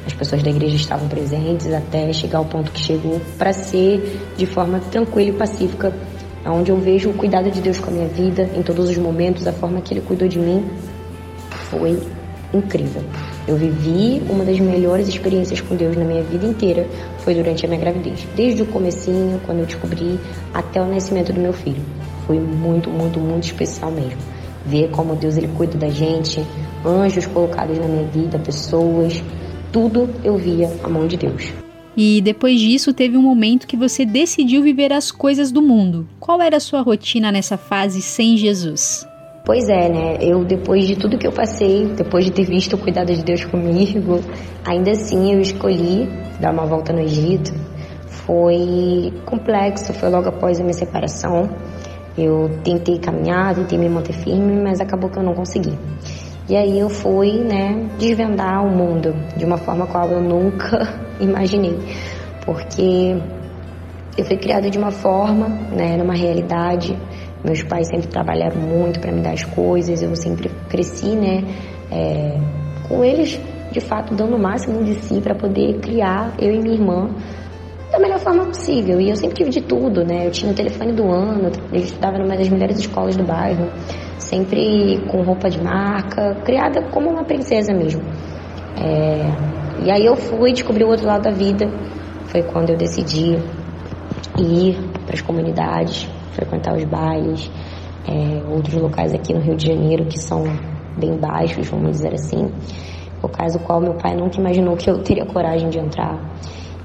As 0.05 0.13
pessoas 0.13 0.41
da 0.41 0.49
igreja 0.49 0.75
estavam 0.75 1.07
presentes 1.09 1.73
até 1.73 2.11
chegar 2.13 2.37
ao 2.39 2.45
ponto 2.45 2.71
que 2.71 2.79
chegou 2.79 3.21
para 3.37 3.51
ser 3.51 4.21
de 4.37 4.45
forma 4.45 4.79
tranquila 4.79 5.29
e 5.29 5.33
pacífica, 5.33 5.93
onde 6.45 6.71
eu 6.71 6.77
vejo 6.77 7.09
o 7.09 7.13
cuidado 7.13 7.51
de 7.51 7.59
Deus 7.59 7.77
com 7.77 7.89
a 7.89 7.93
minha 7.93 8.07
vida 8.07 8.49
em 8.55 8.63
todos 8.63 8.89
os 8.89 8.97
momentos, 8.97 9.45
a 9.45 9.51
forma 9.51 9.81
que 9.81 9.93
Ele 9.93 10.01
cuidou 10.01 10.27
de 10.27 10.39
mim 10.39 10.65
foi 11.69 12.01
incrível. 12.53 13.03
Eu 13.47 13.55
vivi 13.55 14.21
uma 14.29 14.43
das 14.43 14.59
melhores 14.59 15.07
experiências 15.07 15.61
com 15.61 15.75
Deus 15.75 15.95
na 15.95 16.03
minha 16.03 16.21
vida 16.21 16.45
inteira 16.45 16.85
foi 17.19 17.33
durante 17.33 17.65
a 17.65 17.69
minha 17.69 17.79
gravidez, 17.79 18.27
desde 18.35 18.61
o 18.61 18.65
comecinho, 18.65 19.39
quando 19.45 19.59
eu 19.59 19.65
descobri, 19.65 20.19
até 20.53 20.81
o 20.81 20.85
nascimento 20.85 21.31
do 21.31 21.39
meu 21.39 21.53
filho. 21.53 21.81
Foi 22.25 22.37
muito, 22.37 22.89
muito, 22.89 23.21
muito 23.21 23.45
especial 23.45 23.89
mesmo. 23.89 24.17
Ver 24.65 24.89
como 24.89 25.15
Deus 25.15 25.37
ele 25.37 25.47
cuida 25.47 25.77
da 25.77 25.87
gente, 25.87 26.45
anjos 26.85 27.25
colocados 27.25 27.77
na 27.79 27.87
minha 27.87 28.07
vida, 28.07 28.37
pessoas, 28.37 29.23
tudo 29.71 30.09
eu 30.25 30.37
via 30.37 30.69
a 30.83 30.89
mão 30.89 31.07
de 31.07 31.15
Deus. 31.15 31.53
E 31.95 32.19
depois 32.21 32.59
disso 32.59 32.93
teve 32.93 33.15
um 33.15 33.21
momento 33.21 33.65
que 33.65 33.77
você 33.77 34.05
decidiu 34.05 34.61
viver 34.61 34.91
as 34.91 35.09
coisas 35.09 35.53
do 35.53 35.61
mundo. 35.61 36.05
Qual 36.19 36.41
era 36.41 36.57
a 36.57 36.59
sua 36.59 36.81
rotina 36.81 37.31
nessa 37.31 37.55
fase 37.57 38.01
sem 38.01 38.35
Jesus? 38.35 39.07
Pois 39.47 39.69
é, 39.69 39.87
né? 39.87 40.17
Eu, 40.19 40.43
depois 40.43 40.85
de 40.85 40.97
tudo 40.97 41.17
que 41.17 41.25
eu 41.25 41.31
passei, 41.31 41.85
depois 41.95 42.25
de 42.25 42.31
ter 42.31 42.43
visto 42.43 42.73
o 42.73 42.77
cuidado 42.77 43.15
de 43.15 43.23
Deus 43.23 43.45
comigo, 43.45 44.19
ainda 44.65 44.91
assim 44.91 45.31
eu 45.31 45.39
escolhi 45.39 46.05
dar 46.37 46.51
uma 46.51 46.65
volta 46.65 46.91
no 46.91 46.99
Egito. 46.99 47.53
Foi 48.07 49.13
complexo, 49.25 49.93
foi 49.93 50.09
logo 50.09 50.27
após 50.27 50.59
a 50.59 50.63
minha 50.63 50.73
separação. 50.73 51.49
Eu 52.17 52.59
tentei 52.61 52.99
caminhar, 52.99 53.55
tentei 53.55 53.77
me 53.77 53.87
manter 53.87 54.11
firme, 54.11 54.61
mas 54.61 54.81
acabou 54.81 55.09
que 55.09 55.17
eu 55.17 55.23
não 55.23 55.33
consegui. 55.33 55.79
E 56.49 56.53
aí 56.57 56.77
eu 56.77 56.89
fui, 56.89 57.39
né, 57.41 57.89
desvendar 57.97 58.65
o 58.65 58.69
mundo 58.69 59.15
de 59.37 59.45
uma 59.45 59.55
forma 59.55 59.87
qual 59.87 60.09
eu 60.09 60.19
nunca 60.19 60.93
imaginei. 61.21 61.79
Porque 62.45 63.15
eu 64.17 64.25
fui 64.25 64.35
criada 64.35 64.69
de 64.69 64.77
uma 64.77 64.91
forma, 64.91 65.47
né, 65.71 65.95
numa 65.95 66.15
realidade. 66.15 66.97
Meus 67.43 67.63
pais 67.63 67.87
sempre 67.87 68.07
trabalharam 68.07 68.59
muito 68.59 68.99
para 68.99 69.11
me 69.11 69.21
dar 69.21 69.33
as 69.33 69.43
coisas. 69.43 70.01
Eu 70.01 70.15
sempre 70.15 70.49
cresci, 70.69 71.15
né, 71.15 71.43
é, 71.91 72.39
com 72.87 73.03
eles, 73.03 73.39
de 73.71 73.79
fato, 73.79 74.15
dando 74.15 74.35
o 74.35 74.39
máximo 74.39 74.83
de 74.83 74.95
si 74.95 75.21
para 75.21 75.35
poder 75.35 75.79
criar 75.79 76.33
eu 76.39 76.53
e 76.53 76.59
minha 76.59 76.75
irmã 76.75 77.09
da 77.91 77.99
melhor 77.99 78.19
forma 78.19 78.45
possível. 78.45 78.99
E 78.99 79.09
eu 79.09 79.15
sempre 79.15 79.37
tive 79.37 79.49
de 79.49 79.61
tudo, 79.61 80.03
né? 80.03 80.27
Eu 80.27 80.31
tinha 80.31 80.51
o 80.51 80.55
telefone 80.55 80.91
do 80.93 81.09
ano, 81.09 81.49
eu 81.71 81.79
estudava 81.79 82.17
numa 82.17 82.35
das 82.35 82.49
melhores 82.49 82.79
escolas 82.79 83.15
do 83.15 83.23
bairro 83.23 83.69
sempre 84.27 84.99
com 85.07 85.21
roupa 85.21 85.49
de 85.49 85.61
marca, 85.61 86.35
criada 86.43 86.81
como 86.91 87.09
uma 87.09 87.23
princesa 87.23 87.73
mesmo. 87.73 88.01
É, 88.77 89.85
e 89.85 89.91
aí 89.91 90.05
eu 90.05 90.15
fui 90.15 90.51
descobrir 90.51 90.83
o 90.83 90.89
outro 90.89 91.05
lado 91.05 91.23
da 91.23 91.31
vida. 91.31 91.67
Foi 92.25 92.43
quando 92.43 92.71
eu 92.71 92.77
decidi 92.77 93.37
ir 94.37 94.77
para 95.05 95.13
as 95.13 95.21
comunidades, 95.21 96.09
frequentar 96.37 96.75
os 96.75 96.83
bailes, 96.85 97.51
é, 98.07 98.43
outros 98.47 98.75
locais 98.79 99.13
aqui 99.13 99.33
no 99.33 99.41
Rio 99.41 99.55
de 99.55 99.67
Janeiro 99.67 100.05
que 100.05 100.19
são 100.19 100.43
bem 100.95 101.17
baixos, 101.17 101.67
vamos 101.67 101.91
dizer 101.91 102.13
assim. 102.13 102.49
Locais 103.21 103.55
o 103.55 103.59
qual 103.59 103.81
meu 103.81 103.95
pai 103.95 104.15
nunca 104.15 104.39
imaginou 104.39 104.77
que 104.77 104.89
eu 104.89 105.01
teria 105.01 105.25
coragem 105.25 105.69
de 105.69 105.79
entrar. 105.79 106.19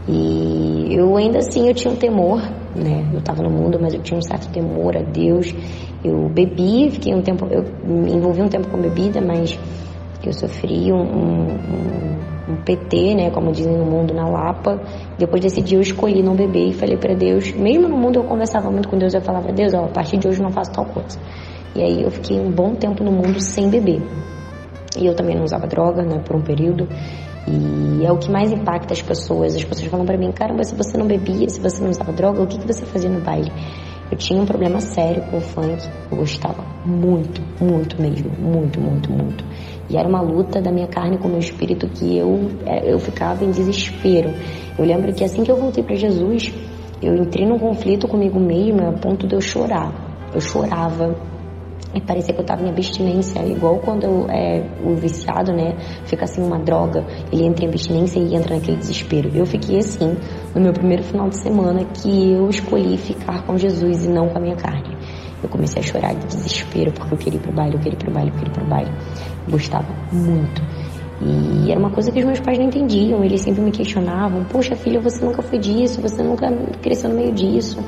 E 0.09 0.89
eu 0.91 1.16
ainda 1.16 1.39
assim 1.39 1.69
eu 1.69 1.74
tinha 1.74 1.93
um 1.93 1.97
temor, 1.97 2.41
né? 2.74 3.11
Eu 3.12 3.19
estava 3.19 3.43
no 3.43 3.51
mundo, 3.51 3.79
mas 3.81 3.95
eu 3.95 4.01
tinha 4.01 4.19
um 4.19 4.23
certo 4.23 4.51
temor 4.51 4.97
a 4.97 5.03
Deus. 5.03 5.55
Eu 6.03 6.29
bebi, 6.29 6.91
fiquei 6.91 7.15
um 7.15 7.23
tempo, 7.23 7.47
eu 7.51 7.62
me 7.85 8.12
envolvi 8.12 8.43
um 8.43 8.49
tempo 8.49 8.69
com 8.69 8.81
bebida, 8.81 9.20
mas 9.20 9.57
eu 10.24 10.33
sofri 10.33 10.91
um, 10.93 11.03
um, 11.03 11.53
um 11.53 12.31
PT, 12.57 13.15
né? 13.15 13.31
Como 13.31 13.53
dizem 13.53 13.77
no 13.77 13.85
mundo, 13.85 14.15
na 14.15 14.29
Lapa. 14.29 14.81
Depois 15.19 15.43
desse 15.43 15.62
dia 15.62 15.79
eu 15.79 15.83
escolhi 15.83 16.23
não 16.23 16.35
beber 16.35 16.69
e 16.69 16.73
falei 16.73 16.97
para 16.97 17.15
Deus. 17.15 17.53
Mesmo 17.53 17.89
no 17.89 17.97
mundo 17.97 18.16
eu 18.20 18.24
conversava 18.24 18.70
muito 18.70 18.89
com 18.89 18.99
Deus, 18.99 19.15
eu 19.15 19.20
falava 19.20 19.53
Deus, 19.53 19.73
ó, 19.74 19.85
a 19.85 19.89
partir 19.89 20.19
de 20.19 20.29
hoje 20.29 20.43
não 20.43 20.51
faço 20.51 20.73
tal 20.73 20.85
coisa. 20.87 21.19
E 21.74 21.83
aí 21.83 22.03
eu 22.03 22.11
fiquei 22.11 22.39
um 22.39 22.51
bom 22.51 22.74
tempo 22.74 23.03
no 23.03 23.11
mundo 23.11 23.41
sem 23.41 23.69
beber. 23.69 24.03
E 24.97 25.07
eu 25.07 25.15
também 25.15 25.35
não 25.35 25.45
usava 25.45 25.66
droga, 25.66 26.03
né? 26.03 26.20
Por 26.24 26.37
um 26.37 26.43
período. 26.43 26.87
E 27.49 28.05
é 28.05 28.12
o 28.12 28.19
que 28.19 28.31
mais 28.31 28.53
impacta 28.53 28.93
as 28.93 29.03
pessoas. 29.03 29.57
As 29.57 29.65
pessoas 29.65 29.89
falam 29.89 30.07
para 30.07 30.19
mim, 30.19 30.31
caramba, 30.33 30.65
se 30.65 30.74
você 30.74 30.97
não 30.99 31.07
bebia, 31.07 31.49
se 31.49 31.61
você 31.61 31.83
não 31.83 31.91
usava 31.91 32.12
droga, 32.12 32.43
o 32.43 32.47
que, 32.47 32.59
que 32.59 32.66
você 32.66 32.85
fazia 32.85 33.11
no 33.11 33.20
baile? 33.20 33.51
Eu 34.11 34.19
tinha 34.19 34.43
um 34.43 34.45
problema 34.45 34.79
sério 34.79 35.23
com 35.31 35.39
o 35.39 35.41
funk. 35.41 35.89
Eu 36.11 36.19
gostava 36.19 36.62
muito, 36.85 37.41
muito 37.59 38.01
mesmo. 38.01 38.31
Muito, 38.39 38.79
muito, 38.79 39.11
muito. 39.11 39.43
E 39.88 39.96
era 39.96 40.09
uma 40.09 40.20
luta 40.20 40.60
da 40.60 40.70
minha 40.70 40.86
carne 40.86 41.18
com 41.18 41.28
o 41.28 41.30
meu 41.30 41.40
espírito 41.40 41.86
que 41.88 42.16
eu, 42.16 42.50
eu 42.84 42.98
ficava 42.98 43.44
em 43.44 43.50
desespero. 43.50 44.32
Eu 44.78 44.84
lembro 44.84 45.12
que 45.12 45.24
assim 45.24 45.42
que 45.42 45.50
eu 45.50 45.56
voltei 45.56 45.82
para 45.82 45.96
Jesus, 45.96 46.52
eu 47.02 47.14
entrei 47.16 47.46
num 47.46 47.59
conflito 47.59 48.09
comigo 48.09 48.38
mesma 48.38 48.88
a 48.88 48.92
ponto 48.92 49.26
de 49.26 49.34
eu 49.34 49.40
chorar. 49.40 49.92
Eu 50.34 50.40
chorava, 50.40 51.14
e 51.94 52.00
parecia 52.00 52.32
que 52.32 52.40
eu 52.40 52.42
estava 52.42 52.62
em 52.62 52.70
abstinência, 52.70 53.44
igual 53.44 53.78
quando 53.78 54.30
é, 54.30 54.64
o 54.82 54.94
viciado, 54.94 55.52
né, 55.52 55.76
fica 56.06 56.24
assim 56.24 56.42
uma 56.42 56.59
droga, 56.59 57.04
ele 57.30 57.44
entra 57.44 57.64
em 57.64 57.68
abstinência 57.68 58.18
e 58.18 58.34
entra 58.34 58.54
naquele 58.54 58.78
desespero. 58.78 59.30
Eu 59.34 59.44
fiquei 59.44 59.78
assim 59.78 60.16
no 60.54 60.60
meu 60.60 60.72
primeiro 60.72 61.02
final 61.02 61.28
de 61.28 61.36
semana 61.36 61.84
que 61.84 62.32
eu 62.32 62.48
escolhi 62.48 62.96
ficar 62.96 63.44
com 63.44 63.59
Jesus 63.59 64.06
e 64.06 64.09
não 64.09 64.28
com 64.28 64.38
a 64.38 64.40
minha 64.40 64.56
carne. 64.56 64.96
Eu 65.43 65.48
comecei 65.48 65.82
a 65.82 65.85
chorar 65.85 66.14
de 66.14 66.27
desespero 66.27 66.93
porque 66.93 67.14
eu 67.14 67.19
queria 67.19 67.39
ir 67.39 67.43
pro 67.43 67.52
baile, 67.52 67.74
eu 67.74 67.81
queria 67.81 67.97
ir 67.97 67.98
pro 67.98 68.10
baile, 68.10 68.31
eu 68.31 68.35
queria 68.35 68.51
ir 68.51 68.55
pro 68.55 68.64
baile. 68.64 68.90
Eu 69.47 69.52
gostava 69.52 69.89
muito. 70.12 70.62
E 71.24 71.70
era 71.70 71.78
uma 71.78 71.90
coisa 71.90 72.10
que 72.10 72.19
os 72.19 72.24
meus 72.24 72.40
pais 72.40 72.59
não 72.59 72.66
entendiam, 72.66 73.23
eles 73.23 73.40
sempre 73.43 73.62
me 73.62 73.70
questionavam: 73.70 74.44
Poxa, 74.44 74.74
filha, 74.74 75.01
você 75.01 75.24
nunca 75.24 75.40
foi 75.40 75.59
disso, 75.59 76.01
você 76.01 76.23
nunca 76.23 76.51
cresceu 76.82 77.10
no 77.10 77.16
meio 77.16 77.32
disso. 77.32 77.78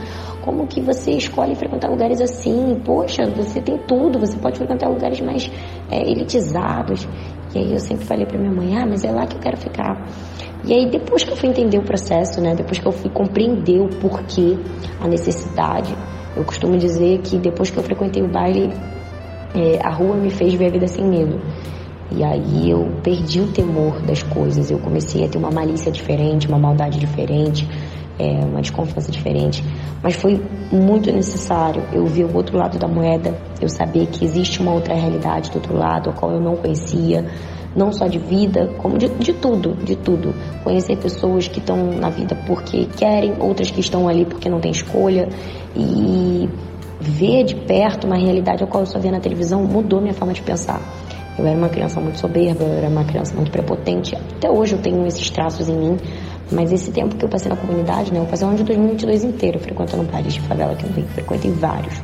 Como 0.42 0.66
que 0.68 0.80
você 0.80 1.12
escolhe 1.12 1.54
frequentar 1.56 1.90
lugares 1.90 2.20
assim? 2.20 2.80
Poxa, 2.84 3.24
você 3.26 3.60
tem 3.60 3.76
tudo, 3.88 4.20
você 4.20 4.36
pode 4.38 4.58
frequentar 4.58 4.88
lugares 4.88 5.20
mais 5.20 5.50
é, 5.90 6.08
elitizados. 6.08 7.08
E 7.54 7.58
aí 7.58 7.72
eu 7.72 7.80
sempre 7.80 8.04
falei 8.04 8.24
para 8.24 8.38
minha 8.38 8.52
mãe: 8.52 8.76
Ah, 8.76 8.86
mas 8.86 9.02
é 9.02 9.10
lá 9.10 9.26
que 9.26 9.36
eu 9.36 9.40
quero 9.40 9.56
ficar. 9.56 10.06
E 10.64 10.72
aí 10.72 10.88
depois 10.88 11.24
que 11.24 11.32
eu 11.32 11.36
fui 11.36 11.48
entender 11.48 11.78
o 11.78 11.82
processo, 11.82 12.40
né, 12.40 12.54
depois 12.54 12.78
que 12.78 12.86
eu 12.86 12.92
fui 12.92 13.10
compreender 13.10 13.80
o 13.80 13.88
porquê, 14.00 14.56
a 15.00 15.06
necessidade, 15.06 15.94
eu 16.36 16.44
costumo 16.44 16.76
dizer 16.76 17.20
que 17.20 17.38
depois 17.38 17.70
que 17.70 17.78
eu 17.78 17.82
frequentei 17.82 18.22
o 18.22 18.28
baile, 18.28 18.72
é, 19.54 19.78
a 19.82 19.90
rua 19.90 20.16
me 20.16 20.30
fez 20.30 20.54
ver 20.54 20.66
a 20.66 20.70
vida 20.70 20.86
sem 20.86 21.04
medo. 21.04 21.40
E 22.10 22.22
aí 22.22 22.70
eu 22.70 22.92
perdi 23.02 23.40
o 23.40 23.48
temor 23.48 24.00
das 24.02 24.22
coisas, 24.22 24.70
eu 24.70 24.78
comecei 24.78 25.24
a 25.24 25.28
ter 25.28 25.38
uma 25.38 25.50
malícia 25.50 25.90
diferente, 25.90 26.46
uma 26.46 26.58
maldade 26.58 26.98
diferente, 26.98 27.68
é, 28.18 28.44
uma 28.44 28.60
desconfiança 28.60 29.10
diferente. 29.10 29.64
Mas 30.02 30.14
foi 30.14 30.40
muito 30.70 31.10
necessário 31.10 31.82
eu 31.92 32.06
ver 32.06 32.24
o 32.24 32.36
outro 32.36 32.56
lado 32.58 32.78
da 32.78 32.86
moeda, 32.86 33.36
eu 33.60 33.68
saber 33.68 34.06
que 34.06 34.24
existe 34.24 34.60
uma 34.60 34.72
outra 34.72 34.94
realidade 34.94 35.50
do 35.50 35.56
outro 35.56 35.76
lado, 35.76 36.10
a 36.10 36.12
qual 36.12 36.32
eu 36.32 36.40
não 36.40 36.56
conhecia, 36.56 37.24
não 37.76 37.92
só 37.92 38.06
de 38.06 38.18
vida, 38.18 38.70
como 38.78 38.98
de, 38.98 39.08
de 39.08 39.32
tudo, 39.32 39.74
de 39.84 39.96
tudo. 39.96 40.34
Conhecer 40.62 40.96
pessoas 40.96 41.48
que 41.48 41.58
estão 41.58 41.92
na 41.92 42.08
vida 42.10 42.36
porque 42.46 42.86
querem, 42.96 43.34
outras 43.40 43.70
que 43.70 43.80
estão 43.80 44.08
ali 44.08 44.24
porque 44.24 44.48
não 44.48 44.60
têm 44.60 44.70
escolha 44.70 45.28
e 45.76 46.48
ver 47.00 47.44
de 47.44 47.54
perto 47.54 48.06
uma 48.06 48.16
realidade 48.16 48.62
a 48.62 48.66
qual 48.66 48.82
eu 48.82 48.86
só 48.86 48.98
via 48.98 49.10
na 49.10 49.20
televisão 49.20 49.62
mudou 49.64 50.00
minha 50.00 50.14
forma 50.14 50.32
de 50.32 50.42
pensar. 50.42 50.80
Eu 51.36 51.46
era 51.46 51.56
uma 51.56 51.68
criança 51.68 52.00
muito 52.00 52.20
soberba, 52.20 52.62
eu 52.62 52.74
era 52.74 52.88
uma 52.88 53.04
criança 53.04 53.34
muito 53.34 53.50
prepotente. 53.50 54.14
Até 54.14 54.48
hoje 54.48 54.74
eu 54.74 54.80
tenho 54.80 55.04
esses 55.04 55.28
traços 55.30 55.68
em 55.68 55.74
mim, 55.76 55.96
mas 56.52 56.72
esse 56.72 56.92
tempo 56.92 57.16
que 57.16 57.24
eu 57.24 57.28
passei 57.28 57.48
na 57.48 57.56
comunidade, 57.56 58.12
né, 58.12 58.20
eu 58.20 58.26
passei 58.26 58.46
o 58.46 58.50
ano 58.50 58.58
de 58.58 58.64
2022 58.64 59.24
inteiro 59.24 59.58
frequentando 59.58 60.04
bares 60.04 60.34
de 60.34 60.40
favela 60.42 60.76
que 60.76 60.84
eu 60.84 61.04
frequentei 61.08 61.50
vários, 61.50 62.00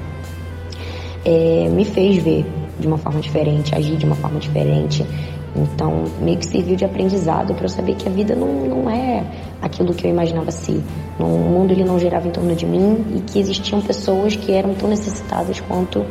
é, 1.25 1.69
me 1.69 1.85
fez 1.85 2.23
ver 2.23 2.45
de 2.79 2.87
uma 2.87 2.99
forma 2.99 3.21
diferente, 3.21 3.75
agir 3.75 3.97
de 3.97 4.07
uma 4.07 4.17
forma 4.17 4.41
diferente. 4.41 5.07
Então, 5.57 6.05
meio 6.21 6.39
que 6.39 6.47
serviu 6.47 6.77
de 6.77 6.85
aprendizado 6.85 7.55
para 7.55 7.65
eu 7.65 7.69
saber 7.69 7.97
que 7.97 8.09
a 8.09 8.13
vida 8.13 8.37
não, 8.37 8.47
não 8.69 8.91
é 8.91 9.25
aquilo 9.61 9.93
que 9.93 10.07
eu 10.07 10.11
imaginava 10.11 10.51
ser. 10.51 10.81
O 11.19 11.25
mundo 11.25 11.73
ele 11.73 11.85
não 11.85 11.99
girava 11.99 12.29
em 12.29 12.31
torno 12.31 12.55
de 12.55 12.65
mim 12.65 13.05
e 13.17 13.21
que 13.21 13.39
existiam 13.39 13.81
pessoas 13.81 14.37
que 14.37 14.53
eram 14.53 14.75
tão 14.75 14.89
necessitadas 14.89 15.61
quanto 15.61 16.07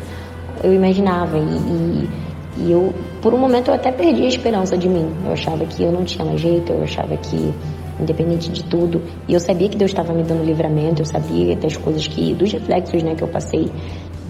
eu 0.61 0.73
imaginava. 0.73 1.37
E, 1.37 1.41
e 1.41 2.29
e 2.59 2.71
eu, 2.71 2.93
por 3.21 3.33
um 3.33 3.37
momento, 3.37 3.69
eu 3.69 3.75
até 3.75 3.91
perdi 3.91 4.23
a 4.23 4.27
esperança 4.27 4.77
de 4.77 4.89
mim. 4.89 5.09
Eu 5.25 5.31
achava 5.31 5.65
que 5.65 5.81
eu 5.81 5.91
não 5.91 6.03
tinha 6.03 6.25
mais 6.25 6.41
jeito, 6.41 6.73
eu 6.73 6.83
achava 6.83 7.15
que 7.15 7.53
independente 7.99 8.49
de 8.49 8.63
tudo. 8.65 9.01
E 9.27 9.33
eu 9.33 9.39
sabia 9.39 9.69
que 9.69 9.77
Deus 9.77 9.91
estava 9.91 10.13
me 10.13 10.23
dando 10.23 10.43
livramento, 10.43 11.01
eu 11.01 11.05
sabia 11.05 11.55
das 11.55 11.77
coisas 11.77 12.07
que, 12.07 12.33
dos 12.33 12.51
reflexos, 12.51 13.01
né, 13.01 13.15
que 13.15 13.23
eu 13.23 13.27
passei 13.27 13.71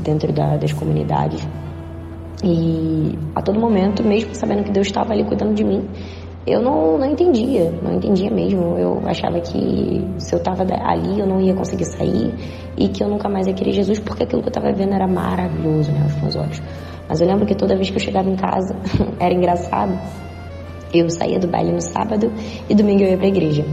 dentro 0.04 0.32
da, 0.32 0.58
das 0.58 0.74
comunidades. 0.74 1.46
E 2.44 3.18
a 3.36 3.42
todo 3.42 3.60
momento, 3.60 4.04
mesmo 4.04 4.34
sabendo 4.34 4.64
que 4.64 4.72
Deus 4.72 4.88
estava 4.88 5.14
ali 5.14 5.26
cuidando 5.26 5.54
de 5.54 5.64
mim, 5.64 5.88
eu 6.48 6.62
não, 6.62 6.98
não 6.98 7.06
entendia, 7.06 7.72
não 7.84 7.94
entendia 7.94 8.30
mesmo. 8.32 8.78
Eu 8.78 9.02
achava 9.06 9.40
que 9.40 10.02
se 10.18 10.34
eu 10.34 10.40
estava 10.40 10.64
ali 10.84 11.20
eu 11.20 11.28
não 11.28 11.42
ia 11.42 11.54
conseguir 11.54 11.86
sair 11.86 12.34
e 12.78 12.88
que 12.88 13.04
eu 13.04 13.10
nunca 13.10 13.28
mais 13.30 13.46
ia 13.46 13.54
querer 13.54 13.74
Jesus 13.74 14.00
porque 14.00 14.24
aquilo 14.24 14.42
que 14.42 14.48
eu 14.48 14.52
estava 14.52 14.72
vendo 14.72 14.94
era 14.94 15.08
maravilhoso, 15.08 15.92
né, 15.92 16.02
aos 16.04 16.16
meus 16.22 16.36
olhos. 16.36 16.62
Mas 17.08 17.22
eu 17.22 17.28
lembro 17.28 17.46
que 17.46 17.56
toda 17.56 17.76
vez 17.76 17.90
que 17.90 17.98
eu 17.98 18.02
chegava 18.02 18.30
em 18.30 18.36
casa, 18.36 18.76
era 19.20 19.34
engraçado, 19.34 20.00
eu 20.94 21.10
saía 21.10 21.40
do 21.40 21.48
baile 21.48 21.72
no 21.72 21.82
sábado 21.82 22.32
e 22.70 22.76
domingo 22.76 23.04
eu 23.04 23.10
ia 23.10 23.18
pra 23.18 23.28
igreja. 23.28 23.66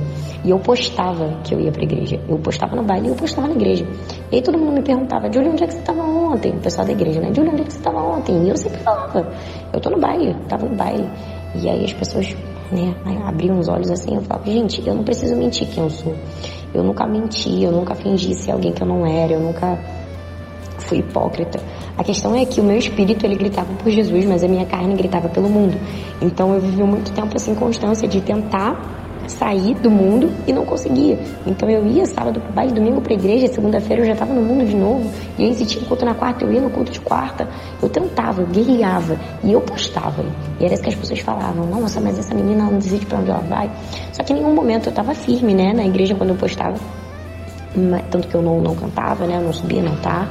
E 0.44 0.50
eu 0.50 0.58
postava 0.58 1.40
que 1.42 1.54
eu 1.54 1.60
ia 1.60 1.72
pra 1.72 1.82
igreja. 1.82 2.20
Eu 2.28 2.38
postava 2.38 2.76
no 2.76 2.82
baile 2.82 3.08
e 3.08 3.10
eu 3.10 3.16
postava 3.16 3.48
na 3.48 3.54
igreja. 3.54 3.86
E 4.30 4.36
aí 4.36 4.42
todo 4.42 4.58
mundo 4.58 4.72
me 4.72 4.82
perguntava, 4.82 5.32
Júlio, 5.32 5.52
onde 5.52 5.64
é 5.64 5.66
que 5.66 5.72
você 5.72 5.80
estava 5.80 6.02
ontem? 6.02 6.52
O 6.52 6.60
pessoal 6.60 6.86
da 6.86 6.92
igreja, 6.92 7.20
né? 7.20 7.32
Júlio, 7.34 7.52
onde 7.52 7.62
é 7.62 7.64
que 7.64 7.72
você 7.72 7.78
estava 7.78 8.00
ontem? 8.00 8.44
E 8.44 8.48
eu 8.48 8.56
sempre 8.56 8.78
falava, 8.80 9.32
eu 9.72 9.80
tô 9.80 9.90
no 9.90 9.98
baile, 9.98 10.36
tava 10.48 10.66
no 10.68 10.76
baile. 10.76 11.08
E 11.54 11.68
aí 11.68 11.84
as 11.84 11.92
pessoas 11.94 12.36
né, 12.70 12.94
abriam 13.24 13.58
os 13.58 13.68
olhos 13.68 13.90
assim, 13.90 14.14
eu 14.14 14.22
falava, 14.22 14.46
gente, 14.50 14.86
eu 14.86 14.94
não 14.94 15.04
preciso 15.04 15.34
mentir 15.36 15.66
quem 15.68 15.82
eu 15.82 15.90
sou. 15.90 16.14
Eu 16.74 16.84
nunca 16.84 17.06
menti, 17.06 17.62
eu 17.62 17.72
nunca 17.72 17.94
fingi 17.94 18.34
ser 18.34 18.52
alguém 18.52 18.72
que 18.72 18.82
eu 18.82 18.86
não 18.86 19.06
era, 19.06 19.32
eu 19.32 19.40
nunca 19.40 19.78
fui 20.78 20.98
hipócrita. 20.98 21.60
A 21.96 22.04
questão 22.04 22.34
é 22.34 22.44
que 22.44 22.60
o 22.60 22.64
meu 22.64 22.76
espírito 22.76 23.24
ele 23.24 23.36
gritava 23.36 23.72
por 23.74 23.90
Jesus, 23.90 24.24
mas 24.24 24.44
a 24.44 24.48
minha 24.48 24.66
carne 24.66 24.94
gritava 24.94 25.28
pelo 25.28 25.48
mundo. 25.48 25.78
Então 26.20 26.54
eu 26.54 26.60
vivi 26.60 26.82
muito 26.82 27.12
tempo 27.12 27.34
assim 27.36 27.54
constância 27.54 28.06
de 28.06 28.20
tentar 28.20 29.04
sair 29.28 29.74
do 29.74 29.90
mundo 29.90 30.30
e 30.46 30.52
não 30.52 30.64
conseguia. 30.64 31.18
Então 31.46 31.68
eu 31.68 31.86
ia 31.86 32.06
sábado 32.06 32.40
pro 32.40 32.52
baile, 32.52 32.72
domingo 32.72 33.00
pra 33.00 33.14
igreja, 33.14 33.48
segunda-feira 33.48 34.02
eu 34.02 34.06
já 34.06 34.12
estava 34.12 34.32
no 34.32 34.42
mundo 34.42 34.64
de 34.64 34.74
novo. 34.74 35.10
E 35.38 35.44
aí 35.44 35.54
se 35.54 35.66
tinha 35.66 35.84
culto 35.84 36.04
na 36.04 36.14
quarta, 36.14 36.44
eu 36.44 36.52
ia 36.52 36.60
no 36.60 36.70
culto 36.70 36.92
de 36.92 37.00
quarta. 37.00 37.48
Eu 37.82 37.88
tentava, 37.88 38.42
eu 38.42 38.46
guerreava 38.46 39.18
e 39.42 39.52
eu 39.52 39.60
postava. 39.60 40.24
E 40.60 40.64
era 40.64 40.74
isso 40.74 40.82
que 40.82 40.88
as 40.88 40.94
pessoas 40.94 41.20
falavam, 41.20 41.66
nossa, 41.66 42.00
mas 42.00 42.18
essa 42.18 42.34
menina 42.34 42.64
não 42.64 42.78
decide 42.78 43.06
pra 43.06 43.18
onde 43.18 43.30
ela 43.30 43.40
vai. 43.40 43.70
Só 44.12 44.22
que 44.22 44.32
em 44.32 44.36
nenhum 44.36 44.54
momento 44.54 44.86
eu 44.86 44.90
estava 44.90 45.14
firme, 45.14 45.54
né, 45.54 45.72
na 45.72 45.84
igreja 45.84 46.14
quando 46.14 46.30
eu 46.30 46.36
postava. 46.36 46.76
Tanto 48.10 48.28
que 48.28 48.34
eu 48.34 48.42
não, 48.42 48.60
não 48.60 48.74
cantava, 48.74 49.26
né, 49.26 49.36
eu 49.36 49.42
não 49.42 49.52
subia, 49.52 49.82
não 49.82 49.96
tá. 49.96 50.28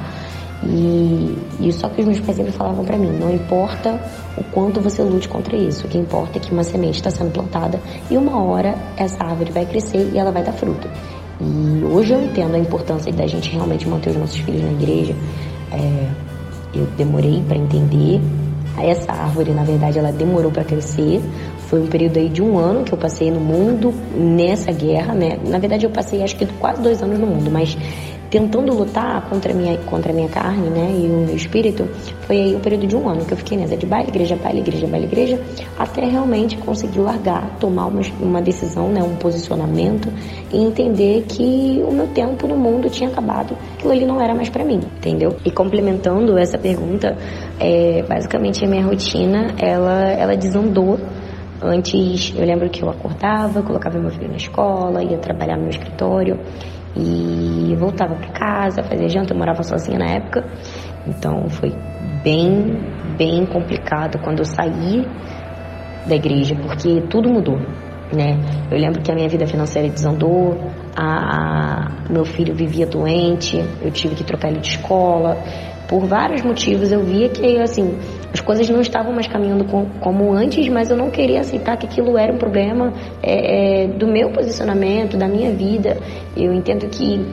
E, 0.68 1.72
só 1.72 1.90
que 1.90 2.02
os 2.02 2.08
meus 2.08 2.20
pais 2.20 2.38
sempre 2.38 2.52
falavam 2.52 2.84
para 2.84 2.98
mim, 2.98 3.12
não 3.20 3.32
importa 3.32 4.00
o 4.36 4.44
quanto 4.46 4.82
você 4.82 5.04
lute 5.04 5.28
contra 5.28 5.56
isso, 5.56 5.86
o 5.86 5.90
que 5.90 5.98
importa 5.98 6.40
é 6.40 6.42
que 6.42 6.52
uma 6.52 6.64
semente 6.64 6.96
está 6.96 7.12
sendo 7.12 7.32
plantada 7.32 7.80
e 8.10 8.18
uma 8.18 8.44
hora 8.44 8.76
essa 8.98 9.24
árvore 9.24 9.52
vai 9.52 9.66
crescer 9.66 10.10
e 10.12 10.18
ela 10.18 10.32
vai 10.32 10.44
dar 10.44 10.54
fruto. 10.54 10.90
E 11.40 11.84
hoje 11.84 12.14
eu 12.14 12.24
entendo 12.24 12.56
a 12.56 12.60
importância 12.60 13.12
da 13.12 13.28
gente 13.28 13.50
realmente 13.52 13.88
manter 13.88 14.12
os 14.12 14.16
nossos 14.16 14.38
filhos 14.38 14.64
na 14.64 14.72
igreja. 14.72 15.16
É, 15.72 16.08
eu 16.74 16.86
demorei 16.98 17.44
para 17.48 17.58
entender. 17.58 18.22
Essa 18.78 19.12
árvore, 19.14 19.52
na 19.52 19.64
verdade, 19.64 19.98
ela 19.98 20.12
demorou 20.12 20.52
para 20.52 20.64
crescer. 20.64 21.22
Foi 21.68 21.80
um 21.82 21.88
período 21.88 22.18
aí 22.18 22.28
de 22.28 22.42
um 22.42 22.58
ano 22.58 22.84
que 22.84 22.94
eu 22.94 22.98
passei 22.98 23.32
no 23.32 23.40
mundo 23.40 23.94
nessa 24.14 24.72
guerra, 24.72 25.14
né? 25.14 25.40
Na 25.46 25.58
verdade, 25.58 25.86
eu 25.86 25.90
passei 25.90 26.22
acho 26.24 26.36
que 26.36 26.46
quase 26.60 26.82
dois 26.82 27.02
anos 27.02 27.18
no 27.18 27.26
mundo, 27.26 27.50
mas 27.50 27.78
tentando 28.30 28.74
lutar 28.74 29.28
contra 29.30 29.52
a 29.52 29.56
minha, 29.56 29.78
contra 29.80 30.12
a 30.12 30.16
minha 30.16 30.30
carne, 30.30 30.70
né, 30.70 30.92
e 30.92 31.08
o 31.08 31.26
meu 31.26 31.36
espírito, 31.36 31.88
foi 32.22 32.38
aí 32.38 32.56
o 32.56 32.60
período 32.60 32.88
de 32.88 32.96
um 32.96 33.08
ano 33.08 33.26
que 33.26 33.34
eu 33.34 33.38
fiquei 33.38 33.58
nessa 33.58 33.78
de 33.78 33.86
baile, 33.86 34.10
igreja, 34.10 34.36
baile, 34.36 34.60
igreja, 34.60 34.88
baile, 34.88 35.06
igreja, 35.06 35.42
até 35.78 36.06
realmente 36.06 36.58
conseguir 36.58 37.00
largar, 37.00 37.58
tomar 37.60 37.88
uma, 37.88 38.02
uma 38.20 38.42
decisão, 38.42 38.90
né, 38.90 39.02
um 39.02 39.16
posicionamento 39.16 40.12
e 40.52 40.58
entender 40.58 41.26
que 41.28 41.84
o 41.88 41.92
meu 41.92 42.08
tempo 42.08 42.48
no 42.48 42.58
mundo 42.58 42.90
tinha 42.90 43.10
acabado, 43.10 43.56
aquilo 43.76 43.92
ali 43.92 44.06
não 44.06 44.22
era 44.22 44.34
mais 44.34 44.50
para 44.50 44.64
mim, 44.64 44.80
entendeu? 44.98 45.36
E 45.46 45.52
complementando 45.52 46.38
essa 46.38 46.58
pergunta, 46.58 47.18
é, 47.60 48.04
basicamente 48.04 48.66
a 48.66 48.68
minha 48.68 48.86
rotina, 48.86 49.56
ela, 49.60 50.12
ela 50.12 50.36
desandou 50.36 51.00
Antes, 51.62 52.34
eu 52.38 52.46
lembro 52.46 52.70
que 52.70 52.84
eu 52.84 52.90
acordava, 52.90 53.64
colocava 53.64 53.98
meu 53.98 54.12
filho 54.12 54.28
na 54.28 54.36
escola, 54.36 55.02
ia 55.02 55.18
trabalhar 55.18 55.56
no 55.56 55.62
meu 55.62 55.72
escritório, 55.72 56.38
e 56.96 57.76
voltava 57.76 58.16
para 58.16 58.32
casa, 58.32 58.84
fazia 58.84 59.10
janta, 59.10 59.34
eu 59.34 59.38
morava 59.38 59.64
sozinha 59.64 60.00
na 60.00 60.06
época, 60.06 60.46
então 61.06 61.50
foi 61.50 61.74
bem, 62.24 62.78
bem 63.18 63.46
complicado 63.46 64.20
quando 64.24 64.40
eu 64.40 64.46
saí 64.46 65.06
da 66.08 66.16
igreja, 66.16 66.56
porque 66.56 67.02
tudo 67.10 67.30
mudou, 67.30 67.58
né? 68.14 68.40
Eu 68.72 68.78
lembro 68.78 69.02
que 69.02 69.12
a 69.12 69.16
minha 69.16 69.28
vida 69.28 69.46
financeira 69.46 69.90
desandou, 69.90 70.56
a, 70.96 72.06
meu 72.10 72.24
filho 72.24 72.56
vivia 72.56 72.86
doente, 72.86 73.58
eu 73.82 73.92
tive 73.92 74.16
que 74.16 74.24
trocar 74.24 74.50
ele 74.50 74.60
de 74.60 74.70
escola, 74.70 75.38
por 75.88 76.06
vários 76.06 76.42
motivos 76.42 76.92
eu 76.92 77.04
via 77.04 77.30
que 77.30 77.60
assim 77.60 77.98
as 78.36 78.42
coisas 78.42 78.70
não 78.70 78.82
estavam 78.82 79.14
mais 79.14 79.28
caminhando 79.28 79.64
com, 79.64 79.86
como 80.02 80.34
antes, 80.34 80.68
mas 80.68 80.92
eu 80.92 80.98
não 80.98 81.10
queria 81.10 81.40
aceitar 81.40 81.78
que 81.78 81.86
aquilo 81.86 82.18
era 82.18 82.34
um 82.34 82.38
problema 82.38 82.92
é, 83.24 83.84
é, 83.84 83.88
do 83.88 84.06
meu 84.06 84.30
posicionamento, 84.30 85.16
da 85.16 85.26
minha 85.26 85.54
vida. 85.54 85.96
Eu 86.36 86.54
entendo 86.54 86.90
que 86.90 87.26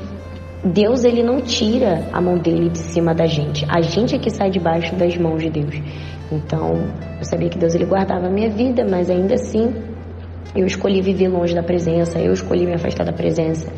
Deus 0.64 1.02
ele 1.02 1.24
não 1.24 1.40
tira 1.40 2.08
a 2.12 2.20
mão 2.20 2.38
dele 2.38 2.68
de 2.68 2.78
cima 2.78 3.12
da 3.12 3.26
gente. 3.26 3.66
A 3.68 3.80
gente 3.80 4.14
é 4.14 4.18
que 4.18 4.30
sai 4.30 4.48
debaixo 4.48 4.94
das 4.94 5.16
mãos 5.16 5.42
de 5.42 5.50
Deus. 5.50 5.74
Então, 6.30 6.74
eu 7.18 7.24
sabia 7.24 7.48
que 7.48 7.58
Deus 7.58 7.74
ele 7.74 7.84
guardava 7.84 8.28
a 8.28 8.30
minha 8.30 8.48
vida, 8.48 8.86
mas 8.88 9.10
ainda 9.10 9.34
assim 9.34 9.74
eu 10.54 10.64
escolhi 10.64 11.02
viver 11.02 11.26
longe 11.26 11.52
da 11.52 11.64
presença, 11.64 12.20
eu 12.20 12.32
escolhi 12.32 12.64
me 12.64 12.74
afastar 12.74 13.02
da 13.02 13.12
presença. 13.12 13.68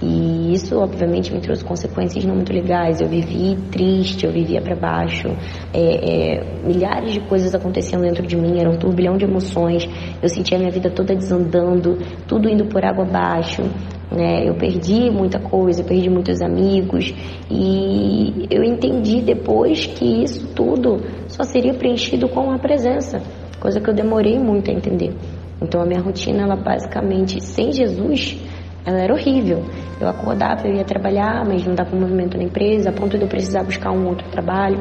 E 0.00 0.41
isso, 0.52 0.78
obviamente, 0.78 1.32
me 1.32 1.40
trouxe 1.40 1.64
consequências 1.64 2.24
não 2.24 2.34
muito 2.34 2.52
legais. 2.52 3.00
Eu 3.00 3.08
vivi 3.08 3.56
triste, 3.70 4.26
eu 4.26 4.32
vivia 4.32 4.60
para 4.60 4.74
baixo, 4.74 5.28
é, 5.72 6.38
é, 6.38 6.64
milhares 6.64 7.12
de 7.12 7.20
coisas 7.20 7.54
acontecendo 7.54 8.02
dentro 8.02 8.26
de 8.26 8.36
mim, 8.36 8.58
era 8.58 8.70
um 8.70 8.76
turbilhão 8.76 9.16
de 9.16 9.24
emoções. 9.24 9.88
Eu 10.22 10.28
sentia 10.28 10.56
a 10.56 10.60
minha 10.60 10.70
vida 10.70 10.90
toda 10.90 11.14
desandando, 11.14 11.98
tudo 12.26 12.48
indo 12.48 12.66
por 12.66 12.84
água 12.84 13.04
abaixo. 13.04 13.62
Né? 14.10 14.46
Eu 14.46 14.54
perdi 14.54 15.10
muita 15.10 15.38
coisa, 15.38 15.82
perdi 15.82 16.10
muitos 16.10 16.42
amigos 16.42 17.14
e 17.50 18.46
eu 18.50 18.62
entendi 18.62 19.22
depois 19.22 19.86
que 19.86 20.22
isso 20.22 20.48
tudo 20.54 21.00
só 21.28 21.42
seria 21.44 21.72
preenchido 21.72 22.28
com 22.28 22.50
a 22.50 22.58
presença, 22.58 23.22
coisa 23.58 23.80
que 23.80 23.88
eu 23.88 23.94
demorei 23.94 24.38
muito 24.38 24.70
a 24.70 24.74
entender. 24.74 25.14
Então 25.62 25.80
a 25.80 25.86
minha 25.86 26.00
rotina, 26.00 26.42
ela 26.42 26.56
basicamente 26.56 27.42
sem 27.42 27.72
Jesus, 27.72 28.36
ela 28.84 29.00
era 29.00 29.12
horrível. 29.12 29.64
Eu 30.00 30.08
acordava, 30.08 30.66
eu 30.66 30.74
ia 30.74 30.84
trabalhar, 30.84 31.44
mas 31.46 31.64
não 31.64 31.74
dava 31.74 31.94
movimento 31.94 32.36
na 32.36 32.44
empresa, 32.44 32.90
a 32.90 32.92
ponto 32.92 33.16
de 33.16 33.24
eu 33.24 33.28
precisar 33.28 33.62
buscar 33.62 33.92
um 33.92 34.06
outro 34.08 34.28
trabalho 34.30 34.80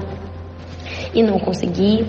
e 1.13 1.21
não 1.21 1.39
consegui. 1.39 2.05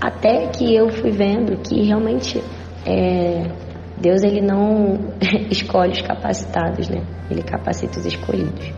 Até 0.00 0.46
que 0.46 0.74
eu 0.74 0.88
fui 0.88 1.10
vendo 1.10 1.56
que 1.58 1.82
realmente 1.82 2.42
é, 2.86 3.50
Deus 4.00 4.22
ele 4.22 4.40
não 4.40 4.98
escolhe 5.50 5.92
os 5.92 6.02
capacitados, 6.02 6.88
né? 6.88 7.02
Ele 7.30 7.42
capacita 7.42 7.98
os 7.98 8.06
escolhidos. 8.06 8.72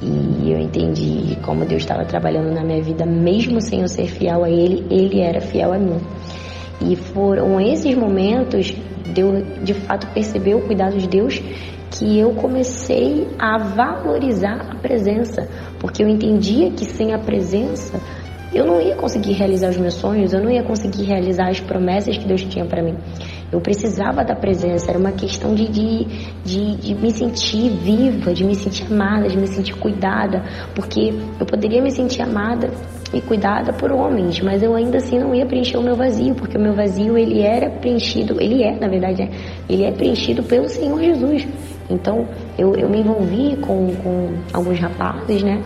E 0.00 0.52
eu 0.52 0.58
entendi 0.60 1.36
como 1.42 1.64
Deus 1.64 1.82
estava 1.82 2.04
trabalhando 2.04 2.54
na 2.54 2.62
minha 2.62 2.80
vida, 2.80 3.04
mesmo 3.04 3.60
sem 3.60 3.80
eu 3.80 3.88
ser 3.88 4.06
fiel 4.06 4.44
a 4.44 4.50
Ele, 4.50 4.86
Ele 4.88 5.20
era 5.20 5.40
fiel 5.40 5.72
a 5.72 5.78
mim. 5.78 6.00
E 6.80 6.94
foram 6.94 7.60
esses 7.60 7.96
momentos 7.96 8.72
de 9.12 9.20
eu 9.20 9.42
de 9.64 9.74
fato 9.74 10.06
perceber 10.08 10.54
o 10.54 10.60
cuidado 10.60 10.96
de 10.96 11.08
Deus 11.08 11.42
que 11.90 12.18
eu 12.18 12.34
comecei 12.34 13.28
a 13.38 13.58
valorizar 13.58 14.70
a 14.70 14.76
presença, 14.76 15.48
porque 15.80 16.02
eu 16.02 16.08
entendia 16.08 16.70
que 16.70 16.84
sem 16.84 17.12
a 17.12 17.18
presença 17.18 18.00
eu 18.52 18.64
não 18.64 18.80
ia 18.80 18.96
conseguir 18.96 19.32
realizar 19.32 19.68
os 19.68 19.76
meus 19.76 19.94
sonhos, 19.94 20.32
eu 20.32 20.42
não 20.42 20.50
ia 20.50 20.62
conseguir 20.62 21.04
realizar 21.04 21.48
as 21.48 21.60
promessas 21.60 22.16
que 22.16 22.26
Deus 22.26 22.42
tinha 22.42 22.64
para 22.64 22.82
mim. 22.82 22.96
Eu 23.52 23.60
precisava 23.60 24.24
da 24.24 24.34
presença, 24.34 24.90
era 24.90 24.98
uma 24.98 25.12
questão 25.12 25.54
de, 25.54 25.68
de, 25.68 26.04
de, 26.44 26.76
de, 26.76 26.94
me 26.94 27.10
sentir 27.10 27.70
viva, 27.70 28.32
de 28.32 28.44
me 28.44 28.54
sentir 28.54 28.86
amada, 28.90 29.28
de 29.28 29.36
me 29.36 29.46
sentir 29.46 29.74
cuidada, 29.74 30.44
porque 30.74 31.14
eu 31.38 31.46
poderia 31.46 31.82
me 31.82 31.90
sentir 31.90 32.22
amada 32.22 32.70
e 33.12 33.20
cuidada 33.22 33.72
por 33.72 33.90
homens, 33.90 34.40
mas 34.40 34.62
eu 34.62 34.74
ainda 34.74 34.98
assim 34.98 35.18
não 35.18 35.34
ia 35.34 35.46
preencher 35.46 35.78
o 35.78 35.82
meu 35.82 35.96
vazio, 35.96 36.34
porque 36.34 36.58
o 36.58 36.60
meu 36.60 36.74
vazio 36.74 37.16
ele 37.16 37.40
era 37.40 37.70
preenchido, 37.70 38.40
ele 38.40 38.62
é, 38.62 38.78
na 38.78 38.88
verdade, 38.88 39.22
é, 39.22 39.30
ele 39.68 39.84
é 39.84 39.92
preenchido 39.92 40.42
pelo 40.42 40.68
Senhor 40.68 41.00
Jesus. 41.00 41.46
Então 41.90 42.26
eu, 42.58 42.74
eu 42.74 42.88
me 42.88 43.00
envolvi 43.00 43.56
com, 43.56 43.94
com 43.96 44.34
alguns 44.52 44.78
rapazes, 44.78 45.42
né? 45.42 45.62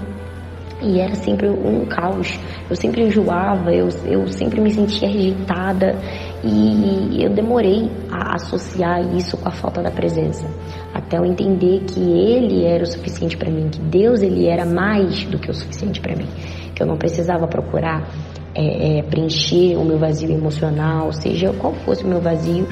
E 0.81 0.99
era 0.99 1.15
sempre 1.15 1.49
um 1.49 1.87
caos. 1.87 2.39
Eu 2.69 2.75
sempre 2.75 3.03
enjoava, 3.05 3.73
eu, 3.73 3.89
eu 4.05 4.27
sempre 4.29 4.61
me 4.61 4.71
sentia 4.71 5.09
rejeitada 5.09 5.97
e 6.43 7.23
eu 7.23 7.31
demorei 7.31 7.89
a 8.11 8.35
associar 8.35 9.01
isso 9.15 9.37
com 9.37 9.49
a 9.49 9.53
falta 9.53 9.81
da 9.81 9.91
presença, 9.91 10.45
até 10.93 11.19
eu 11.19 11.25
entender 11.25 11.85
que 11.85 12.01
Ele 12.01 12.65
era 12.65 12.83
o 12.83 12.87
suficiente 12.87 13.37
para 13.37 13.51
mim, 13.51 13.69
que 13.69 13.81
Deus 13.81 14.23
ele 14.23 14.49
era 14.49 14.67
mais 14.67 15.25
do 15.27 15.39
que 15.39 15.51
o 15.51 15.55
suficiente 15.55 16.01
para 16.01 16.17
mim, 16.17 16.27
que 16.75 16.83
eu 16.83 16.87
não 16.87 16.97
precisava 16.97 17.47
procurar 17.47 18.09
é, 18.55 18.99
é, 18.99 19.03
preencher 19.03 19.77
o 19.77 19.85
meu 19.85 19.99
vazio 19.99 20.31
emocional, 20.31 21.13
seja 21.13 21.53
qual 21.53 21.73
fosse 21.75 22.05
o 22.05 22.09
meu 22.09 22.21
vazio, 22.21 22.67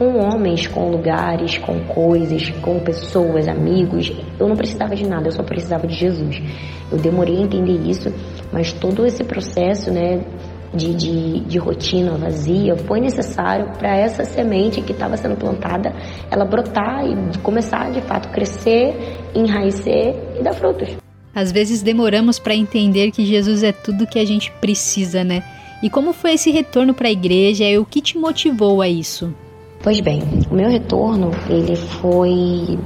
com 0.00 0.18
homens, 0.18 0.66
com 0.66 0.88
lugares, 0.88 1.58
com 1.58 1.78
coisas, 1.80 2.48
com 2.62 2.80
pessoas, 2.80 3.46
amigos. 3.46 4.10
Eu 4.38 4.48
não 4.48 4.56
precisava 4.56 4.96
de 4.96 5.06
nada, 5.06 5.28
eu 5.28 5.32
só 5.32 5.42
precisava 5.42 5.86
de 5.86 5.94
Jesus. 5.94 6.42
Eu 6.90 6.96
demorei 6.96 7.36
a 7.36 7.42
entender 7.42 7.86
isso, 7.86 8.10
mas 8.50 8.72
todo 8.72 9.04
esse 9.04 9.22
processo, 9.22 9.90
né, 9.90 10.24
de, 10.72 10.94
de, 10.94 11.40
de 11.40 11.58
rotina 11.58 12.16
vazia 12.16 12.74
foi 12.78 12.98
necessário 12.98 13.72
para 13.76 13.94
essa 13.94 14.24
semente 14.24 14.80
que 14.80 14.92
estava 14.92 15.18
sendo 15.18 15.36
plantada 15.36 15.92
ela 16.30 16.46
brotar 16.46 17.04
e 17.04 17.36
começar 17.40 17.90
de 17.90 18.00
fato 18.00 18.30
crescer, 18.30 18.96
enraicer 19.34 20.14
e 20.38 20.42
dar 20.42 20.54
frutos. 20.54 20.96
Às 21.34 21.52
vezes 21.52 21.82
demoramos 21.82 22.38
para 22.38 22.54
entender 22.54 23.10
que 23.10 23.26
Jesus 23.26 23.62
é 23.62 23.70
tudo 23.70 24.06
que 24.06 24.18
a 24.18 24.24
gente 24.24 24.50
precisa, 24.62 25.22
né? 25.22 25.42
E 25.82 25.90
como 25.90 26.14
foi 26.14 26.32
esse 26.32 26.50
retorno 26.50 26.94
para 26.94 27.08
a 27.08 27.12
igreja 27.12 27.64
e 27.64 27.76
o 27.76 27.84
que 27.84 28.00
te 28.00 28.16
motivou 28.16 28.80
a 28.80 28.88
isso? 28.88 29.34
Pois 29.82 29.98
bem, 30.00 30.22
o 30.50 30.54
meu 30.54 30.68
retorno 30.68 31.30
ele 31.48 31.74
foi 31.74 32.78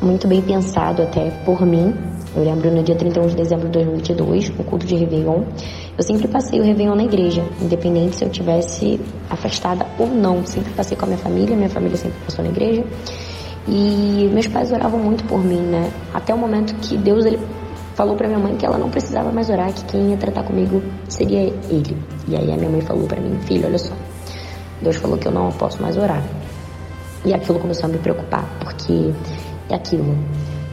muito 0.00 0.26
bem 0.26 0.40
pensado 0.40 1.02
até 1.02 1.28
por 1.44 1.66
mim. 1.66 1.94
Eu 2.34 2.44
lembro 2.44 2.70
no 2.70 2.82
dia 2.82 2.94
31 2.94 3.26
de 3.26 3.36
dezembro 3.36 3.66
de 3.66 3.72
2022, 3.72 4.48
no 4.56 4.64
culto 4.64 4.86
de 4.86 4.96
Réveillon, 4.96 5.42
eu 5.98 6.02
sempre 6.02 6.26
passei 6.26 6.60
o 6.60 6.62
Réveillon 6.64 6.94
na 6.94 7.04
igreja, 7.04 7.44
independente 7.60 8.16
se 8.16 8.24
eu 8.24 8.30
tivesse 8.30 8.98
afastada 9.28 9.86
ou 9.98 10.06
não. 10.06 10.46
Sempre 10.46 10.72
passei 10.72 10.96
com 10.96 11.04
a 11.04 11.08
minha 11.08 11.18
família, 11.18 11.54
minha 11.54 11.68
família 11.68 11.98
sempre 11.98 12.18
passou 12.24 12.42
na 12.42 12.50
igreja. 12.50 12.82
E 13.66 14.30
meus 14.32 14.46
pais 14.46 14.72
oravam 14.72 14.98
muito 14.98 15.24
por 15.24 15.44
mim, 15.44 15.60
né? 15.60 15.92
Até 16.14 16.32
o 16.32 16.38
momento 16.38 16.74
que 16.76 16.96
Deus 16.96 17.26
ele 17.26 17.38
falou 17.94 18.16
para 18.16 18.28
minha 18.28 18.38
mãe 18.38 18.56
que 18.56 18.64
ela 18.64 18.78
não 18.78 18.88
precisava 18.88 19.30
mais 19.30 19.50
orar, 19.50 19.74
que 19.74 19.84
quem 19.84 20.12
ia 20.12 20.16
tratar 20.16 20.44
comigo 20.44 20.80
seria 21.06 21.52
ele. 21.68 21.96
E 22.26 22.34
aí 22.34 22.50
a 22.50 22.56
minha 22.56 22.70
mãe 22.70 22.80
falou 22.80 23.06
para 23.06 23.20
mim, 23.20 23.36
filho, 23.40 23.66
olha 23.66 23.76
só, 23.76 23.92
Deus 24.82 24.96
falou 24.96 25.18
que 25.18 25.26
eu 25.26 25.32
não 25.32 25.50
posso 25.52 25.80
mais 25.82 25.96
orar. 25.96 26.22
E 27.24 27.34
aquilo 27.34 27.58
começou 27.58 27.88
a 27.88 27.92
me 27.92 27.98
preocupar, 27.98 28.44
porque 28.60 29.12
é 29.68 29.74
aquilo. 29.74 30.16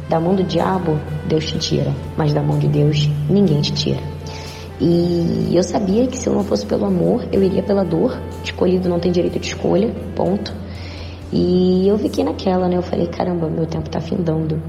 Da 0.09 0.19
mão 0.19 0.35
do 0.35 0.43
diabo, 0.43 0.99
Deus 1.27 1.45
te 1.45 1.57
tira, 1.57 1.91
mas 2.15 2.33
da 2.33 2.41
mão 2.41 2.59
de 2.59 2.67
Deus, 2.67 3.09
ninguém 3.29 3.61
te 3.61 3.73
tira. 3.73 4.01
E 4.79 5.51
eu 5.53 5.63
sabia 5.63 6.05
que 6.05 6.17
se 6.17 6.27
eu 6.27 6.33
não 6.33 6.43
fosse 6.43 6.65
pelo 6.65 6.85
amor, 6.85 7.25
eu 7.31 7.41
iria 7.41 7.63
pela 7.63 7.83
dor. 7.83 8.19
Escolhido 8.43 8.89
não 8.89 8.99
tem 8.99 9.11
direito 9.11 9.39
de 9.39 9.47
escolha, 9.47 9.93
ponto. 10.15 10.53
E 11.31 11.87
eu 11.87 11.97
fiquei 11.97 12.23
naquela, 12.23 12.67
né? 12.67 12.77
Eu 12.77 12.81
falei, 12.81 13.07
caramba, 13.07 13.49
meu 13.49 13.65
tempo 13.65 13.89
tá 13.89 13.99
findando. 13.99 14.61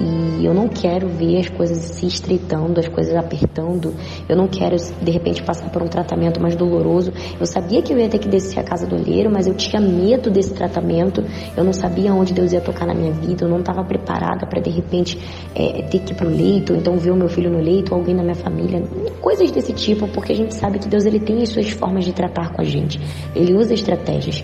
E 0.00 0.44
eu 0.44 0.52
não 0.52 0.68
quero 0.68 1.08
ver 1.08 1.38
as 1.38 1.48
coisas 1.48 1.78
se 1.78 2.06
estreitando, 2.06 2.80
as 2.80 2.88
coisas 2.88 3.14
apertando. 3.14 3.94
Eu 4.28 4.36
não 4.36 4.48
quero, 4.48 4.76
de 4.76 5.10
repente, 5.10 5.42
passar 5.42 5.70
por 5.70 5.82
um 5.82 5.86
tratamento 5.86 6.40
mais 6.40 6.56
doloroso. 6.56 7.12
Eu 7.38 7.46
sabia 7.46 7.80
que 7.80 7.92
eu 7.92 7.98
ia 7.98 8.08
ter 8.08 8.18
que 8.18 8.28
descer 8.28 8.58
a 8.58 8.64
casa 8.64 8.86
do 8.86 8.96
olheiro, 8.96 9.30
mas 9.30 9.46
eu 9.46 9.54
tinha 9.54 9.80
medo 9.80 10.30
desse 10.30 10.52
tratamento. 10.52 11.22
Eu 11.56 11.62
não 11.62 11.72
sabia 11.72 12.12
onde 12.12 12.34
Deus 12.34 12.52
ia 12.52 12.60
tocar 12.60 12.86
na 12.86 12.94
minha 12.94 13.12
vida. 13.12 13.44
Eu 13.44 13.48
não 13.48 13.60
estava 13.60 13.84
preparada 13.84 14.46
para, 14.46 14.60
de 14.60 14.70
repente, 14.70 15.18
é, 15.54 15.82
ter 15.82 16.00
que 16.00 16.12
ir 16.12 16.16
pro 16.16 16.28
leito, 16.28 16.72
ou 16.72 16.78
então 16.78 16.98
ver 16.98 17.12
o 17.12 17.16
meu 17.16 17.28
filho 17.28 17.50
no 17.50 17.60
leito, 17.60 17.94
ou 17.94 18.00
alguém 18.00 18.16
da 18.16 18.22
minha 18.22 18.34
família. 18.34 18.82
Coisas 19.20 19.50
desse 19.52 19.72
tipo, 19.72 20.08
porque 20.08 20.32
a 20.32 20.36
gente 20.36 20.54
sabe 20.54 20.78
que 20.78 20.88
Deus 20.88 21.06
ele 21.06 21.20
tem 21.20 21.40
as 21.42 21.50
suas 21.50 21.70
formas 21.70 22.04
de 22.04 22.12
tratar 22.12 22.52
com 22.52 22.60
a 22.60 22.64
gente. 22.64 23.00
Ele 23.34 23.54
usa 23.54 23.72
estratégias. 23.72 24.42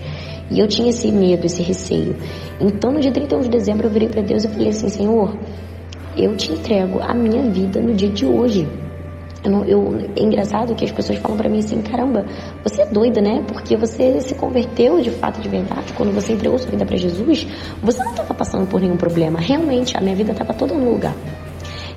E 0.51 0.59
eu 0.59 0.67
tinha 0.67 0.89
esse 0.89 1.11
medo, 1.11 1.45
esse 1.45 1.63
receio. 1.63 2.15
Então, 2.59 2.91
no 2.91 2.99
dia 2.99 3.11
31 3.11 3.41
de 3.41 3.49
dezembro, 3.49 3.87
eu 3.87 3.91
virei 3.91 4.09
para 4.09 4.21
Deus 4.21 4.43
e 4.43 4.49
falei 4.49 4.67
assim: 4.67 4.89
Senhor, 4.89 5.35
eu 6.15 6.35
te 6.35 6.51
entrego 6.51 6.99
a 7.01 7.13
minha 7.13 7.41
vida 7.49 7.81
no 7.81 7.93
dia 7.93 8.09
de 8.09 8.25
hoje. 8.25 8.67
Eu, 9.43 9.65
eu 9.65 9.99
é 10.15 10.21
engraçado 10.21 10.75
que 10.75 10.85
as 10.85 10.91
pessoas 10.91 11.17
falam 11.19 11.37
para 11.37 11.49
mim 11.49 11.59
assim: 11.59 11.81
caramba, 11.81 12.25
você 12.63 12.81
é 12.81 12.85
doida, 12.85 13.21
né? 13.21 13.43
Porque 13.47 13.75
você 13.77 14.19
se 14.19 14.35
converteu 14.35 15.01
de 15.01 15.09
fato, 15.09 15.41
de 15.41 15.49
verdade, 15.49 15.93
quando 15.93 16.13
você 16.13 16.33
entregou 16.33 16.59
sua 16.59 16.69
vida 16.69 16.85
para 16.85 16.97
Jesus, 16.97 17.47
você 17.81 18.03
não 18.03 18.11
estava 18.11 18.33
passando 18.33 18.67
por 18.67 18.81
nenhum 18.81 18.97
problema. 18.97 19.39
Realmente, 19.39 19.97
a 19.97 20.01
minha 20.01 20.15
vida 20.15 20.33
estava 20.33 20.53
toda 20.53 20.75
no 20.75 20.91
lugar 20.91 21.15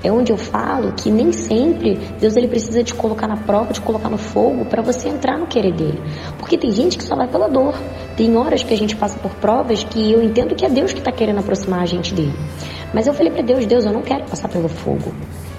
é 0.05 0.12
onde 0.12 0.31
eu 0.31 0.36
falo 0.36 0.93
que 0.93 1.10
nem 1.10 1.32
sempre 1.32 1.94
Deus 2.20 2.36
ele 2.36 2.47
precisa 2.47 2.85
te 2.85 2.94
colocar 2.94 3.26
na 3.26 3.39
prova, 3.39 3.72
te 3.72 3.81
colocar 3.81 4.10
no 4.10 4.18
fogo 4.18 4.66
para 4.66 4.82
você 4.82 5.09
entrar 5.09 5.39
no 5.39 5.47
querer 5.47 5.72
dele. 5.72 6.01
Porque 6.39 6.59
tem 6.59 6.70
gente 6.70 6.98
que 6.98 7.05
só 7.05 7.16
vai 7.16 7.26
pela 7.26 7.48
dor. 7.48 7.74
Tem 8.14 8.36
horas 8.36 8.62
que 8.62 8.74
a 8.74 8.76
gente 8.76 8.94
passa 8.94 9.18
por 9.18 9.32
provas 9.36 9.82
que 9.82 10.12
eu 10.12 10.22
entendo 10.22 10.55
que 10.55 10.64
é 10.64 10.68
Deus 10.68 10.93
que 10.93 10.98
está 10.98 11.10
querendo 11.10 11.39
aproximar 11.39 11.81
a 11.81 11.86
gente 11.86 12.14
dele. 12.14 12.35
Mas 12.93 13.06
eu 13.06 13.14
falei 13.14 13.32
para 13.32 13.43
Deus, 13.43 13.66
Deus, 13.66 13.85
eu 13.85 13.93
não 13.93 14.02
quero 14.02 14.24
passar 14.26 14.48
pelo 14.48 14.68
fogo. 14.68 15.12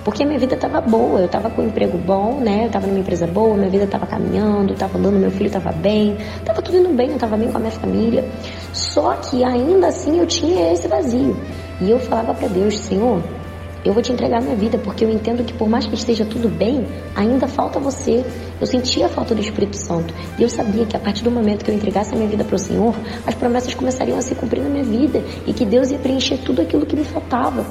Porque 0.05 0.23
minha 0.23 0.37
vida 0.37 0.53
estava 0.53 0.79
boa, 0.79 1.19
eu 1.19 1.25
estava 1.25 1.49
com 1.49 1.63
um 1.63 1.65
emprego 1.65 1.97
bom, 1.97 2.39
né? 2.39 2.61
Eu 2.61 2.67
estava 2.67 2.85
numa 2.85 2.99
empresa 2.99 3.25
boa, 3.25 3.57
minha 3.57 3.69
vida 3.69 3.85
estava 3.85 4.05
caminhando, 4.05 4.73
estava 4.73 4.99
andando, 4.99 5.17
meu 5.17 5.31
filho 5.31 5.47
estava 5.47 5.71
bem, 5.71 6.15
estava 6.37 6.61
tudo 6.61 6.77
indo 6.77 6.89
bem, 6.89 7.07
eu 7.09 7.15
estava 7.15 7.35
bem 7.35 7.51
com 7.51 7.57
a 7.57 7.59
minha 7.59 7.71
família. 7.71 8.23
Só 8.71 9.13
que 9.15 9.43
ainda 9.43 9.87
assim 9.87 10.19
eu 10.19 10.27
tinha 10.27 10.71
esse 10.71 10.87
vazio. 10.87 11.35
E 11.81 11.89
eu 11.89 11.97
falava 11.99 12.35
para 12.35 12.47
Deus, 12.47 12.77
Senhor, 12.77 13.21
eu 13.85 13.93
vou 13.93 14.01
te 14.01 14.11
entregar 14.11 14.41
minha 14.41 14.55
vida, 14.55 14.79
porque 14.79 15.05
eu 15.05 15.11
entendo 15.11 15.43
que 15.43 15.53
por 15.53 15.69
mais 15.69 15.85
que 15.85 15.93
esteja 15.93 16.25
tudo 16.25 16.49
bem, 16.49 16.87
ainda 17.15 17.47
falta 17.47 17.79
você. 17.79 18.25
Eu 18.59 18.65
sentia 18.65 19.05
a 19.05 19.09
falta 19.09 19.35
do 19.35 19.41
Espírito 19.41 19.77
Santo. 19.77 20.11
E 20.39 20.43
eu 20.43 20.49
sabia 20.49 20.87
que 20.87 20.97
a 20.97 20.99
partir 20.99 21.23
do 21.23 21.29
momento 21.29 21.63
que 21.63 21.69
eu 21.69 21.75
entregasse 21.75 22.13
a 22.13 22.17
minha 22.17 22.27
vida 22.27 22.43
para 22.43 22.55
o 22.55 22.59
Senhor, 22.59 22.95
as 23.27 23.35
promessas 23.35 23.75
começariam 23.75 24.17
a 24.17 24.21
se 24.23 24.33
cumprir 24.33 24.63
na 24.63 24.69
minha 24.69 24.83
vida 24.83 25.23
e 25.45 25.53
que 25.53 25.63
Deus 25.63 25.91
ia 25.91 25.99
preencher 25.99 26.39
tudo 26.39 26.63
aquilo 26.63 26.83
que 26.83 26.95
me 26.95 27.03
faltava. 27.03 27.63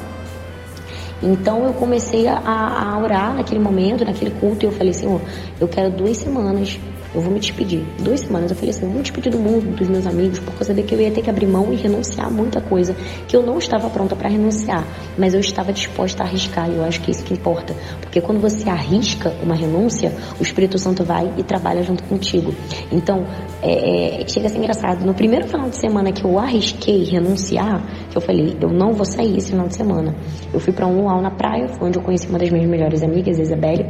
Então 1.20 1.64
eu 1.64 1.72
comecei 1.72 2.28
a, 2.28 2.38
a 2.38 2.98
orar 2.98 3.34
naquele 3.34 3.60
momento, 3.60 4.04
naquele 4.04 4.30
culto, 4.32 4.64
e 4.64 4.68
eu 4.68 4.72
falei, 4.72 4.92
Senhor, 4.92 5.20
eu 5.60 5.66
quero 5.66 5.90
duas 5.90 6.16
semanas 6.16 6.78
eu 7.14 7.20
vou 7.20 7.32
me 7.32 7.38
despedir. 7.38 7.84
Duas 8.00 8.20
semanas 8.20 8.50
eu 8.50 8.56
falei 8.56 8.70
assim, 8.70 8.82
eu 8.82 8.88
vou 8.88 8.96
me 8.96 9.02
despedir 9.02 9.30
do 9.30 9.38
mundo, 9.38 9.76
dos 9.76 9.88
meus 9.88 10.06
amigos, 10.06 10.38
por 10.40 10.54
causa 10.54 10.74
de 10.74 10.82
que 10.82 10.94
eu 10.94 11.00
ia 11.00 11.10
ter 11.10 11.22
que 11.22 11.30
abrir 11.30 11.46
mão 11.46 11.72
e 11.72 11.76
renunciar 11.76 12.26
a 12.26 12.30
muita 12.30 12.60
coisa 12.60 12.94
que 13.28 13.36
eu 13.36 13.42
não 13.42 13.58
estava 13.58 13.88
pronta 13.88 14.16
para 14.16 14.28
renunciar, 14.28 14.86
mas 15.16 15.34
eu 15.34 15.40
estava 15.40 15.72
disposta 15.72 16.22
a 16.22 16.26
arriscar 16.26 16.68
e 16.68 16.76
eu 16.76 16.84
acho 16.84 17.00
que 17.00 17.10
é 17.10 17.12
isso 17.12 17.24
que 17.24 17.34
importa, 17.34 17.74
porque 18.00 18.20
quando 18.20 18.40
você 18.40 18.68
arrisca 18.68 19.32
uma 19.42 19.54
renúncia, 19.54 20.12
o 20.38 20.42
Espírito 20.42 20.78
Santo 20.78 21.04
vai 21.04 21.32
e 21.36 21.42
trabalha 21.42 21.82
junto 21.82 22.02
contigo. 22.04 22.54
Então, 22.90 23.26
é, 23.64 24.20
é, 24.20 24.28
chega 24.28 24.46
a 24.46 24.50
ser 24.50 24.58
engraçado. 24.58 25.06
No 25.06 25.14
primeiro 25.14 25.48
final 25.48 25.70
de 25.70 25.76
semana 25.76 26.12
que 26.12 26.22
eu 26.22 26.38
arrisquei 26.38 27.02
renunciar, 27.04 27.82
que 28.10 28.16
eu 28.16 28.20
falei, 28.20 28.54
eu 28.60 28.68
não 28.68 28.92
vou 28.92 29.06
sair 29.06 29.38
esse 29.38 29.52
final 29.52 29.66
de 29.66 29.74
semana. 29.74 30.14
Eu 30.52 30.60
fui 30.60 30.72
para 30.72 30.86
um 30.86 31.00
luau 31.00 31.22
na 31.22 31.30
praia, 31.30 31.66
onde 31.80 31.98
eu 31.98 32.02
conheci 32.02 32.28
uma 32.28 32.38
das 32.38 32.50
minhas 32.50 32.68
melhores 32.68 33.02
amigas, 33.02 33.38
Isabelle, 33.38 33.86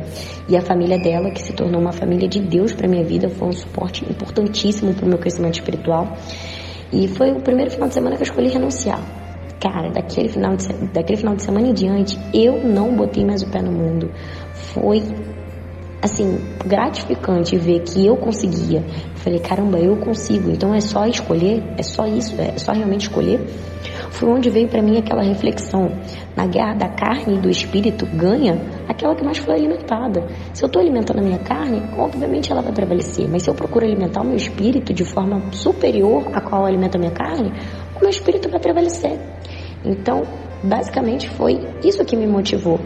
e 0.48 0.56
a 0.56 0.60
família 0.60 0.96
dela, 0.96 1.28
que 1.32 1.42
se 1.42 1.52
tornou 1.52 1.80
uma 1.80 1.92
família 1.92 2.28
de 2.28 2.40
Deus 2.40 2.72
para 2.72 2.86
minha 2.86 3.02
vida, 3.02 3.28
foi 3.28 3.48
um 3.48 3.52
suporte 3.52 4.04
importantíssimo 4.08 4.94
para 4.94 5.04
o 5.04 5.08
meu 5.08 5.18
crescimento 5.18 5.54
espiritual. 5.54 6.16
E 6.92 7.08
foi 7.08 7.32
o 7.32 7.40
primeiro 7.40 7.72
final 7.72 7.88
de 7.88 7.94
semana 7.94 8.14
que 8.14 8.22
eu 8.22 8.26
escolhi 8.26 8.50
renunciar. 8.50 9.00
Cara, 9.60 9.90
daquele 9.90 10.28
final 10.28 10.54
de, 10.56 10.68
daquele 10.92 11.16
final 11.16 11.34
de 11.34 11.42
semana 11.42 11.68
em 11.68 11.72
diante, 11.72 12.16
eu 12.32 12.62
não 12.62 12.94
botei 12.94 13.24
mais 13.24 13.42
o 13.42 13.50
pé 13.50 13.60
no 13.60 13.72
mundo. 13.72 14.08
Foi 14.52 15.02
assim, 16.04 16.38
gratificante 16.66 17.56
ver 17.56 17.80
que 17.80 18.06
eu 18.06 18.14
conseguia. 18.14 18.80
Eu 18.80 19.16
falei, 19.16 19.38
caramba, 19.38 19.78
eu 19.78 19.96
consigo. 19.96 20.50
Então 20.50 20.74
é 20.74 20.80
só 20.80 21.06
escolher, 21.06 21.62
é 21.78 21.82
só 21.82 22.06
isso, 22.06 22.38
é 22.38 22.58
só 22.58 22.72
realmente 22.72 23.08
escolher. 23.08 23.40
Foi 24.10 24.28
onde 24.28 24.50
veio 24.50 24.68
para 24.68 24.82
mim 24.82 24.98
aquela 24.98 25.22
reflexão. 25.22 25.90
Na 26.36 26.46
guerra 26.46 26.74
da 26.74 26.88
carne 26.90 27.36
e 27.36 27.40
do 27.40 27.48
espírito 27.48 28.04
ganha 28.04 28.60
aquela 28.86 29.14
que 29.14 29.24
mais 29.24 29.38
foi 29.38 29.54
alimentada. 29.54 30.26
Se 30.52 30.62
eu 30.62 30.66
estou 30.66 30.82
alimentando 30.82 31.20
a 31.20 31.22
minha 31.22 31.38
carne, 31.38 31.82
obviamente 31.96 32.52
ela 32.52 32.60
vai 32.60 32.72
prevalecer. 32.72 33.26
Mas 33.30 33.42
se 33.42 33.48
eu 33.48 33.54
procuro 33.54 33.86
alimentar 33.86 34.20
o 34.20 34.26
meu 34.26 34.36
espírito 34.36 34.92
de 34.92 35.06
forma 35.06 35.40
superior 35.52 36.28
a 36.34 36.40
qual 36.42 36.66
alimenta 36.66 36.98
a 36.98 37.00
minha 37.00 37.12
carne, 37.12 37.50
o 37.96 38.00
meu 38.00 38.10
espírito 38.10 38.50
vai 38.50 38.60
prevalecer. 38.60 39.18
Então, 39.82 40.22
basicamente 40.62 41.30
foi 41.30 41.66
isso 41.82 42.04
que 42.04 42.14
me 42.14 42.26
motivou 42.26 42.78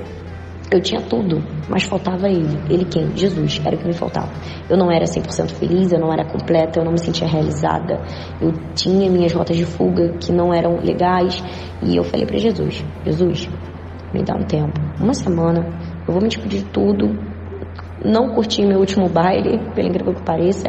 eu 0.71 0.81
tinha 0.83 1.01
tudo, 1.01 1.43
mas 1.69 1.85
faltava 1.85 2.29
ele. 2.29 2.59
Ele 2.69 2.85
quem? 2.85 3.17
Jesus, 3.17 3.61
era 3.65 3.75
o 3.75 3.79
que 3.79 3.87
me 3.87 3.95
faltava. 3.95 4.31
Eu 4.69 4.77
não 4.77 4.91
era 4.91 5.05
100% 5.05 5.51
feliz, 5.53 5.93
eu 5.93 5.99
não 5.99 6.13
era 6.13 6.25
completa, 6.25 6.81
eu 6.81 6.85
não 6.85 6.93
me 6.93 6.99
sentia 6.99 7.27
realizada. 7.27 8.01
Eu 8.41 8.53
tinha 8.75 9.11
minhas 9.11 9.33
rotas 9.33 9.57
de 9.57 9.65
fuga 9.65 10.13
que 10.19 10.31
não 10.31 10.53
eram 10.53 10.77
legais. 10.77 11.43
E 11.83 11.97
eu 11.97 12.05
falei 12.05 12.27
para 12.27 12.39
Jesus: 12.39 12.85
Jesus, 13.05 13.49
me 14.13 14.23
dá 14.23 14.35
um 14.35 14.45
tempo, 14.45 14.79
uma 15.01 15.15
semana, 15.15 15.67
eu 16.07 16.13
vou 16.13 16.23
me 16.23 16.29
despedir 16.29 16.63
de 16.63 16.71
tudo. 16.71 17.38
Não 18.05 18.35
curti 18.35 18.65
meu 18.65 18.79
último 18.79 19.09
baile, 19.09 19.59
pelo 19.75 19.89
incrível 19.89 20.15
que 20.15 20.23
pareça. 20.23 20.69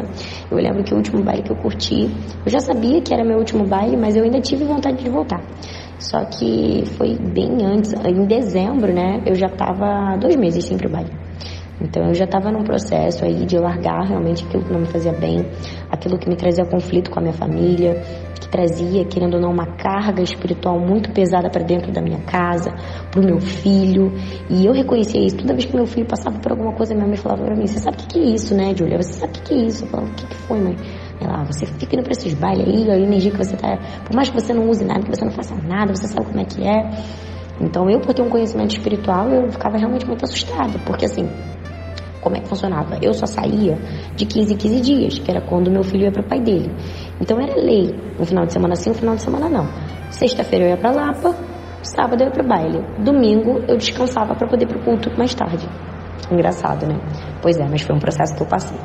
Eu 0.50 0.56
lembro 0.58 0.82
que 0.82 0.92
o 0.92 0.96
último 0.96 1.22
baile 1.22 1.42
que 1.42 1.52
eu 1.52 1.56
curti, 1.56 2.10
eu 2.44 2.50
já 2.50 2.58
sabia 2.58 3.00
que 3.00 3.14
era 3.14 3.24
meu 3.24 3.38
último 3.38 3.66
baile, 3.66 3.96
mas 3.96 4.16
eu 4.16 4.24
ainda 4.24 4.40
tive 4.40 4.64
vontade 4.64 5.02
de 5.02 5.08
voltar. 5.08 5.40
Só 5.98 6.24
que 6.24 6.84
foi 6.96 7.16
bem 7.18 7.64
antes, 7.64 7.92
em 7.92 8.26
dezembro, 8.26 8.92
né? 8.92 9.22
Eu 9.26 9.34
já 9.34 9.46
estava 9.46 10.16
dois 10.16 10.34
meses 10.36 10.64
sem 10.64 10.76
pro 10.76 10.90
baile. 10.90 11.29
Então 11.80 12.04
eu 12.06 12.14
já 12.14 12.24
estava 12.24 12.50
num 12.50 12.62
processo 12.62 13.24
aí 13.24 13.46
de 13.46 13.58
largar 13.58 14.06
realmente 14.06 14.44
aquilo 14.44 14.64
que 14.64 14.72
não 14.72 14.80
me 14.80 14.86
fazia 14.86 15.12
bem, 15.12 15.46
aquilo 15.90 16.18
que 16.18 16.28
me 16.28 16.36
trazia 16.36 16.64
conflito 16.64 17.10
com 17.10 17.18
a 17.18 17.22
minha 17.22 17.32
família, 17.32 18.02
que 18.38 18.48
trazia, 18.48 19.04
querendo 19.04 19.34
ou 19.34 19.40
não, 19.40 19.50
uma 19.50 19.66
carga 19.76 20.22
espiritual 20.22 20.78
muito 20.78 21.10
pesada 21.12 21.48
para 21.48 21.62
dentro 21.62 21.90
da 21.90 22.02
minha 22.02 22.20
casa, 22.20 22.70
para 23.10 23.20
o 23.20 23.24
meu 23.24 23.40
filho. 23.40 24.12
E 24.48 24.66
eu 24.66 24.72
reconhecia 24.72 25.24
isso. 25.24 25.36
Toda 25.38 25.54
vez 25.54 25.64
que 25.64 25.74
meu 25.74 25.86
filho 25.86 26.06
passava 26.06 26.38
por 26.38 26.52
alguma 26.52 26.72
coisa, 26.72 26.94
minha 26.94 27.06
mãe 27.06 27.16
falava 27.16 27.44
para 27.44 27.56
mim: 27.56 27.66
Você 27.66 27.78
sabe 27.78 27.96
o 28.02 28.06
que 28.06 28.18
é 28.18 28.24
isso, 28.24 28.54
né, 28.54 28.74
Julia? 28.76 29.00
Você 29.00 29.14
sabe 29.14 29.38
o 29.38 29.42
que 29.42 29.54
é 29.54 29.56
isso? 29.66 29.84
Eu 29.84 29.88
falava: 29.88 30.10
O 30.10 30.14
que 30.14 30.34
foi, 30.34 30.60
mãe? 30.60 30.76
Ela, 31.20 31.42
ah, 31.42 31.44
você 31.44 31.66
fica 31.66 31.96
indo 31.96 32.02
pra 32.02 32.12
esses 32.12 32.32
bailes 32.32 32.66
aí, 32.66 32.90
a 32.90 32.98
energia 32.98 33.30
que 33.30 33.36
você 33.36 33.56
tá. 33.56 33.78
Por 34.04 34.14
mais 34.14 34.30
que 34.30 34.40
você 34.40 34.54
não 34.54 34.68
use 34.68 34.84
nada, 34.84 35.00
que 35.02 35.14
você 35.14 35.24
não 35.24 35.32
faça 35.32 35.54
nada, 35.54 35.94
você 35.94 36.06
sabe 36.08 36.26
como 36.26 36.40
é 36.40 36.44
que 36.44 36.66
é. 36.66 36.90
Então 37.60 37.90
eu, 37.90 38.00
por 38.00 38.14
ter 38.14 38.22
um 38.22 38.30
conhecimento 38.30 38.70
espiritual, 38.70 39.28
eu 39.28 39.52
ficava 39.52 39.76
realmente 39.76 40.06
muito 40.06 40.24
assustada, 40.24 40.78
porque 40.86 41.04
assim, 41.04 41.28
como 42.20 42.36
é 42.36 42.40
que 42.40 42.48
funcionava? 42.48 42.98
Eu 43.02 43.12
só 43.12 43.26
saía 43.26 43.78
de 44.14 44.26
15 44.26 44.54
em 44.54 44.56
15 44.56 44.80
dias, 44.80 45.18
que 45.18 45.30
era 45.30 45.40
quando 45.40 45.70
meu 45.70 45.82
filho 45.82 46.04
ia 46.04 46.12
para 46.12 46.22
o 46.22 46.28
pai 46.28 46.40
dele. 46.40 46.70
Então 47.20 47.40
era 47.40 47.54
lei, 47.54 47.94
um 48.18 48.24
final 48.24 48.44
de 48.46 48.52
semana 48.52 48.74
sim, 48.76 48.90
um 48.90 48.94
final 48.94 49.14
de 49.14 49.22
semana 49.22 49.48
não. 49.48 49.66
Sexta-feira 50.10 50.66
eu 50.66 50.70
ia 50.70 50.76
para 50.76 50.92
Lapa, 50.92 51.34
sábado 51.82 52.22
eu 52.22 52.26
ia 52.26 52.32
para 52.32 52.46
baile. 52.46 52.84
Domingo 52.98 53.60
eu 53.66 53.76
descansava 53.76 54.34
para 54.34 54.46
poder 54.46 54.64
ir 54.64 54.68
pro 54.68 54.80
culto 54.80 55.10
mais 55.16 55.34
tarde. 55.34 55.66
Engraçado, 56.30 56.86
né? 56.86 56.98
Pois 57.42 57.56
é, 57.58 57.66
mas 57.68 57.82
foi 57.82 57.96
um 57.96 57.98
processo 57.98 58.36
que 58.36 58.42
eu 58.42 58.46
passei. 58.46 58.78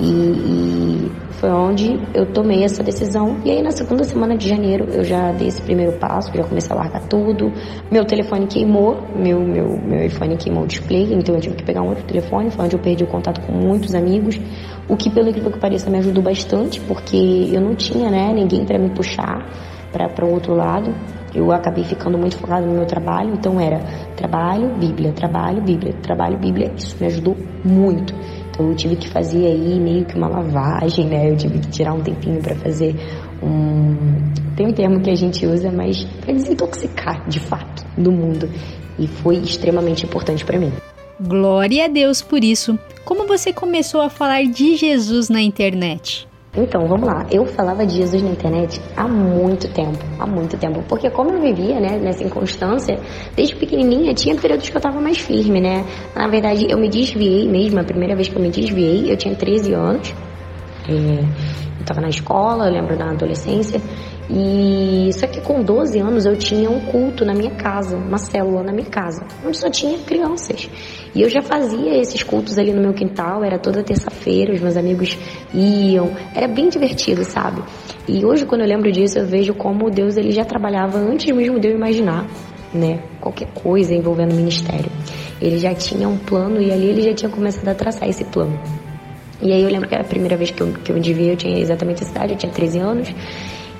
E, 0.00 0.04
e, 0.04 1.12
foi 1.32 1.50
onde 1.50 2.00
eu 2.14 2.26
tomei 2.26 2.64
essa 2.64 2.82
decisão. 2.82 3.40
E 3.44 3.50
aí 3.50 3.62
na 3.62 3.70
segunda 3.70 4.04
semana 4.04 4.36
de 4.36 4.48
janeiro 4.48 4.86
eu 4.90 5.04
já 5.04 5.32
dei 5.32 5.48
esse 5.48 5.60
primeiro 5.60 5.92
passo, 5.98 6.32
já 6.34 6.44
comecei 6.44 6.72
a 6.74 6.78
largar 6.78 7.02
tudo. 7.08 7.52
Meu 7.90 8.04
telefone 8.04 8.46
queimou, 8.46 9.00
meu, 9.14 9.40
meu, 9.40 9.78
meu 9.78 10.04
iPhone 10.06 10.36
queimou 10.36 10.64
o 10.64 10.66
display, 10.66 11.12
então 11.12 11.34
eu 11.34 11.40
tive 11.40 11.56
que 11.56 11.64
pegar 11.64 11.82
um 11.82 11.88
outro 11.88 12.04
telefone, 12.04 12.50
foi 12.50 12.64
onde 12.64 12.76
eu 12.76 12.80
perdi 12.80 13.04
o 13.04 13.06
contato 13.06 13.40
com 13.40 13.52
muitos 13.52 13.94
amigos. 13.94 14.40
O 14.88 14.96
que 14.96 15.10
pelo 15.10 15.28
incrível 15.28 15.50
que 15.50 15.58
pareça 15.58 15.90
me 15.90 15.98
ajudou 15.98 16.22
bastante, 16.22 16.80
porque 16.80 17.50
eu 17.52 17.60
não 17.60 17.74
tinha 17.74 18.10
né, 18.10 18.32
ninguém 18.32 18.64
para 18.64 18.78
me 18.78 18.90
puxar 18.90 19.46
para 19.92 20.24
o 20.24 20.32
outro 20.32 20.54
lado. 20.54 20.94
Eu 21.34 21.50
acabei 21.50 21.84
ficando 21.84 22.18
muito 22.18 22.36
focado 22.36 22.66
no 22.66 22.72
meu 22.72 22.86
trabalho, 22.86 23.32
então 23.32 23.58
era 23.58 23.80
trabalho, 24.16 24.74
Bíblia, 24.76 25.12
trabalho, 25.12 25.62
Bíblia, 25.62 25.94
trabalho, 26.02 26.38
Bíblia. 26.38 26.72
Isso 26.76 26.96
me 27.00 27.06
ajudou 27.06 27.36
muito. 27.64 28.14
Então 28.62 28.70
eu 28.70 28.76
tive 28.76 28.96
que 28.96 29.08
fazer 29.08 29.46
aí 29.46 29.80
meio 29.80 30.04
que 30.04 30.16
uma 30.16 30.28
lavagem, 30.28 31.06
né? 31.06 31.30
Eu 31.30 31.36
tive 31.36 31.58
que 31.58 31.68
tirar 31.68 31.94
um 31.94 32.00
tempinho 32.00 32.40
para 32.40 32.54
fazer 32.54 32.94
um. 33.42 33.96
Tem 34.54 34.66
um 34.66 34.72
termo 34.72 35.00
que 35.00 35.10
a 35.10 35.14
gente 35.16 35.44
usa, 35.44 35.72
mas 35.72 36.04
para 36.20 36.32
desintoxicar 36.32 37.28
de 37.28 37.40
fato 37.40 37.84
do 37.98 38.12
mundo. 38.12 38.48
E 38.98 39.08
foi 39.08 39.36
extremamente 39.36 40.04
importante 40.04 40.44
para 40.44 40.58
mim. 40.58 40.72
Glória 41.20 41.86
a 41.86 41.88
Deus 41.88 42.22
por 42.22 42.44
isso. 42.44 42.78
Como 43.04 43.26
você 43.26 43.52
começou 43.52 44.00
a 44.00 44.08
falar 44.08 44.44
de 44.44 44.76
Jesus 44.76 45.28
na 45.28 45.42
internet? 45.42 46.28
Então, 46.54 46.86
vamos 46.86 47.06
lá. 47.08 47.24
Eu 47.30 47.46
falava 47.46 47.86
de 47.86 47.96
Jesus 47.96 48.22
na 48.22 48.28
internet 48.28 48.78
há 48.94 49.08
muito 49.08 49.72
tempo, 49.72 50.04
há 50.18 50.26
muito 50.26 50.58
tempo. 50.58 50.82
Porque 50.86 51.08
como 51.08 51.30
eu 51.30 51.40
vivia, 51.40 51.80
né, 51.80 51.98
nessa 51.98 52.22
inconstância, 52.24 52.98
desde 53.34 53.56
pequenininha 53.56 54.12
tinha 54.12 54.36
períodos 54.36 54.68
que 54.68 54.76
eu 54.76 54.80
tava 54.80 55.00
mais 55.00 55.16
firme, 55.16 55.62
né? 55.62 55.82
Na 56.14 56.28
verdade, 56.28 56.66
eu 56.68 56.78
me 56.78 56.90
desviei 56.90 57.48
mesmo, 57.48 57.80
a 57.80 57.84
primeira 57.84 58.14
vez 58.14 58.28
que 58.28 58.36
eu 58.36 58.42
me 58.42 58.50
desviei, 58.50 59.10
eu 59.10 59.16
tinha 59.16 59.34
13 59.34 59.72
anos. 59.72 60.14
É, 60.86 60.92
eu 61.80 61.86
tava 61.86 62.02
na 62.02 62.10
escola, 62.10 62.66
eu 62.66 62.72
lembro 62.72 62.98
na 62.98 63.12
adolescência, 63.12 63.80
e 64.34 65.12
só 65.12 65.26
que 65.26 65.42
com 65.42 65.62
12 65.62 65.98
anos 65.98 66.24
eu 66.24 66.34
tinha 66.34 66.70
um 66.70 66.80
culto 66.86 67.22
na 67.22 67.34
minha 67.34 67.50
casa, 67.50 67.98
uma 67.98 68.16
célula 68.16 68.62
na 68.62 68.72
minha 68.72 68.88
casa, 68.88 69.26
onde 69.44 69.58
só 69.58 69.68
tinha 69.68 69.98
crianças. 69.98 70.70
E 71.14 71.20
eu 71.20 71.28
já 71.28 71.42
fazia 71.42 72.00
esses 72.00 72.22
cultos 72.22 72.56
ali 72.56 72.72
no 72.72 72.80
meu 72.80 72.94
quintal, 72.94 73.44
era 73.44 73.58
toda 73.58 73.82
terça-feira, 73.82 74.54
os 74.54 74.60
meus 74.60 74.74
amigos 74.74 75.18
iam, 75.52 76.16
era 76.34 76.48
bem 76.48 76.70
divertido, 76.70 77.22
sabe? 77.24 77.62
E 78.08 78.24
hoje 78.24 78.46
quando 78.46 78.62
eu 78.62 78.66
lembro 78.66 78.90
disso, 78.90 79.18
eu 79.18 79.26
vejo 79.26 79.52
como 79.52 79.90
Deus 79.90 80.16
ele 80.16 80.30
já 80.30 80.46
trabalhava 80.46 80.96
antes 80.96 81.30
mesmo 81.36 81.60
de 81.60 81.68
eu 81.68 81.74
imaginar, 81.74 82.26
né, 82.72 83.02
qualquer 83.20 83.48
coisa 83.52 83.94
envolvendo 83.94 84.32
o 84.32 84.36
ministério. 84.36 84.90
Ele 85.42 85.58
já 85.58 85.74
tinha 85.74 86.08
um 86.08 86.16
plano 86.16 86.58
e 86.62 86.72
ali 86.72 86.86
ele 86.86 87.02
já 87.02 87.12
tinha 87.12 87.30
começado 87.30 87.68
a 87.68 87.74
traçar 87.74 88.08
esse 88.08 88.24
plano. 88.24 88.58
E 89.42 89.52
aí 89.52 89.60
eu 89.60 89.68
lembro 89.68 89.88
que 89.88 89.94
a 89.94 90.04
primeira 90.04 90.36
vez 90.36 90.52
que 90.52 90.62
eu, 90.62 90.72
que 90.72 90.90
eu 90.90 90.94
me 90.94 91.02
devia, 91.02 91.32
eu 91.32 91.36
tinha 91.36 91.58
exatamente 91.58 92.02
essa 92.02 92.12
idade, 92.12 92.32
eu 92.32 92.38
tinha 92.38 92.52
13 92.52 92.78
anos. 92.78 93.08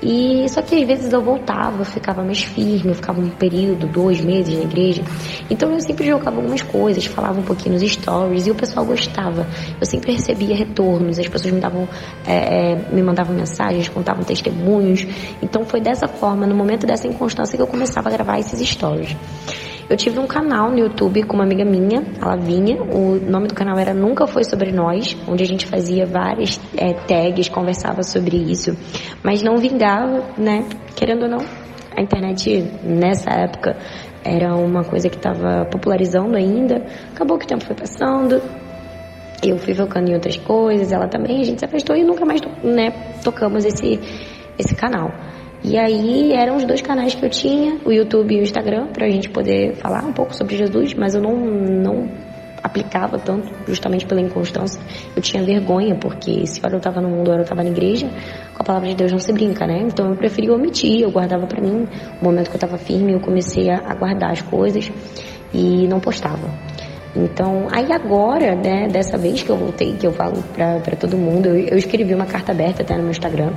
E 0.05 0.47
só 0.49 0.61
que 0.61 0.75
às 0.75 0.85
vezes 0.85 1.13
eu 1.13 1.21
voltava, 1.21 1.79
eu 1.79 1.85
ficava 1.85 2.21
mais 2.21 2.43
firme, 2.43 2.89
eu 2.89 2.95
ficava 2.95 3.21
um 3.21 3.29
período, 3.29 3.87
dois 3.87 4.19
meses 4.19 4.53
na 4.53 4.63
igreja. 4.63 5.01
Então 5.49 5.71
eu 5.71 5.79
sempre 5.79 6.07
jogava 6.07 6.37
algumas 6.37 6.61
coisas, 6.61 7.05
falava 7.05 7.39
um 7.39 7.43
pouquinho 7.43 7.75
nos 7.75 7.89
stories 7.89 8.45
e 8.45 8.51
o 8.51 8.55
pessoal 8.55 8.85
gostava. 8.85 9.47
Eu 9.79 9.85
sempre 9.85 10.11
recebia 10.11 10.55
retornos, 10.55 11.17
as 11.17 11.27
pessoas 11.27 11.53
me 11.53 11.61
davam, 11.61 11.87
é, 12.27 12.75
me 12.91 13.01
mandavam 13.01 13.33
mensagens, 13.33 13.87
contavam 13.87 14.23
testemunhos. 14.25 15.07
Então 15.41 15.63
foi 15.63 15.79
dessa 15.79 16.07
forma, 16.07 16.45
no 16.45 16.55
momento 16.55 16.85
dessa 16.85 17.07
inconstância, 17.07 17.55
que 17.55 17.61
eu 17.63 17.67
começava 17.67 18.09
a 18.09 18.11
gravar 18.11 18.39
esses 18.39 18.59
stories. 18.67 19.15
Eu 19.89 19.97
tive 19.97 20.17
um 20.17 20.25
canal 20.25 20.71
no 20.71 20.79
YouTube 20.79 21.23
com 21.23 21.35
uma 21.35 21.43
amiga 21.43 21.65
minha, 21.65 22.03
a 22.21 22.29
Lavinha. 22.29 22.81
O 22.81 23.19
nome 23.19 23.47
do 23.47 23.53
canal 23.53 23.77
era 23.77 23.93
Nunca 23.93 24.25
Foi 24.25 24.43
Sobre 24.43 24.71
Nós, 24.71 25.15
onde 25.27 25.43
a 25.43 25.45
gente 25.45 25.65
fazia 25.65 26.05
várias 26.05 26.59
é, 26.77 26.93
tags, 26.93 27.49
conversava 27.49 28.01
sobre 28.01 28.37
isso, 28.37 28.75
mas 29.21 29.43
não 29.43 29.57
vingava, 29.57 30.23
né? 30.37 30.65
Querendo 30.95 31.23
ou 31.23 31.29
não, 31.29 31.45
a 31.95 32.01
internet 32.01 32.63
nessa 32.83 33.29
época 33.31 33.75
era 34.23 34.55
uma 34.55 34.83
coisa 34.85 35.09
que 35.09 35.17
estava 35.17 35.65
popularizando 35.65 36.37
ainda. 36.37 36.85
Acabou 37.13 37.37
que 37.37 37.45
o 37.45 37.47
tempo 37.47 37.65
foi 37.65 37.75
passando, 37.75 38.41
eu 39.43 39.57
fui 39.57 39.73
focando 39.73 40.09
em 40.09 40.13
outras 40.13 40.37
coisas, 40.37 40.91
ela 40.93 41.07
também, 41.07 41.41
a 41.41 41.43
gente 41.43 41.59
se 41.59 41.65
afastou 41.65 41.95
e 41.95 42.03
nunca 42.03 42.25
mais 42.25 42.39
né, 42.63 42.91
tocamos 43.21 43.65
esse, 43.65 43.99
esse 44.57 44.73
canal. 44.75 45.11
E 45.63 45.77
aí 45.77 46.33
eram 46.33 46.57
os 46.57 46.65
dois 46.65 46.81
canais 46.81 47.15
que 47.15 47.25
eu 47.25 47.29
tinha, 47.29 47.79
o 47.85 47.91
YouTube 47.91 48.35
e 48.35 48.39
o 48.39 48.43
Instagram, 48.43 48.87
para 48.87 49.05
a 49.05 49.09
gente 49.09 49.29
poder 49.29 49.75
falar 49.75 50.03
um 50.03 50.11
pouco 50.11 50.35
sobre 50.35 50.57
Jesus, 50.57 50.93
mas 50.93 51.15
eu 51.15 51.21
não, 51.21 51.35
não 51.35 52.09
aplicava 52.63 53.17
tanto, 53.19 53.49
justamente 53.67 54.05
pela 54.05 54.21
inconstância. 54.21 54.81
Eu 55.15 55.21
tinha 55.21 55.43
vergonha, 55.43 55.95
porque 55.95 56.45
se 56.47 56.61
hora 56.63 56.75
eu 56.75 56.77
estava 56.77 57.01
no 57.01 57.09
mundo, 57.09 57.29
hora 57.29 57.39
eu 57.39 57.43
estava 57.43 57.61
na 57.61 57.69
igreja, 57.69 58.07
com 58.53 58.61
a 58.61 58.65
palavra 58.65 58.89
de 58.89 58.95
Deus 58.95 59.11
não 59.11 59.19
se 59.19 59.31
brinca, 59.33 59.67
né? 59.67 59.79
Então 59.81 60.09
eu 60.09 60.15
preferi 60.15 60.49
omitir, 60.49 61.01
eu 61.01 61.11
guardava 61.11 61.45
para 61.45 61.61
mim. 61.61 61.87
O 62.21 62.25
momento 62.25 62.49
que 62.49 62.55
eu 62.55 62.57
estava 62.57 62.77
firme, 62.77 63.13
eu 63.13 63.19
comecei 63.19 63.69
a, 63.69 63.93
guardar 63.95 64.31
as 64.31 64.41
coisas 64.41 64.89
e 65.53 65.87
não 65.87 65.99
postava. 65.99 66.49
Então, 67.15 67.67
aí 67.71 67.91
agora, 67.91 68.55
né, 68.55 68.87
dessa 68.87 69.17
vez 69.19 69.43
que 69.43 69.49
eu 69.49 69.55
voltei, 69.55 69.93
que 69.93 70.07
eu 70.07 70.11
falo 70.11 70.43
para 70.53 70.95
todo 70.95 71.15
mundo, 71.15 71.47
eu, 71.47 71.67
eu, 71.67 71.77
escrevi 71.77 72.13
uma 72.15 72.25
carta 72.25 72.51
aberta 72.51 72.81
até 72.81 72.95
no 72.95 73.03
meu 73.03 73.11
Instagram, 73.11 73.53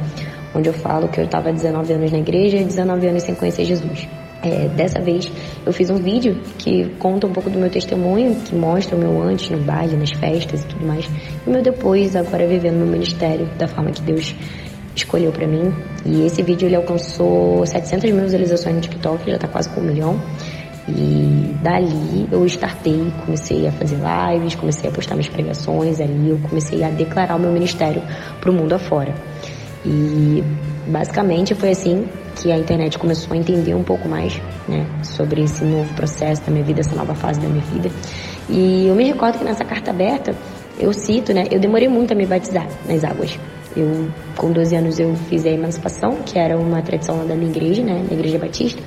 onde 0.55 0.69
eu 0.69 0.73
falo 0.73 1.09
que 1.09 1.21
eu 1.21 1.25
estava 1.25 1.53
19 1.53 1.93
anos 1.93 2.13
na 2.13 2.19
igreja 2.19 2.57
e 2.57 2.65
19 2.65 3.07
anos 3.07 3.23
sem 3.23 3.35
conhecer 3.35 3.65
Jesus. 3.65 4.09
É, 4.43 4.69
dessa 4.69 5.01
vez 5.01 5.31
eu 5.65 5.73
fiz 5.73 5.91
um 5.91 5.97
vídeo 5.97 6.39
que 6.59 6.87
conta 6.99 7.27
um 7.27 7.33
pouco 7.33 7.51
do 7.51 7.59
meu 7.59 7.71
testemunho, 7.71 8.37
que 8.37 8.55
mostra 8.55 8.95
o 8.95 8.99
meu 8.99 9.23
antes 9.23 9.51
no 9.51 9.59
baile, 9.59 9.97
nas 9.97 10.13
festas 10.13 10.63
e 10.63 10.67
tudo 10.67 10.87
mais, 10.87 11.05
e 11.05 11.49
o 11.49 11.53
meu 11.53 11.63
depois, 11.63 12.15
agora 12.15 12.47
vivendo 12.47 12.77
no 12.77 12.87
ministério, 12.87 13.49
da 13.59 13.67
forma 13.67 13.91
que 13.91 14.03
Deus 14.03 14.35
escolheu 14.95 15.33
para 15.33 15.47
mim. 15.47 15.73
E 16.05 16.27
esse 16.27 16.43
vídeo 16.43 16.67
ele 16.67 16.77
alcançou 16.77 17.65
700 17.67 18.11
mil 18.13 18.23
visualizações 18.23 18.75
no 18.75 18.81
TikTok, 18.81 19.31
já 19.31 19.39
tá 19.39 19.49
quase 19.49 19.69
com 19.71 19.81
um 19.81 19.85
milhão. 19.85 20.21
E 20.89 21.57
dali 21.63 22.29
eu 22.31 22.47
startei, 22.47 23.13
comecei 23.25 23.67
a 23.67 23.73
fazer 23.73 23.97
lives, 23.97 24.55
comecei 24.55 24.89
a 24.89 24.93
postar 24.93 25.17
minhas 25.17 25.29
pregações 25.29 26.01
ali, 26.01 26.31
eu 26.31 26.39
comecei 26.49 26.85
a 26.85 26.91
declarar 26.91 27.35
o 27.35 27.41
meu 27.41 27.51
ministério 27.51 28.03
para 28.41 28.51
o 28.51 28.55
mundo 28.55 28.75
afora. 28.75 29.13
E 29.87 30.43
basicamente 30.89 31.55
foi 31.55 31.71
assim 31.71 32.09
que 32.35 32.51
a 32.51 32.59
internet 32.59 32.99
começou 32.99 33.33
a 33.33 33.37
entender 33.37 33.75
um 33.75 33.85
pouco 33.85 34.09
mais 34.09 34.37
né, 34.69 34.85
sobre 35.03 35.43
esse 35.43 35.65
novo 35.65 35.93
processo 35.95 36.43
da 36.43 36.51
minha 36.51 36.65
vida, 36.65 36.81
essa 36.81 36.95
nova 36.95 37.15
fase 37.15 37.41
da 37.41 37.49
minha 37.49 37.65
vida. 37.65 37.89
E 38.49 38.89
eu 38.89 38.95
me 38.97 39.05
recordo 39.05 39.39
que 39.39 39.45
nessa 39.45 39.65
carta 39.65 39.91
aberta 39.91 40.35
eu 40.79 40.93
cito, 40.93 41.33
né, 41.33 41.45
eu 41.51 41.61
demorei 41.61 41.89
muito 41.89 42.13
a 42.13 42.17
me 42.17 42.27
batizar 42.27 42.67
nas 42.87 43.05
águas. 43.05 43.39
Eu, 43.77 44.09
com 44.37 44.51
12 44.51 44.75
anos, 44.75 44.99
eu 44.99 45.15
fiz 45.29 45.45
a 45.47 45.51
emancipação, 45.51 46.17
que 46.25 46.39
era 46.39 46.59
uma 46.59 46.83
tradição 46.83 47.19
lá 47.19 47.25
da 47.25 47.35
minha 47.35 47.51
igreja, 47.51 47.83
né, 47.83 48.05
na 48.09 48.15
Igreja 48.15 48.39
Batista, 48.39 48.83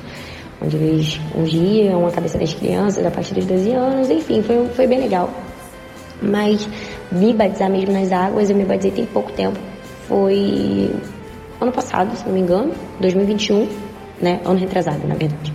onde 0.61 0.75
eles 0.75 1.19
ungiam 1.35 2.05
a 2.05 2.11
cabeça 2.11 2.37
das 2.37 2.53
crianças 2.53 3.05
a 3.05 3.11
partir 3.11 3.35
dos 3.35 3.45
12 3.45 3.71
anos, 3.71 4.09
enfim, 4.09 4.41
foi, 4.41 4.67
foi 4.69 4.87
bem 4.87 4.99
legal. 4.99 5.29
Mas 6.21 6.67
me 7.11 7.33
batizar 7.33 7.69
mesmo 7.69 7.93
nas 7.93 8.11
águas, 8.11 8.49
eu 8.49 8.55
me 8.55 8.65
batizei 8.65 8.91
tem 8.91 9.05
pouco 9.05 9.31
tempo, 9.31 9.59
foi 10.09 10.91
ano 11.61 11.71
passado, 11.71 12.15
se 12.15 12.25
não 12.25 12.33
me 12.33 12.41
engano, 12.41 12.73
2021, 12.99 13.67
né? 14.21 14.41
Ano 14.43 14.59
retrasado, 14.59 15.07
na 15.07 15.15
verdade. 15.15 15.53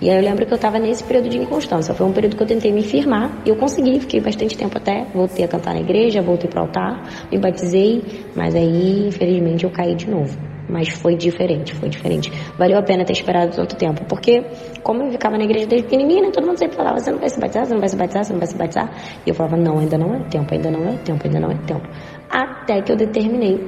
E 0.00 0.10
aí 0.10 0.16
eu 0.16 0.22
lembro 0.22 0.44
que 0.44 0.52
eu 0.52 0.56
estava 0.56 0.78
nesse 0.78 1.02
período 1.02 1.30
de 1.30 1.38
inconstância. 1.38 1.94
Foi 1.94 2.06
um 2.06 2.12
período 2.12 2.36
que 2.36 2.42
eu 2.42 2.46
tentei 2.46 2.70
me 2.70 2.82
firmar 2.82 3.40
e 3.46 3.48
eu 3.48 3.56
consegui, 3.56 3.98
fiquei 4.00 4.20
bastante 4.20 4.56
tempo 4.56 4.76
até. 4.76 5.06
Voltei 5.14 5.44
a 5.44 5.48
cantar 5.48 5.72
na 5.72 5.80
igreja, 5.80 6.20
voltei 6.20 6.50
para 6.50 6.60
o 6.60 6.66
altar, 6.66 7.26
me 7.32 7.38
batizei, 7.38 8.02
mas 8.36 8.54
aí, 8.54 9.06
infelizmente, 9.08 9.64
eu 9.64 9.70
caí 9.70 9.94
de 9.94 10.10
novo. 10.10 10.36
Mas 10.68 10.88
foi 10.88 11.14
diferente, 11.14 11.74
foi 11.74 11.88
diferente. 11.88 12.30
Valeu 12.58 12.78
a 12.78 12.82
pena 12.82 13.04
ter 13.04 13.12
esperado 13.12 13.54
tanto 13.54 13.76
tempo, 13.76 14.04
porque 14.06 14.42
como 14.82 15.04
eu 15.04 15.10
ficava 15.12 15.38
na 15.38 15.44
igreja 15.44 15.66
desde 15.66 15.86
pequenininha, 15.86 16.30
todo 16.30 16.46
mundo 16.46 16.58
sempre 16.58 16.76
falava, 16.76 16.98
você 16.98 17.10
não 17.10 17.18
vai 17.18 17.28
se 17.28 17.38
batizar, 17.40 17.66
você 17.66 17.72
não 17.72 17.80
vai 17.80 17.88
se 17.88 17.96
batizar, 17.96 18.24
você 18.24 18.32
não 18.32 18.40
vai 18.40 18.48
se 18.48 18.56
batizar. 18.56 18.90
E 19.24 19.28
eu 19.30 19.34
falava, 19.34 19.56
não, 19.56 19.78
ainda 19.78 19.96
não 19.96 20.14
é 20.14 20.18
tempo, 20.24 20.52
ainda 20.52 20.70
não 20.70 20.88
é 20.88 20.96
tempo, 20.98 21.20
ainda 21.24 21.40
não 21.40 21.50
é 21.50 21.56
tempo. 21.66 21.88
Até 22.30 22.82
que 22.82 22.92
eu 22.92 22.96
determinei 22.96 23.60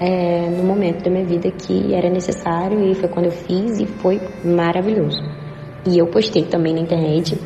é, 0.00 0.48
no 0.48 0.64
momento 0.64 1.04
da 1.04 1.10
minha 1.10 1.24
vida 1.24 1.50
que 1.50 1.94
era 1.94 2.08
necessário 2.08 2.90
e 2.90 2.94
foi 2.94 3.08
quando 3.08 3.26
eu 3.26 3.32
fiz 3.32 3.78
e 3.78 3.86
foi 3.86 4.20
maravilhoso. 4.42 5.22
E 5.86 5.98
eu 5.98 6.06
postei 6.06 6.44
também 6.44 6.72
na 6.72 6.80
internet 6.80 7.38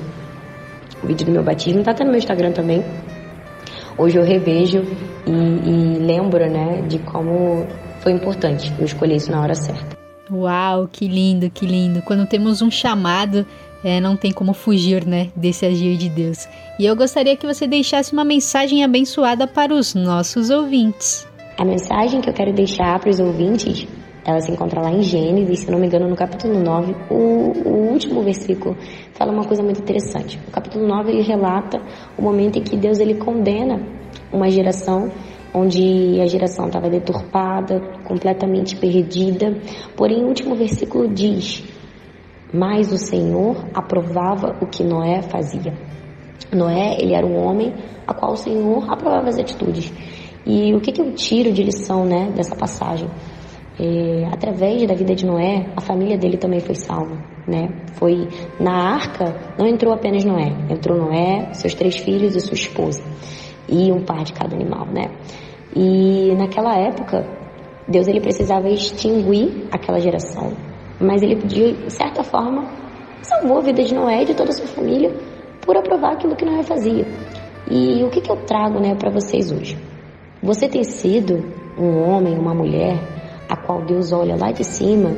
o 1.02 1.06
vídeo 1.06 1.26
do 1.26 1.32
meu 1.32 1.42
batismo, 1.42 1.82
tá 1.82 1.90
até 1.90 2.04
no 2.04 2.10
meu 2.10 2.18
Instagram 2.18 2.52
também, 2.52 2.82
hoje 3.98 4.16
eu 4.16 4.24
revejo 4.24 4.84
e, 5.26 5.30
e 5.30 5.98
lembro, 5.98 6.48
né, 6.48 6.82
de 6.88 6.98
como 7.00 7.66
foi 8.00 8.12
importante 8.12 8.72
eu 8.78 8.84
escolher 8.84 9.16
isso 9.16 9.30
na 9.30 9.40
hora 9.40 9.54
certa. 9.54 9.96
Uau, 10.30 10.88
que 10.90 11.06
lindo, 11.06 11.50
que 11.50 11.66
lindo. 11.66 12.00
Quando 12.02 12.26
temos 12.26 12.62
um 12.62 12.70
chamado, 12.70 13.46
é, 13.84 14.00
não 14.00 14.16
tem 14.16 14.32
como 14.32 14.54
fugir, 14.54 15.04
né, 15.04 15.28
desse 15.36 15.66
agir 15.66 15.96
de 15.98 16.08
Deus. 16.08 16.48
E 16.78 16.86
eu 16.86 16.96
gostaria 16.96 17.36
que 17.36 17.46
você 17.46 17.66
deixasse 17.66 18.12
uma 18.12 18.24
mensagem 18.24 18.82
abençoada 18.82 19.46
para 19.46 19.74
os 19.74 19.94
nossos 19.94 20.48
ouvintes. 20.48 21.26
A 21.56 21.64
mensagem 21.64 22.20
que 22.20 22.28
eu 22.28 22.34
quero 22.34 22.52
deixar 22.52 22.98
para 22.98 23.10
os 23.10 23.20
ouvintes, 23.20 23.86
ela 24.26 24.40
se 24.40 24.50
encontra 24.50 24.80
lá 24.80 24.90
em 24.90 25.02
Gênesis, 25.02 25.60
se 25.60 25.70
não 25.70 25.78
me 25.78 25.86
engano, 25.86 26.08
no 26.08 26.16
capítulo 26.16 26.58
9. 26.58 26.96
O, 27.08 27.14
o 27.64 27.92
último 27.92 28.22
versículo 28.22 28.76
fala 29.12 29.32
uma 29.32 29.44
coisa 29.44 29.62
muito 29.62 29.80
interessante. 29.80 30.36
O 30.48 30.50
capítulo 30.50 30.84
9 30.84 31.12
ele 31.12 31.22
relata 31.22 31.80
o 32.18 32.22
momento 32.22 32.58
em 32.58 32.62
que 32.62 32.76
Deus 32.76 32.98
ele 32.98 33.14
condena 33.14 33.80
uma 34.32 34.50
geração 34.50 35.12
onde 35.54 36.20
a 36.20 36.26
geração 36.26 36.66
estava 36.66 36.90
deturpada, 36.90 37.80
completamente 38.02 38.74
perdida. 38.74 39.56
Porém, 39.96 40.24
o 40.24 40.26
último 40.26 40.56
versículo 40.56 41.06
diz: 41.06 41.62
Mas 42.52 42.90
o 42.90 42.98
Senhor 42.98 43.64
aprovava 43.72 44.56
o 44.60 44.66
que 44.66 44.82
Noé 44.82 45.22
fazia. 45.22 45.72
Noé, 46.52 46.96
ele 46.98 47.14
era 47.14 47.24
um 47.24 47.36
homem 47.36 47.72
a 48.04 48.12
qual 48.12 48.32
o 48.32 48.36
Senhor 48.36 48.90
aprovava 48.90 49.28
as 49.28 49.38
atitudes. 49.38 49.92
E 50.46 50.74
o 50.74 50.80
que, 50.80 50.92
que 50.92 51.00
eu 51.00 51.12
tiro 51.12 51.52
de 51.52 51.62
lição 51.62 52.04
né, 52.04 52.30
dessa 52.34 52.54
passagem? 52.54 53.08
É, 53.78 54.26
através 54.32 54.86
da 54.86 54.94
vida 54.94 55.14
de 55.14 55.26
Noé, 55.26 55.66
a 55.76 55.80
família 55.80 56.16
dele 56.16 56.36
também 56.36 56.60
foi 56.60 56.76
salva, 56.76 57.16
né? 57.46 57.68
Foi 57.94 58.28
na 58.60 58.94
arca, 58.94 59.34
não 59.58 59.66
entrou 59.66 59.92
apenas 59.92 60.24
Noé, 60.24 60.52
entrou 60.70 60.96
Noé, 60.96 61.52
seus 61.54 61.74
três 61.74 61.96
filhos 61.96 62.36
e 62.36 62.40
sua 62.40 62.54
esposa 62.54 63.02
e 63.68 63.90
um 63.90 64.04
par 64.04 64.22
de 64.22 64.32
cada 64.32 64.54
animal, 64.54 64.86
né? 64.86 65.10
E 65.74 66.34
naquela 66.36 66.76
época, 66.76 67.26
Deus 67.88 68.06
ele 68.06 68.20
precisava 68.20 68.68
extinguir 68.68 69.66
aquela 69.72 69.98
geração, 69.98 70.52
mas 71.00 71.22
ele 71.22 71.34
de 71.34 71.90
certa 71.90 72.22
forma 72.22 72.68
salvou 73.22 73.58
a 73.58 73.62
vida 73.62 73.82
de 73.82 73.94
Noé 73.94 74.22
e 74.22 74.26
de 74.26 74.34
toda 74.34 74.50
a 74.50 74.52
sua 74.52 74.66
família 74.68 75.12
por 75.62 75.76
aprovar 75.76 76.12
aquilo 76.12 76.36
que 76.36 76.44
Noé 76.44 76.62
fazia. 76.62 77.04
E 77.68 78.04
o 78.04 78.10
que, 78.10 78.20
que 78.20 78.30
eu 78.30 78.36
trago, 78.44 78.78
né, 78.78 78.94
para 78.94 79.10
vocês 79.10 79.50
hoje? 79.50 79.93
Você 80.44 80.68
tem 80.68 80.84
sido 80.84 81.42
um 81.78 82.06
homem, 82.06 82.38
uma 82.38 82.52
mulher, 82.52 83.00
a 83.48 83.56
qual 83.56 83.82
Deus 83.82 84.12
olha 84.12 84.36
lá 84.36 84.52
de 84.52 84.62
cima, 84.62 85.16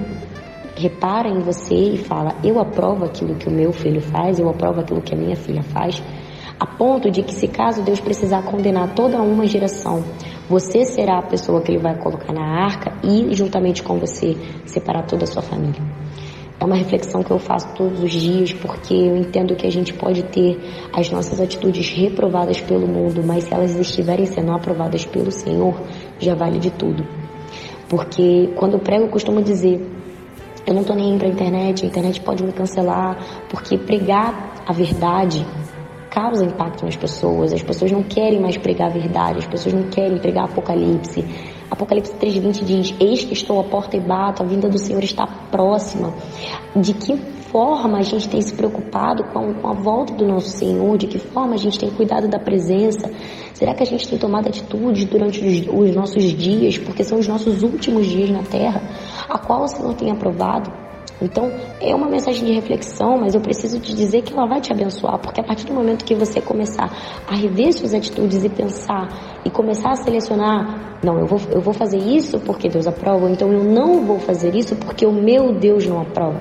repara 0.76 1.28
em 1.28 1.40
você 1.40 1.74
e 1.74 1.98
fala: 1.98 2.36
Eu 2.44 2.60
aprovo 2.60 3.04
aquilo 3.04 3.34
que 3.34 3.48
o 3.48 3.50
meu 3.50 3.72
filho 3.72 4.00
faz, 4.00 4.38
eu 4.38 4.48
aprovo 4.48 4.82
aquilo 4.82 5.02
que 5.02 5.12
a 5.12 5.18
minha 5.18 5.34
filha 5.34 5.64
faz, 5.64 6.00
a 6.60 6.64
ponto 6.64 7.10
de 7.10 7.24
que, 7.24 7.34
se 7.34 7.48
caso 7.48 7.82
Deus 7.82 7.98
precisar 7.98 8.44
condenar 8.44 8.94
toda 8.94 9.20
uma 9.20 9.44
geração, 9.48 10.04
você 10.48 10.84
será 10.84 11.18
a 11.18 11.22
pessoa 11.22 11.60
que 11.60 11.72
ele 11.72 11.82
vai 11.82 11.98
colocar 11.98 12.32
na 12.32 12.64
arca 12.64 12.92
e, 13.02 13.34
juntamente 13.34 13.82
com 13.82 13.98
você, 13.98 14.36
separar 14.64 15.08
toda 15.08 15.24
a 15.24 15.26
sua 15.26 15.42
família. 15.42 15.82
É 16.58 16.64
uma 16.64 16.76
reflexão 16.76 17.22
que 17.22 17.30
eu 17.30 17.38
faço 17.38 17.68
todos 17.74 18.02
os 18.02 18.10
dias 18.10 18.52
porque 18.52 18.94
eu 18.94 19.16
entendo 19.16 19.54
que 19.54 19.66
a 19.66 19.70
gente 19.70 19.92
pode 19.92 20.22
ter 20.24 20.58
as 20.92 21.10
nossas 21.10 21.38
atitudes 21.40 21.90
reprovadas 21.90 22.60
pelo 22.60 22.86
mundo, 22.86 23.22
mas 23.22 23.44
se 23.44 23.52
elas 23.52 23.74
estiverem 23.76 24.24
sendo 24.24 24.52
aprovadas 24.52 25.04
pelo 25.04 25.30
Senhor, 25.30 25.78
já 26.18 26.34
vale 26.34 26.58
de 26.58 26.70
tudo. 26.70 27.06
Porque 27.88 28.50
quando 28.56 28.74
eu 28.74 28.80
prego, 28.80 29.04
eu 29.04 29.10
costumo 29.10 29.42
dizer: 29.42 29.80
eu 30.66 30.74
não 30.74 30.80
estou 30.80 30.96
nem 30.96 31.10
indo 31.10 31.18
para 31.18 31.28
a 31.28 31.30
internet, 31.30 31.84
a 31.84 31.88
internet 31.88 32.20
pode 32.22 32.42
me 32.42 32.52
cancelar, 32.52 33.44
porque 33.48 33.76
pregar 33.78 34.64
a 34.66 34.72
verdade 34.72 35.46
causa 36.10 36.46
impacto 36.46 36.86
nas 36.86 36.96
pessoas. 36.96 37.52
As 37.52 37.62
pessoas 37.62 37.92
não 37.92 38.02
querem 38.02 38.40
mais 38.40 38.56
pregar 38.56 38.88
a 38.88 38.92
verdade, 38.92 39.38
as 39.38 39.46
pessoas 39.46 39.74
não 39.74 39.90
querem 39.90 40.18
pregar 40.18 40.46
Apocalipse. 40.46 41.22
Apocalipse 41.70 42.12
3,20 42.14 42.64
diz: 42.64 42.94
Eis 43.00 43.24
que 43.24 43.32
estou 43.32 43.60
à 43.60 43.64
porta 43.64 43.96
e 43.96 44.00
bato, 44.00 44.42
a 44.42 44.46
vinda 44.46 44.68
do 44.68 44.78
Senhor 44.78 45.02
está 45.02 45.26
próxima. 45.50 46.14
De 46.74 46.94
que 46.94 47.16
forma 47.50 47.98
a 47.98 48.02
gente 48.02 48.28
tem 48.28 48.40
se 48.40 48.54
preocupado 48.54 49.24
com, 49.32 49.66
a 49.66 49.72
volta 49.72 50.14
do 50.14 50.26
nosso 50.26 50.50
Senhor? 50.50 50.96
De 50.96 51.06
que 51.06 51.18
forma 51.18 51.54
a 51.54 51.58
gente 51.58 51.78
tem 51.78 51.90
cuidado 51.90 52.28
da 52.28 52.38
presença? 52.38 53.10
Será 53.54 53.74
que 53.74 53.82
a 53.82 53.86
gente 53.86 54.08
tem 54.08 54.18
tomado 54.18 54.48
atitudes 54.48 55.04
durante 55.06 55.44
os, 55.44 55.66
os 55.66 55.94
nossos 55.94 56.22
dias, 56.22 56.78
porque 56.78 57.02
são 57.02 57.18
os 57.18 57.26
nossos 57.26 57.62
últimos 57.62 58.06
dias 58.06 58.30
na 58.30 58.42
terra, 58.42 58.82
a 59.28 59.38
qual 59.38 59.64
o 59.64 59.68
Senhor 59.68 59.94
tem 59.94 60.10
aprovado? 60.10 60.85
Então, 61.20 61.50
é 61.80 61.94
uma 61.94 62.08
mensagem 62.08 62.44
de 62.44 62.52
reflexão, 62.52 63.16
mas 63.18 63.34
eu 63.34 63.40
preciso 63.40 63.80
te 63.80 63.94
dizer 63.94 64.22
que 64.22 64.32
ela 64.32 64.46
vai 64.46 64.60
te 64.60 64.70
abençoar, 64.70 65.18
porque 65.18 65.40
a 65.40 65.44
partir 65.44 65.66
do 65.66 65.72
momento 65.72 66.04
que 66.04 66.14
você 66.14 66.40
começar 66.40 66.90
a 67.26 67.34
rever 67.34 67.72
suas 67.72 67.94
atitudes 67.94 68.44
e 68.44 68.48
pensar 68.48 69.40
e 69.44 69.50
começar 69.50 69.92
a 69.92 69.96
selecionar, 69.96 70.98
não, 71.02 71.18
eu 71.18 71.26
vou, 71.26 71.40
eu 71.50 71.60
vou 71.60 71.72
fazer 71.72 71.98
isso 71.98 72.38
porque 72.40 72.68
Deus 72.68 72.86
aprova, 72.86 73.30
então 73.30 73.50
eu 73.50 73.64
não 73.64 74.04
vou 74.04 74.18
fazer 74.18 74.54
isso 74.54 74.76
porque 74.76 75.06
o 75.06 75.12
meu 75.12 75.54
Deus 75.54 75.86
não 75.86 76.00
aprova. 76.00 76.40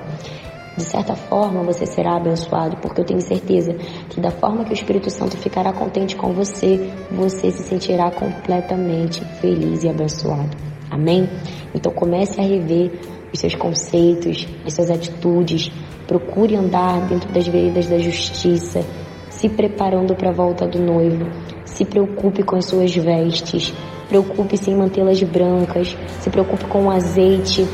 De 0.76 0.82
certa 0.82 1.14
forma, 1.14 1.62
você 1.62 1.86
será 1.86 2.16
abençoado, 2.16 2.76
porque 2.76 3.00
eu 3.00 3.04
tenho 3.04 3.20
certeza 3.22 3.72
que 4.10 4.20
da 4.20 4.30
forma 4.30 4.62
que 4.62 4.72
o 4.72 4.74
Espírito 4.74 5.08
Santo 5.08 5.34
ficará 5.38 5.72
contente 5.72 6.14
com 6.16 6.34
você, 6.34 6.92
você 7.10 7.50
se 7.50 7.62
sentirá 7.62 8.10
completamente 8.10 9.24
feliz 9.40 9.84
e 9.84 9.88
abençoado. 9.88 10.54
Amém? 10.90 11.28
Então 11.74 11.90
comece 11.92 12.38
a 12.40 12.44
rever 12.44 12.92
seus 13.40 13.54
conceitos, 13.54 14.46
as 14.64 14.74
suas 14.74 14.90
atitudes. 14.90 15.70
Procure 16.06 16.56
andar 16.56 17.00
dentro 17.08 17.32
das 17.32 17.46
veredas 17.46 17.86
da 17.86 17.98
justiça, 17.98 18.84
se 19.30 19.48
preparando 19.48 20.14
para 20.14 20.30
a 20.30 20.32
volta 20.32 20.66
do 20.66 20.80
noivo. 20.80 21.26
Se 21.64 21.84
preocupe 21.84 22.42
com 22.42 22.56
as 22.56 22.66
suas 22.66 22.94
vestes. 22.94 23.74
Preocupe-se 24.08 24.70
em 24.70 24.76
mantê-las 24.76 25.22
brancas. 25.22 25.96
Se 26.20 26.30
preocupe 26.30 26.64
com 26.66 26.86
o 26.86 26.90
azeite. 26.90 27.66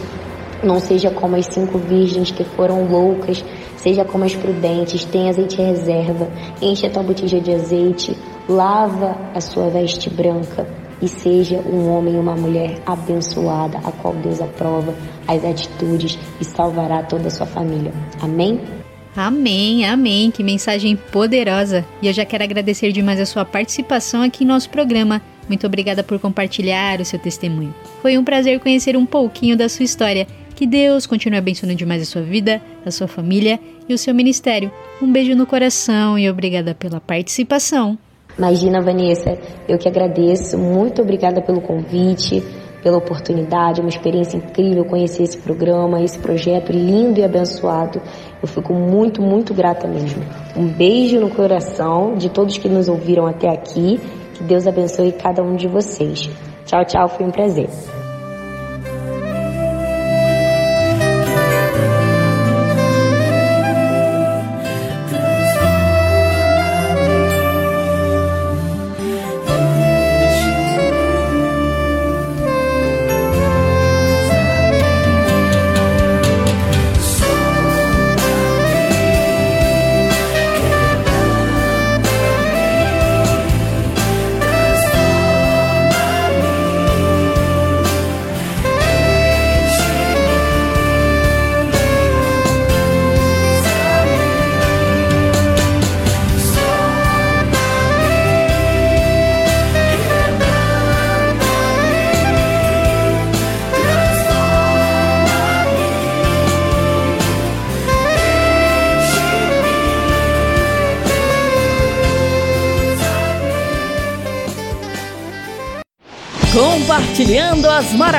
Não 0.64 0.80
seja 0.80 1.10
como 1.10 1.36
as 1.36 1.46
cinco 1.46 1.78
virgens 1.78 2.30
que 2.30 2.42
foram 2.42 2.84
loucas. 2.84 3.44
Seja 3.76 4.04
como 4.04 4.24
as 4.24 4.34
prudentes. 4.34 5.04
Tenha 5.04 5.30
azeite 5.30 5.60
reserva. 5.60 6.28
Enche 6.60 6.86
a 6.86 6.90
tua 6.90 7.02
botija 7.02 7.40
de 7.40 7.52
azeite. 7.52 8.16
Lava 8.48 9.16
a 9.34 9.40
sua 9.40 9.68
veste 9.68 10.08
branca 10.08 10.81
e 11.02 11.08
seja 11.08 11.58
um 11.58 11.90
homem 11.90 12.14
e 12.14 12.18
uma 12.18 12.36
mulher 12.36 12.80
abençoada, 12.86 13.78
a 13.78 13.90
qual 13.90 14.14
Deus 14.14 14.40
aprova 14.40 14.94
as 15.26 15.44
atitudes 15.44 16.18
e 16.40 16.44
salvará 16.44 17.02
toda 17.02 17.26
a 17.26 17.30
sua 17.30 17.46
família. 17.46 17.92
Amém? 18.20 18.60
Amém, 19.14 19.84
amém. 19.84 20.30
Que 20.30 20.42
mensagem 20.42 20.96
poderosa. 20.96 21.84
E 22.00 22.06
eu 22.06 22.12
já 22.12 22.24
quero 22.24 22.44
agradecer 22.44 22.92
demais 22.92 23.20
a 23.20 23.26
sua 23.26 23.44
participação 23.44 24.22
aqui 24.22 24.44
em 24.44 24.46
nosso 24.46 24.70
programa. 24.70 25.20
Muito 25.48 25.66
obrigada 25.66 26.02
por 26.02 26.18
compartilhar 26.18 27.00
o 27.00 27.04
seu 27.04 27.18
testemunho. 27.18 27.74
Foi 28.00 28.16
um 28.16 28.24
prazer 28.24 28.58
conhecer 28.60 28.96
um 28.96 29.04
pouquinho 29.04 29.56
da 29.56 29.68
sua 29.68 29.84
história. 29.84 30.26
Que 30.54 30.66
Deus 30.66 31.06
continue 31.06 31.38
abençoando 31.38 31.74
demais 31.74 32.02
a 32.02 32.06
sua 32.06 32.22
vida, 32.22 32.62
a 32.86 32.90
sua 32.90 33.08
família 33.08 33.58
e 33.88 33.92
o 33.92 33.98
seu 33.98 34.14
ministério. 34.14 34.70
Um 35.00 35.10
beijo 35.10 35.34
no 35.34 35.46
coração 35.46 36.18
e 36.18 36.30
obrigada 36.30 36.74
pela 36.74 37.00
participação. 37.00 37.98
Imagina, 38.36 38.80
Vanessa, 38.80 39.38
eu 39.68 39.78
que 39.78 39.88
agradeço. 39.88 40.58
Muito 40.58 41.02
obrigada 41.02 41.42
pelo 41.42 41.60
convite, 41.60 42.42
pela 42.82 42.98
oportunidade, 42.98 43.80
uma 43.80 43.88
experiência 43.88 44.36
incrível 44.36 44.84
conhecer 44.84 45.22
esse 45.22 45.38
programa, 45.38 46.02
esse 46.02 46.18
projeto 46.18 46.72
lindo 46.72 47.20
e 47.20 47.24
abençoado. 47.24 48.00
Eu 48.42 48.48
fico 48.48 48.74
muito, 48.74 49.22
muito 49.22 49.54
grata 49.54 49.86
mesmo. 49.86 50.22
Um 50.56 50.66
beijo 50.66 51.20
no 51.20 51.30
coração 51.30 52.14
de 52.16 52.28
todos 52.28 52.58
que 52.58 52.68
nos 52.68 52.88
ouviram 52.88 53.26
até 53.26 53.48
aqui. 53.48 54.00
Que 54.34 54.42
Deus 54.42 54.66
abençoe 54.66 55.12
cada 55.12 55.42
um 55.42 55.54
de 55.54 55.68
vocês. 55.68 56.28
Tchau, 56.66 56.84
tchau, 56.84 57.08
foi 57.08 57.26
um 57.26 57.30
prazer. 57.30 57.68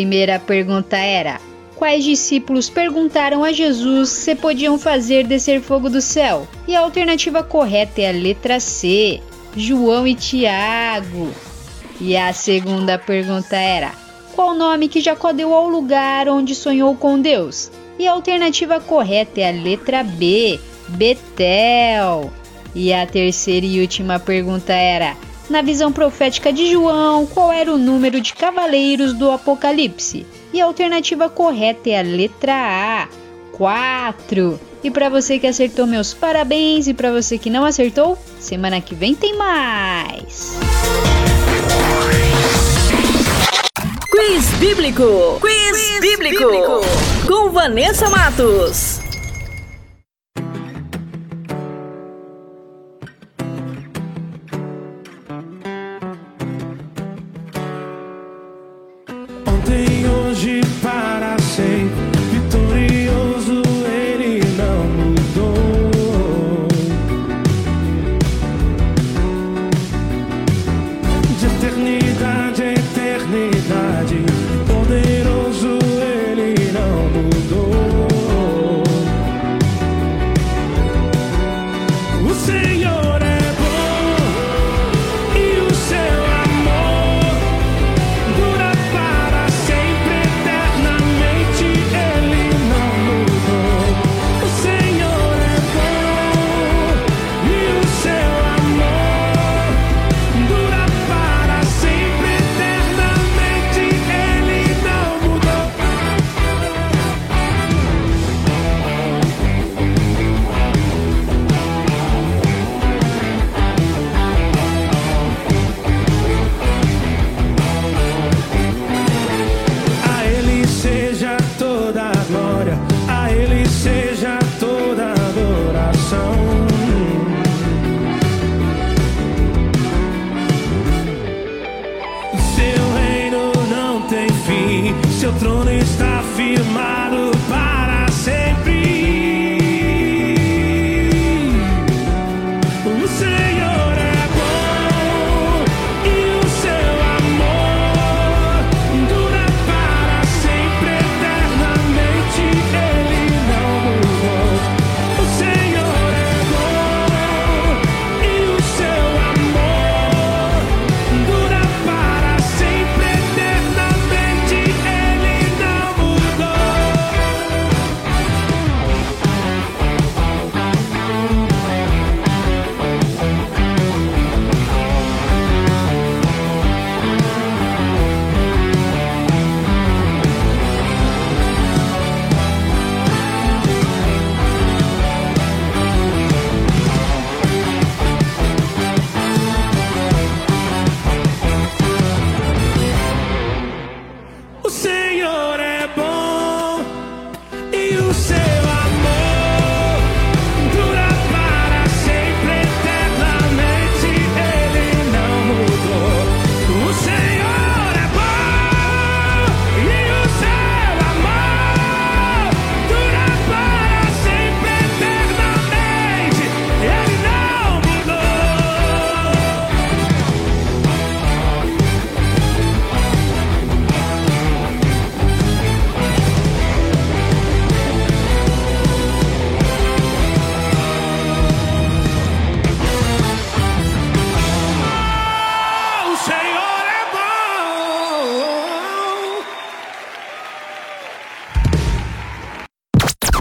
Primeira 0.00 0.38
pergunta 0.38 0.96
era: 0.96 1.38
quais 1.76 2.02
discípulos 2.02 2.70
perguntaram 2.70 3.44
a 3.44 3.52
Jesus 3.52 4.08
se 4.08 4.34
podiam 4.34 4.78
fazer 4.78 5.26
descer 5.26 5.60
fogo 5.60 5.90
do 5.90 6.00
céu? 6.00 6.48
E 6.66 6.74
a 6.74 6.80
alternativa 6.80 7.42
correta 7.42 8.00
é 8.00 8.08
a 8.08 8.12
letra 8.12 8.58
C, 8.58 9.20
João 9.54 10.06
e 10.06 10.14
Tiago. 10.14 11.30
E 12.00 12.16
a 12.16 12.32
segunda 12.32 12.96
pergunta 12.96 13.56
era: 13.56 13.92
qual 14.34 14.54
nome 14.54 14.88
que 14.88 15.02
Jacó 15.02 15.32
deu 15.32 15.52
ao 15.52 15.68
lugar 15.68 16.30
onde 16.30 16.54
sonhou 16.54 16.96
com 16.96 17.20
Deus? 17.20 17.70
E 17.98 18.08
a 18.08 18.12
alternativa 18.12 18.80
correta 18.80 19.42
é 19.42 19.50
a 19.50 19.52
letra 19.52 20.02
B, 20.02 20.58
Betel. 20.88 22.32
E 22.74 22.90
a 22.90 23.06
terceira 23.06 23.66
e 23.66 23.82
última 23.82 24.18
pergunta 24.18 24.72
era: 24.72 25.14
na 25.50 25.62
visão 25.62 25.92
profética 25.92 26.52
de 26.52 26.70
João, 26.70 27.26
qual 27.26 27.50
era 27.50 27.72
o 27.72 27.76
número 27.76 28.20
de 28.20 28.32
cavaleiros 28.32 29.12
do 29.12 29.30
Apocalipse? 29.30 30.24
E 30.52 30.60
a 30.60 30.64
alternativa 30.64 31.28
correta 31.28 31.90
é 31.90 31.98
a 31.98 32.02
letra 32.02 32.52
A, 32.54 33.08
4. 33.52 34.60
E 34.82 34.90
para 34.90 35.08
você 35.08 35.38
que 35.38 35.46
acertou, 35.46 35.86
meus 35.86 36.14
parabéns. 36.14 36.86
E 36.86 36.94
para 36.94 37.10
você 37.10 37.36
que 37.36 37.50
não 37.50 37.64
acertou, 37.64 38.16
semana 38.38 38.80
que 38.80 38.94
vem 38.94 39.14
tem 39.14 39.36
mais. 39.36 40.56
Quiz 44.10 44.50
Bíblico. 44.58 45.38
Quiz, 45.40 45.70
Quiz 45.70 46.00
bíblico. 46.00 46.44
bíblico. 46.44 46.80
Com 47.26 47.50
Vanessa 47.50 48.08
Matos. 48.08 49.09
ontem, 59.60 60.08
hoje 60.08 60.60
para 60.82 61.36
sempre. 61.38 62.19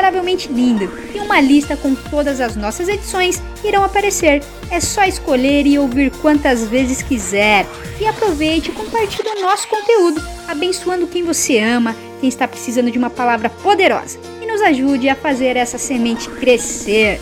Incomparavelmente 0.00 0.50
Lindo 0.50 0.90
e 1.14 1.18
uma 1.18 1.42
lista 1.42 1.76
com 1.76 1.94
todas 1.94 2.40
as 2.40 2.56
nossas 2.56 2.88
edições 2.88 3.42
irão 3.62 3.84
aparecer. 3.84 4.42
É 4.70 4.80
só 4.80 5.04
escolher 5.04 5.66
e 5.66 5.78
ouvir 5.78 6.10
quantas 6.22 6.66
vezes 6.66 7.02
quiser. 7.02 7.66
E 8.00 8.06
aproveite 8.06 8.70
e 8.70 8.72
compartilhe 8.72 9.28
o 9.28 9.42
nosso 9.42 9.68
conteúdo, 9.68 10.22
abençoando 10.48 11.06
quem 11.06 11.22
você 11.22 11.58
ama, 11.58 11.94
quem 12.18 12.30
está 12.30 12.48
precisando 12.48 12.90
de 12.90 12.96
uma 12.96 13.10
palavra 13.10 13.50
poderosa. 13.50 14.18
E 14.40 14.46
nos 14.46 14.62
ajude 14.62 15.06
a 15.10 15.14
fazer 15.14 15.54
essa 15.54 15.76
semente 15.76 16.30
crescer. 16.30 17.20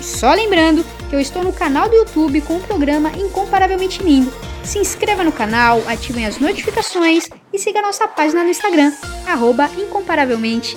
E 0.00 0.02
só 0.02 0.34
lembrando 0.34 0.84
que 1.08 1.14
eu 1.14 1.20
estou 1.20 1.44
no 1.44 1.52
canal 1.52 1.88
do 1.88 1.94
YouTube 1.94 2.40
com 2.40 2.56
o 2.56 2.60
programa 2.60 3.12
Incomparavelmente 3.16 4.02
Lindo. 4.02 4.32
Se 4.64 4.80
inscreva 4.80 5.22
no 5.22 5.30
canal, 5.30 5.80
ativem 5.86 6.26
as 6.26 6.38
notificações 6.38 7.28
e 7.52 7.58
siga 7.58 7.80
nossa 7.80 8.08
página 8.08 8.42
no 8.42 8.50
Instagram, 8.50 8.92
incomparavelmente 9.78 10.76